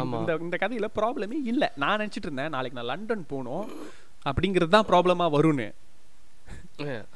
ஆமா. 0.00 0.18
இந்த 0.20 0.32
இந்த 0.46 0.56
கதையில 0.62 0.86
ப்ராப்ளமே 0.98 1.38
இல்ல. 1.52 1.64
நான் 1.82 2.00
நினைச்சிட்டு 2.02 2.28
இருந்தேன் 2.28 2.54
நாளைக்கு 2.56 2.78
நான் 2.80 2.90
லண்டன் 2.92 3.24
போகணும் 3.32 3.66
அப்படிங்கிறது 4.28 4.72
தான் 4.76 4.88
ப்ராப்ளமா 4.90 5.26
வரும்னு. 5.36 5.66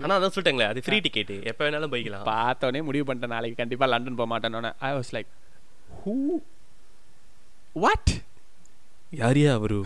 ஆனா 0.02 0.18
அதான் 0.18 0.34
சொல்லிட்டாங்களே 0.34 0.66
அது 0.66 0.80
ஃப்ரீ 0.82 0.98
டிக்கெட் 1.00 1.32
எப்போ 1.50 1.62
வேணாலும் 1.64 1.92
போய்க்கலாம். 1.94 2.26
பார்த்தோன்னே 2.32 2.82
முடிவு 2.82 3.04
பண்ணிட்டேன். 3.08 3.34
நாளைக்கு 3.36 3.56
கண்டிப்பா 3.56 3.86
லண்டன் 3.86 4.14
போக 4.14 4.28
மாட்டேன்னு. 4.32 4.72
I 4.80 4.92
was 4.92 5.10
like 5.16 5.30
who 6.00 6.14
what 7.76 8.12
யாரையா 9.12 9.52
அவரு? 9.52 9.78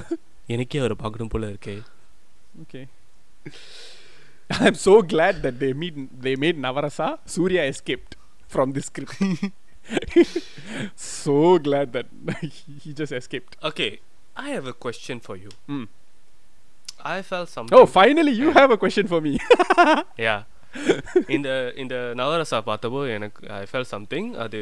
எனக்கே 0.46 0.78
அவரை 0.78 0.96
பார்க்கணும் 0.98 1.28
போல 1.28 1.46
இருக்கே. 1.46 1.76
Okay. 2.62 2.84
I'm 4.50 4.74
so 4.74 4.94
glad 5.02 5.42
that 5.42 5.56
they 5.60 5.72
made 5.72 5.98
they 6.22 6.34
made 6.36 6.56
Navarasa 6.58 7.18
Surya 7.34 7.62
escaped 7.64 8.12
from 8.48 8.72
this 8.72 8.86
script. 8.86 9.14
so 10.96 11.58
glad 11.58 11.92
that 11.92 12.08
he 12.82 12.92
just 12.92 13.12
escaped. 13.12 13.54
Okay 13.62 13.88
I 14.36 14.46
have 14.54 14.66
a 14.66 14.76
question 14.86 15.22
for 15.26 15.40
you 15.44 15.50
Mm. 15.68 15.84
I 17.14 17.18
fell 17.28 17.48
some 17.54 17.68
Oh, 17.78 17.84
finally 17.98 18.34
you 18.42 18.50
have 18.58 18.70
a 18.70 18.80
question 18.84 19.06
for 19.12 19.20
me. 19.26 19.32
Yeah 20.26 20.36
இந்த 21.36 21.48
இந்த 21.82 21.94
நவரசா 22.20 22.58
பார்த்தப்போ 22.68 23.00
எனக்கு 23.14 23.40
ஐ 23.60 23.64
fell 23.70 23.88
something 23.94 24.28
அது 24.44 24.58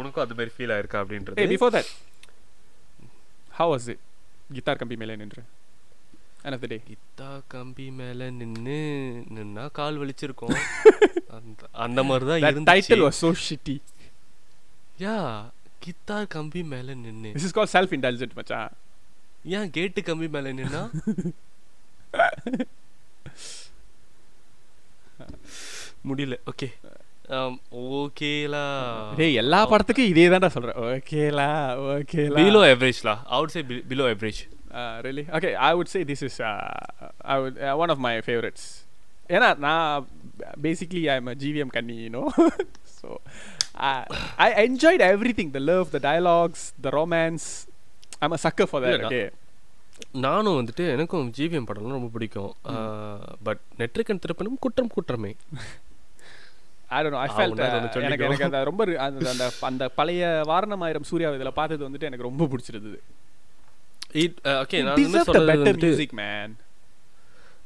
உனக்கும் 0.00 0.24
அது 0.24 0.36
மாதிரி 0.38 0.52
feel 0.56 0.74
ஆயிருக்கா 0.76 1.00
அப்படின்றது 1.02 1.48
before 1.54 1.72
that, 1.76 1.88
how 3.58 3.68
was 3.72 3.86
it? 3.94 4.00
Guitar 4.56 4.74
Kampi 4.80 4.96
Mele 5.00 5.16
Nindra. 5.22 5.42
End 6.46 6.54
of 6.56 6.60
the 6.64 6.68
day. 6.72 6.78
Giddha 6.90 7.30
கம்பி 7.54 7.86
மேல 7.98 8.28
நின்னு 8.40 8.76
நின்னா 9.36 9.64
கால் 9.78 9.98
வலிச்சிருக்கும் 10.02 10.54
அந்த 11.38 11.66
அந்த 11.86 12.00
மாதிரி 12.10 12.26
தான் 12.30 12.40
இருந்துச்சு 12.44 12.70
title 12.72 13.02
was 13.06 13.18
so 13.24 13.30
shitty. 13.46 13.76
Yeah 15.04 15.16
guitar 15.86 16.30
கம்பி 16.36 16.62
மேல 16.72 16.94
நின்னு 17.04 17.32
This 17.36 17.46
is 17.48 17.54
called 17.56 17.72
self-indulgent, 17.76 18.32
macha. 18.40 18.60
ஏன் 19.58 19.70
கேட்டு 19.76 20.00
கம்பி 20.08 20.28
மேல 20.36 20.48
நின்னா 20.60 20.82
முடியல. 26.08 26.34
ஓகே 26.50 26.68
ஓகேலா. 27.98 28.62
டேய் 29.18 29.38
எல்லா 29.42 29.60
படத்துக்கும் 29.72 30.10
இதே 30.12 30.24
தான்டா 30.32 30.50
சொல்றேன். 30.54 30.78
ஓகேலா 30.86 31.48
ஓகேலா. 31.94 32.36
Below 32.38 32.62
எவரேஜ்லா 32.74 33.14
I 33.34 33.38
would 33.40 33.54
say 33.56 33.62
below 33.92 34.06
average 34.14 34.40
I 35.68 35.72
would 35.76 35.88
say 35.92 36.00
this 36.10 36.20
is 36.28 36.34
uh, 36.40 36.46
I 37.32 37.36
would 37.42 37.56
uh, 37.68 37.74
one 37.82 37.90
of 37.94 37.98
my 38.06 38.14
favorites. 38.28 38.64
ஏன்னா 39.36 39.48
நான் 39.64 40.06
பேசிக்லி 40.64 41.02
ஐ 41.12 41.16
எம் 41.20 41.30
ஜிவிஎம் 41.42 41.72
கன்னி 41.76 41.96
you know 42.04 42.22
so 42.98 43.08
I 44.44 44.46
enjoyed 44.66 45.02
everything 45.40 45.52
the 45.56 45.60
love 45.70 45.84
the 45.96 46.00
dialogues 46.08 46.64
the 46.86 46.90
romance 46.98 47.46
I'm 48.26 48.34
a 48.38 48.40
sucker 48.46 48.68
for 48.70 48.84
that. 48.86 49.04
Okay 49.10 49.22
நானும் 50.24 50.58
வந்துட்டு 50.58 50.84
எனக்கும் 50.94 51.30
GVM 51.36 51.68
படம்லாம் 51.68 51.98
ரொம்ப 51.98 52.10
பிடிக்கும். 52.16 52.52
But 53.46 53.62
நெற்றிக்கண் 53.78 54.22
திறப்பனும் 54.24 54.60
குற்றம் 54.64 54.92
குற்றமே. 54.96 55.32
எனக்கு. 56.94 58.28
எனக்கு 58.28 58.46
அந்த 58.46 58.60
ரொம்ப 58.68 58.84
அந்த 59.06 59.50
அந்த 59.68 59.84
பழைய 59.98 60.22
வாரணமாயிரம் 60.50 61.08
சூர்யா 61.10 61.28
இதில் 61.36 61.58
பார்த்தது 61.58 61.88
வந்துட்டு 61.88 62.08
எனக்கு 62.08 62.28
ரொம்ப 62.28 62.48
பிடிச்சிருந்தது. 62.52 62.98
ஓகே 64.62 64.78
நான் 64.86 65.04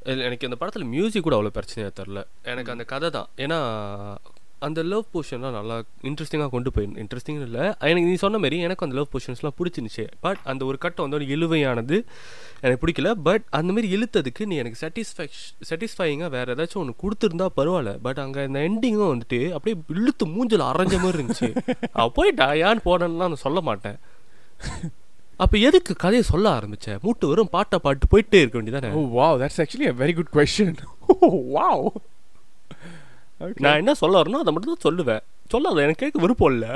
இல்ல, 0.06 0.22
எனக்கு 0.26 0.46
இந்த 0.48 0.56
படத்தில் 0.60 0.90
மியூசிக் 0.94 1.26
கூட 1.26 1.36
அவ்வளோ 1.36 1.52
பிரச்சனையாக 1.58 1.92
தெரில 1.98 2.22
எனக்கு 2.52 2.72
அந்த 2.72 2.84
கதை 2.90 3.08
தான். 3.16 3.28
ஏன்னா 3.44 3.58
அந்த 4.58 4.82
லவ் 4.82 5.04
போர்ஷன்லாம் 5.14 5.50
நல்லா 5.50 5.82
இன்ட்ரெஸ்டிங்காக 6.02 6.48
கொண்டு 6.48 6.72
போய் 6.72 6.86
இன்ட்ரெஸ்டிங் 6.86 7.42
இல்லை. 7.42 7.60
எனக்கு 7.60 8.02
நீ 8.02 8.14
சொன்ன 8.14 8.38
மாதிரி 8.38 8.58
எனக்கு 8.58 8.86
அந்த 8.86 8.98
லவ் 8.98 9.08
போர்ஷன்ஸ்லாம் 9.12 9.64
பிடிச்சிருந்துச்சு. 9.64 10.06
பட் 10.20 10.38
அந்த 10.44 10.64
ஒரு 10.64 10.78
கட்டம் 10.78 11.08
வந்து 11.08 11.26
ஒரு 11.26 11.36
இழுவையானது 11.36 12.04
எனக்கு 12.60 12.86
பிடிக்கல. 12.86 13.10
பட் 13.10 13.42
அந்த 13.50 13.72
மாதிரி 13.72 13.96
இழுத்ததுக்கு 13.96 14.46
நீ 14.46 14.56
எனக்கு 14.56 14.86
சாட்டிஸ்ஃபேக்ஷ் 14.86 15.70
சாட்டிஸ்ஃபையிங்காக 15.70 16.28
வேறு 16.28 16.54
ஏதாச்சும் 16.54 16.74
ஒன்று 16.74 16.94
கொடுத்துருந்தா 17.02 17.46
பரவாயில்ல. 17.56 17.98
பட் 18.02 18.18
அங்கே 18.18 18.44
இந்த 18.44 18.58
எண்டிங்கும் 18.58 19.20
வந்துட்டு 19.20 19.50
அப்படியே 19.50 19.82
இழுத்து 19.88 20.26
மூஞ்சில் 20.26 20.62
அரைஞ்ச 20.62 20.98
மாதிரி 20.98 21.22
இருந்துச்சு. 21.22 21.56
போயிட்டா 22.14 22.50
ஏன்னு 22.50 22.80
போனேன்னா 22.84 23.16
நான் 23.16 23.36
சொல்ல 23.36 23.60
மாட்டேன். 23.60 23.96
அப்போ 25.36 25.58
எதுக்கு 25.58 25.94
கதையை 25.94 26.22
சொல்ல 26.22 26.50
ஆரம்பிச்ச? 26.50 27.00
மூட்டு 27.02 27.28
வெறும் 27.28 27.48
பாட்டை 27.50 27.78
பாட்டு 27.78 28.06
போயிட்டே 28.06 28.34
இருக்க 28.34 28.62
வேண்டியதானே 28.62 28.92
Oh 28.92 29.08
wow, 29.20 29.40
that's 29.40 29.56
actually 29.56 29.86
a 29.86 30.06
very 30.06 30.12
good 30.12 30.28
question. 30.32 30.74
நான் 33.38 33.76
என்ன 33.76 33.94
சொல்ல 33.94 34.22
வரணும் 34.22 34.42
அதை 34.42 34.52
மட்டும் 34.52 34.76
தான் 34.76 34.84
சொல்லுவேன். 34.84 35.22
சொல்லாத 35.48 35.82
எனக்கு 35.82 36.04
கேட்க 36.04 36.20
விருப்பம் 36.20 36.52
இல்லை. 36.52 36.68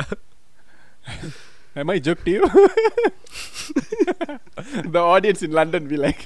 Am 1.75 1.91
I 1.91 2.01
joke 2.01 2.23
to 2.25 2.33
you? 2.33 2.43
the 4.93 5.01
audience 5.01 5.43
in 5.43 5.53
London 5.53 5.87
be 5.87 5.97
like, 5.97 6.23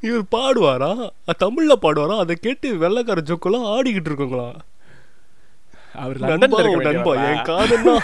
இவர் 0.00 0.22
பாடுவாரா? 0.30 0.90
தமிழ்ல 1.38 1.72
பாடுவாரா? 1.82 2.18
அதை 2.18 2.36
கேட்டு 2.36 2.76
வெள்ளைக்கார 2.76 3.20
ஜோக்கெல்லாம் 3.20 3.68
ஆடிக்கிட்டு 3.74 4.10
இருக்கோங்களா? 4.10 4.48
அவர் 5.94 6.18
நண்பா 6.18 6.62
நண்பா? 6.62 7.14
என் 7.30 7.44
காதன்னா. 7.50 7.96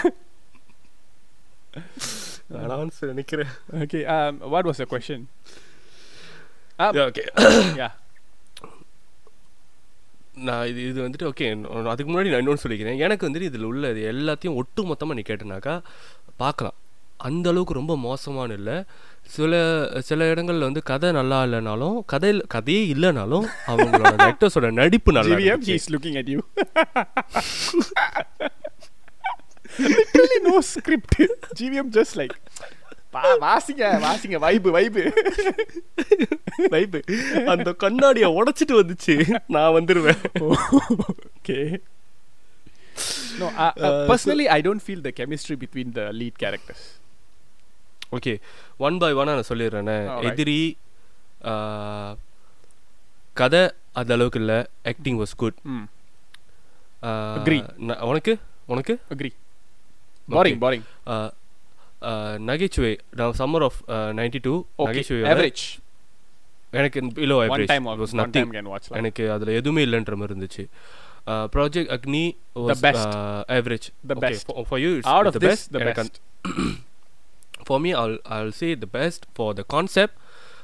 வேணாம்னு 2.53 2.91
நினைக்கிறேன். 3.11 3.47
Okay, 3.83 4.03
um, 4.05 4.39
what 4.53 4.65
was 4.65 4.77
the 4.79 4.85
question? 4.85 5.21
Um, 6.79 6.95
okay 7.05 7.23
yeah. 7.75 7.91
நான் 10.35 10.67
இது 10.67 10.81
இது 10.89 10.99
வந்துட்டு 11.01 11.27
ஓகே 11.27 11.45
அதுக்கு 11.91 12.09
முன்னாடி 12.11 12.31
நான் 12.31 12.41
இன்னொன்று 12.43 12.63
சொல்லிக்கிறேன் 12.63 12.99
எனக்கு 12.99 13.27
வந்துட்டு 13.27 13.49
இதில் 13.49 13.63
உள்ள 13.63 13.91
இது 13.91 14.01
எல்லாத்தையும் 14.13 14.55
ஒட்டு 14.55 14.83
மொத்தமாக 14.85 15.17
நீ 15.17 15.23
கேட்டனாக்கா 15.27 15.75
பார்க்கலாம் 16.37 16.77
அந்த 17.19 17.49
அளவுக்கு 17.49 17.73
ரொம்ப 17.73 17.93
மோசமான 17.97 18.53
இல்லை 18.53 18.77
சில 19.35 19.53
சில 20.07 20.25
இடங்கள்ல 20.31 20.67
வந்து 20.67 20.83
கதை 20.83 21.11
நல்லா 21.11 21.37
இல்லைனாலும் 21.45 21.95
கதையில் 22.05 22.41
கதையே 22.47 22.81
இல்லைனாலும் 22.93 23.45
அவங்களோட 23.67 24.11
ஆக்டர்ஸோட 24.29 24.69
நடிப்பு 24.73 25.11
நல்லா 25.17 25.35
GVM, 25.35 25.47
இருந்துச்சு. 25.47 25.75
he's 25.75 25.87
looking 25.89 26.17
at 26.17 26.27
you. 26.27 26.41
Literally 29.89 30.39
no 30.41 30.61
script. 30.63 31.15
GVM 31.57 31.87
just 31.91 32.13
like, 32.15 32.35
"பா- 32.35 32.44
வாசிங்க 33.43 33.83
வாசிங்க 34.05 34.37
வைபு 34.45 34.69
வைபு 34.77 35.01
வைப்பு 36.69 36.99
அந்த 37.45 37.73
கண்ணாடியை 37.73 38.29
உடைச்சிட்டு 38.29 38.75
வந்துச்சு. 38.81 39.15
நான் 39.47 39.73
வந்துருவேன். 39.73 40.21
Okay. 41.39 41.79
No 43.39 43.47
uh, 43.47 43.71
uh, 43.77 44.07
personally 44.07 44.47
i 44.49 44.61
don't 44.61 44.83
feel 44.87 45.01
the 45.01 45.11
chemistry 45.11 45.55
between 45.55 45.91
the 45.93 46.11
lead 46.11 46.35
characters. 46.43 46.83
Okay 48.11 48.33
one 48.77 48.97
by 48.97 49.13
ஒன்னாக 49.13 49.35
நான் 49.37 49.49
சொல்லிடுறேனே. 49.49 49.97
எதிரி 50.21 50.59
ஆஹ், 51.41 52.13
கதை 53.33 53.63
அந்த 53.91 54.13
அளவுக்கு 54.13 54.39
இல்லை. 54.39 54.65
Acting 54.83 55.19
was 55.19 55.35
good. 55.35 55.57
Agree. 57.39 57.61
உனக்கு? 58.01 58.37
உனக்கு? 58.65 58.99
Agree. 59.09 59.33
Boring 60.29 60.59
boring. 60.59 60.83
ஆஹ், 61.05 61.15
ஆஹ், 61.15 61.31
நகைச்சுவை 62.39 62.99
நான் 63.11 63.33
சம்மர் 63.37 63.63
ஆஃப் 63.63 63.79
நைன்டி 63.89 64.37
டூ 64.41 64.65
நகைச்சுவை 64.77 65.31
average. 65.31 65.63
எனக்கு 66.71 67.01
பிலோ 67.01 67.37
ஆவரேஜ் 67.45 68.07
நத்திங். 68.11 68.77
எனக்கு 68.89 69.31
அதில் 69.31 69.47
எதுவுமே 69.47 69.85
இல்லைன்ற 69.85 70.15
மாதிரி 70.15 70.33
இருந்துச்சு. 70.33 70.63
Project 71.27 71.91
Agni. 71.97 72.23
Average. 73.47 74.63
For 74.69 74.79
you 74.79 74.89
out 74.89 75.25
of 75.25 75.31
the 75.31 75.31
this 75.31 75.39
best 75.39 75.73
the 75.73 75.79
எனக்கு 75.79 76.01
best. 76.01 76.15
ஃபார் 77.65 77.79
மீ 77.79 77.93
I'll 77.93 78.17
I'll 78.29 78.51
say 78.51 78.75
the 78.75 78.89
best 78.99 79.21
for 79.35 79.57
the 79.57 79.63
concept 79.73 80.13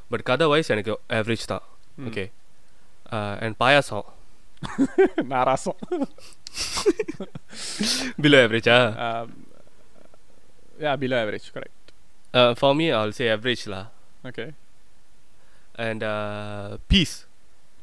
but 0.10 0.22
கதை 0.22 0.48
வைஸ் 0.48 0.70
எனக்கு 0.70 1.00
ஆவரேஜ் 1.10 1.46
தான். 1.46 1.62
Hmm. 2.00 2.08
Okay 2.08 2.32
and 3.40 3.56
Payasam. 3.60 4.08
நாராசம் 5.24 5.78
below 8.22 8.38
ஆவரேஜா 8.44 8.76
yeah 10.82 10.96
below 10.98 11.20
average 11.24 11.48
correct. 11.56 11.78
For 12.60 12.76
me 12.80 12.88
all 13.00 13.14
say 13.20 13.26
ஆவரேஜ்லா 13.36 13.82
okay. 14.30 14.50
And 15.88 16.04
peace 16.92 17.16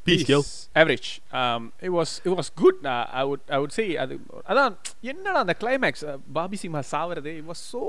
peace 0.05 0.23
yo 0.31 0.39
average. 0.81 1.07
Um 1.39 1.61
it 1.85 1.91
was 1.97 2.09
it 2.27 2.31
was 2.37 2.47
good 2.61 2.77
uh, 2.93 3.05
i 3.21 3.25
would 3.29 3.41
i 3.55 3.59
would 3.61 3.73
say 3.77 3.85
அது 4.03 4.13
அதான் 4.51 4.73
என்னடா 5.11 5.39
அந்த 5.45 5.55
climax 5.63 6.05
Bobby 6.37 6.59
Simha 6.63 6.83
சாவறது? 6.93 7.33
It 7.41 7.47
was 7.51 7.61
so 7.73 7.83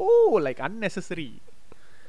like 0.46 0.60
unnecessary. 0.68 1.30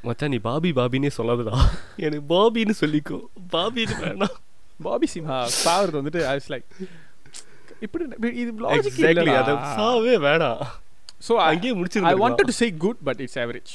மச்சான் 0.07 0.33
நீ 0.33 0.39
Bobby 0.49 0.69
பாபினே 0.79 1.11
சொல்லாதடா. 1.17 1.55
எனக்கு 2.05 2.23
பாபின்னு 2.33 2.75
சொல்லிக்கோ. 2.83 3.19
பாபின்னு 3.55 3.97
வேணாம் 4.05 4.37
Bobby 4.79 5.07
Simha 5.15 5.39
சாவறது 5.63 5.99
வந்துட்டு 6.01 6.21
i 6.31 6.37
was 6.39 6.49
like 6.55 6.67
இப்படி 7.85 8.03
இது 8.41 8.51
லாஜிக் 8.65 8.97
இல்ல 9.03 9.35
சாவே 9.77 10.15
வேணாம் 10.27 10.63
so 11.27 11.38
i 11.39 11.48
அங்கேயே 11.53 11.73
i 11.73 11.77
முடிச்சிருந்தா 11.80 12.14
wanted 12.26 12.45
to 12.45 12.56
say 12.61 12.69
good 12.80 12.98
but 13.06 13.18
it's 13.26 13.38
average. 13.39 13.72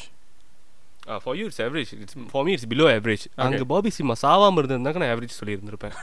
For 1.22 1.36
you 1.36 1.44
it's 1.44 1.62
average 1.62 1.90
it's 2.00 2.16
for 2.30 2.44
me 2.44 2.52
it's 2.52 2.68
below 2.68 2.86
average 2.94 3.24
அங்க 3.34 3.64
பாபி 3.64 3.90
சிம்மா 3.98 4.14
சாவாம 4.22 4.58
இருந்திருந்தாக்க 4.60 5.02
நான் 5.02 5.12
ஆவரேஜ் 5.16 5.38
சொல்லி 5.40 5.54
இருந்திருப்பேன் 5.56 5.96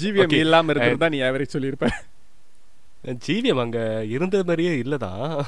ஜிவிஎம் 0.00 0.30
Okay, 0.30 0.40
இல்லாம 0.46 0.72
இருக்கிறதா 0.72 1.08
நீ 1.08 1.20
average 1.20 1.52
சொல்லியிருப்ப? 1.52 1.88
ஜிவிஎம் 3.26 3.60
அங்க 3.60 4.04
இருந்த 4.04 4.36
மாதிரியே 4.44 4.82
இல்லதான் 4.82 5.44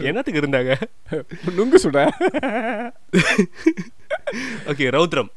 என்னத்துக்கு 0.00 0.40
இருந்தாங்க? 0.40 0.72
நுங்கு 1.54 1.78
சுட. 1.78 1.98
Okay 4.70 4.86
Raudram. 4.96 5.30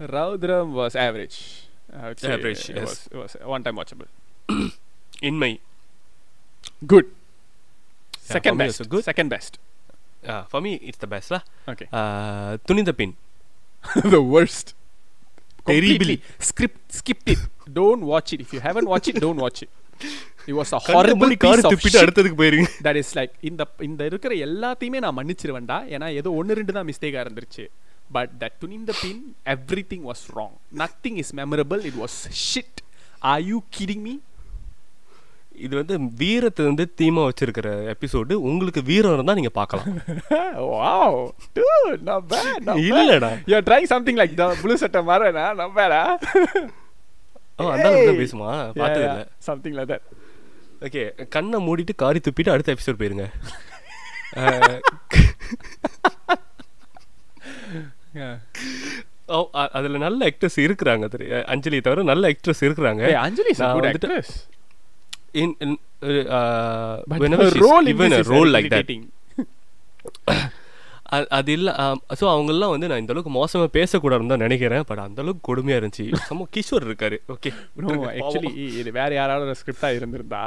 Raudram 0.00 0.68
was 0.72 0.94
average. 0.96 1.36
I 1.92 2.08
would 2.08 2.20
say 2.20 2.30
Average, 2.32 2.62
it 2.70 2.78
Good. 6.85 7.05
Yeah, 7.07 8.33
Second 8.33 8.51
for 8.51 8.57
me 8.57 8.63
best. 8.63 8.75
also 8.75 8.89
good. 8.89 9.05
Second 9.05 9.29
best. 9.29 9.53
For 10.51 10.61
me 10.63 10.71
it's 10.87 11.01
the 11.01 11.09
பெஸ்ட்ல 11.11 11.37
Okay. 11.67 11.87
Thunindha 12.69 12.91
Pin 12.99 13.13
the 14.13 14.21
worst. 14.33 14.67
Terribly. 15.67 15.89
Completely. 15.89 16.15
Script 16.41 16.79
skipped 16.91 17.29
it. 17.33 17.41
Don't 17.73 18.03
watch 18.11 18.29
it. 18.33 18.39
If 18.45 18.51
you 18.55 18.61
haven't 18.61 18.87
watched 18.91 19.09
it, 19.11 19.17
don't 19.25 19.39
watch 19.45 19.59
it. 19.65 19.69
It 20.49 20.55
was 20.59 20.69
a 20.69 20.79
கண்ணை 20.79 20.95
horrible 20.97 21.21
மூடி 21.23 21.35
piece 21.35 21.43
car 21.45 21.61
of 21.61 21.71
துப்பிட்டு 21.73 21.93
shit. 21.93 22.03
அடுத்ததுக்கு 22.03 22.37
போயிருங்க 22.41 22.67
That 22.87 22.97
is 23.01 23.09
like 23.19 23.33
இந்த 23.49 23.61
இந்த 23.87 24.01
இருக்கிற 24.11 24.33
எல்லாத்தையுமே 24.47 25.01
நான் 25.05 25.17
மன்னிச்சிருவேன்டா 25.19 25.77
ஏன்னா 25.95 26.09
ஏதோ 26.19 26.31
ஒன்று 26.39 26.57
ரெண்டு 26.59 26.75
தான் 26.77 26.87
மிஸ்டேக்காக 26.91 27.23
இருந்துருச்சு 27.25 27.65
but 28.09 28.33
that 28.43 28.57
Thunindha 28.63 28.91
Pin 29.03 29.21
everything 29.91 30.05
was 30.09 30.23
wrong 30.37 30.53
nothing 30.83 31.17
is 31.23 31.33
memorable 31.41 31.83
it 31.91 31.99
was 32.03 32.17
shit 32.49 32.81
are 33.33 33.43
you 33.51 33.59
kidding 33.79 34.03
me 34.09 34.15
இது 35.62 35.76
வந்து 35.76 35.98
வீரத்தை 36.16 36.64
வந்து 36.64 36.94
தீமா 37.00 37.22
வச்சிருக்கிற 37.22 37.94
எபிசோடு 37.94 38.32
உங்களுக்கு 38.32 38.82
வீரம் 38.82 39.14
இருந்தா 39.14 39.34
நீங்க 39.34 39.48
பார்க்கலாம். 39.48 39.86
Not 42.06 42.30
bad 42.30 42.30
not 42.30 42.30
bad. 42.30 42.88
இல்லடா. 42.88 43.38
You're 43.46 43.70
trying 43.70 43.90
something 43.90 44.22
like 44.22 44.38
the 44.38 44.56
blue 44.62 44.74
சட்டை 44.74 45.02
மாறனா 45.02 45.78
bad 45.78 45.92
ah 45.92 46.18
ஓ 47.56 47.70
அந்த 47.70 47.88
அளவுக்கு. 47.88 48.22
பேசுமா? 48.22 48.72
பார்த்தது 48.72 49.04
இல்ல. 49.04 49.28
something 49.46 49.78
like 49.78 49.92
that. 49.92 50.00
ஓகே 50.80 51.28
கண்ணை 51.28 51.66
மூடிட்டு 51.66 51.90
காரி 51.96 52.18
துப்பிட்டு 52.18 52.50
அடுத்த 52.50 52.72
எபிசோட் 52.72 52.86
போயிருங்க. 52.86 53.32
அதுல 59.72 59.98
நல்ல 59.98 60.28
ஆக்டர்ஸ் 60.28 60.56
இருக்கிறாங்க 60.56 61.44
அஞ்சலி 61.44 61.80
தவிர 61.80 62.02
நல்ல 62.02 62.28
ஆக்ட்ரஸ் 62.28 62.60
இருக்கிறாங்க. 62.60 63.06
Hey 63.06 63.14
in, 65.34 65.50
in 65.60 65.70
uh, 66.30 67.02
but 67.06 67.20
whenever 67.20 67.46
she's 67.50 67.62
role 67.62 67.84
given 67.84 68.12
a 68.12 68.22
role 68.24 68.50
like 68.56 68.68
that 68.70 68.90
அது 71.36 71.50
இல்ல 71.56 71.70
ஸோ 72.18 72.24
அவங்கெல்லாம் 72.34 72.72
வந்து 72.74 72.88
நான் 72.90 73.00
இந்த 73.00 73.12
அளவுக்கு 73.14 73.32
மோசமா 73.32 73.64
பேசக்கூடாதுன்னு 73.74 74.32
தான் 74.32 74.42
நினைக்கிறேன் 74.44 74.84
பட் 74.90 75.02
அந்த 75.04 75.20
அளவுக்கு 75.22 75.42
கொடுமையா 75.48 75.76
இருந்துச்சு. 75.80 76.04
சம 76.28 76.46
கிஷோர் 76.54 76.86
இருக்காரு. 76.88 77.16
ஓகே 77.34 77.50
actually 78.20 78.52
இது 78.80 78.90
வேற 78.98 79.10
யாராவது 79.18 79.58
ஸ்கிரிப்டா 79.60 79.90
இருந்திருந்தா 79.98 80.42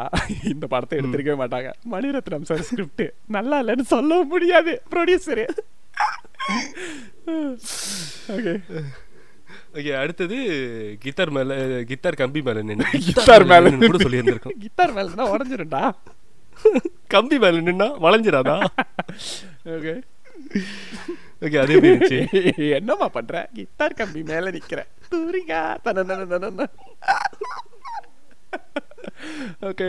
இந்த 0.54 0.66
படத்தை 0.74 0.98
எடுத்திருக்கவே 1.00 1.38
மாட்டாங்க. 1.44 1.70
மணிரத்னம் 1.94 2.48
சார் 2.50 2.66
ஸ்கிரிப்ட் 2.70 3.06
நல்லா 3.38 3.60
இல்லைன்னு 3.64 3.88
சொல்ல 3.96 4.22
முடியாது 4.34 4.74
ப்ரொடியூசரு 4.94 5.46
ஓகே 8.36 8.56
ஓகே 9.76 9.92
அடுத்தது 10.02 10.38
கித்தார் 11.04 11.32
மேல 11.36 11.56
கித்தார் 11.90 12.20
கம்பி 12.22 12.42
மேல 12.48 12.62
நின்று 12.70 13.00
கித்தார் 13.08 13.46
மேல 13.46 13.72
கூட 13.82 13.98
சொல்லி 14.04 14.20
இருந்திருக்கும் 14.20 14.60
கிட்டார் 14.66 14.94
மேல 14.98 15.30
உடஞ்சிருண்டா 15.34 15.84
கம்பி 17.14 17.38
மேல 17.44 17.62
நின்னா 17.62 17.88
வளைஞ்சிராதா? 18.04 18.56
ஓகே. 19.76 19.94
ஓகே 21.42 21.58
அது 21.62 21.74
இருந்துச்சு? 21.76 22.20
என்னம்மா 22.78 23.08
பண்ற? 23.08 23.36
கிட்டார் 23.54 23.98
கம்பி 24.00 24.22
மேல 24.24 24.52
நிக்கிற. 24.52 24.80
தூரிகா 25.12 25.60
தன 25.86 26.68
okay. 29.70 29.88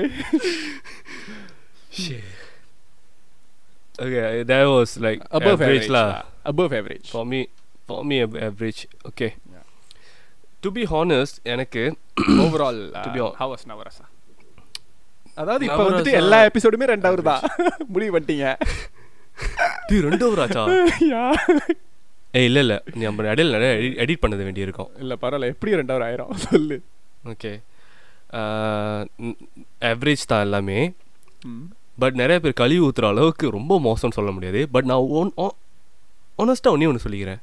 Okay 3.99 4.21
that 4.51 4.65
was 4.69 4.91
like 4.99 5.21
above 5.31 5.59
average 5.59 5.69
average 5.69 5.89
lah. 5.89 6.09
above 6.45 6.73
average. 6.73 7.07
For 7.09 7.25
me 7.25 7.41
for 7.89 8.01
me 8.05 8.17
average. 8.49 8.81
Okay. 9.05 9.31
To 10.67 10.73
be 10.77 10.85
honest 10.93 11.37
எனக்கு 11.55 11.83
be 13.15 13.21
uh, 13.21 13.25
hon- 13.25 13.35
how 13.41 13.49
was 13.53 13.63
Navarasa 13.71 14.05
அதாவது 15.35 15.65
இப்ப 15.67 15.83
வந்துட்டு 15.87 16.13
எல்லா 16.21 16.39
எபிசோடுமே 16.49 16.87
ரெண்டு 16.91 17.09
அவர் 17.09 17.23
தான் 17.23 17.43
முடிவு 17.95 18.11
பண்ணிட்டீங்க. 18.15 18.47
டேய் 19.89 20.05
ரெண்டு 20.07 20.25
hour 20.27 20.39
ஆச்சா. 20.45 20.63
ஏய் 22.39 22.47
இல்ல 22.49 22.59
இல்ல. 22.65 22.75
நீ 22.95 23.03
நம்ம 23.03 23.27
இடையில 23.33 23.53
நிறைய 23.57 23.73
எடிட் 24.05 24.23
பண்ணது 24.23 24.47
வேண்டியிருக்கும். 24.47 24.91
இல்ல 25.03 25.15
பரவாயில்ல. 25.23 25.51
எப்படி 25.55 25.77
ரெண்டு 25.81 25.93
அவர் 25.95 26.07
ஆயிரும் 26.07 26.33
சொல்லு 26.47 26.79
ஓகே 27.33 27.53
ஆவரேஜ் 29.91 30.29
தான் 30.33 30.45
எல்லாமே. 30.47 30.79
பட் 31.99 32.17
நிறைய 32.23 32.39
பேர் 32.45 32.61
கழுவி 32.63 32.81
ஊத்துற 32.87 33.07
அளவுக்கு 33.13 33.57
ரொம்ப 33.59 33.81
மோசம்னு 33.87 34.19
சொல்ல 34.21 34.31
முடியாது. 34.31 34.63
பட் 34.77 34.89
நான் 34.93 35.07
ஒன் 35.21 35.33
ஒனஸ்ட்டாக 36.43 36.75
ஒன்றே 36.75 36.91
ஒன்று 36.93 37.05
சொல்லிக்கிறேன். 37.07 37.41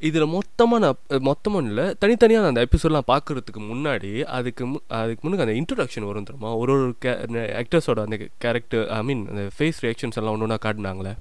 இதில் 0.00 0.26
மொத்தமாக 0.26 0.80
நான் 0.82 0.98
மொத்தமாக 1.22 1.66
இல்லை 1.66 1.94
தனித்தனியாக 1.98 2.42
நான் 2.42 2.52
அந்த 2.52 2.66
எபிசோட்லாம் 2.66 3.06
பார்க்கறதுக்கு 3.06 3.60
முன்னாடி 3.66 4.10
அதுக்கு 4.30 4.64
அதுக்கு 4.96 5.22
முன்னுக்கு 5.22 5.46
அந்த 5.46 5.54
இன்ட்ரடக்ஷன் 5.56 6.06
வரும் 6.06 6.24
தெரியுமா 6.24 6.56
ஒரு 6.56 6.72
ஒரு 6.76 6.94
கே 6.98 7.12
ஆக்டர்ஸோட 7.60 8.00
அந்த 8.02 8.16
கேரக்டர் 8.38 8.90
ஐ 8.90 9.02
மீன் 9.02 9.22
அந்த 9.28 9.50
ஃபேஸ் 9.56 9.80
ரியாக்ஷன்ஸ் 9.82 10.16
எல்லாம் 10.16 10.34
ஒன்று 10.34 10.46
ஒன்றா 10.46 10.58
காட்டினாங்களே. 10.62 11.12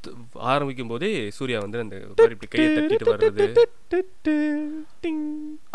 த- 0.00 0.14
ஆரம்பிக்கும் 0.46 0.86
போதே 0.86 1.10
சூர்யா 1.30 1.60
வந்து 1.60 1.78
அந்த 1.78 1.96
இப்படி 2.26 2.46
கையை 2.46 2.68
தட்டிட்டு 2.76 3.08
வர்றது 3.12 3.46
Ding. 5.02 5.22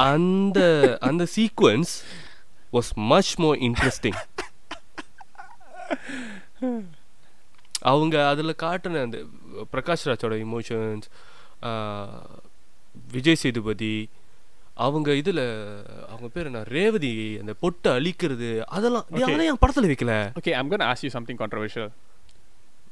அந்த 0.06 0.60
அந்த 1.02 1.28
sequence 1.36 1.94
was 2.74 2.92
much 3.08 3.34
more 3.38 3.58
interesting 3.62 4.20
அவங்க 7.84 8.28
அதில் 8.28 8.60
காட்டின 8.62 9.02
அந்த 9.02 9.20
பிரகாஷ் 9.74 10.06
ராஜோட 10.06 10.36
இமோஷன்ஸ் 10.44 11.08
விஜய் 13.11 13.36
சேதுபதி 13.36 13.94
அவங்க 14.77 15.15
இதில் 15.15 15.44
அவங்க 16.07 16.27
பேர் 16.27 16.45
என்ன 16.45 16.64
ரேவதி 16.68 17.38
அந்த 17.40 17.53
பொட்டை 17.53 17.91
அழிக்கிறது 17.91 18.49
அதெல்லாம். 18.68 19.06
அதெல்லாம் 19.11 19.49
என் 19.52 19.57
படத்தில் 19.57 19.90
வைக்கல 19.90 20.14
Okay, 20.40 20.53
I'm 20.53 20.69
gonna 20.69 20.90
ask 20.94 21.03
you 21.03 21.11
something 21.18 21.38
controversial. 21.38 21.88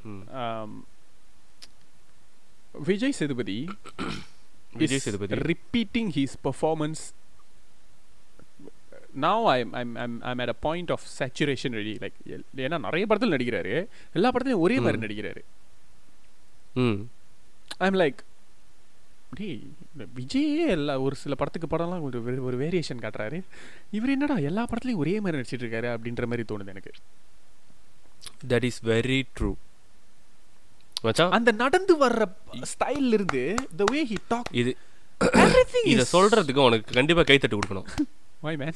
ம். 0.04 0.24
Um, 0.42 0.72
Vijay 2.88 3.12
Sethupathi 3.20 3.60
Vijay 4.74 5.00
Sethupathi 5.00 5.36
repeating 5.52 6.08
his 6.12 6.36
performance. 6.44 7.00
Now 9.16 9.48
I'm 9.48 9.70
I'm 9.76 9.98
I'm 9.98 10.22
I'm 10.24 10.40
at 10.40 10.50
a 10.50 10.58
point 10.68 10.90
of 10.90 11.02
saturation 11.20 11.72
already. 11.74 11.96
Like 12.00 12.18
எல்- 12.28 12.48
ஏன்னா 12.58 12.80
நிறைய 12.80 13.06
படத்துல 13.10 13.34
நடிக்கிறாரு 13.36 13.74
எல்லா 14.14 14.32
படத்துலயும் 14.32 14.64
ஒரே 14.66 14.80
மாதிரி. 14.80 15.02
நடிக்கிறாரு 15.06 15.42
ம் 16.74 17.00
ஐம் 17.78 17.94
லைக் 17.94 18.20
இந்த 19.36 20.06
விஜயே 20.16 20.68
எல்லா 20.68 21.00
ஒரு 21.00 21.16
சில 21.16 21.36
படத்துக்கு 21.36 21.78
படம்லாம் 21.78 22.02
ஒரு 22.02 22.22
வே- 22.22 22.42
ஒரு 22.42 22.58
வேரியேஷன் 22.58 23.02
காட்டுறாரு. 23.02 23.42
இவர் 23.92 24.10
என்னடா 24.10 24.36
எல்லா 24.36 24.66
படத்துலயும் 24.66 24.96
ஒரே 24.96 25.20
மாதிரி 25.20 25.42
நடிச்சிட்டு 25.42 25.60
இருக்காரு 25.60 25.98
அப்படின்ற 25.98 26.26
மாதிரி 26.26 26.44
தோணுது 26.54 26.68
எனக்கு. 26.68 26.92
தட் 28.48 28.64
இஸ் 28.64 28.84
வெரி 28.84 29.24
ட்ரூ 29.40 29.54
அந்த 31.30 31.52
நடந்து 31.52 32.08
வர்ற 32.08 32.32
ஸ்டைல்ல 32.52 33.14
இருந்து 33.14 33.56
the 33.78 33.84
way 33.92 34.04
he 34.10 34.16
talk 34.30 34.42
இது 34.52 34.78
இதை 35.84 36.06
சொல்றதுக்கு 36.12 36.58
உனக்கு 36.58 36.94
கண்டிப்பாக 36.94 37.28
கைத்தட்டு 37.28 37.58
கொடுக்கணும். 37.58 37.86
Why 38.44 38.56
man? 38.58 38.74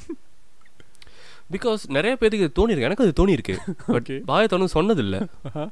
பிகாஸ் 1.52 1.78
நிறைய 1.88 2.16
பேருக்கு 2.16 2.38
இது 2.38 2.68
தோணிருக்கு 2.68 2.80
எனக்கு 2.80 3.04
அது 3.04 3.26
தோணிருக்கு 3.26 3.58
பட் 3.86 4.08
Okay. 4.08 4.20
பாய 4.20 4.46
தோணும் 4.50 4.68
சொன்னதில்லை. 4.74 5.26
Uh-huh. 5.54 5.68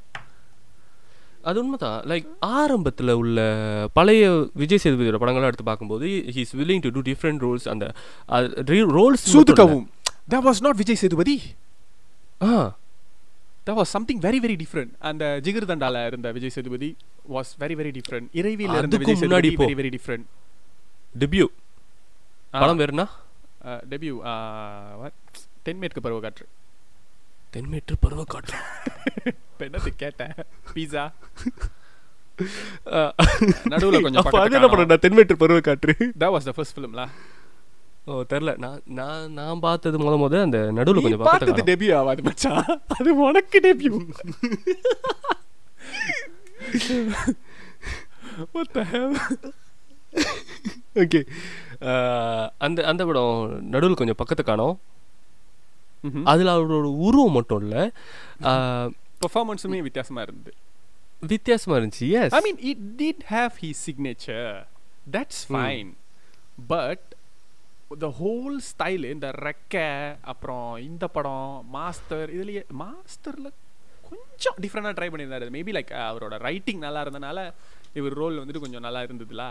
அது 1.48 1.58
உண்மைதான். 1.62 2.00
லைக் 2.10 2.26
ஆரம்பத்தில் 2.56 3.12
உள்ள 3.20 3.38
பழைய 3.98 4.24
விஜய் 4.62 4.82
சேதுபதியோட 4.82 5.18
படங்கள்லாம் 5.22 5.50
எடுத்து 5.52 5.66
பார்க்கும்போது 5.70 6.08
he's 6.36 6.52
willing 6.60 6.80
to 6.86 6.90
do 6.96 7.02
different 7.10 7.40
roles 7.46 7.66
அந்த 7.72 7.86
ரோல்ஸ் 8.98 9.24
சூதுகவும் 9.34 9.86
that 10.32 10.44
was 10.48 10.60
not 10.66 10.74
Vijay 10.82 11.00
Sethupathi. 11.02 11.36
Ah. 12.48 12.52
That 13.66 13.76
was 13.80 13.88
something 13.96 14.18
very 14.26 14.38
very 14.44 14.56
different. 14.62 14.90
அந்த 15.08 15.24
ஜிகிர் 15.46 15.70
தண்டால 15.70 16.04
இருந்த 16.10 16.28
Vijay 16.36 16.54
Sethupathi 16.56 16.90
was 17.36 17.48
very 17.62 17.74
very 17.80 17.92
different. 17.98 18.26
இறைவியில 18.40 18.78
இருந்த 18.82 18.98
Vijay 19.02 19.20
Sethupathi 19.22 19.50
very 19.64 19.76
very 19.80 19.90
different. 19.96 20.24
Debut 21.22 21.46
படம் 22.62 22.80
பேருனா 22.82 23.06
டெபியூ 23.92 24.14
what? 25.02 25.14
தென்மேற்கு 25.66 26.00
பருவ 26.06 26.20
காற்று 26.26 26.44
தென்மேற்று 27.55 27.94
பருவ 28.05 28.22
காற்று. 28.32 28.59
என்னது 29.66 29.90
கேட்டேன் 30.02 30.35
பீஸா 30.74 31.05
நடுவுல 33.72 33.98
கொஞ்சம் 34.05 34.20
அப்ப 34.22 34.36
அது 34.43 34.55
என்ன. 34.59 34.68
படம்? 34.72 35.02
தென்மேற்று 35.05 35.35
பருவ 35.43 35.59
காற்று. 35.66 35.94
That 36.20 36.31
was 36.36 36.44
the 36.48 36.55
first 36.59 36.72
film 36.77 36.93
lah. 37.01 37.09
ஓ 38.10 38.12
தெரில 38.31 38.51
நான் 38.62 38.78
நான் 38.98 39.24
நான் 39.39 39.60
பார்த்தது 39.64 39.97
முத 40.05 40.14
முத 40.22 40.35
அந்த 40.47 40.59
நடுவுல 40.77 41.02
கொஞ்சம் 41.05 41.24
பார்த்தது 41.27 41.62
டெபியூ 41.70 41.93
ஆகாது 41.98 42.22
மச்சான் 42.28 42.70
அது 42.97 43.10
உனக்கு 43.27 43.59
debut 43.66 43.93
what 48.55 48.68
the 48.77 48.85
hell? 48.93 49.12
Okay 51.02 51.20
அந்த 52.66 52.78
அந்த 52.93 53.02
படம் 53.10 53.35
நடுவில் 53.74 54.01
கொஞ்சம் 54.01 54.20
பக்கத்து 54.22 54.44
காணோம். 54.44 54.74
அதில் 56.32 56.52
அவரோட 56.55 56.89
உருவம் 57.06 57.36
மட்டும் 57.39 57.62
இல்லை 57.64 57.82
பெர்ஃபார்மன்ஸுமே 59.22 59.81
வித்தியாசமா 59.86 60.22
இருந்தது. 60.27 60.52
வித்தியாசமா 61.32 61.74
இருந்துச்சு 61.78 62.06
yes 62.20 62.35
I 62.39 62.43
mean, 62.47 62.59
it 62.72 62.78
did 63.01 63.18
have 63.35 63.55
his 63.62 63.78
signature. 63.86 64.52
That's 65.14 65.40
fine. 65.56 65.89
But 66.72 67.01
the 68.02 68.10
whole 68.20 68.56
style 68.70 69.05
இந்த 69.14 69.28
ரெக்க 69.47 69.85
அப்புறம் 70.32 70.68
இந்த 70.89 71.05
படம் 71.16 71.48
மாஸ்டர் 71.77 72.28
இதுலயே 72.36 72.62
மாஸ்டர்ல 72.82 73.48
கொஞ்சம் 74.10 74.56
டிஃப்ரெண்டாக 74.64 74.94
ட்ரை 74.98 75.09
பண்ணியிருந்தாரு. 75.12 75.48
மேபி 75.56 75.72
லைக் 75.77 75.93
அவரோட 76.09 76.36
ரைட்டிங் 76.48 76.81
நல்லா 76.86 77.02
இருந்தனால 77.06 77.39
இவர் 78.01 78.16
ரோல் 78.22 78.39
வந்துட்டு 78.43 78.64
கொஞ்சம் 78.64 78.85
நல்லா 78.86 79.02
இருந்ததுல. 79.09 79.44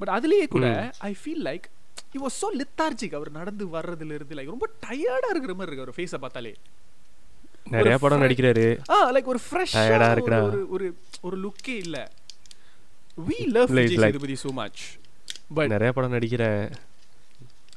பட் 0.00 0.12
அதுலயே 0.16 0.46
கூட 0.54 0.68
ஐ 1.10 1.12
ஃபீல் 1.22 1.44
லைக் 1.48 1.66
இ 2.14 2.18
வாஸ் 2.22 2.38
ஸோ 2.42 2.48
லித்தார்ஜிக் 2.60 3.14
அவர் 3.14 3.30
நடந்து 3.30 3.66
வர்றதுல 3.66 4.14
இருந்து 4.18 4.34
லைக் 4.34 4.52
ரொம்ப 4.54 4.68
டயர்டா 4.82 5.28
இருக்கிற 5.30 5.54
மாதிரி 5.54 5.76
இருக்கு 5.76 5.86
அவர் 5.86 5.96
ஃபேஸை 5.96 6.20
பார்த்தாலே. 6.20 6.54
நிறைய 7.70 7.98
படம் 7.98 8.22
நடிக்கிறாரு. 8.22 8.78
ஆ 8.88 9.12
லைக் 9.12 9.24
ஒரு 9.24 9.40
ஃப்ரெஷ் 9.50 9.76
ஆ 9.76 10.14
இருக்குடா. 10.14 10.42
ஒரு 10.42 10.66
ஒரு 10.70 10.86
ஒரு 11.20 11.36
லுக்கே 11.38 11.76
இல்ல. 11.86 12.10
We 13.28 13.38
love 13.46 13.68
Like- 13.68 13.72
Vijay 13.72 13.96
Sethupathi 13.96 14.36
so 14.36 14.52
much 14.52 14.80
but 15.56 15.68
நிறைய 15.68 15.92
படம் 15.92 16.12
நடிக்கிறேன் 16.12 16.60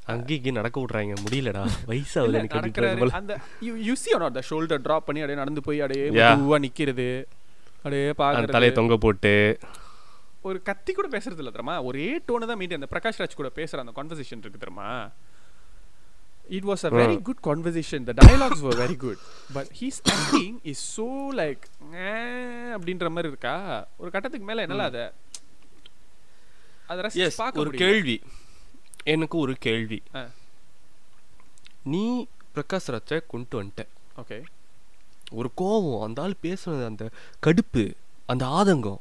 அங்கேயும் 0.06 0.38
இங்கேயும் 0.38 0.56
நடக்க 0.56 0.82
விட்றாங்க 0.82 1.14
முடியலடா 1.26 1.64
வயசாகுது 1.88 2.34
எனக்கு 2.34 2.60
நடக்கிறாரு. 2.60 3.10
அந்த 3.12 3.34
you 3.62 3.74
you 3.88 3.96
see 4.04 4.14
or 4.16 4.22
not 4.26 4.34
the 4.36 4.44
shoulder 4.50 4.78
drop 4.88 5.04
பண்ணி 5.08 5.22
அப்படியே 5.22 5.36
நடந்து 5.36 5.62
போய் 5.62 5.82
அப்படியே 5.82 6.06
Yeah. 6.10 6.32
மெதுவா 6.34 6.58
நிக்கிறது. 6.66 7.08
அப்படியே 7.78 8.14
அந்த 8.18 8.52
தலையை 8.56 8.76
தொங்க 8.76 8.98
போட்டு. 8.98 9.34
ஒரு 10.42 10.62
கத்தி 10.62 10.94
கூட 10.94 11.08
பேசுறது 11.08 11.26
இல்ல 11.26 11.44
தெரியுமா? 11.44 11.82
ஒரே 11.82 12.18
டோனை 12.18 12.22
தான் 12.22 12.58
மீட்டி 12.58 12.74
அந்த 12.74 12.88
பிரகாஷ் 12.90 13.22
ராஜ் 13.22 13.36
கூட 13.36 13.52
பேசுற 13.56 13.78
அந்த 13.78 13.92
கான்வர்சேஷன் 13.96 14.38
இருக்கு 14.38 14.58
தெரியுமா? 14.58 15.10
A 16.52 16.60
very 16.60 17.18
Ah. 17.18 17.22
good 17.22 17.40
conversation. 17.44 18.08
The 18.08 18.14
dialogues 18.14 18.62
were 18.62 18.78
very 18.78 18.96
good. 19.04 19.18
But 19.54 19.66
his 19.80 19.92
acting 20.10 20.56
is 20.64 20.72
so 20.72 21.34
like 21.34 21.62
"Eh" 21.92 22.74
அப்படின்ற 22.76 23.08
மாதிரி 23.08 23.28
இருக்கா? 23.28 23.88
ஒரு 23.98 24.12
கட்டத்துக்கு 24.12 24.46
மேல 24.46 24.62
என்னால 24.62 24.84
அத 24.84 25.14
அத 26.88 27.02
ரசிச்சு 27.02 27.30
பார்க்க 27.36 27.60
ஒரு. 27.60 27.70
கேள்வி. 27.70 28.22
எனக்கு 29.04 29.38
ஒரு 29.38 29.56
கேள்வி. 29.60 30.02
நீ 31.84 32.28
பிரகாஷ் 32.56 32.88
ராஜை 32.88 33.22
கொண்டு 33.28 33.64
வந்துட்ட. 33.64 33.88
ஓகே 34.18 34.44
ஒரு 35.32 35.52
கோவம் 35.58 36.04
அந்த 36.04 36.22
ஆள் 36.22 36.34
பேசுனது 36.44 36.86
அந்த 36.86 37.10
கடுப்பு 37.46 37.94
அந்த 38.26 38.46
ஆதங்கம் 38.46 38.98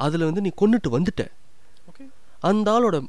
அதில் 0.00 0.28
வந்து 0.28 0.40
நீ 0.40 0.50
கொண்டுட்டு 0.60 0.90
வந்துட்ட. 0.90 1.30
ஓகே 1.90 2.08
அந்த 2.40 2.68
ஆளோட 2.70 3.06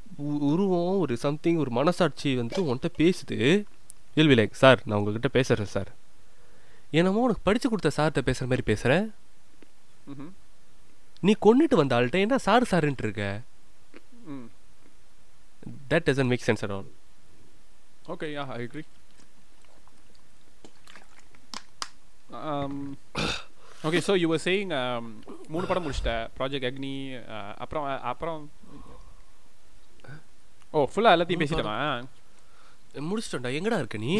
உருவம் 0.51 0.99
ஒரு 0.99 1.17
சம்திங் 1.17 1.55
ஒரு 1.55 1.71
மனசாட்சி 1.71 2.37
வந்துட்டு 2.37 2.65
உன்கிட்ட 2.69 2.89
பேசுது. 2.97 3.65
லைக் 4.15 4.51
சார் 4.51 4.81
நான் 4.85 4.97
உங்ககிட்ட 4.97 5.27
பேசுகிறேன் 5.27 5.71
சார். 5.71 5.91
என்னமோ 6.91 7.19
உனக்கு 7.19 7.41
படித்து 7.43 7.69
கொடுத்த 7.69 8.03
சார்கிட்ட 8.03 8.21
பேசுகிற 8.21 8.45
மாதிரி 8.45 8.61
பேசுகிறேன். 8.61 9.13
நீ 11.19 11.35
கொண்டுட்டு 11.41 11.75
வந்த 11.75 11.95
ஆள்கிட்ட 11.95 12.19
என்ன 12.19 12.37
சார் 12.37 12.63
சாருன்ட்டு 12.63 13.03
இருக்க? 13.03 13.41
ம். 14.25 14.49
That 15.89 16.05
doesn't 16.05 16.25
make 16.25 16.43
sense 16.45 16.61
at 16.61 16.71
all 16.71 16.89
yeah, 18.07 18.47
I 18.47 18.69
agree. 18.71 18.87
Um, 22.33 22.95
so 24.07 24.13
you 24.21 24.29
were 24.31 24.41
saying 24.47 24.69
um, 24.79 25.05
மூணு 25.53 25.65
படம் 25.69 25.85
முடிச்சிட்ட. 25.85 26.13
ப்ராஜெக்ட் 26.37 26.67
அக்னி 26.69 26.95
uh, 27.35 27.53
அப்புறம் 27.63 27.85
அப்புறம் 28.11 28.41
ஓ 30.73 30.81
ஃபுல்லாக 30.91 31.15
எல்லாத்தையும் 31.15 31.43
பேசிட்டமா 31.43 31.77
முடிச்சிட்டோம்டா. 33.09 33.51
எங்கடா 33.57 33.79
இருக்க 33.81 33.97
நீ? 34.05 34.13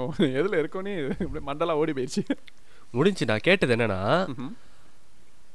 ஓ 0.00 0.06
எதில் 0.38 0.58
இருக்கோனே? 0.62 0.94
இப்படி 1.24 1.42
மண்டலா 1.48 1.76
ஓடி 1.80 1.92
போயிடுச்சு 1.98 2.22
முடிஞ்சு 2.96 3.30
நான் 3.30 3.46
கேட்டது 3.48 3.74
என்னன்னா. 3.76 4.00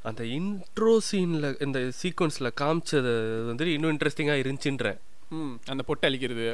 அந்த 0.09 0.21
இன்ட்ரோ 0.37 0.93
சீனில் 1.09 1.49
இந்த 1.65 1.79
சீக்வன்ஸில் 2.01 2.55
காமிச்சது 2.61 3.13
வந்துட்டு 3.49 3.73
இன்னும் 3.75 3.93
இன்ட்ரெஸ்டிங்காக 3.95 4.41
இருந்துச்சுன்றேன். 4.43 4.99
ம் 5.37 5.53
அந்த 5.73 5.81
பொட்டை 5.89 6.05
அழிக்கிறது. 6.09 6.47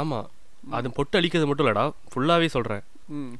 ஆமாம் 0.00 0.28
அது 0.78 0.90
பொட்டு 0.98 1.18
அழிக்கிறது 1.20 1.48
மட்டும் 1.50 1.66
இல்லடா. 1.66 1.86
ஃபுல்லாகவே 2.12 2.48
சொல்கிறேன் 2.56 2.84
ம். 3.18 3.34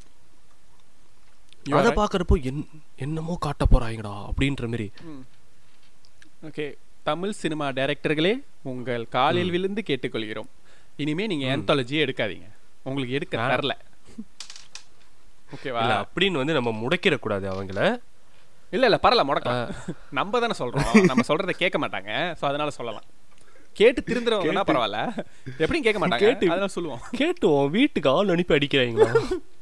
அதை 1.71 1.93
பார்க்குறப்போ 1.93 2.43
என் 2.43 2.69
என்னமோ 2.97 3.37
காட்ட 3.41 3.65
போகிறாங்கடா 3.71 4.31
அப்படின்ற 4.31 4.65
மாதிரி 4.65 4.91
ஓகே 6.43 6.75
தமிழ் 7.03 7.31
சினிமா 7.31 7.69
டைரக்டர்களே 7.69 8.45
உங்கள் 8.63 9.09
காலில் 9.09 9.51
விழுந்து 9.51 9.83
கேட்டுக்கொள்கிறோம். 9.87 10.49
இனிமே 10.97 11.27
நீங்க 11.27 11.57
ஆந்தாலஜியே 11.57 12.09
எடுக்காதீங்க. 12.09 12.47
உங்களுக்கு 12.83 13.15
எடுக்க. 13.15 13.39
தரல. 13.39 13.71
ஓகேவா 15.57 16.05
அப்படின்னு 16.05 16.31
வந்து 16.31 16.53
நம்ம 16.53 16.71
முடக்கிடக்கூடாது 16.71 17.49
அவங்கள. 17.53 18.03
இல்ல 18.71 18.87
இல்ல 18.87 18.99
பரவாயில்ல 19.03 19.27
முடக்கலாம் 19.27 19.95
நம்ம 20.11 20.41
தானே 20.41 20.53
சொல்றோம். 20.59 21.05
நம்ம 21.05 21.23
சொல்றதை 21.29 21.51
கேட்க 21.51 21.79
மாட்டாங்க. 21.79 22.35
சோ 22.41 22.45
அதனால 22.45 22.71
சொல்லலாம். 22.71 23.03
கேட்டு 23.73 24.03
திருந்துறவங்கன்னா 24.07 24.61
பரவாயில்ல. 24.67 25.25
எப்படியும் 25.59 25.83
கேட்க 25.83 26.09
மாட்டாங்க. 26.09 26.21
கேட்டு- 26.21 26.47
அதனால 26.47 26.69
சொல்லுவோம். 26.69 27.01
கேட்டோம் 27.17 27.71
வீட்டுக்கு 27.71 28.11
ஆள் 28.11 28.29
அனுப்பி 28.29 28.55
அடிக்கிறாங்களா 28.55 29.13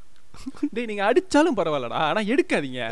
டேய் 0.75 0.89
நீங்க 0.91 1.05
அடிச்சாலும் 1.09 1.59
பரவாயில்லடா. 1.61 2.01
ஆனா 2.11 2.21
எடுக்காதீங்க. 2.35 2.83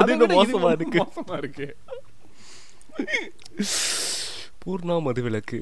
அது 0.00 0.14
மோசமா 0.38 0.70
இருக்கு. 0.78 0.98
மோசமா 1.04 1.36
இருக்கு. 1.42 1.66
பூர்ணா 4.62 4.94
மதுவிலக்கு 5.06 5.58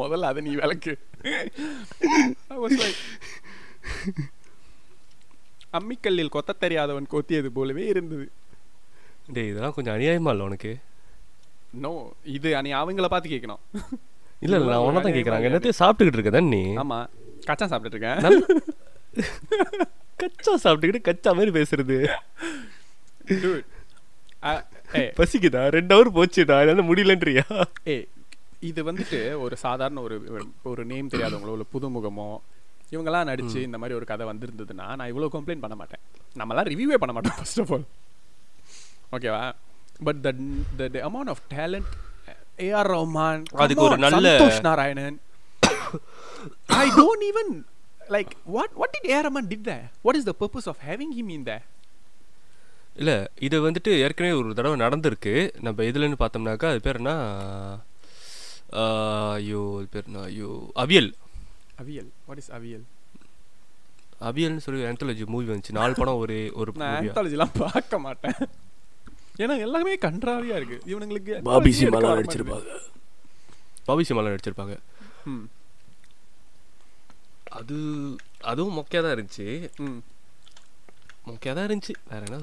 முதல்ல 0.00 0.28
அதை 0.32 0.40
நீ 0.46 0.52
விளக்கு. 0.60 0.92
அம்மிக்கல்லில் 5.78 6.34
கொத்த 6.34 6.52
தெரியாதவன் 6.62 7.12
கொத்தியது 7.14 7.48
போலவே 7.56 7.84
இருந்தது. 7.92 8.26
டேய் 9.34 9.50
இதெல்லாம் 9.50 9.74
கொஞ்சம் 9.76 9.94
அநியாயமா 9.96 10.32
இல்லை 10.34 10.46
உனக்கு? 10.50 10.72
நோ 11.82 11.90
இது 12.36 12.48
நீ 12.66 12.70
அவங்கள 12.78 13.08
பார்த்து 13.12 13.34
கேட்கணும். 13.34 13.62
இல்லை 14.44 14.56
இல்லை 14.58 14.70
நான் 14.72 14.84
ஒன்றா 14.86 15.00
தான் 15.04 15.16
கேட்குறாங்க 15.16 15.48
என்னத்தையும் 15.48 15.80
சாப்பிட்டுக்கிட்டு 15.82 16.18
இருக்க 16.18 16.32
தான் 16.36 16.52
நீ? 16.54 16.62
ஆமா. 16.82 16.98
கச்சா 17.44 17.66
சாப்பிட்டுட்டு 17.66 17.96
இருக்கேன் 17.96 18.20
கச்சா 20.16 20.52
சாப்பிட்டுக்கிட்டு 20.56 21.00
கச்சா 21.00 21.32
மாதிரி 21.32 21.52
பேசுறது. 21.58 21.96
பசிக்குதா? 25.16 25.62
ரெண்டு 25.68 25.94
ஹவர் 25.94 26.16
போச்சுடா. 26.16 26.56
என்னால 26.62 26.84
முடியலன்றியா? 26.84 27.44
ஏய் 27.86 28.06
இது 28.60 28.80
வந்துட்டு 28.84 29.18
ஒரு 29.38 29.56
சாதாரண 29.56 30.00
ஒரு 30.00 30.16
ஒரு 30.62 30.84
நேம் 30.84 31.08
தெரியாதவங்களோ 31.08 31.52
இல்லை 31.52 31.66
புதுமுகமோ 31.72 32.28
இவங்கெல்லாம் 32.92 33.28
நடிச்சு 33.28 33.58
இந்த 33.60 33.78
மாதிரி 33.78 33.94
ஒரு 33.94 34.04
கதை 34.04 34.26
வந்திருந்ததுன்னா 34.26 34.86
நான் 34.96 35.10
இவ்வளோ 35.12 35.28
கம்ப்ளைண்ட் 35.32 35.60
பண்ண 35.60 35.76
மாட்டேன். 35.76 36.02
நம்மலாம் 36.36 36.70
ரிவ்யூவே 36.70 36.94
பண்ண 36.94 37.12
மாட்டோம் 37.12 37.36
ஃபர்ஸ்ட் 37.36 37.60
ஆஃப் 37.60 37.72
ஆல் 37.72 37.86
ஓகேவா 39.12 39.42
but 40.00 40.20
the 40.20 40.30
the 40.88 41.00
amount 41.08 41.28
of 41.28 41.42
talent 41.54 41.90
A R 42.60 42.90
Rahman 42.90 43.42
அதுக்கு 43.58 43.82
ஒரு 43.82 43.98
நல்ல- 44.06 44.36
Narayanan 44.62 45.18
I 46.82 46.86
don't 47.00 47.24
even 47.30 47.52
like 48.10 48.32
what 48.56 48.74
what 48.74 48.94
did 48.96 49.10
A R 49.12 49.26
Rahman 49.28 49.50
did 49.52 49.66
the 49.70 49.74
what 50.02 50.18
is 50.20 50.28
the 50.30 50.34
purpose 50.40 50.68
of 50.72 50.80
having 50.88 51.14
him 51.18 51.28
in 51.28 51.44
the 51.50 51.54
இல்லை 52.94 53.28
இது 53.38 53.56
வந்துட்டு 53.66 53.90
ஏற்கனவே 54.04 54.32
ஒரு 54.32 54.54
தடவை 54.54 54.76
நடந்திருக்கு. 54.80 55.32
நம்ம 55.60 55.82
இதுலன்னு 55.82 56.18
பார்த்தோம்னாக்கா 56.22 56.68
அது 56.72 56.80
பேர் 56.80 56.96
என்ன? 56.96 57.12
ஆ, 58.80 58.82
ஐயோ 59.32 59.60
அது 59.76 59.86
பேர் 59.86 60.06
என்ன? 60.06 60.22
ஐயோ 60.22 60.48
அவியல். 60.74 61.08
அவியல். 61.82 62.08
வாட் 62.26 62.40
இஸ் 62.42 62.50
அவியல்? 62.50 62.84
அவியல்னு 64.28 64.64
சொல்லி 64.64 64.84
ஆந்தாலஜி 64.84 65.26
மூவி 65.26 65.46
வந்துச்சு. 65.46 65.76
நாலு 65.78 65.94
படம் 65.94 66.16
ஒரு 66.16 66.36
ஒரு. 66.54 66.72
ஆந்தாலஜிலாம் 66.88 67.54
பார்க்க 67.58 67.98
மாட்டேன். 67.98 68.36
ஏன்னா 69.38 69.58
எல்லாமே 69.66 69.94
கன்றாவியா 69.94 70.56
இருக்கு. 70.60 70.78
இவனுங்களுக்கு 70.92 71.32
பாபி 71.42 71.70
anthology 71.70 71.82
எடுக்க 71.84 72.00
சிமாலா 72.00 72.10
வர 72.12 72.20
நடிச்சிருப்பாங்க 72.20 72.78
பாபி 73.84 74.04
சிமாலா 74.08 74.32
நடிச்சிருப்பாங்க. 74.34 74.76
அது 77.50 77.76
அதுவும் 78.40 78.76
மொக்கையாக 78.76 79.02
தான் 79.02 79.14
இருந்துச்சு. 79.16 79.70
மொக்கையாக 81.26 81.54
தான் 81.54 81.66
இருந்துச்சு. 81.66 81.94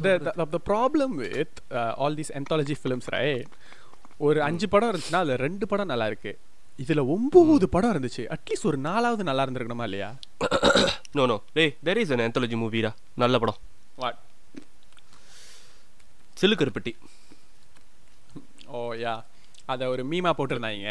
வேற 0.01 0.31
என்ன 0.35 0.59
problem 0.65 1.19
with 1.19 1.53
uh, 1.69 1.93
all 1.93 2.15
these 2.15 2.31
anthology 2.31 2.75
films 2.83 3.05
right? 3.09 3.45
ஒரு 4.17 4.43
அஞ்சு 4.43 4.69
படம் 4.69 4.91
இருந்துச்சுன்னா 4.91 5.15
அதுல 5.15 5.35
ரெண்டு 5.35 5.67
படம் 5.67 5.85
நல்லா 5.85 6.05
இருக்கு. 6.05 6.39
இதுல 6.85 7.07
ஒன்பது 7.07 7.69
படம் 7.69 7.93
இருந்துச்சு. 7.93 8.35
அட்லீஸ்ட் 8.35 8.63
ஒரு 8.63 8.77
நாலாவது 8.77 9.23
நல்லா 9.23 9.43
இருந்திருக்கணுமா 9.43 9.83
இல்லையா? 9.83 10.15
நோ 11.11 11.25
நோ 11.25 11.41
டேய் 11.53 11.77
தெர் 11.85 11.97
இஸ் 11.97 12.11
அன் 12.11 12.31
anthology 12.31 12.55
மூவிடா 12.63 12.95
நல்ல 13.15 13.39
படம். 13.39 13.57
வாட் 13.95 14.17
சிலுக்கருப்பட்டி. 16.41 16.95
Oh 18.65 18.93
yeah. 18.93 19.23
அத 19.65 19.87
ஒரு 19.87 20.05
மீமா 20.05 20.31
போட்டிருந்தாங்க. 20.37 20.89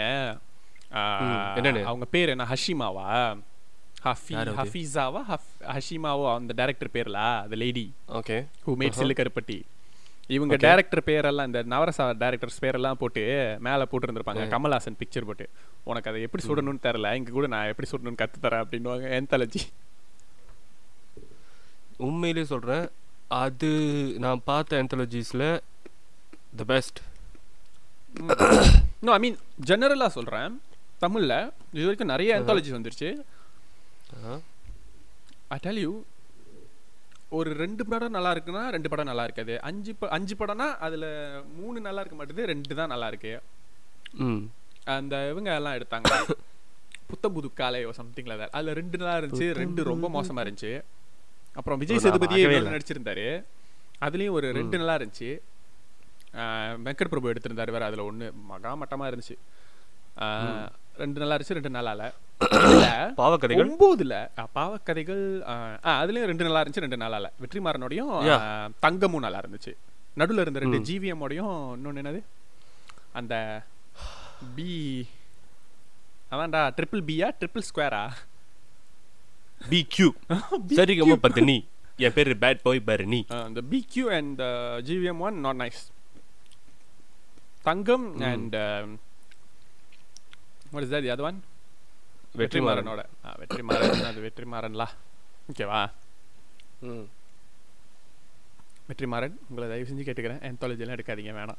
என்னன்னு? 1.58 1.82
அவங்க 1.82 2.04
பேர் 2.04 2.28
என்ன? 2.28 2.44
ஹஷிமாவா? 2.44 3.38
ஹஃபி? 4.04 4.34
ஹஃபீஸாவா? 4.58 5.20
ஹஃப் 5.30 5.48
ஹஷிமாவோ? 5.76 6.34
அந்த 6.34 6.52
டைரக்டர் 6.52 6.90
பேர்ல 6.92 7.20
அந்த 7.44 7.56
lady 7.56 7.86
okay. 8.20 8.36
Who 8.66 8.74
made 8.80 8.92
Uh-huh. 8.92 9.00
Sillukaruppatti 9.02 9.58
இவங்க. 10.28 10.56
டைரக்டர் 10.56 11.02
பேரெல்லாம் 11.06 11.46
இந்த 11.46 11.62
நவரசா 11.64 12.04
டைரக்டர்ஸ் 12.22 12.62
பேரெல்லாம் 12.62 12.92
போட்டு 12.92 13.22
மேலே 13.60 13.82
போட்டுருந்துருப்பாங்க. 13.82 14.44
கமல்ஹாசன் 14.54 14.98
பிக்சர் 15.00 15.24
போட்டு. 15.24 15.46
உனக்கு 15.84 16.10
அதை 16.10 16.22
எப்படி 16.22 16.44
சுடணும்னு 16.48 16.84
தெரில 16.86 17.14
இங்க 17.14 17.30
கூட 17.30 17.46
நான் 17.46 17.66
எப்படி 17.66 17.88
சுடணும்னு 17.90 18.20
கத்து 18.22 18.38
தரேன் 18.42 18.64
அப்படின்னுவாங்க 18.64 19.08
என்தாலஜி 19.18 19.62
உண்மையிலேயே 21.98 22.44
சொல்கிறேன் 22.44 22.86
அது 23.28 23.70
நான் 24.18 24.42
பார்த்த 24.44 24.82
anthologiesல 24.82 25.44
த 26.56 26.64
பெஸ்ட் 26.64 26.98
நோ 29.00 29.12
ஐ 29.12 29.18
மீன் 29.18 29.38
ஜெனரலாக 29.66 30.06
சொல்கிறேன் 30.06 30.52
தமிழில் 30.98 31.38
இது 31.72 31.84
வரைக்கும் 31.84 32.12
நிறைய 32.14 32.30
Uh-huh. 32.32 32.42
என்தாலஜிஸ் 32.42 32.76
வந்துருச்சு. 32.78 33.08
ஐ 35.54 35.58
டெல் 35.66 35.80
யூ 35.86 35.92
ஒரு 37.36 37.50
ரெண்டு 37.62 37.82
படம் 37.90 38.14
நல்லா 38.16 38.30
இருக்குன்னா 38.34 38.64
ரெண்டு 38.74 38.88
படம் 38.90 39.08
நல்லா 39.10 39.24
இருக்காது. 39.26 39.54
அஞ்சு 39.68 39.92
ப 40.00 40.08
அஞ்சு 40.16 40.34
படம்னா 40.40 40.66
அதில் 40.86 41.08
மூணு 41.58 41.78
நல்லா 41.86 42.02
இருக்க 42.02 42.16
மாட்டேது 42.18 42.44
ரெண்டு 42.52 42.76
தான் 42.80 42.92
நல்லா 42.94 43.08
இருக்கு. 43.12 43.32
அந்த 44.96 45.14
இவங்க 45.32 45.50
எல்லாம் 45.60 45.76
எடுத்தாங்க. 45.78 46.12
புத்தம் 47.10 47.34
புது 47.36 47.48
காலையோ 47.60 47.90
சம்திங் 47.98 48.28
லைக் 48.30 48.54
அதுல 48.56 48.74
ரெண்டு 48.80 48.96
நல்லா 49.00 49.16
இருந்துச்சு 49.20 49.48
ரெண்டு 49.62 49.88
ரொம்ப 49.90 50.08
மோசமா 50.16 50.44
இருந்துச்சு. 50.44 50.72
அப்புறம் 51.58 51.80
விஜய் 51.82 52.02
சேதுபதியே. 52.04 52.46
நடிச்சிருந்தாரு. 52.76 53.28
அதுலயும் 54.06 54.36
ஒரு 54.38 54.48
ரெண்டு 54.60 54.80
நல்லா 54.80 54.96
இருந்துச்சு. 54.98 55.30
வெங்கட் 56.86 57.12
பிரபு 57.12 57.30
எடுத்திருந்தாரு 57.32 57.74
வேற 57.76 57.84
அதுல 57.90 58.04
ஒண்ணு 58.10 58.26
மகா 58.50 58.72
மட்டமா 58.82 59.08
இருந்துச்சு. 59.10 59.36
ரெண்டு 60.96 61.20
நல்லா 61.20 61.34
இருந்துச்சு 61.36 61.56
ரெண்டு 61.58 61.70
நல்லா 61.70 61.92
இல்ல 61.92 62.06
பாவக்கதைகள் 63.18 63.64
ஒன்பதுல 63.64 64.14
பாவக்கதைகள் 64.56 65.22
அதுலயும் 65.94 66.30
ரெண்டு 66.30 66.46
நல்லா 66.46 66.62
இருந்துச்சு 66.62 66.84
ரெண்டு 66.84 67.02
நல்லா 67.02 67.18
இல்ல 67.20 67.30
வெற்றிமாறனோடையும் 67.42 68.12
தங்கமும் 68.80 69.24
நல்லா 69.26 69.40
இருந்துச்சு. 69.42 69.72
நடுவுல 70.16 70.44
இருந்த 70.44 70.60
ரெண்டு 70.60 70.78
ம். 70.78 70.86
ஜிவிஎம் 70.88 71.22
ஓடையும் 71.24 71.56
இன்னொன்னு 71.76 72.02
என்னது? 72.02 72.20
அந்த 73.12 73.34
பி 74.56 74.70
அதான்டா 76.32 76.62
ட்ரிபிள் 76.78 77.02
பியா 77.08 77.28
ட்ரிபிள் 77.40 77.66
ஸ்கொயரா 77.68 78.02
பி 79.68 79.80
கியூ 79.86 80.08
சரிகம 80.78 81.16
பத்தினி 81.18 81.56
என் 81.98 82.14
பேரு 82.16 82.34
பேட் 82.42 82.64
பாய் 82.64 82.86
பரணி 82.88 83.20
அந்த 83.40 83.60
பிக்யூ 83.70 84.06
and 84.16 84.40
GVM 84.88 85.20
one 85.20 85.38
not 85.40 85.60
nice 85.62 85.82
Thangam. 87.64 88.06
And 88.26 88.56
what 90.70 90.82
is 90.82 90.90
that 90.90 91.10
அது 91.10 91.22
ஒன் 91.22 91.44
வெற்றிமாறன் 92.36 92.38
வெற்றிமாறனோட. 92.38 93.04
ஆ, 93.24 93.34
வெற்றிமாறன் 93.34 94.04
அது 94.04 94.32
வெற்றிமாறன்லா. 94.32 94.86
ஓகேவா? 95.52 95.90
ம். 96.80 97.08
வெற்றிமாறன் 98.88 99.36
உங்களை 99.48 99.68
தயவு 99.68 99.88
செஞ்சு 99.88 100.04
கேட்டுக்கிறேன். 100.04 100.78
எல்லாம் 100.78 100.96
எடுக்காதீங்க 100.96 101.38
வேணாம். 101.40 101.58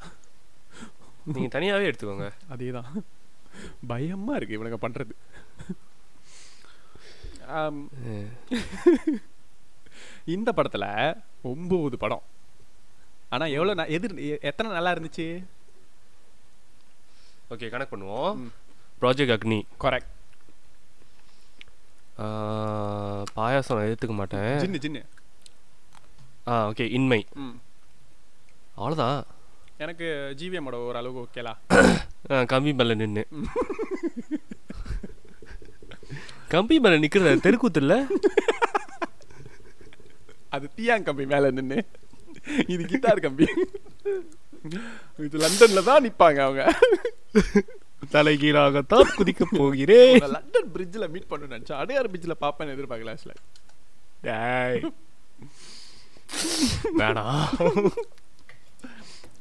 நீங்க 1.24 1.60
தனியாவே 1.60 1.94
எடுத்துக்கோங்க. 1.94 2.32
அதேதான். 2.50 3.02
பயமா 3.88 4.36
இருக்கு 4.36 4.64
இவனுங்க 4.64 4.78
பண்றது. 4.82 5.12
ஆம், 7.48 7.90
ம். 7.94 8.32
இந்த 10.26 10.54
படத்துல 10.56 11.16
ஒன்பது 11.42 11.98
படம். 11.98 12.22
ஆனா 13.30 13.46
எவ்வளவு 13.46 13.82
ந- 13.82 13.90
எதிர் 13.90 14.40
எத்தனை 14.40 14.72
நல்லா 14.72 14.92
இருந்துச்சு? 14.92 15.46
ஓகே 17.50 17.70
கனெக்ட் 17.70 17.94
பண்ணுவோம். 17.94 18.48
ப்ராஜெக்ட் 18.98 19.36
அக்னி 19.36 19.60
கரெக்ட் 19.84 20.14
ஆ, 22.18 22.28
பாயாசம் 23.36 23.78
நான் 23.78 23.88
எடுத்துக்க 23.88 24.14
மாட்டேன். 24.16 24.48
ஜின்னு 24.62 24.80
ஜின்னு. 24.84 25.02
ஆ 26.48 26.54
ஓகே 26.70 26.86
இன்மை. 26.98 27.20
அவ்வளோதான் 28.78 29.18
எனக்கு 29.80 30.08
ஜிவிஎம்மோட 30.40 30.78
ஒரு 30.86 30.98
அளவுக்கு 31.00 31.24
ஓகேலா 31.26 31.54
கம்பி 32.46 32.72
மேல 32.74 32.96
நின்று 33.02 33.24
கம்பி 36.54 36.76
மேல 36.80 36.98
நிக்கிறது 37.00 37.44
தெருக்கூத்து 37.46 37.82
இல்ல 37.84 37.94
அது 40.52 40.66
தீயாங் 40.78 41.08
கம்பி 41.08 41.26
மேல 41.32 41.50
நின்னு. 41.52 41.78
இது 42.68 42.84
கிட்டார் 42.86 43.20
கம்பி. 43.20 43.48
இது 45.20 45.36
லண்டன்ல 45.44 45.82
தான் 45.88 46.06
நிப்பாங்க 46.06 46.40
அவங்க. 46.46 46.64
தலைகீழாகத்தான் 48.02 49.12
குதிக்க 49.18 49.44
போகிறேன். 49.58 50.18
லண்டன் 50.36 50.70
பிரிட்ஜில் 50.76 51.12
மீட் 51.14 51.28
பண்ணு 51.28 51.48
நினச்சா 51.48 51.76
அடையார் 51.82 52.12
பிரிட்ஜில் 52.14 52.42
பார்ப்பேன்னு 52.44 52.76
எதிர்பார்க்கல 52.76 53.14
ஆக்சுவலா 53.16 53.40
டேய். 54.28 54.82
வேணாம் 57.02 57.46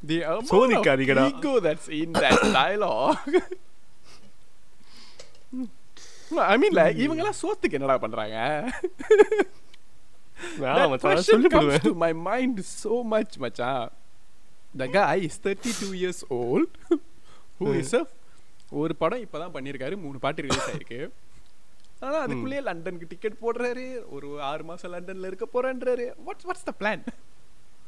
The 0.09 0.17
amount 0.31 0.49
சோதிக்காதீங்கடா. 0.49 1.23
of 1.27 1.37
ego 1.37 1.53
that's 1.59 1.87
in 1.99 2.09
that 2.13 2.41
dialogue. 2.57 3.35
I 6.51 6.57
mean 6.61 6.73
like 6.79 6.97
இவங்கெல்லாம் 7.05 7.39
சோத்துக்கு 7.41 7.77
என்னடா 7.79 7.97
பண்றாங்க? 7.97 8.35
வேணாம் 10.61 10.81
That 10.81 10.89
மச்சான் 10.93 11.15
question 11.15 11.29
சொல்லி 11.31 11.49
comes 11.53 11.63
போடுவேன் 11.63 11.85
to 11.87 11.93
my 12.05 12.11
mind 12.29 12.57
so 12.73 12.95
much 13.13 13.33
மச்சான். 13.45 13.87
The 14.81 14.87
guy 14.97 15.15
is 15.27 15.35
32 15.45 15.91
years 16.03 16.19
old 16.39 16.71
who 17.59 17.67
is 17.81 17.91
a 18.01 18.03
ஒரு 18.71 18.95
படம் 18.95 19.21
இப்பதான் 19.21 19.53
பண்ணியிருக்காரு 19.53 19.97
மூணு 19.97 20.19
பாட்டு 20.19 20.41
ரிலீஸ் 20.41 20.69
ஆயிருக்கு. 20.69 20.99
ஆனா 21.99 22.25
அதுக்குள்ளேயே 22.25 22.61
லண்டனுக்கு 22.61 23.07
டிக்கெட் 23.09 23.41
போடுறாரு. 23.41 23.85
ஒரு 24.09 24.41
ஆறு 24.41 24.63
மாசம் 24.63 24.93
லண்டன்ல 24.93 25.25
இருக்க 25.25 25.47
போறேன்றாரு. 25.53 26.05
What's 26.25 26.47
what's 26.47 26.65
the 26.65 26.73
plan 26.79 27.03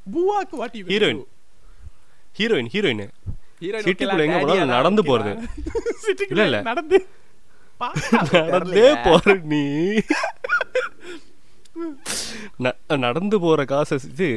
பூவாக்கு 0.07 0.55
what 0.55 0.75
you. 0.75 0.85
Heroine 0.87 1.21
heroine 2.39 2.71
heroine 2.73 3.03
சிட்டிக்குள்ள 3.61 4.25
எங்க 4.25 4.39
போனாலும் 4.39 4.69
நடந்து 4.69 5.03
போறது. 5.03 5.31
இல்ல, 6.31 6.43
இல்ல. 6.43 6.59
நடந்து 6.61 6.99
நடந்தே 8.31 8.95
போற 9.03 9.23
நீ. 9.43 9.61
ந- 12.59 12.77
நடந்து 12.97 13.39
போற 13.39 13.65
காசை 13.65 13.99
இது 14.09 14.27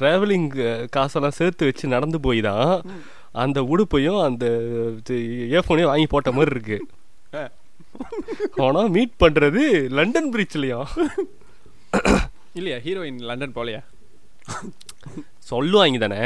டிராவலிங் 0.00 0.48
காசெல்லாம் 0.88 1.30
சேர்த்து 1.30 1.64
வச்சு 1.64 1.88
நடந்து 1.88 2.20
போய் 2.20 2.40
தான் 2.40 2.72
அந்த 3.42 3.58
உடுப்பையும் 3.72 4.20
அந்த 4.24 4.44
இயர்ஃபோனையும் 5.52 5.90
வாங்கி 5.92 6.06
போட்ட 6.12 6.30
மாதிரி 6.32 6.54
இருக்கு. 6.56 6.78
ஆனா 8.64 8.80
மீட் 8.96 9.20
பண்றது 9.20 9.62
லண்டன் 9.98 10.32
பிரிட்ஜ்லயா 10.32 10.78
இல்லையா 12.58 12.78
ஹீரோயின் 12.86 13.18
லண்டன் 13.28 13.56
போலையா? 13.56 13.80
சொல்லுவாங்க 15.50 15.98
தானே. 16.02 16.20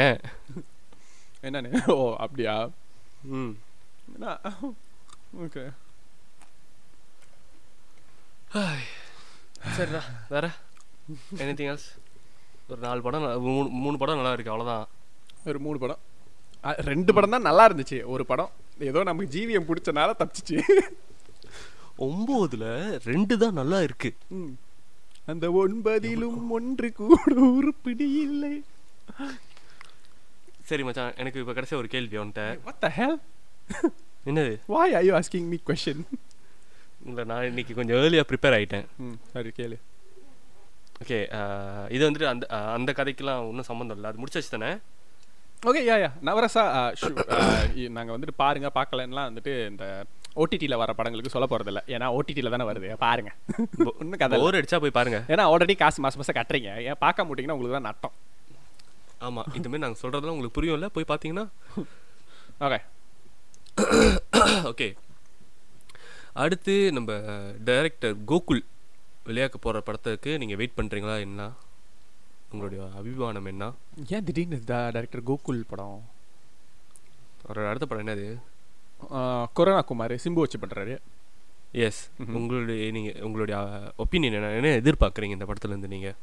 என்னன்னு? 1.47 1.71
ஓ 1.95 2.15
அப்படியா? 2.25 2.55
ம். 3.37 3.53
ஓகே. 5.45 5.63
சரிடா 9.77 10.01
வேற? 10.29 10.45
எனிதிங் 11.41 11.69
எல்ஸ் 11.71 11.89
ஒரு 12.69 12.81
நாலு 12.85 13.01
படம் 13.05 13.27
மூணு 13.47 13.67
மூணு 13.83 13.97
படம் 14.01 14.19
நல்லா 14.19 14.33
இருக்கு 14.33 14.53
அவ்வளோதான் 14.53 14.85
ஒரு 15.45 15.59
மூணு 15.65 15.77
படம். 15.83 16.01
ரெண்டு 16.89 17.11
படம் 17.13 17.35
தான் 17.35 17.47
நல்லா 17.49 17.63
இருந்துச்சு. 17.69 17.97
ஒரு 18.15 18.25
படம் 18.31 18.51
ஏதோ 18.89 19.03
நமக்கு 19.09 19.33
ஜிவிஎம் 19.37 19.69
பிடிச்சனால 19.69 20.09
தப்பிச்சிச்சு. 20.21 20.57
ஒம்போதுல 22.07 22.65
ரெண்டு 23.11 23.37
தான் 23.43 23.57
நல்லா 23.61 23.79
இருக்கு. 23.87 24.11
ம். 24.39 24.51
அந்த 25.31 25.47
ஒன்பதிலும் 25.63 26.39
ஒன்று 26.57 26.87
கூட 26.93 27.33
உருப்பிடி 27.49 28.07
இல்லை. 28.27 28.53
சரி 30.69 30.83
மச்சான் 30.87 31.15
எனக்கு 31.21 31.39
இப்போ 31.39 31.53
கடைசியா 31.57 31.79
ஒரு 31.81 31.89
கேள்வி 31.95 32.17
உன்ட்ட 32.17 32.43
வாட் 32.65 32.81
த 32.85 32.89
ஹெல் 32.97 33.17
என்னது? 34.29 34.53
Why 34.73 34.87
are 34.97 35.05
you 35.07 35.13
asking 35.19 35.45
me 35.51 35.57
question? 35.69 35.99
இல்லை 37.09 37.23
நான் 37.31 37.47
இன்னைக்கு 37.51 37.73
கொஞ்சம் 37.77 37.97
ஏர்லியாக 38.01 38.25
ப்ரிப்பேர் 38.31 38.55
ஆயிட்டேன். 38.57 38.85
ம் 39.05 39.17
சரி 39.33 39.51
கேளு. 39.59 39.77
ஓகே 41.03 41.19
இது 41.95 42.03
வந்துட்டு 42.09 42.27
அந்த 42.33 42.45
அந்த 42.77 42.91
கதைக்கெல்லாம் 42.97 43.47
ஒன்றும் 43.49 43.69
சம்மந்தம் 43.69 43.97
இல்லை. 43.99 44.09
அது 44.11 44.21
முடிச்சாச்சு 44.23 44.51
தானே? 44.55 44.71
ஓகே 45.69 45.81
யா 45.87 45.95
யா 46.03 46.07
நவரசா 46.27 46.61
நாங்கள் 47.97 48.13
வந்துட்டு 48.13 48.35
பாருங்க 48.43 48.67
பார்க்கலன்னுலாம் 48.77 49.27
வந்துட்டு 49.29 49.53
இந்த 49.71 49.85
ஓடிடியில் 50.41 50.79
வர 50.81 50.91
படங்களுக்கு 50.97 51.33
சொல்ல 51.33 51.47
போகிறதில்ல 51.51 51.81
ஏன்னா 51.93 52.07
ஓடிடியில் 52.17 52.53
தானே 52.53 52.65
வருது. 52.69 52.89
பாருங்க. 53.03 53.31
ஒன்றும் 54.01 54.19
கதை 54.21 54.33
இல்ல. 54.35 54.43
போர் 54.43 54.57
அடிச்சா 54.59 54.77
போய் 54.83 54.97
பாருங்க. 54.97 55.19
ஏன்னா 55.33 55.43
ஆல்ரெடி 55.51 55.73
காசு 55.81 55.99
மாசம் 56.05 56.21
மாசம் 56.21 56.37
கட்டுறீங்க. 56.37 56.69
ஏன் 56.89 56.99
பார்க்க 57.03 57.25
மாட்டீங்கன்னா 57.27 57.55
உங்களுக்கு 57.57 57.77
தான் 57.77 57.89
நட்டம். 57.89 58.13
ஆமா 59.27 59.41
இந்த 59.57 59.65
மாதிரி 59.69 59.83
நாங்க 59.85 59.99
சொல்றதெல்லாம் 60.03 60.35
உங்களுக்கு 60.35 60.57
புரியும்ல? 60.57 60.89
போய் 60.95 61.09
பாத்தீங்கன்னா. 61.11 61.45
ஓகே 62.67 62.79
ஓகே 64.71 64.87
அடுத்து 66.43 66.73
நம்ம 66.97 67.11
டைரக்டர் 67.69 68.15
கோகுல் 68.31 68.63
விளையாக்க 69.27 69.57
போற 69.65 69.79
படத்துக்கு 69.87 70.31
நீங்க 70.41 70.55
வெயிட் 70.61 70.77
பண்றீங்களா 70.79 71.15
என்ன? 71.27 71.41
உங்களுடைய 72.51 72.89
அபிமானம் 72.95 73.45
என்ன? 73.45 73.71
ஏன் 74.07 74.23
திடீர்னு 74.23 74.61
டைரக்டர் 74.65 75.23
கோகுல் 75.23 75.63
படம்? 75.69 76.01
அவரோட 77.47 77.67
அடுத்த 77.67 77.85
படம் 77.85 78.07
என்னது? 78.07 78.27
கொரோனா 79.53 79.81
குமார் 79.81 80.11
சிம்பு 80.11 80.41
வச்சு 80.43 80.59
பண்ணுறாரு 80.59 80.97
எஸ் 81.71 82.09
உங்களுடைய 82.27 82.91
நீங்க 82.91 83.11
உங்களுடைய 83.25 83.61
ஒப்பீனியன் 83.97 84.37
என்ன? 84.37 84.49
என்ன 84.49 84.73
எதிர்பார்க்குறீங்க 84.81 85.35
இந்த 85.37 85.45
படத்துல 85.45 85.71
இருந்து 85.73 85.87
நீங்க 85.87 86.13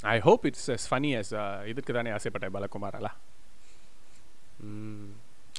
I 0.00 0.20
hope 0.20 0.44
it's 0.44 0.94
funny 0.94 1.16
as 1.18 1.34
uh, 1.34 1.66
இதுக்கு 1.66 1.94
தானே 1.94 2.10
ஆசைப்பட்டேன் 2.10 2.54
பாலகுமாரால. 2.54 3.08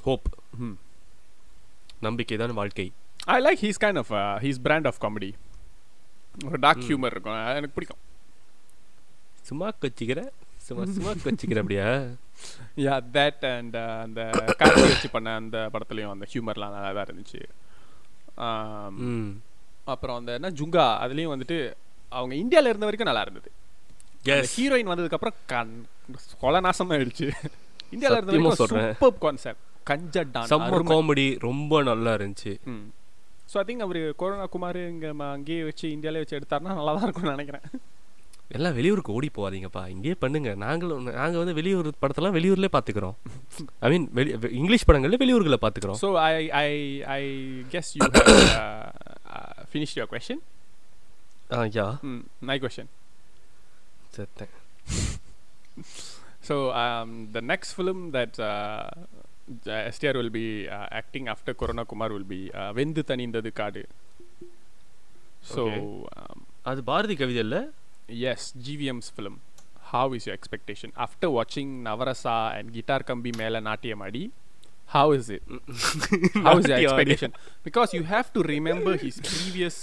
ஹோப் 0.01 0.27
நம்பிக்கை 1.99 2.37
தான் 2.37 2.53
வாழ்க்கை. 2.53 2.91
I 3.23 3.37
like 3.43 3.63
his 3.65 3.81
kind 3.81 4.01
of 4.01 4.11
his 4.43 4.61
brand 4.63 4.87
of 4.87 5.01
comedy 5.01 5.29
ஒரு 6.45 6.57
டார்க் 6.59 6.83
ஹியூமர் 6.87 7.13
இருக்கும். 7.13 7.39
எனக்கு 7.45 7.75
பிடிக்கும். 7.75 8.01
சும்மா 9.49 9.67
கொச்சிக்கிற 9.83 10.21
சும்மா 10.67 10.83
சும்மா 10.97 11.13
கொச்சிக்கிற 11.23 11.61
அப்படியா? 11.63 11.87
யா 12.85 12.95
தேட் 13.15 13.43
அண்ட் 13.55 13.77
அந்த 14.05 14.21
கார்த்தி 14.59 14.85
வச்சு 14.91 15.09
பண்ண 15.15 15.35
அந்த 15.41 15.57
படத்துலையும் 15.73 16.13
அந்த 16.15 16.27
ஹியூமர்லாம் 16.33 16.75
நல்லா 16.75 16.91
தான் 16.97 17.07
இருந்துச்சு. 17.07 17.41
Um, 18.45 18.95
அப்புறம் 19.91 20.17
அந்த 20.19 20.31
என்ன 20.39 20.49
ஜுங்கா 20.59 20.85
அதுலேயும் 21.03 21.33
வந்துட்டு 21.33 21.57
அவங்க 22.17 22.33
இந்தியாவில் 22.43 22.71
இருந்த 22.71 22.87
வரைக்கும் 22.87 23.09
நல்லா 23.09 23.23
இருந்தது. 23.25 23.49
ஹீரோயின் 24.53 24.91
வந்ததுக்கப்புறம் 24.91 25.37
கண் 25.51 25.73
கொலை 26.41 26.59
நாசமா 26.67 26.95
ஆயிடுச்சு. 26.97 27.27
இந்தியாவில் 27.93 28.17
இருந்த 28.19 28.33
வரைக்கும். 28.33 28.59
சூப்பர் 28.61 29.21
கான்செப்ட் 29.25 29.63
கஞ்சட் 29.89 30.37
செம்ம 30.51 30.79
காமெடி 30.91 31.27
ரொம்ப 31.47 31.81
நல்லா 31.91 32.11
இருந்துச்சு. 32.19 32.53
ஸோ 33.51 33.57
ஐ 33.61 33.65
திங்க் 33.69 33.85
அவர் 33.87 34.01
கொரோனா 34.21 34.45
குமார் 34.53 34.79
இங்கே 34.91 35.09
அங்கேயே 35.33 35.63
வச்சு 35.69 35.85
இந்தியாவிலே 35.95 36.21
வச்சு 36.23 36.39
எடுத்தாருன்னா 36.39 36.77
நல்லா 36.79 36.93
தான் 36.97 37.07
இருக்கும்னு 37.07 37.35
நினைக்கிறேன். 37.37 37.65
எல்லாம் 38.51 38.75
வெளியூருக்கு 38.77 39.13
ஓடி 39.13 39.29
போகாதீங்கப்பா. 39.35 39.83
இங்கேயே 39.87 40.15
பண்ணுங்க. 40.15 40.49
நாங்களும் 40.63 41.05
நாங்கள் 41.15 41.41
வந்து 41.41 41.55
வெளியூர் 41.59 41.87
படத்தெல்லாம் 42.01 42.35
வெளியூர்லேயே 42.37 42.71
பார்த்துக்கிறோம் 42.75 43.15
ஐ 43.79 43.89
மீன் 43.91 44.05
வெளி 44.13 44.31
இங்கிலீஷ் 44.59 44.87
படங்கள்ல 44.89 45.19
வெளியூர்களை 45.23 45.59
பார்த்துக்கிறோம் 45.61 45.99
so 46.01 46.09
I 46.23 46.33
I 46.59 46.69
I 47.13 47.21
guess 47.73 47.91
you 47.97 48.09
finish 49.71 49.95
your 49.97 50.11
question 50.13 50.43
yeah 51.73 51.87
my 52.41 52.57
question 52.65 52.91
செத்தேன் 54.17 54.55
So 56.43 56.55
the 57.31 57.41
next 57.41 57.69
film 57.73 58.11
that 58.11 58.33
uh, 58.41 58.81
J- 59.65 59.83
STR 59.91 60.13
will 60.13 60.31
be 60.31 60.47
uh, 60.69 60.87
acting 60.91 61.27
after 61.27 61.53
Corona 61.53 61.85
Kumar 61.85 62.09
will 62.09 62.27
be 62.27 62.41
uh, 62.53 62.71
வெந்து 62.73 63.01
தணிந்தது 63.09 63.51
காடு 63.53 63.83
um, 65.57 65.93
அது 66.63 66.81
பாரதி 66.83 67.15
கவிதை 67.15 67.41
இல்லை 67.41 67.61
yes 68.08 68.42
GVM's 68.64 69.10
film 69.10 69.34
how 69.92 70.06
is 70.16 70.26
your 70.26 70.34
expectation 70.34 70.90
after 70.96 71.28
watching 71.30 71.68
Navarasa 71.86 72.36
and 72.58 72.72
Guitar 72.76 73.00
Kambi 73.08 73.32
மேல 73.40 73.60
நாட்டியமாடி 73.68 74.22
how 74.94 75.06
is 75.16 75.26
it 75.36 75.42
how 76.46 76.54
is 76.60 76.66
your 76.72 76.78
expectation 76.80 77.30
because 77.66 77.90
you 77.96 78.04
have 78.14 78.28
to 78.36 78.42
remember 78.54 78.92
his 79.06 79.16
previous 79.30 79.76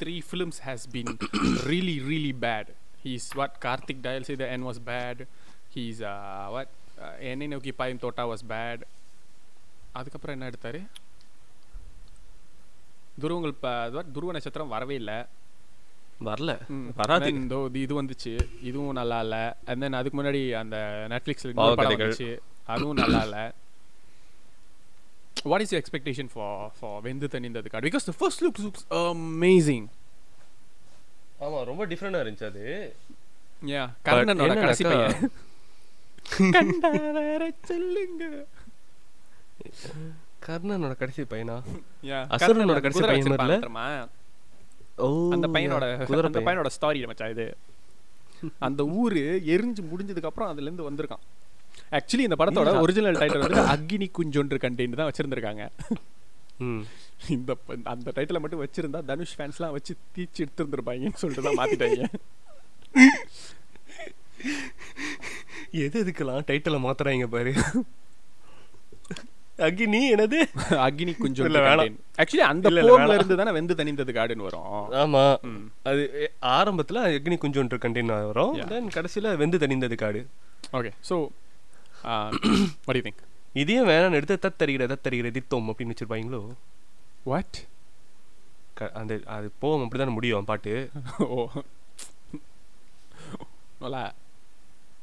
three 0.00 0.20
films 0.30 0.58
has 0.68 0.82
been 0.94 1.10
really 1.70 1.96
really 2.12 2.32
bad 2.46 2.66
he's 3.04 3.26
what 3.40 3.52
Karthik 3.64 3.98
Dial 4.06 4.24
say 4.28 4.36
the 4.42 4.48
end 4.54 4.64
was 4.70 4.78
bad 4.92 5.18
he's 5.74 6.00
uh, 6.12 6.46
what 6.54 6.68
uh, 7.04 7.14
என்னை 7.30 7.46
நோக்கி 7.52 7.72
பாயும் 7.80 8.02
தோட்டா 8.04 8.24
was 8.32 8.42
bad 8.54 8.80
அதுக்கப்புறம் 9.98 10.34
என்ன 10.36 10.46
எடுத்தாரு 10.50 10.80
துருவங்கள் 13.22 13.54
ப 13.64 13.68
what? 13.96 14.06
துருவ 14.14 14.32
நட்சத்திரம் 14.36 14.74
வரவே 14.76 14.94
இல்லை 15.02 15.18
வரல. 16.27 16.51
வராது. 16.99 17.29
Then 17.31 17.77
இதோ 17.83 17.95
வந்துச்சு 17.99 18.33
இதுவும் 18.69 18.97
நல்லா 18.99 19.19
இல்ல. 19.25 19.35
And 19.71 19.77
then 19.83 19.93
அதுக்கு 19.99 20.17
முன்னாடி 20.19 20.41
அந்த 20.61 20.77
நெட்ஃபிளிக்ஸ்ல 21.13 21.51
படம் 21.51 21.79
பாவக்கதைகள். 21.79 22.11
வந்துச்சு 22.11 22.29
அதுவும் 22.73 22.99
நல்லா 23.01 23.21
இல்ல. 23.27 23.37
What 25.49 25.61
is 25.63 25.69
your 25.73 25.81
expectation 25.81 26.27
for 26.35 26.47
for 26.79 26.93
வெந்து 27.05 27.27
தணிந்தது 27.33 27.69
காடு? 27.73 27.87
Because 27.87 28.07
the 28.11 28.17
first 28.21 28.39
look 28.45 28.57
looks 28.65 28.83
amazing. 29.05 29.85
ஆமா 31.43 31.59
ரொம்ப 31.69 31.83
டிஃப்ரெண்டாக 31.91 32.23
இருந்துச்சு 32.25 32.49
அது. 32.51 32.65
Yeah 33.73 33.87
கர்ணனோட 34.07 34.53
கடைசி 34.63 34.83
பையன். 34.83 35.17
கண்டார 36.55 37.45
சொல்லுங்க. 37.69 38.23
கர்ணனோட 40.47 40.93
கடைசி 41.01 41.21
பையனா? 41.33 41.57
Yeah 42.09 42.23
அசுரனோட 42.35 42.79
கடைசி 42.85 43.01
பையன் 43.01 43.17
வச்சிருப்பான் 43.17 43.49
மாதிரில? 43.49 43.59
தெரியுமா? 43.65 43.87
ஓ 44.87 44.88
அந்த 45.35 45.47
பையனோட 45.55 45.85
அந்த 45.97 46.29
பையன். 46.29 46.47
பையனோட 46.47 46.69
ஸ்டாரி 46.77 47.01
மச்சான் 47.11 47.33
இது. 47.35 47.47
அந்த 48.67 48.81
ஊரு 49.01 49.21
எரிஞ்சு 49.53 49.81
முடிஞ்சதுக்கு 49.91 50.29
அப்புறம் 50.29 50.51
அதுல 50.51 50.67
இருந்து 50.69 50.87
வந்திருக்கான். 50.89 51.23
ஆக்சுவலி 51.97 52.25
இந்த 52.27 52.37
படத்தோட. 52.39 52.71
ஒரிஜினல் 52.85 53.19
டைட்டில் 53.21 53.45
வந்து 53.45 53.65
அக்னி 53.73 54.07
குஞ்சொன்று 54.17 54.57
கண்டேன்னு 54.65 54.99
தான் 55.01 55.09
வச்சிருந்திருக்காங்க. 55.09 55.65
இந்த 57.35 57.51
அந்த 57.93 58.09
டைட்டிலை 58.17 58.39
மட்டும் 58.43 58.63
வச்சிருந்தா 58.63 58.99
தனுஷ் 59.11 59.35
ஃபேன்ஸ்லாம் 59.37 59.75
வச்சு 59.77 59.93
தீச்சு 60.15 60.43
எடுத்துருந்துருப்பாங்கன்னு 60.45 61.21
சொல்லிட்டு 61.21 61.45
தான் 61.47 61.59
மாத்திட்டாங்க. 61.61 62.03
எது 65.85 65.95
எதுக்கெல்லாம் 66.03 66.45
டைட்டிலை 66.49 66.79
மாத்துறாங்க 66.87 67.27
பாரு. 67.35 67.53
அக்னி 69.59 70.15
என்னது? 70.15 70.47
அக்னி 70.87 71.15
குஞ்சொன்று 71.19 71.45
இல்ல, 71.45 71.59
வேணாம். 71.59 71.95
ஆக்சுவலி 72.17 72.51
அந்த 72.51 72.69
போர்ல. 72.69 73.13
இருந்து 73.13 73.35
தானே 73.35 73.51
வெந்து 73.51 73.73
தணிந்தது 73.73 74.13
காடுன்னு 74.13 74.35
வரும். 74.35 74.91
ஆமா. 74.91 75.37
அது 75.83 76.31
ஆரம்பத்துல 76.41 77.15
அக்னி 77.15 77.37
குஞ்சோன்ற 77.37 77.77
கண்டெய்ன் 77.77 78.05
வரும். 78.05 78.67
தென் 78.67 78.87
கடைசியில 78.87 79.35
Vendhu 79.35 79.57
Thanindhathu 79.57 79.95
Kaadu. 79.95 80.27
Okay 80.73 80.91
so 81.09 81.29
what 82.03 82.33
do 82.87 82.93
you 82.93 83.07
think? 83.07 83.15
இதையும் 83.53 83.87
வேணாம் 83.87 84.11
எடுத்து 84.11 84.39
தத்தரிகிற 84.41 84.87
தத்தரிகிற 84.87 85.31
தித்தோம் 85.31 85.55
அப்படின்னு 85.55 85.89
வச்சிருப்பாங்களோ? 85.89 86.51
What? 87.25 87.67
க- 88.73 88.91
அந்த 88.93 89.19
அது 89.25 89.51
போவோம் 89.59 89.87
அப்படிதானே 89.87 90.11
முடியும் 90.11 90.45
பாட்டு. 90.45 90.89
ஓ. 91.19 91.49
நல்லா 93.79 94.13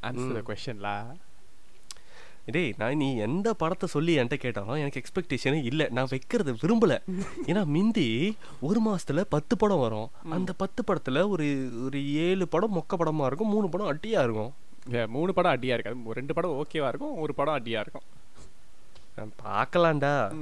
answer 0.02 0.34
the 0.34 0.40
ம். 0.40 0.46
question 0.46 0.76
லா 0.76 1.14
டேய் 2.46 2.74
நான் 2.78 2.96
நீ 2.96 3.16
எந்த 3.16 3.54
படத்தை 3.54 3.88
சொல்லி 3.88 4.18
என்கிட்ட 4.18 4.34
கேட்டாலும் 4.34 4.74
எனக்கு 4.74 5.02
எக்ஸ்பெக்டேஷனே 5.02 5.64
இல்லை. 5.64 5.86
நான் 5.90 6.06
வைக்கிறது 6.10 6.52
விரும்பல. 6.52 7.02
ஏன்னா 7.46 7.64
மிந்தி 7.64 8.32
ஒரு 8.60 8.80
மாசத்துல 8.86 9.24
பத்து 9.28 9.56
படம் 9.56 9.78
வரும். 9.78 10.10
அந்த 10.30 10.52
பத்து 10.52 10.82
படத்துல 10.86 11.28
ஒரு 11.28 11.70
ஒரு 11.84 12.14
ஏழு 12.14 12.48
படம் 12.48 12.76
மொக்க 12.76 12.94
படமா 12.98 13.26
இருக்கும். 13.26 13.48
மூணு 13.48 13.68
படம் 13.68 13.96
அட்டியா 13.96 14.22
இருக்கும். 14.22 14.54
மூணு 15.06 15.32
படம் 15.34 15.52
அடியா 15.52 15.64
இருக்காது. 15.64 15.96
ரெண்டு 16.12 16.34
படம் 16.34 16.64
ஓகேவா 16.64 16.88
இருக்கும். 16.88 17.16
ஒரு 17.16 17.34
படம் 17.34 17.64
அடியா 17.64 17.80
இருக்கும். 17.80 18.02
பார்க்கலாம்டா. 19.44 20.34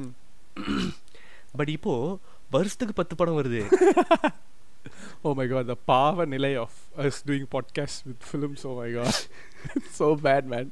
பட் 1.56 1.68
இப்போ 1.68 2.18
வருஷத்துக்கு 2.51 2.94
பத்து 2.94 3.16
படம் 3.16 3.43
வருது. 3.43 3.72
Oh 5.24 5.35
my 5.35 5.47
god, 5.47 5.68
the 5.68 5.74
பாவ 5.85 6.24
நிலை 6.24 6.56
of 6.56 6.70
us 6.97 7.10
doing 7.26 7.44
podcasts 7.52 8.06
with 8.06 8.16
films. 8.32 8.56
Oh 8.62 8.76
my 8.76 8.94
god. 8.94 9.12
So 9.90 10.18
bad, 10.20 10.43
man. 10.44 10.68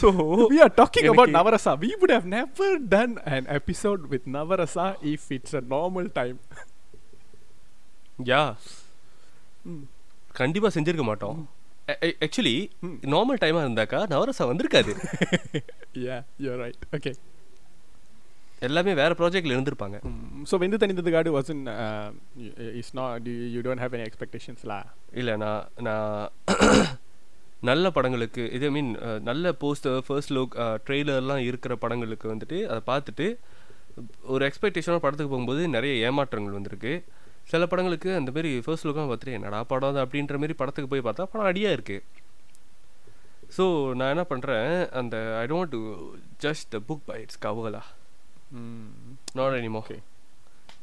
So 0.00 0.06
We 0.52 0.60
are 0.60 0.72
talking 0.80 1.06
about 1.06 1.28
Navarasa. 1.28 1.72
We 1.80 1.90
would 2.00 2.10
have 2.10 2.26
never 2.30 2.68
done 2.96 3.12
an 3.28 3.46
episode 3.58 4.02
with 4.08 4.26
Navarasa 4.26 4.86
if 5.14 5.24
it's 5.30 5.54
a 5.54 5.62
normal 5.74 6.08
time. 6.20 6.38
Yeah 8.18 8.42
hmm. 9.64 9.84
கண்டிப்பா 10.32 10.68
செஞ்சிருக்க 10.68 11.04
மாட்டோம் 11.04 11.38
actually. 12.26 12.54
Normal 13.14 13.40
டைமா 13.40 13.60
இருந்தாக்கா 13.64 14.00
நவரசா 14.12 14.44
வந்திருக்காது 14.50 14.92
yeah, 16.06 16.20
you're 16.38 16.58
right. 16.64 16.78
Okay. 16.96 17.14
எல்லாமே 18.62 18.94
வேற 18.94 19.14
ப்ராஜெக்ட்ல 19.14 19.54
இருந்திருப்பாங்க 19.56 19.98
Mm, 20.08 20.42
so 20.42 20.58
Gadu 20.58 21.30
wasn't, 21.36 21.66
uh, 21.76 22.08
y- 22.36 22.54
it's 22.78 22.92
not, 22.94 23.26
you, 23.26 23.46
you 23.54 23.62
don't 23.66 23.78
have 23.78 23.94
any 23.94 24.02
expectations 24.02 24.62
lah. 24.64 24.82
இல்ல 25.12 25.36
நான் 25.36 25.68
நான் 25.80 26.28
நல்ல 27.62 27.86
படங்களுக்கு 27.90 28.42
இது 28.56 28.66
மீன் 28.70 28.90
நல்ல 29.22 29.50
போஸ்டர் 29.60 29.98
ஃபர்ஸ்ட் 30.06 30.32
லுக் 30.36 30.54
ட்ரெய்லர்லாம் 30.84 31.42
இருக்கிற 31.48 31.72
படங்களுக்கு 31.82 32.26
வந்துட்டு 32.32 32.58
அதை 32.70 32.80
பார்த்துட்டு 32.86 33.26
ஒரு 34.26 34.42
எக்ஸ்பெக்டேஷனோட 34.46 35.00
படத்துக்கு 35.02 35.32
போகும்போது 35.32 35.62
நிறைய 35.68 35.92
ஏமாற்றங்கள் 36.06 36.56
வந்திருக்கு. 36.58 36.92
சில 37.50 37.66
படங்களுக்கு 37.66 38.10
அந்த 38.16 38.30
மாதிரி 38.30 38.50
ஃபர்ஸ்ட் 38.64 38.86
லுக்காக 38.86 39.06
பார்த்துட்டு 39.06 39.36
என்னடா 39.38 39.60
படம் 39.70 39.90
அது 39.90 40.00
அப்படின்ற 40.02 40.36
மாதிரி 40.38 40.54
படத்துக்கு 40.58 40.90
போய் 40.92 41.06
பார்த்தா 41.06 41.26
படம் 41.32 41.48
அடியாக 41.50 41.76
இருக்குது 41.76 42.06
ஸோ 43.56 43.64
நான் 43.98 44.12
என்ன 44.14 44.24
பண்ணுறேன் 44.30 44.68
அந்த 45.00 45.14
I 45.38 45.46
don't 45.50 45.72
do 45.74 45.80
just 46.44 46.68
the 46.70 46.80
book 46.88 47.06
by 47.06 47.18
it's 47.22 47.42
கவலா 47.44 47.82
not 49.34 49.58
anymore 49.58 49.82
Okay. 49.82 49.98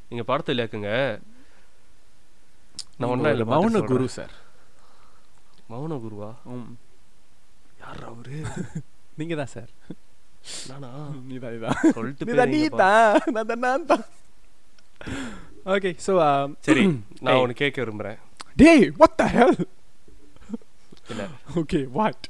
நீங்க 0.09 0.23
படத்தை 0.25 0.51
இல்லையாக்குங்க 0.53 0.91
நான் 2.99 3.11
ஒன்றா 3.13 3.31
இல்லை 3.33 3.45
மௌன 3.49 3.81
குரு 3.89 4.05
சார். 4.13 4.33
மௌன 5.69 5.93
குருவா? 6.01 6.29
யார் 7.79 8.03
அவரு? 8.05 8.37
நீங்க 9.19 9.35
தான் 9.35 9.53
சார். 9.53 9.71
நானா? 10.69 10.89
நீதான் 11.27 11.53
நீதான் 11.53 11.79
சொல்லிட்டு 11.95 12.47
நீதான் 12.53 13.15
நான் 13.35 13.63
நான் 13.63 13.87
தான். 13.89 14.05
ஓகே 15.73 15.89
ஸோ 16.05 16.13
சரி 16.67 16.83
நான். 17.25 17.39
ஒன்று 17.41 17.61
கேட்க 17.61 17.77
விரும்புறேன். 17.83 18.19
டேய் 18.57 18.85
வாட் 18.99 19.17
த 19.17 19.27
ஹெல் 19.33 19.57
இல்ல 21.09 21.23
ஓகே 21.59 21.79
வாட் 21.91 22.25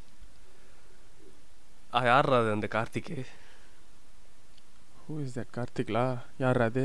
ஆ, 1.94 2.00
யார்ரா 2.06 2.38
அது 2.40 2.50
அந்த 2.56 2.68
கார்த்திக் 2.74 3.12
ஹூ 5.08 5.20
இஸ் 5.20 5.36
தட் 5.38 5.52
கார்த்திக்லா 5.58 6.04
யார் 6.38 6.62
அது? 6.62 6.84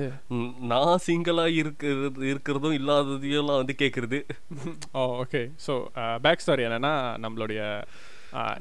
நான் 0.65 1.01
சிங்கிளா 1.07 1.47
இருக்கிறது 1.55 2.27
இருக்கிறதும் 2.29 2.77
இல்லாததையும் 2.79 3.51
வந்து 3.53 3.75
கேட்கறது 3.79 4.19
oh 4.93 5.05
okay 5.19 5.43
so 5.67 5.75
back 6.21 6.45
story 6.45 6.65
என்னன்னா 6.69 6.93
நம்மளுடைய 7.23 7.63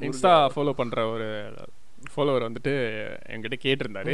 இன்ஸ்டா 0.02 0.34
ஃபாலோ 0.54 0.74
பண்ணுற 0.78 1.04
ஒரு 1.12 1.28
ஃபாலோவர் 2.12 2.46
வந்துட்டு 2.46 2.72
என்கிட்ட 3.30 3.58
கேட்டிருந்தாரு. 3.62 4.14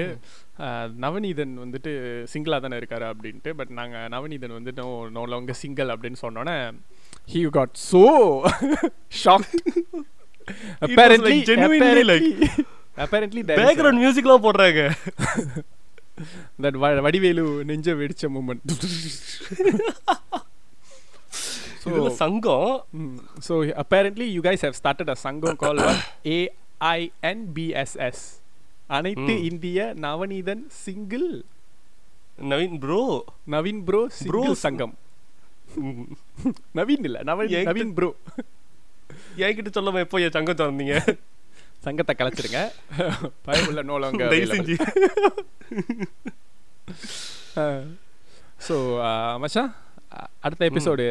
அஹ், 0.60 0.90
நவநீதன் 1.00 1.54
வந்துட்டு 1.62 1.92
சிங்கிளாக 2.34 2.62
தானே 2.62 2.78
இருக்காரு 2.78 3.06
அப்படின்ட்டு 3.12 3.54
பட் 3.54 3.72
நாங்கள் 3.72 4.10
நவநீதன் 4.10 4.58
வந்து 4.58 4.72
நோ 5.14 5.24
லாங்கர் 5.28 5.62
சிங்கிள் 5.62 5.94
அப்படின்னு 5.94 6.20
சொன்னோன்னே 6.22 6.58
he 7.28 7.42
got 7.52 7.78
so 7.88 8.04
shock 9.24 9.48
apparently 10.82 11.32
like 11.34 11.48
genuinely 11.50 12.04
like- 12.04 12.36
apparently 13.06 13.42
background 13.50 14.02
மியூசிக்லாம் 14.04 14.46
போடுறாங்க. 14.46 14.82
தட் 16.64 16.78
வடிவேலு 17.08 17.44
நெஞ்ச 17.70 17.94
வெடிச்ச 18.02 18.30
மூமெண்ட் 18.36 18.72
சங்கம். 22.22 22.72
so 23.48 23.54
apparently 23.84 24.26
you 24.36 24.42
guys 24.48 24.62
have 24.68 24.76
started 24.82 25.10
a 25.14 25.18
sangam 25.26 25.54
called 25.62 25.82
what? 25.88 26.00
A 26.38 26.40
I 26.98 27.02
N 27.36 27.40
B 27.56 27.68
S 27.90 27.94
S. 28.08 28.20
அனைத்து. 28.98 29.34
இந்திய 29.50 29.80
Navaneethan 30.06 30.66
single. 30.84 31.30
Naveen 32.52 32.78
bro 32.84 33.00
Naveen 33.54 33.82
bro 33.88 34.02
Bros. 34.32 34.58
சங்கம். 34.66 34.94
நவீன் 36.80 37.06
இல்ல 37.08 37.18
Naveen 37.30 37.94
bro 37.98 38.10
என்கிட்ட 39.46 39.72
சொல்லாம 39.78 40.02
எப்போ 40.06 40.20
என் 40.26 40.36
சங்கம் 40.38 40.60
திறந்தீங்க 40.62 40.96
சங்கத்தை 41.88 42.14
கலைச்சிருங்க. 42.20 42.62
பயமுள்ள 43.48 43.82
நோலங்க 43.90 44.24
ஸோ 48.68 48.76
மச்சான் 49.44 49.72
அடுத்த 50.46 50.70
எபிசோடு 50.70 51.06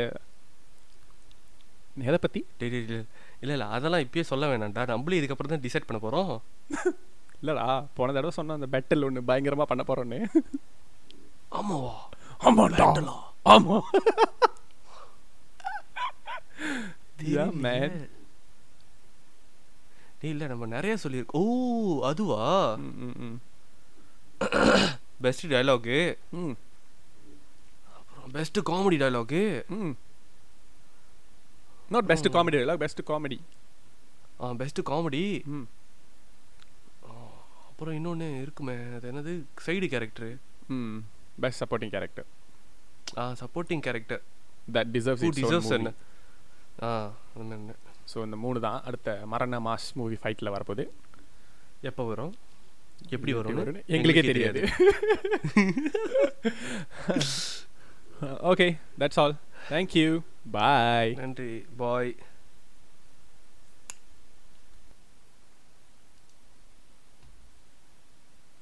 எதை 2.08 2.18
டேய். 2.60 3.04
இல்ல 3.42 3.52
இல்ல 3.56 3.66
அதெல்லாம் 3.76 4.04
இப்பயே 4.04 4.24
சொல்ல 4.30 4.46
வேணாம்டா. 4.50 4.82
நம்மளும் 4.90 5.18
இதுக்கப்புறம் 5.18 5.54
தான் 5.54 5.64
டிசைட் 5.66 5.88
பண்ண 5.88 5.98
போறோம். 6.02 6.32
இல்லடா 7.40 7.64
போன 7.96 8.12
தடவை 8.16 8.32
சொன்ன 8.36 8.56
அந்த 8.58 8.68
பேட்டில் 8.74 9.06
ஒன்று 9.06 9.28
பயங்கரமா 9.30 9.64
பண்ண 9.70 9.82
போறோன்னு 9.88 10.18
ஆமாவா? 11.58 11.94
ஆமாடா. 12.46 12.86
ஆமா. 13.54 13.76
Yeah, 17.26 17.48
தெரியலையே. 17.48 17.52
man. 17.64 17.92
இல்ல 20.28 20.46
நம்ம 20.46 20.66
நிறைய 20.68 20.94
சொல்லியிருக்கோம். 21.02 21.42
ஓ 21.42 21.44
அதுவா? 22.04 22.44
ம், 22.80 22.94
ம், 23.02 23.16
ம். 23.24 23.36
பெஸ்ட் 25.20 25.46
டயலாகு 25.46 25.98
ம், 26.36 26.54
அப்புறம் 27.92 28.30
பெஸ்ட் 28.32 28.58
காமெடி 28.68 28.96
டயலாகு 28.98 29.42
ம். 29.76 29.94
நாட் 31.88 32.06
பெஸ்ட் 32.06 32.28
காமெடி 32.28 32.60
இல்லை 32.60 32.76
பெஸ்ட் 32.76 33.02
காமெடி 33.06 33.38
பெஸ்ட் 34.56 34.80
காமெடி 34.86 35.24
ம். 35.52 35.66
அப்புறம் 37.68 37.94
இன்னொன்னு 37.96 38.40
இருக்குமே 38.40 38.76
அது 38.94 39.06
என்னது? 39.12 39.32
சைடு 39.66 39.88
கேரக்டர் 39.88 40.30
ம் 40.74 40.96
best 41.38 41.62
supporting 41.62 41.90
character 41.90 42.28
ah 43.16 43.24
supporting 43.40 43.80
character 43.80 44.22
that 44.68 44.90
deserves 44.94 45.24
it's 45.24 45.40
deserves 45.40 45.72
என்ன? 45.72 45.90
ஆ 46.82 46.90
என்ன. 47.36 47.74
ஸோ 48.12 48.16
இந்த 48.26 48.36
மூணு 48.44 48.58
தான் 48.66 48.78
அடுத்த 48.88 49.18
மரண 49.32 49.60
மாஸ் 49.68 49.88
மூவி 50.00 50.16
ஃபைட்டில் 50.22 50.54
வரப்போகுது. 50.54 50.84
எப்போ 51.90 52.02
வரும்? 52.10 52.34
எப்படி 53.14 53.32
வரும் 53.38 53.58
எங்களுக்கே 53.96 54.22
தெரியாது. 54.28 54.60
Okay 58.50 58.66
that's 59.00 59.20
all 59.22 59.34
thank you 59.72 60.08
bye 60.56 61.12
நன்றி. 61.22 61.52
பாய் 61.82 62.12